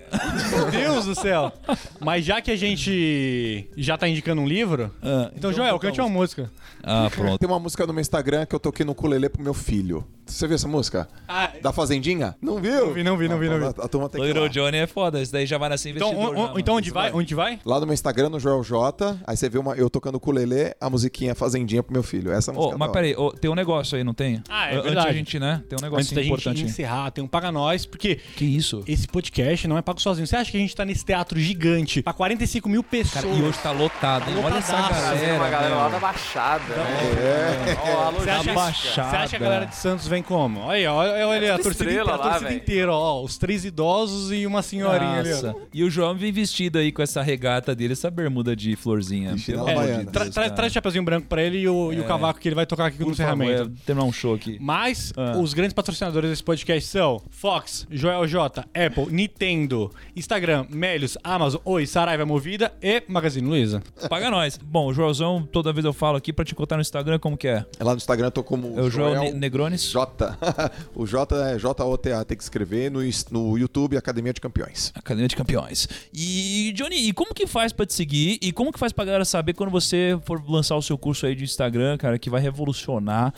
Meu 0.50 0.70
Deus 0.70 1.04
do 1.04 1.14
céu. 1.14 1.52
Mas 2.00 2.24
já 2.24 2.40
que 2.40 2.50
a 2.50 2.56
gente 2.56 3.68
já 3.76 3.96
tá 3.96 4.08
indicando 4.08 4.42
um 4.42 4.46
livro, 4.48 4.92
Ah, 5.02 5.30
então, 5.36 5.52
Joel, 5.52 5.74
toca 5.74 5.86
cante 5.88 6.00
uma 6.00 6.08
música. 6.08 6.50
Ah, 6.88 7.10
pronto. 7.14 7.38
Tem 7.38 7.48
uma 7.48 7.58
música 7.58 7.86
no 7.86 7.92
meu 7.92 8.00
Instagram 8.00 8.46
que 8.46 8.54
eu 8.54 8.60
toquei 8.60 8.84
no 8.84 8.92
ukulele 8.92 9.28
pro 9.28 9.42
meu 9.42 9.52
filho. 9.52 10.06
Você 10.28 10.46
viu 10.46 10.54
essa 10.56 10.68
música? 10.68 11.08
Ah, 11.26 11.50
Da 11.62 11.72
Fazendinha? 11.72 12.36
Não 12.40 12.58
viu? 12.60 12.86
Não 12.86 12.92
vi, 12.94 13.02
não 13.02 13.16
vi, 13.16 13.28
não 13.28 13.38
vi, 13.38 13.48
não 13.48 13.58
vi. 13.58 13.64
A, 13.64 13.68
a 13.68 13.88
turma 13.88 14.08
tem 14.08 14.20
que 14.20 14.26
Little 14.26 14.42
lá. 14.44 14.48
Johnny 14.48 14.76
é 14.76 14.86
foda, 14.86 15.20
esse 15.20 15.32
daí 15.32 15.46
já 15.46 15.56
vai 15.58 15.68
nascer 15.70 15.90
então, 15.96 16.10
investidor. 16.10 16.36
on- 16.36 16.52
on- 16.54 16.58
então 16.58 16.74
onde 16.76 16.90
vai? 16.90 17.12
Onde 17.12 17.34
vai? 17.34 17.58
Lá 17.64 17.80
no 17.80 17.86
meu 17.86 17.94
Instagram, 17.94 18.28
no 18.28 18.38
Joel 18.38 18.62
J, 18.62 19.16
aí 19.26 19.36
você 19.36 19.48
vê 19.48 19.58
uma, 19.58 19.74
eu 19.74 19.88
tocando 19.88 20.16
ukulele, 20.16 20.74
a 20.80 20.90
musiquinha 20.90 21.34
Fazendinha 21.34 21.82
pro 21.82 21.92
meu 21.92 22.02
filho. 22.02 22.30
Essa 22.30 22.52
música 22.52 22.72
Ô, 22.72 22.74
é 22.74 22.78
mas 22.78 22.88
da 22.88 22.92
peraí, 22.94 23.14
ô, 23.16 23.32
tem 23.32 23.50
um 23.50 23.54
negócio 23.54 23.96
aí, 23.96 24.04
não 24.04 24.12
tem? 24.14 24.42
Ah, 24.48 24.66
é 24.68 24.72
Antes 24.74 24.84
verdade. 24.84 25.08
a 25.08 25.12
gente, 25.12 25.38
né? 25.38 25.62
Tem 25.68 25.76
um 25.76 25.78
Antes 25.78 25.82
negócio 25.82 26.14
da 26.14 26.22
gente 26.22 26.30
importante. 26.32 26.62
encerrar, 26.64 27.10
tem 27.10 27.24
um 27.24 27.28
Paga 27.28 27.50
Nós, 27.50 27.86
porque 27.86 28.16
Que 28.36 28.44
isso? 28.44 28.82
esse 28.86 29.08
podcast 29.08 29.66
não 29.66 29.78
é 29.78 29.82
pago 29.82 30.00
sozinho. 30.00 30.26
Você 30.26 30.36
acha 30.36 30.50
que 30.50 30.56
a 30.56 30.60
gente 30.60 30.76
tá 30.76 30.84
nesse 30.84 31.04
teatro 31.04 31.38
gigante 31.40 32.02
pra 32.02 32.12
45 32.12 32.68
mil 32.68 32.82
pessoas? 32.84 33.24
Cara, 33.24 33.34
e 33.34 33.42
hoje 33.42 33.58
tá 33.62 33.70
lotado, 33.70 34.30
hein? 34.30 34.36
Olha 34.44 34.58
essa 34.58 34.72
galera. 34.72 35.34
uma 35.36 35.48
galera 35.48 35.74
lá 35.74 35.88
da 35.88 35.98
Baixada, 35.98 36.64
né? 36.64 37.76
Ó, 37.94 38.08
a 38.08 38.10
Você 38.10 38.30
acha, 38.30 38.36
logística. 38.38 38.54
Baixada. 38.54 39.10
você 39.10 39.16
acha 39.16 39.28
que 39.30 39.36
a 39.36 39.38
galera 39.38 39.64
de 39.66 39.76
Santos 39.76 40.06
vem 40.06 40.17
como? 40.22 40.60
Olha, 40.60 40.92
olha, 40.92 41.26
olha 41.28 41.54
a 41.54 41.56
tudo 41.56 41.64
torcida, 41.64 41.84
inteira, 41.90 42.02
a 42.12 42.16
lá, 42.16 42.18
torcida 42.22 42.48
velho. 42.48 42.56
inteira, 42.60 42.92
ó. 42.92 43.22
Os 43.22 43.38
três 43.38 43.64
idosos 43.64 44.32
e 44.32 44.46
uma 44.46 44.62
senhorinha 44.62 45.18
ali, 45.20 45.30
ó. 45.32 45.34
Nossa. 45.34 45.56
E 45.72 45.82
o 45.84 45.90
João 45.90 46.14
vem 46.16 46.32
vestido 46.32 46.78
aí 46.78 46.90
com 46.92 47.02
essa 47.02 47.22
regata 47.22 47.74
dele, 47.74 47.92
essa 47.92 48.10
bermuda 48.10 48.54
de 48.56 48.74
florzinha. 48.76 49.36
Pelo 49.44 49.68
amor 49.68 49.82
de 49.86 50.04
Deus, 50.06 50.30
tra-. 50.34 50.50
Traz 50.50 50.72
o 50.72 50.74
chapeuzinho 50.74 51.04
branco 51.04 51.26
pra 51.28 51.42
ele 51.42 51.58
e 51.58 51.68
o, 51.68 51.92
e 51.92 52.00
o 52.00 52.04
cavaco 52.04 52.38
que 52.40 52.48
ele 52.48 52.54
vai 52.54 52.66
tocar 52.66 52.86
aqui 52.86 52.98
no 52.98 53.06
Por 53.06 53.14
favor, 53.16 53.44
encerramento. 53.44 53.72
é, 53.82 53.86
terminar 53.86 54.06
um 54.06 54.12
show 54.12 54.34
aqui. 54.34 54.56
Mas 54.60 55.12
Ah. 55.16 55.36
os 55.38 55.52
grandes 55.54 55.72
patrocinadores 55.74 56.30
desse 56.30 56.42
podcast 56.42 56.88
são 56.88 57.20
Fox, 57.30 57.86
Joel 57.90 58.26
J, 58.26 58.64
Apple, 58.74 59.06
Nintendo, 59.10 59.90
Instagram, 60.16 60.66
Melios, 60.70 61.16
Amazon, 61.22 61.60
Oi, 61.64 61.86
Saraiva 61.86 62.24
Movida 62.26 62.72
e 62.82 63.02
Magazine 63.08 63.46
Luiza. 63.48 63.82
Paga 64.08 64.30
nós. 64.30 64.58
Bom, 64.62 64.86
o 64.86 64.94
Joelzão, 64.94 65.42
toda 65.50 65.72
vez 65.72 65.84
eu 65.84 65.92
falo 65.92 66.16
aqui 66.16 66.32
pra 66.32 66.44
te 66.44 66.54
contar 66.54 66.76
no 66.76 66.82
Instagram 66.82 67.18
como 67.18 67.36
que 67.36 67.46
é. 67.48 67.64
Lá 67.80 67.92
no 67.92 67.96
Instagram 67.98 68.26
eu 68.28 68.30
tô 68.32 68.42
como 68.42 68.78
É 68.78 68.82
o 68.82 68.90
Joel, 68.90 69.20
Ne- 69.20 69.32
Negrones. 69.32 69.82
J. 69.90 70.07
o 70.94 71.06
J 71.06 71.36
é 71.52 71.58
J-O-T-A, 71.58 72.24
tem 72.24 72.36
que 72.36 72.42
escrever 72.42 72.90
no, 72.90 73.00
no 73.30 73.58
YouTube 73.58 73.96
Academia 73.96 74.32
de 74.32 74.40
Campeões. 74.40 74.92
Academia 74.94 75.28
de 75.28 75.36
Campeões. 75.36 75.88
E, 76.12 76.72
Johnny, 76.74 77.08
e 77.08 77.12
como 77.12 77.34
que 77.34 77.46
faz 77.46 77.72
pra 77.72 77.86
te 77.86 77.94
seguir? 77.94 78.38
E 78.40 78.52
como 78.52 78.72
que 78.72 78.78
faz 78.78 78.92
pra 78.92 79.04
galera 79.04 79.24
saber 79.24 79.54
quando 79.54 79.70
você 79.70 80.18
for 80.24 80.42
lançar 80.48 80.76
o 80.76 80.82
seu 80.82 80.96
curso 80.96 81.26
aí 81.26 81.34
de 81.34 81.44
Instagram, 81.44 81.96
cara, 81.96 82.18
que 82.18 82.30
vai 82.30 82.40
revolucionar 82.40 83.32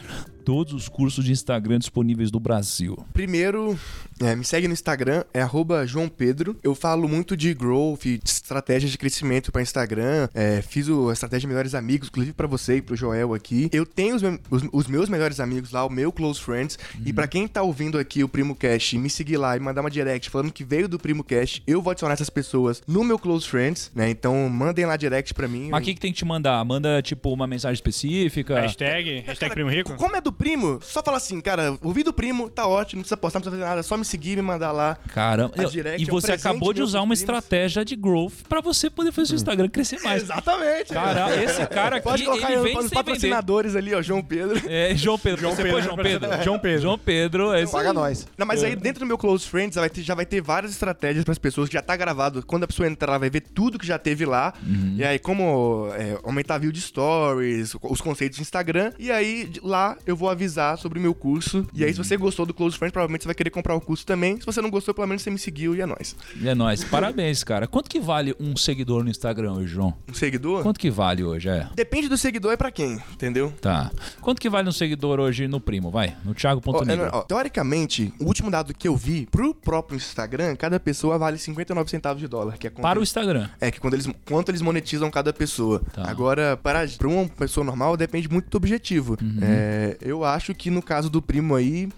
todos 0.51 0.73
os 0.73 0.89
cursos 0.89 1.25
de 1.25 1.31
Instagram 1.31 1.79
disponíveis 1.79 2.29
do 2.29 2.41
Brasil? 2.41 2.99
Primeiro, 3.13 3.79
é, 4.21 4.35
me 4.35 4.45
segue 4.45 4.67
no 4.67 4.73
Instagram, 4.75 5.23
é 5.33 5.41
arroba 5.41 5.87
João 5.87 6.09
Pedro. 6.09 6.57
Eu 6.61 6.75
falo 6.75 7.09
muito 7.09 7.37
de 7.37 7.55
growth, 7.55 8.01
de 8.03 8.21
estratégias 8.25 8.91
de 8.91 8.99
crescimento 8.99 9.53
para 9.53 9.63
Instagram. 9.63 10.29
é, 10.35 10.61
fiz 10.61 10.89
o, 10.89 11.09
a 11.09 11.13
estratégia 11.13 11.43
de 11.43 11.47
melhores 11.47 11.73
amigos, 11.73 12.09
inclusive 12.09 12.35
para 12.35 12.49
você 12.49 12.79
e 12.79 12.83
pro 12.83 12.97
Joel 12.97 13.33
aqui. 13.33 13.69
Eu 13.73 13.87
tenho 13.87 14.17
os, 14.17 14.23
me- 14.23 14.41
os- 14.51 14.65
os 14.73 14.87
meus 14.89 15.09
melhores 15.09 15.39
amigos 15.39 15.71
lá, 15.71 15.87
o 15.87 15.89
meu 15.89 16.11
Close 16.11 16.41
Friends. 16.41 16.77
E 17.07 17.13
para 17.13 17.29
quem 17.29 17.47
tá 17.47 17.63
ouvindo 17.63 17.97
aqui 17.97 18.25
o 18.25 18.29
Primo 18.29 18.57
Cast, 18.57 18.99
me 18.99 19.09
seguir 19.09 19.37
lá 19.37 19.57
e 19.57 19.61
mandar 19.61 19.83
uma 19.83 19.91
direct 19.91 20.29
falando 20.31 20.51
que 20.53 20.65
veio 20.65 20.89
do 20.89 20.99
Primo 20.99 21.23
Cast, 21.23 21.63
eu 21.65 21.81
vou 21.81 21.93
adicionar 21.93 22.15
essas 22.15 22.29
pessoas 22.29 22.83
no 22.89 23.05
meu 23.05 23.21
Close 23.21 23.47
Friends, 23.49 23.93
né? 23.95 24.11
Então 24.11 24.49
mandem 24.49 24.85
lá 24.85 24.97
direct 24.97 25.33
para 25.33 25.47
mim. 25.47 25.69
Mas 25.71 25.81
o 25.81 25.85
que, 25.85 25.95
que 25.95 26.01
tem 26.01 26.11
que 26.13 26.19
te 26.19 26.25
mandar? 26.25 26.65
Manda, 26.65 27.01
tipo, 27.03 27.33
uma 27.33 27.47
mensagem 27.47 27.75
específica? 27.75 28.61
Hashtag, 28.61 29.21
hashtag 29.21 29.55
Primo 29.55 29.71
Rico. 29.71 29.95
Como 29.95 30.17
é 30.17 30.21
do 30.21 30.33
primo, 30.41 30.81
só 30.83 31.03
fala 31.03 31.19
assim, 31.19 31.39
cara, 31.41 31.77
ouvi 31.83 32.03
do 32.03 32.13
primo, 32.15 32.49
tá 32.49 32.67
ótimo, 32.67 33.01
não 33.01 33.03
precisa 33.03 33.17
postar, 33.19 33.39
não 33.39 33.43
precisa 33.43 33.59
fazer 33.61 33.69
nada, 33.69 33.81
é 33.81 33.83
só 33.83 33.95
me 33.97 34.05
seguir 34.07 34.33
e 34.33 34.37
me 34.37 34.43
mandar 34.43 34.73
lá. 34.73 34.97
Caramba. 35.13 35.53
A 35.59 35.65
direct 35.65 36.03
E 36.03 36.09
é 36.09 36.11
um 36.11 36.19
você 36.21 36.33
acabou 36.33 36.73
de 36.73 36.83
usar 36.83 37.01
uma 37.01 37.09
primos. 37.15 37.21
estratégia 37.21 37.85
de 37.85 37.95
growth 37.95 38.33
pra 38.49 38.63
você 38.63 38.89
poder 38.89 39.13
fazer 39.13 39.27
seu 39.29 39.37
Instagram 39.37 39.69
crescer 39.69 40.01
mais. 40.01 40.23
Exatamente. 40.23 40.93
Cara, 40.95 41.43
esse 41.45 41.67
cara 41.67 41.97
aqui, 41.97 42.05
Pode 42.09 42.25
colocar 42.25 42.51
ele 42.51 42.57
os 42.61 42.65
sem 42.73 42.75
vender. 42.83 42.95
patrocinadores 42.95 43.77
ali, 43.77 43.95
ó, 43.95 44.01
João 44.01 44.23
Pedro. 44.23 44.61
É, 44.67 44.95
João 44.97 45.19
Pedro. 45.19 45.49
você 45.51 45.57
Pedro, 45.63 45.73
foi 45.73 45.83
João 45.83 45.97
Pedro? 45.97 46.31
João 46.43 46.59
Pedro. 46.59 46.83
João 46.83 46.99
Pedro, 46.99 47.53
é 47.53 47.63
isso 47.63 47.73
Paga 47.73 47.89
aí. 47.91 47.95
nós. 47.95 48.27
Não, 48.39 48.47
mas 48.47 48.65
aí 48.65 48.75
dentro 48.75 49.01
do 49.01 49.07
meu 49.07 49.19
Close 49.19 49.47
Friends 49.47 49.75
já 49.75 49.81
vai 49.83 49.91
ter, 49.91 50.03
já 50.03 50.15
vai 50.15 50.25
ter 50.25 50.41
várias 50.41 50.73
estratégias 50.73 51.23
para 51.25 51.33
as 51.33 51.39
pessoas 51.39 51.69
que 51.69 51.75
já 51.75 51.83
tá 51.83 51.95
gravado. 51.97 52.43
Quando 52.47 52.65
a 52.65 52.67
pessoa 52.67 52.89
entrar, 52.89 53.19
vai 53.19 53.29
ver 53.29 53.41
tudo 53.43 53.79
que 53.79 53.87
já 53.87 53.99
teve 53.99 54.25
lá. 54.25 54.55
Uhum. 54.67 54.95
E 54.97 55.05
aí, 55.05 55.19
como 55.19 55.89
é, 55.95 56.19
aumentar 56.25 56.55
a 56.55 56.59
view 56.59 56.73
de 56.73 56.81
stories, 56.81 57.75
os 57.83 58.01
conceitos 58.01 58.37
de 58.37 58.43
Instagram. 58.43 58.93
E 58.99 59.11
aí, 59.13 59.51
lá 59.63 59.97
eu 60.07 60.17
vou 60.17 60.30
avisar 60.31 60.79
sobre 60.79 60.99
o 60.99 61.03
meu 61.03 61.15
curso. 61.15 61.67
E 61.75 61.85
aí, 61.85 61.93
se 61.93 61.99
você 61.99 62.17
gostou 62.17 62.47
do 62.47 62.55
Close 62.55 62.77
Friends, 62.79 62.93
provavelmente 62.93 63.23
você 63.23 63.29
vai 63.29 63.35
querer 63.35 63.51
comprar 63.51 63.75
o 63.75 63.81
curso 63.81 64.05
também. 64.07 64.39
Se 64.41 64.47
você 64.47 64.61
não 64.63 64.71
gostou, 64.71 64.95
pelo 64.95 65.07
menos 65.07 65.23
você 65.23 65.31
me 65.31 65.39
seguiu 65.39 65.75
e 65.75 65.81
é 65.81 65.87
nóis. 65.87 66.17
E 66.41 66.49
é 66.49 66.55
nóis. 66.55 66.85
Parabéns, 66.85 67.43
cara. 67.45 67.67
Quanto 67.67 67.89
que 67.91 68.01
vale 68.01 68.35
um 68.41 68.57
seguidor 68.57 69.03
no 69.05 69.11
Instagram 69.11 69.53
hoje, 69.55 69.69
João? 69.75 69.95
Um 70.09 70.15
seguidor? 70.15 70.63
Quanto 70.63 70.79
que 70.81 70.91
vale 70.91 71.23
hoje, 71.25 71.49
é? 71.49 71.69
Depende 71.75 72.09
do 72.09 72.17
seguidor 72.17 72.53
é 72.53 72.57
pra 72.57 72.71
quem, 72.71 73.01
entendeu? 73.13 73.53
Tá. 73.61 73.91
Quanto 74.21 74.41
que 74.41 74.49
vale 74.49 74.69
um 74.69 74.73
seguidor 74.73 75.19
hoje 75.21 75.47
no 75.49 75.61
Primo? 75.61 75.91
Vai, 75.91 76.17
no 76.25 76.35
Thiago.negro. 76.35 77.05
é, 77.07 77.11
ó, 77.13 77.23
teoricamente, 77.23 78.13
o 78.21 78.25
último 78.27 78.51
dado 78.51 78.73
que 78.75 78.87
eu 78.89 78.97
vi 78.97 79.27
pro 79.31 79.55
próprio 79.55 79.97
Instagram, 79.97 80.55
cada 80.57 80.79
pessoa 80.81 81.19
vale 81.19 81.39
59 81.39 81.91
centavos 81.91 82.21
de 82.21 82.29
dólar, 82.29 82.57
que 82.59 82.67
é 82.67 82.71
Para 82.71 82.99
o 82.99 83.01
eles- 83.01 83.09
Instagram. 83.11 83.49
É, 83.61 83.71
que 83.71 83.81
quando 83.81 83.95
eles, 83.95 84.09
quanto 84.25 84.51
eles 84.51 84.63
monetizam 84.63 85.11
cada 85.11 85.33
pessoa. 85.33 85.81
Tá. 85.93 86.09
Agora, 86.09 86.57
para, 86.57 86.87
para 86.87 87.09
uma 87.09 87.29
pessoa 87.29 87.65
normal, 87.65 87.97
depende 87.97 88.29
muito 88.29 88.49
do 88.51 88.57
objetivo. 88.57 89.17
Uhum. 89.21 89.39
É, 89.43 89.97
Eu 90.11 90.25
acho 90.25 90.55
que 90.55 90.71
no 90.71 90.83
caso 90.83 91.09
do 91.09 91.23
primo 91.23 91.55
aí, 91.55 91.89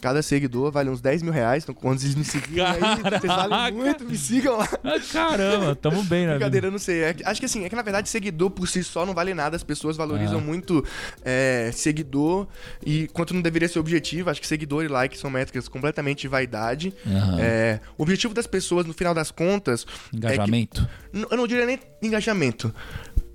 cada 0.00 0.22
seguidor 0.22 0.70
vale 0.70 0.90
uns 0.90 1.00
10 1.00 1.22
mil 1.22 1.32
reais. 1.32 1.62
Então, 1.62 1.74
quando 1.74 1.98
vocês 2.00 2.14
me 2.14 2.24
seguirem 2.24 2.64
aí, 2.64 2.80
vocês 2.80 3.22
valem 3.24 3.72
muito, 3.74 4.04
me 4.04 4.16
sigam 4.16 4.56
lá. 4.58 4.68
Ah, 4.84 5.00
Caramba, 5.12 5.74
tamo 5.74 6.02
bem, 6.04 6.26
né? 6.26 6.32
Brincadeira, 6.34 6.66
eu 6.66 6.70
não 6.70 6.78
sei. 6.78 7.02
É 7.04 7.14
que- 7.14 7.24
acho 7.24 7.40
que 7.40 7.46
assim, 7.46 7.64
é 7.64 7.68
que 7.68 7.74
na 7.76 7.82
verdade 7.82 8.08
seguidor 8.08 8.50
por 8.50 8.68
si 8.68 8.84
só 8.84 9.04
não 9.06 9.14
vale 9.14 9.32
nada. 9.34 9.56
As 9.56 9.62
pessoas 9.62 9.96
valorizam 9.96 10.38
Ah. 10.38 10.42
muito 10.42 10.84
é, 11.24 11.70
seguidor 11.72 12.46
e 12.84 13.08
quanto 13.08 13.32
não 13.34 13.40
deveria 13.42 13.68
ser 13.68 13.78
objetivo. 13.78 14.30
Acho 14.30 14.40
que 14.40 14.46
seguidor 14.46 14.84
e 14.84 14.88
like 14.88 15.16
são 15.18 15.30
métricas 15.30 15.68
completamente 15.68 16.22
de 16.22 16.28
vaidade. 16.28 16.92
Aham. 17.06 17.38
É, 17.40 17.80
o 17.96 18.02
objetivo 18.02 18.34
das 18.34 18.46
pessoas, 18.46 18.84
no 18.86 18.92
final 18.92 19.14
das 19.14 19.30
contas, 19.30 19.86
Engajamento. 20.12 20.86
N- 21.12 21.26
Eu 21.30 21.36
não 21.36 21.46
diria 21.46 21.64
nem 21.66 21.78
engajamento. 22.02 22.74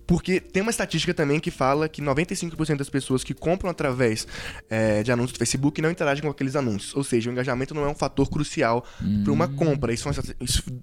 Porque 0.09 0.39
tem 0.39 0.63
uma 0.63 0.71
estatística 0.71 1.13
também 1.13 1.39
que 1.39 1.51
fala 1.51 1.87
que 1.87 2.01
95% 2.01 2.77
das 2.77 2.89
pessoas 2.89 3.23
que 3.23 3.31
compram 3.31 3.69
através 3.69 4.25
é, 4.67 5.03
de 5.03 5.11
anúncios 5.11 5.33
do 5.33 5.37
Facebook 5.37 5.79
não 5.83 5.91
interagem 5.91 6.23
com 6.23 6.31
aqueles 6.31 6.55
anúncios. 6.55 6.95
Ou 6.95 7.03
seja, 7.03 7.29
o 7.29 7.31
engajamento 7.31 7.75
não 7.75 7.83
é 7.83 7.87
um 7.87 7.93
fator 7.93 8.27
crucial 8.27 8.83
para 9.23 9.31
uma 9.31 9.47
compra. 9.47 9.93
Isso, 9.93 10.09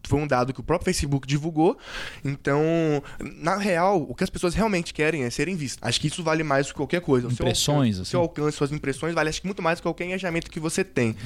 foi 0.07 0.21
um 0.21 0.29
dado 0.29 0.55
que 0.55 0.61
o 0.61 0.63
próprio 0.63 0.85
Facebook 0.85 1.27
divulgou. 1.27 1.77
Então, 2.25 2.63
na 3.43 3.57
real, 3.57 4.01
o 4.09 4.15
que 4.15 4.23
as 4.23 4.31
pessoas 4.31 4.55
realmente 4.55 4.95
querem 4.95 5.25
é 5.25 5.31
serem 5.31 5.57
vistas. 5.57 5.81
Acho 5.83 6.01
que 6.01 6.07
isso 6.07 6.23
vale 6.23 6.45
mais 6.45 6.69
do 6.69 6.69
que 6.69 6.77
qualquer 6.77 7.01
coisa. 7.01 7.27
O 7.27 7.31
seu 7.33 7.47
Impressões, 7.47 7.79
alcance- 7.79 8.03
assim. 8.03 8.11
Seu 8.13 8.21
alcance, 8.21 8.57
suas 8.57 8.71
impressões, 8.71 9.13
vale 9.13 9.29
acho 9.29 9.41
que 9.41 9.49
muito 9.49 9.61
mais 9.61 9.79
do 9.79 9.83
que 9.83 9.89
qualquer 9.89 10.05
engajamento 10.05 10.49
que 10.49 10.61
você 10.61 10.85
tem. 10.85 11.17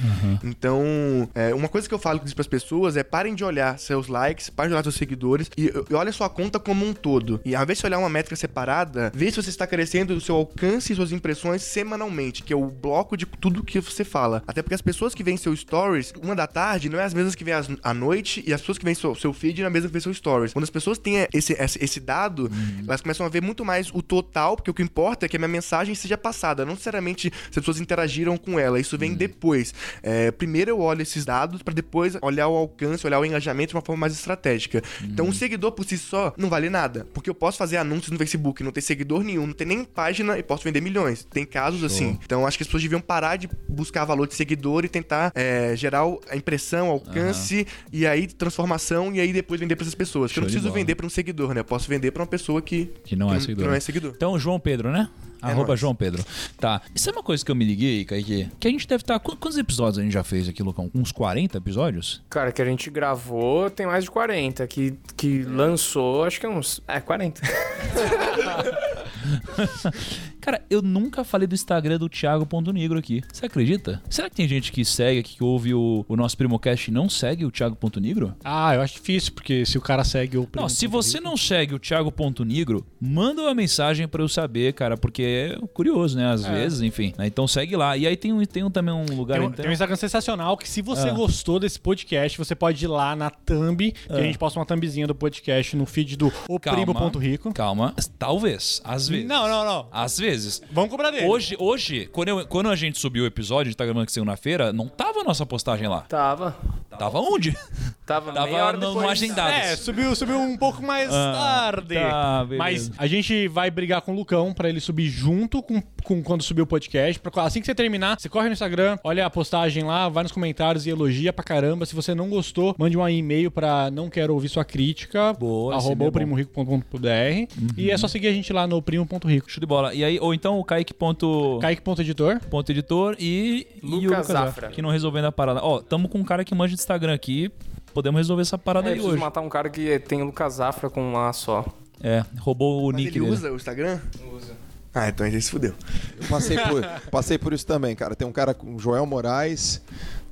Então, 0.43 1.29
é, 1.35 1.53
uma 1.53 1.67
coisa 1.69 1.87
que 1.87 1.93
eu 1.93 1.99
falo 1.99 2.19
para 2.19 2.33
as 2.35 2.47
pessoas 2.47 2.97
é 2.97 3.03
parem 3.03 3.35
de 3.35 3.43
olhar 3.43 3.77
seus 3.77 4.07
likes, 4.07 4.49
parem 4.49 4.69
de 4.69 4.73
olhar 4.73 4.83
seus 4.83 4.95
seguidores 4.95 5.51
e, 5.55 5.71
e 5.87 5.93
olha 5.93 6.11
sua 6.11 6.29
conta 6.31 6.59
como 6.59 6.83
um 6.83 6.93
todo. 6.93 7.39
E 7.45 7.55
ao 7.55 7.61
invés 7.61 7.77
de 7.77 7.90
olhar 7.91 7.99
uma 7.99 8.09
métrica 8.09 8.35
separada, 8.35 9.11
vê 9.13 9.29
se 9.29 9.41
você 9.41 9.49
está 9.49 9.67
crescendo 9.67 10.13
o 10.13 10.21
seu 10.21 10.35
alcance 10.35 10.93
e 10.93 10.95
suas 10.95 11.11
impressões 11.11 11.61
semanalmente, 11.61 12.43
que 12.43 12.53
é 12.53 12.55
o 12.55 12.67
bloco 12.67 13.17
de 13.17 13.25
tudo 13.25 13.63
que 13.63 13.79
você 13.79 14.03
fala. 14.03 14.41
Até 14.47 14.61
porque 14.61 14.75
as 14.75 14.81
pessoas 14.81 15.13
que 15.13 15.23
veem 15.23 15.37
seu 15.37 15.55
stories, 15.55 16.13
uma 16.21 16.35
da 16.35 16.47
tarde, 16.47 16.89
não 16.89 16.99
é 16.99 17.03
as 17.03 17.13
mesmas 17.13 17.35
que 17.35 17.43
vêm 17.43 17.53
à 17.83 17.93
noite 17.93 18.43
e 18.47 18.53
as 18.53 18.61
pessoas 18.61 18.77
que 18.77 18.85
veem 18.85 18.95
seu, 18.95 19.13
seu 19.15 19.33
feed 19.33 19.59
não 19.59 19.65
é 19.65 19.67
a 19.67 19.71
mesma 19.71 19.89
que 19.89 19.93
vê 19.93 19.99
seu 19.99 20.13
stories. 20.13 20.53
Quando 20.53 20.63
as 20.63 20.69
pessoas 20.69 20.97
têm 20.97 21.27
esse, 21.33 21.53
esse, 21.53 21.83
esse 21.83 21.99
dado, 21.99 22.49
elas 22.87 23.01
começam 23.01 23.25
a 23.25 23.29
ver 23.29 23.41
muito 23.41 23.65
mais 23.65 23.89
o 23.93 24.01
total, 24.01 24.55
porque 24.55 24.71
o 24.71 24.73
que 24.73 24.83
importa 24.83 25.25
é 25.25 25.29
que 25.29 25.35
a 25.35 25.39
minha 25.39 25.49
mensagem 25.49 25.93
seja 25.93 26.17
passada, 26.17 26.65
não 26.65 26.73
necessariamente 26.73 27.31
se 27.51 27.59
as 27.59 27.63
pessoas 27.63 27.79
interagiram 27.79 28.37
com 28.37 28.59
ela. 28.59 28.79
Isso 28.79 28.97
vem 28.97 29.13
depois. 29.13 29.73
É, 30.01 30.31
primeiro 30.31 30.71
eu 30.71 30.79
olho 30.79 31.01
esses 31.01 31.25
dados 31.25 31.61
para 31.61 31.73
depois 31.73 32.15
olhar 32.21 32.47
o 32.47 32.55
alcance, 32.55 33.05
olhar 33.05 33.19
o 33.19 33.25
engajamento 33.25 33.71
de 33.71 33.75
uma 33.75 33.81
forma 33.81 34.01
mais 34.01 34.13
estratégica. 34.13 34.81
Então, 35.03 35.25
um 35.25 35.33
seguidor 35.33 35.71
por 35.71 35.85
si 35.85 35.97
só 35.97 36.33
não 36.37 36.49
vale 36.49 36.69
nada, 36.69 37.07
porque 37.13 37.29
eu 37.29 37.35
posso 37.35 37.57
fazer 37.57 37.77
anúncios 37.81 38.11
no 38.11 38.17
Facebook, 38.17 38.63
não 38.63 38.71
ter 38.71 38.81
seguidor 38.81 39.23
nenhum, 39.23 39.45
não 39.47 39.53
ter 39.53 39.65
nem 39.65 39.83
página 39.83 40.37
e 40.37 40.43
posso 40.43 40.63
vender 40.63 40.81
milhões. 40.81 41.25
Tem 41.31 41.45
casos 41.45 41.83
assim. 41.83 42.17
Então, 42.25 42.45
acho 42.47 42.57
que 42.57 42.63
as 42.63 42.67
pessoas 42.67 42.83
deviam 42.83 43.01
parar 43.01 43.35
de 43.37 43.49
buscar 43.67 44.05
valor 44.05 44.27
de 44.27 44.33
seguidor 44.35 44.85
e 44.85 44.89
tentar 44.89 45.31
é, 45.35 45.75
gerar 45.75 46.03
a 46.29 46.35
impressão, 46.35 46.89
alcance 46.89 47.65
e 47.91 48.05
aí 48.07 48.27
transformação 48.27 49.13
e 49.13 49.19
aí 49.19 49.33
depois 49.33 49.59
vender 49.59 49.75
para 49.75 49.83
essas 49.83 49.95
pessoas. 49.95 50.31
Porque 50.31 50.39
eu 50.39 50.43
não 50.43 50.49
preciso 50.49 50.71
vender 50.71 50.95
para 50.95 51.05
um 51.05 51.09
seguidor, 51.09 51.53
né? 51.53 51.61
Eu 51.61 51.65
posso 51.65 51.87
vender 51.89 52.11
para 52.11 52.21
uma 52.23 52.27
pessoa 52.27 52.61
que 52.61 52.91
Que 53.03 53.15
não 53.15 53.31
é 53.31 53.35
que 53.35 53.41
seguidor. 53.41 53.67
não 53.67 53.73
é 53.73 53.79
seguidor. 53.79 54.13
Então, 54.15 54.37
João 54.39 54.59
Pedro, 54.59 54.91
né? 54.91 55.09
Arroba 55.41 55.69
nóis. 55.69 55.79
João 55.79 55.95
Pedro. 55.95 56.23
Tá. 56.59 56.81
Isso 56.93 57.09
é 57.09 57.13
uma 57.13 57.23
coisa 57.23 57.43
que 57.43 57.51
eu 57.51 57.55
me 57.55 57.65
liguei, 57.65 58.05
Kaique. 58.05 58.49
Que 58.59 58.67
a 58.67 58.71
gente 58.71 58.87
deve 58.87 59.01
estar. 59.03 59.19
qu- 59.19 59.35
Quantos 59.35 59.57
episódios 59.57 59.97
a 59.99 60.03
gente 60.03 60.13
já 60.13 60.23
fez 60.23 60.47
aqui, 60.47 60.61
Lucão? 60.61 60.89
Uns 60.93 61.11
40 61.11 61.57
episódios? 61.57 62.21
Cara, 62.29 62.51
que 62.51 62.61
a 62.61 62.65
gente 62.65 62.89
gravou 62.89 63.69
tem 63.69 63.85
mais 63.85 64.03
de 64.03 64.11
40. 64.11 64.65
Que, 64.67 64.93
que 65.17 65.43
lançou, 65.43 66.23
acho 66.23 66.39
que 66.39 66.45
é 66.45 66.49
uns. 66.49 66.81
É, 66.87 66.99
40. 66.99 67.41
Cara, 70.41 70.61
eu 70.69 70.81
nunca 70.81 71.23
falei 71.23 71.47
do 71.47 71.53
Instagram 71.55 71.97
do 71.99 72.09
Thiago.negro 72.09 72.97
aqui. 72.97 73.21
Você 73.31 73.45
acredita? 73.45 74.01
Será 74.09 74.29
que 74.29 74.35
tem 74.35 74.47
gente 74.47 74.71
que 74.71 74.83
segue 74.83 75.19
aqui, 75.19 75.35
que 75.37 75.43
ouve 75.43 75.73
o, 75.73 76.03
o 76.09 76.15
nosso 76.15 76.35
Primocast 76.35 76.89
e 76.89 76.93
não 76.93 77.07
segue 77.07 77.45
o 77.45 77.51
Thiago.negro? 77.51 78.35
Ah, 78.43 78.73
eu 78.75 78.81
acho 78.81 78.95
difícil, 78.95 79.33
porque 79.33 79.65
se 79.65 79.77
o 79.77 79.81
cara 79.81 80.03
segue 80.03 80.37
o 80.37 80.47
Não, 80.55 80.67
se 80.67 80.87
você 80.87 81.19
não 81.19 81.37
segue 81.37 81.75
o 81.75 81.79
Thiago.negro, 81.79 82.85
manda 82.99 83.41
uma 83.43 83.53
mensagem 83.53 84.07
pra 84.07 84.21
eu 84.23 84.27
saber, 84.27 84.73
cara, 84.73 84.97
porque 84.97 85.21
é 85.23 85.59
curioso, 85.73 86.17
né? 86.17 86.25
Às 86.31 86.43
vezes, 86.45 86.81
enfim. 86.81 87.13
né? 87.17 87.27
Então 87.27 87.47
segue 87.47 87.75
lá. 87.75 87.95
E 87.95 88.07
aí 88.07 88.17
tem, 88.17 88.33
um, 88.33 88.43
tem 88.43 88.63
um, 88.63 88.71
também 88.71 88.93
um 88.93 89.05
lugar. 89.15 89.35
Tem 89.37 89.43
um, 89.47 89.49
então... 89.51 89.61
tem 89.63 89.69
um 89.69 89.73
Instagram 89.73 89.95
sensacional 89.95 90.57
que 90.57 90.67
se 90.67 90.81
você 90.81 91.09
Ah. 91.09 91.13
gostou 91.13 91.59
desse 91.59 91.79
podcast, 91.79 92.37
você 92.37 92.55
pode 92.55 92.83
ir 92.83 92.87
lá 92.87 93.15
na 93.15 93.29
thumb, 93.29 93.91
que 93.91 93.97
Ah. 94.09 94.15
a 94.17 94.21
gente 94.21 94.37
posta 94.37 94.57
uma 94.59 94.65
thumbzinha 94.65 95.05
do 95.05 95.13
podcast 95.13 95.75
no 95.75 95.85
feed 95.85 96.15
do 96.17 96.31
O 96.47 96.59
Calma. 96.59 96.77
Primo 96.81 96.97
Ponto 96.97 97.19
Rico. 97.19 97.53
Calma. 97.53 97.93
Talvez. 98.17 98.81
Às 98.83 99.07
vezes. 99.07 99.27
Não, 99.27 99.47
não, 99.47 99.63
não. 99.65 99.87
Às 99.91 100.17
vezes. 100.17 100.30
Vamos 100.71 100.89
cobrar 100.89 101.11
dele. 101.11 101.25
Hoje, 101.27 101.55
hoje 101.59 102.05
quando, 102.11 102.27
eu- 102.29 102.45
quando 102.47 102.69
a 102.69 102.75
gente 102.75 102.99
subiu 102.99 103.23
o 103.23 103.27
episódio, 103.27 103.69
a 103.69 103.71
gente 103.71 103.77
tá 103.77 103.85
gravando 103.85 104.05
que 104.05 104.11
segunda-feira, 104.11 104.71
não 104.73 104.87
tava 104.87 105.19
a 105.21 105.23
nossa 105.23 105.45
postagem 105.45 105.87
lá. 105.87 106.01
Tava. 106.01 106.55
Tava 106.97 107.19
onde? 107.19 107.55
Tava, 108.13 108.31
Tava 108.33 108.47
meia 108.47 108.65
hora 108.65 108.77
no- 108.77 108.93
no 108.93 109.07
agendado. 109.09 109.51
É, 109.51 109.75
subiu, 109.75 110.13
subiu 110.15 110.39
um 110.39 110.57
pouco 110.57 110.81
mais 110.83 111.09
Ah, 111.13 111.33
tarde. 111.71 111.95
tá, 111.95 112.43
beleza. 112.45 112.57
Mas 112.57 112.91
a 112.97 113.07
gente 113.07 113.47
vai 113.47 113.69
brigar 113.71 114.01
com 114.01 114.11
o 114.11 114.15
Lucão 114.15 114.53
pra 114.53 114.67
ele 114.69 114.79
subir 114.79 115.07
junto 115.07 115.61
com, 115.63 115.81
com 116.03 116.21
quando 116.21 116.41
subir 116.43 116.61
o 116.61 116.67
podcast. 116.67 117.19
Pra- 117.19 117.43
assim 117.43 117.59
que 117.59 117.65
você 117.65 117.73
terminar, 117.75 118.19
você 118.19 118.27
corre 118.29 118.47
no 118.47 118.53
Instagram, 118.53 118.97
olha 119.03 119.25
a 119.25 119.29
postagem 119.29 119.83
lá, 119.83 120.09
vai 120.09 120.23
nos 120.23 120.31
comentários 120.31 120.85
e 120.85 120.89
elogia 120.89 121.31
pra 121.31 121.43
caramba. 121.43 121.85
Se 121.85 121.95
você 121.95 122.13
não 122.15 122.29
gostou, 122.29 122.75
mande 122.77 122.97
um 122.97 123.07
e-mail 123.07 123.49
pra 123.51 123.89
não 123.91 124.09
quero 124.09 124.33
ouvir 124.33 124.49
sua 124.49 124.65
crítica. 124.65 125.33
Boa, 125.33 125.73
arroba 125.75 125.93
e-mail 125.93 126.05
é 126.07 126.09
oprimorico.com.br 126.09 127.47
E 127.77 127.91
é 127.91 127.97
só 127.97 128.07
seguir 128.07 128.27
a 128.27 128.33
gente 128.33 128.51
lá 128.53 128.67
no 128.67 128.81
primo.rico. 128.81 129.49
Show 129.49 129.59
de 129.59 129.65
bola. 129.65 129.93
E 129.93 130.03
aí, 130.03 130.19
ou 130.19 130.33
então 130.33 130.59
o 130.59 130.63
Kaique. 130.63 130.93
Ponto... 130.93 131.57
Kaique.editor. 131.61 132.39
ponto 132.49 132.71
editor 132.71 133.15
e, 133.19 133.67
e 133.81 133.85
o 133.85 133.89
Lucas 133.89 134.03
Lucas 134.11 134.27
Zafra. 134.27 134.67
que 134.69 134.81
não 134.81 134.89
resolvendo 134.89 135.25
a 135.25 135.31
parada. 135.31 135.61
Ó, 135.63 135.79
tamo 135.81 136.07
com 136.09 136.19
um 136.19 136.23
cara 136.23 136.43
que 136.43 136.53
manja 136.53 136.75
de 136.75 136.81
Instagram 136.81 137.13
aqui. 137.13 137.51
Podemos 137.93 138.17
resolver 138.19 138.41
essa 138.41 138.57
parada 138.57 138.89
É, 138.89 138.93
aí 138.93 139.01
hoje. 139.01 139.17
matar 139.17 139.41
um 139.41 139.49
cara 139.49 139.69
que 139.69 139.99
tem 139.99 140.21
o 140.21 140.25
Lucas 140.25 140.53
Zafra 140.55 140.89
com 140.89 141.01
um 141.01 141.17
A 141.17 141.31
só. 141.33 141.65
É, 142.03 142.23
roubou 142.39 142.83
o 142.83 142.87
Mas 142.87 142.95
nick 142.95 143.07
ele 143.09 143.19
dele. 143.19 143.31
usa 143.31 143.51
o 143.51 143.55
Instagram? 143.55 143.99
Usa. 144.33 144.53
Ah, 144.93 145.07
então 145.07 145.25
ele 145.25 145.39
se 145.41 145.51
fudeu. 145.51 145.73
Eu 146.19 146.27
passei 146.27 146.57
por, 146.57 146.85
passei 147.11 147.37
por 147.37 147.53
isso 147.53 147.65
também, 147.65 147.95
cara. 147.95 148.15
Tem 148.15 148.27
um 148.27 148.31
cara 148.31 148.53
com 148.53 148.77
Joel 148.79 149.05
Moraes, 149.05 149.81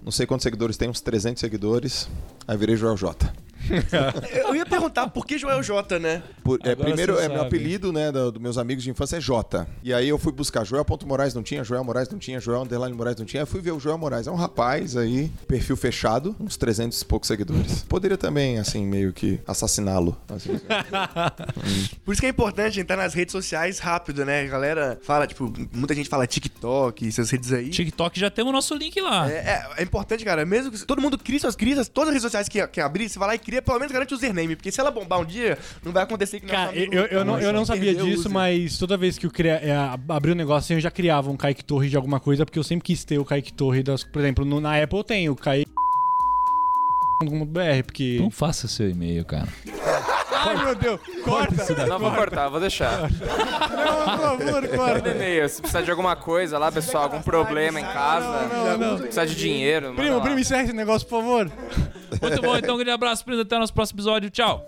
não 0.03 0.11
sei 0.11 0.25
quantos 0.25 0.43
seguidores 0.43 0.75
tem, 0.77 0.89
uns 0.89 0.99
300 0.99 1.39
seguidores. 1.39 2.09
Aí 2.47 2.57
virei 2.57 2.75
Joel 2.75 2.97
J. 2.97 3.31
Eu 4.33 4.55
ia 4.55 4.65
perguntar 4.65 5.07
por 5.09 5.25
que 5.25 5.37
Joel 5.37 5.61
J, 5.63 5.99
né? 5.99 6.23
Por- 6.43 6.59
é, 6.63 6.75
primeiro, 6.75 7.19
é, 7.19 7.27
meu 7.27 7.41
apelido, 7.41 7.91
né, 7.93 8.11
do- 8.11 8.31
dos 8.31 8.41
meus 8.41 8.57
amigos 8.57 8.83
de 8.83 8.89
infância 8.89 9.17
é 9.17 9.21
J. 9.21 9.67
E 9.83 9.93
aí 9.93 10.07
eu 10.09 10.17
fui 10.17 10.31
buscar 10.31 10.63
Joel 10.63 10.83
ponto 10.85 11.07
Moraes 11.07 11.33
não 11.33 11.43
tinha, 11.43 11.63
Joel 11.63 11.83
Moraes 11.83 12.09
não 12.09 12.17
tinha, 12.19 12.39
Joel 12.39 12.61
Underline 12.63 12.95
Moraes 12.95 13.17
não 13.17 13.25
tinha. 13.25 13.43
Aí 13.43 13.47
fui 13.47 13.61
ver 13.61 13.71
o 13.71 13.79
Joel 13.79 13.97
Moraes. 13.97 14.27
É 14.27 14.31
um 14.31 14.35
rapaz 14.35 14.95
aí, 14.97 15.31
perfil 15.47 15.75
fechado, 15.77 16.35
uns 16.39 16.57
300 16.57 17.01
e 17.01 17.05
poucos 17.05 17.27
seguidores. 17.27 17.83
Poderia 17.87 18.17
também, 18.17 18.57
assim, 18.59 18.85
meio 18.85 19.13
que 19.13 19.39
assassiná-lo. 19.47 20.17
assim. 20.29 20.59
Por 22.05 22.11
isso 22.11 22.21
que 22.21 22.25
é 22.27 22.29
importante 22.29 22.79
entrar 22.79 22.97
nas 22.97 23.13
redes 23.13 23.31
sociais 23.31 23.79
rápido, 23.79 24.25
né? 24.25 24.41
A 24.43 24.47
galera 24.47 24.99
fala, 25.01 25.27
tipo, 25.27 25.51
muita 25.73 25.93
gente 25.93 26.09
fala 26.09 26.25
TikTok, 26.27 27.07
essas 27.07 27.29
redes 27.29 27.51
aí. 27.51 27.69
TikTok 27.69 28.19
já 28.19 28.29
temos 28.29 28.49
o 28.49 28.53
nosso 28.53 28.75
link 28.75 28.99
lá. 29.01 29.29
É, 29.29 29.35
é, 29.35 29.69
é 29.77 29.83
importante, 29.83 30.23
cara. 30.25 30.45
Mesmo 30.45 30.71
que 30.71 30.85
todo 30.85 31.01
mundo 31.01 31.17
crie 31.17 31.39
suas 31.39 31.55
crias, 31.55 31.87
todas 31.87 32.09
as 32.09 32.13
redes 32.15 32.23
sociais 32.23 32.49
que, 32.49 32.65
que 32.67 32.81
abrir, 32.81 33.09
você 33.09 33.19
vai 33.19 33.27
lá 33.29 33.35
e 33.35 33.39
cria, 33.39 33.58
pelo 33.61 33.79
menos 33.79 33.91
garante 33.91 34.13
o 34.13 34.17
username. 34.17 34.55
Porque 34.55 34.71
se 34.71 34.79
ela 34.79 34.91
bombar 34.91 35.19
um 35.19 35.25
dia, 35.25 35.57
não 35.83 35.91
vai 35.91 36.03
acontecer 36.03 36.39
que 36.39 36.45
nosso 36.45 36.57
Cara, 36.57 36.75
eu, 36.77 37.05
eu, 37.05 37.25
não, 37.25 37.39
eu 37.39 37.51
não 37.53 37.65
sabia 37.65 37.91
o 37.91 38.05
disso, 38.05 38.29
mas 38.29 38.77
toda 38.77 38.97
vez 38.97 39.17
que 39.17 39.25
eu 39.25 39.31
cria, 39.31 39.53
é, 39.55 39.73
abri 40.09 40.31
um 40.31 40.35
negócio, 40.35 40.73
eu 40.75 40.79
já 40.79 40.91
criava 40.91 41.29
um 41.29 41.37
Kaique 41.37 41.63
Torre 41.63 41.89
de 41.89 41.95
alguma 41.95 42.19
coisa, 42.19 42.45
porque 42.45 42.59
eu 42.59 42.63
sempre 42.63 42.85
quis 42.85 43.03
ter 43.03 43.17
o 43.19 43.25
Kaique 43.25 43.53
Torre 43.53 43.83
das. 43.83 44.03
Por 44.03 44.19
exemplo, 44.21 44.45
no- 44.45 44.59
na 44.61 44.81
Apple 44.81 44.97
eu 44.99 45.03
tenho 45.03 45.31
o 45.31 45.35
Kaique. 45.35 45.69
.br, 47.21 47.83
porque. 47.85 48.17
Não 48.21 48.31
faça 48.31 48.67
seu 48.67 48.89
e-mail, 48.89 49.25
cara. 49.25 49.47
Ai, 50.45 50.65
meu 50.65 50.75
Deus! 50.75 50.99
Corta! 51.23 51.85
Não, 51.87 51.99
vou 51.99 52.11
cortar, 52.11 52.49
vou 52.49 52.59
deixar. 52.59 53.01
Não, 53.01 53.07
por 54.37 54.47
favor, 54.47 54.67
corta! 54.69 54.93
Manda 54.93 55.09
e-mail. 55.11 55.49
Se 55.49 55.61
precisar 55.61 55.81
de 55.81 55.91
alguma 55.91 56.15
coisa 56.15 56.57
lá, 56.57 56.71
pessoal, 56.71 57.03
algum 57.03 57.21
problema 57.21 57.79
em 57.79 57.83
casa, 57.85 58.47
Não, 58.47 58.77
não. 58.77 58.97
precisar 58.99 59.25
de 59.25 59.35
dinheiro. 59.35 59.93
Primo, 59.95 60.21
primo, 60.21 60.39
encerra 60.39 60.63
esse 60.63 60.73
negócio, 60.73 61.07
por 61.07 61.19
favor. 61.21 61.51
Muito 62.21 62.41
bom, 62.41 62.57
então 62.57 62.75
um 62.75 62.77
grande 62.77 62.91
abraço, 62.91 63.23
primo. 63.23 63.41
Até 63.41 63.55
o 63.55 63.59
nosso 63.59 63.73
próximo 63.73 63.97
episódio. 63.97 64.29
Tchau. 64.29 64.67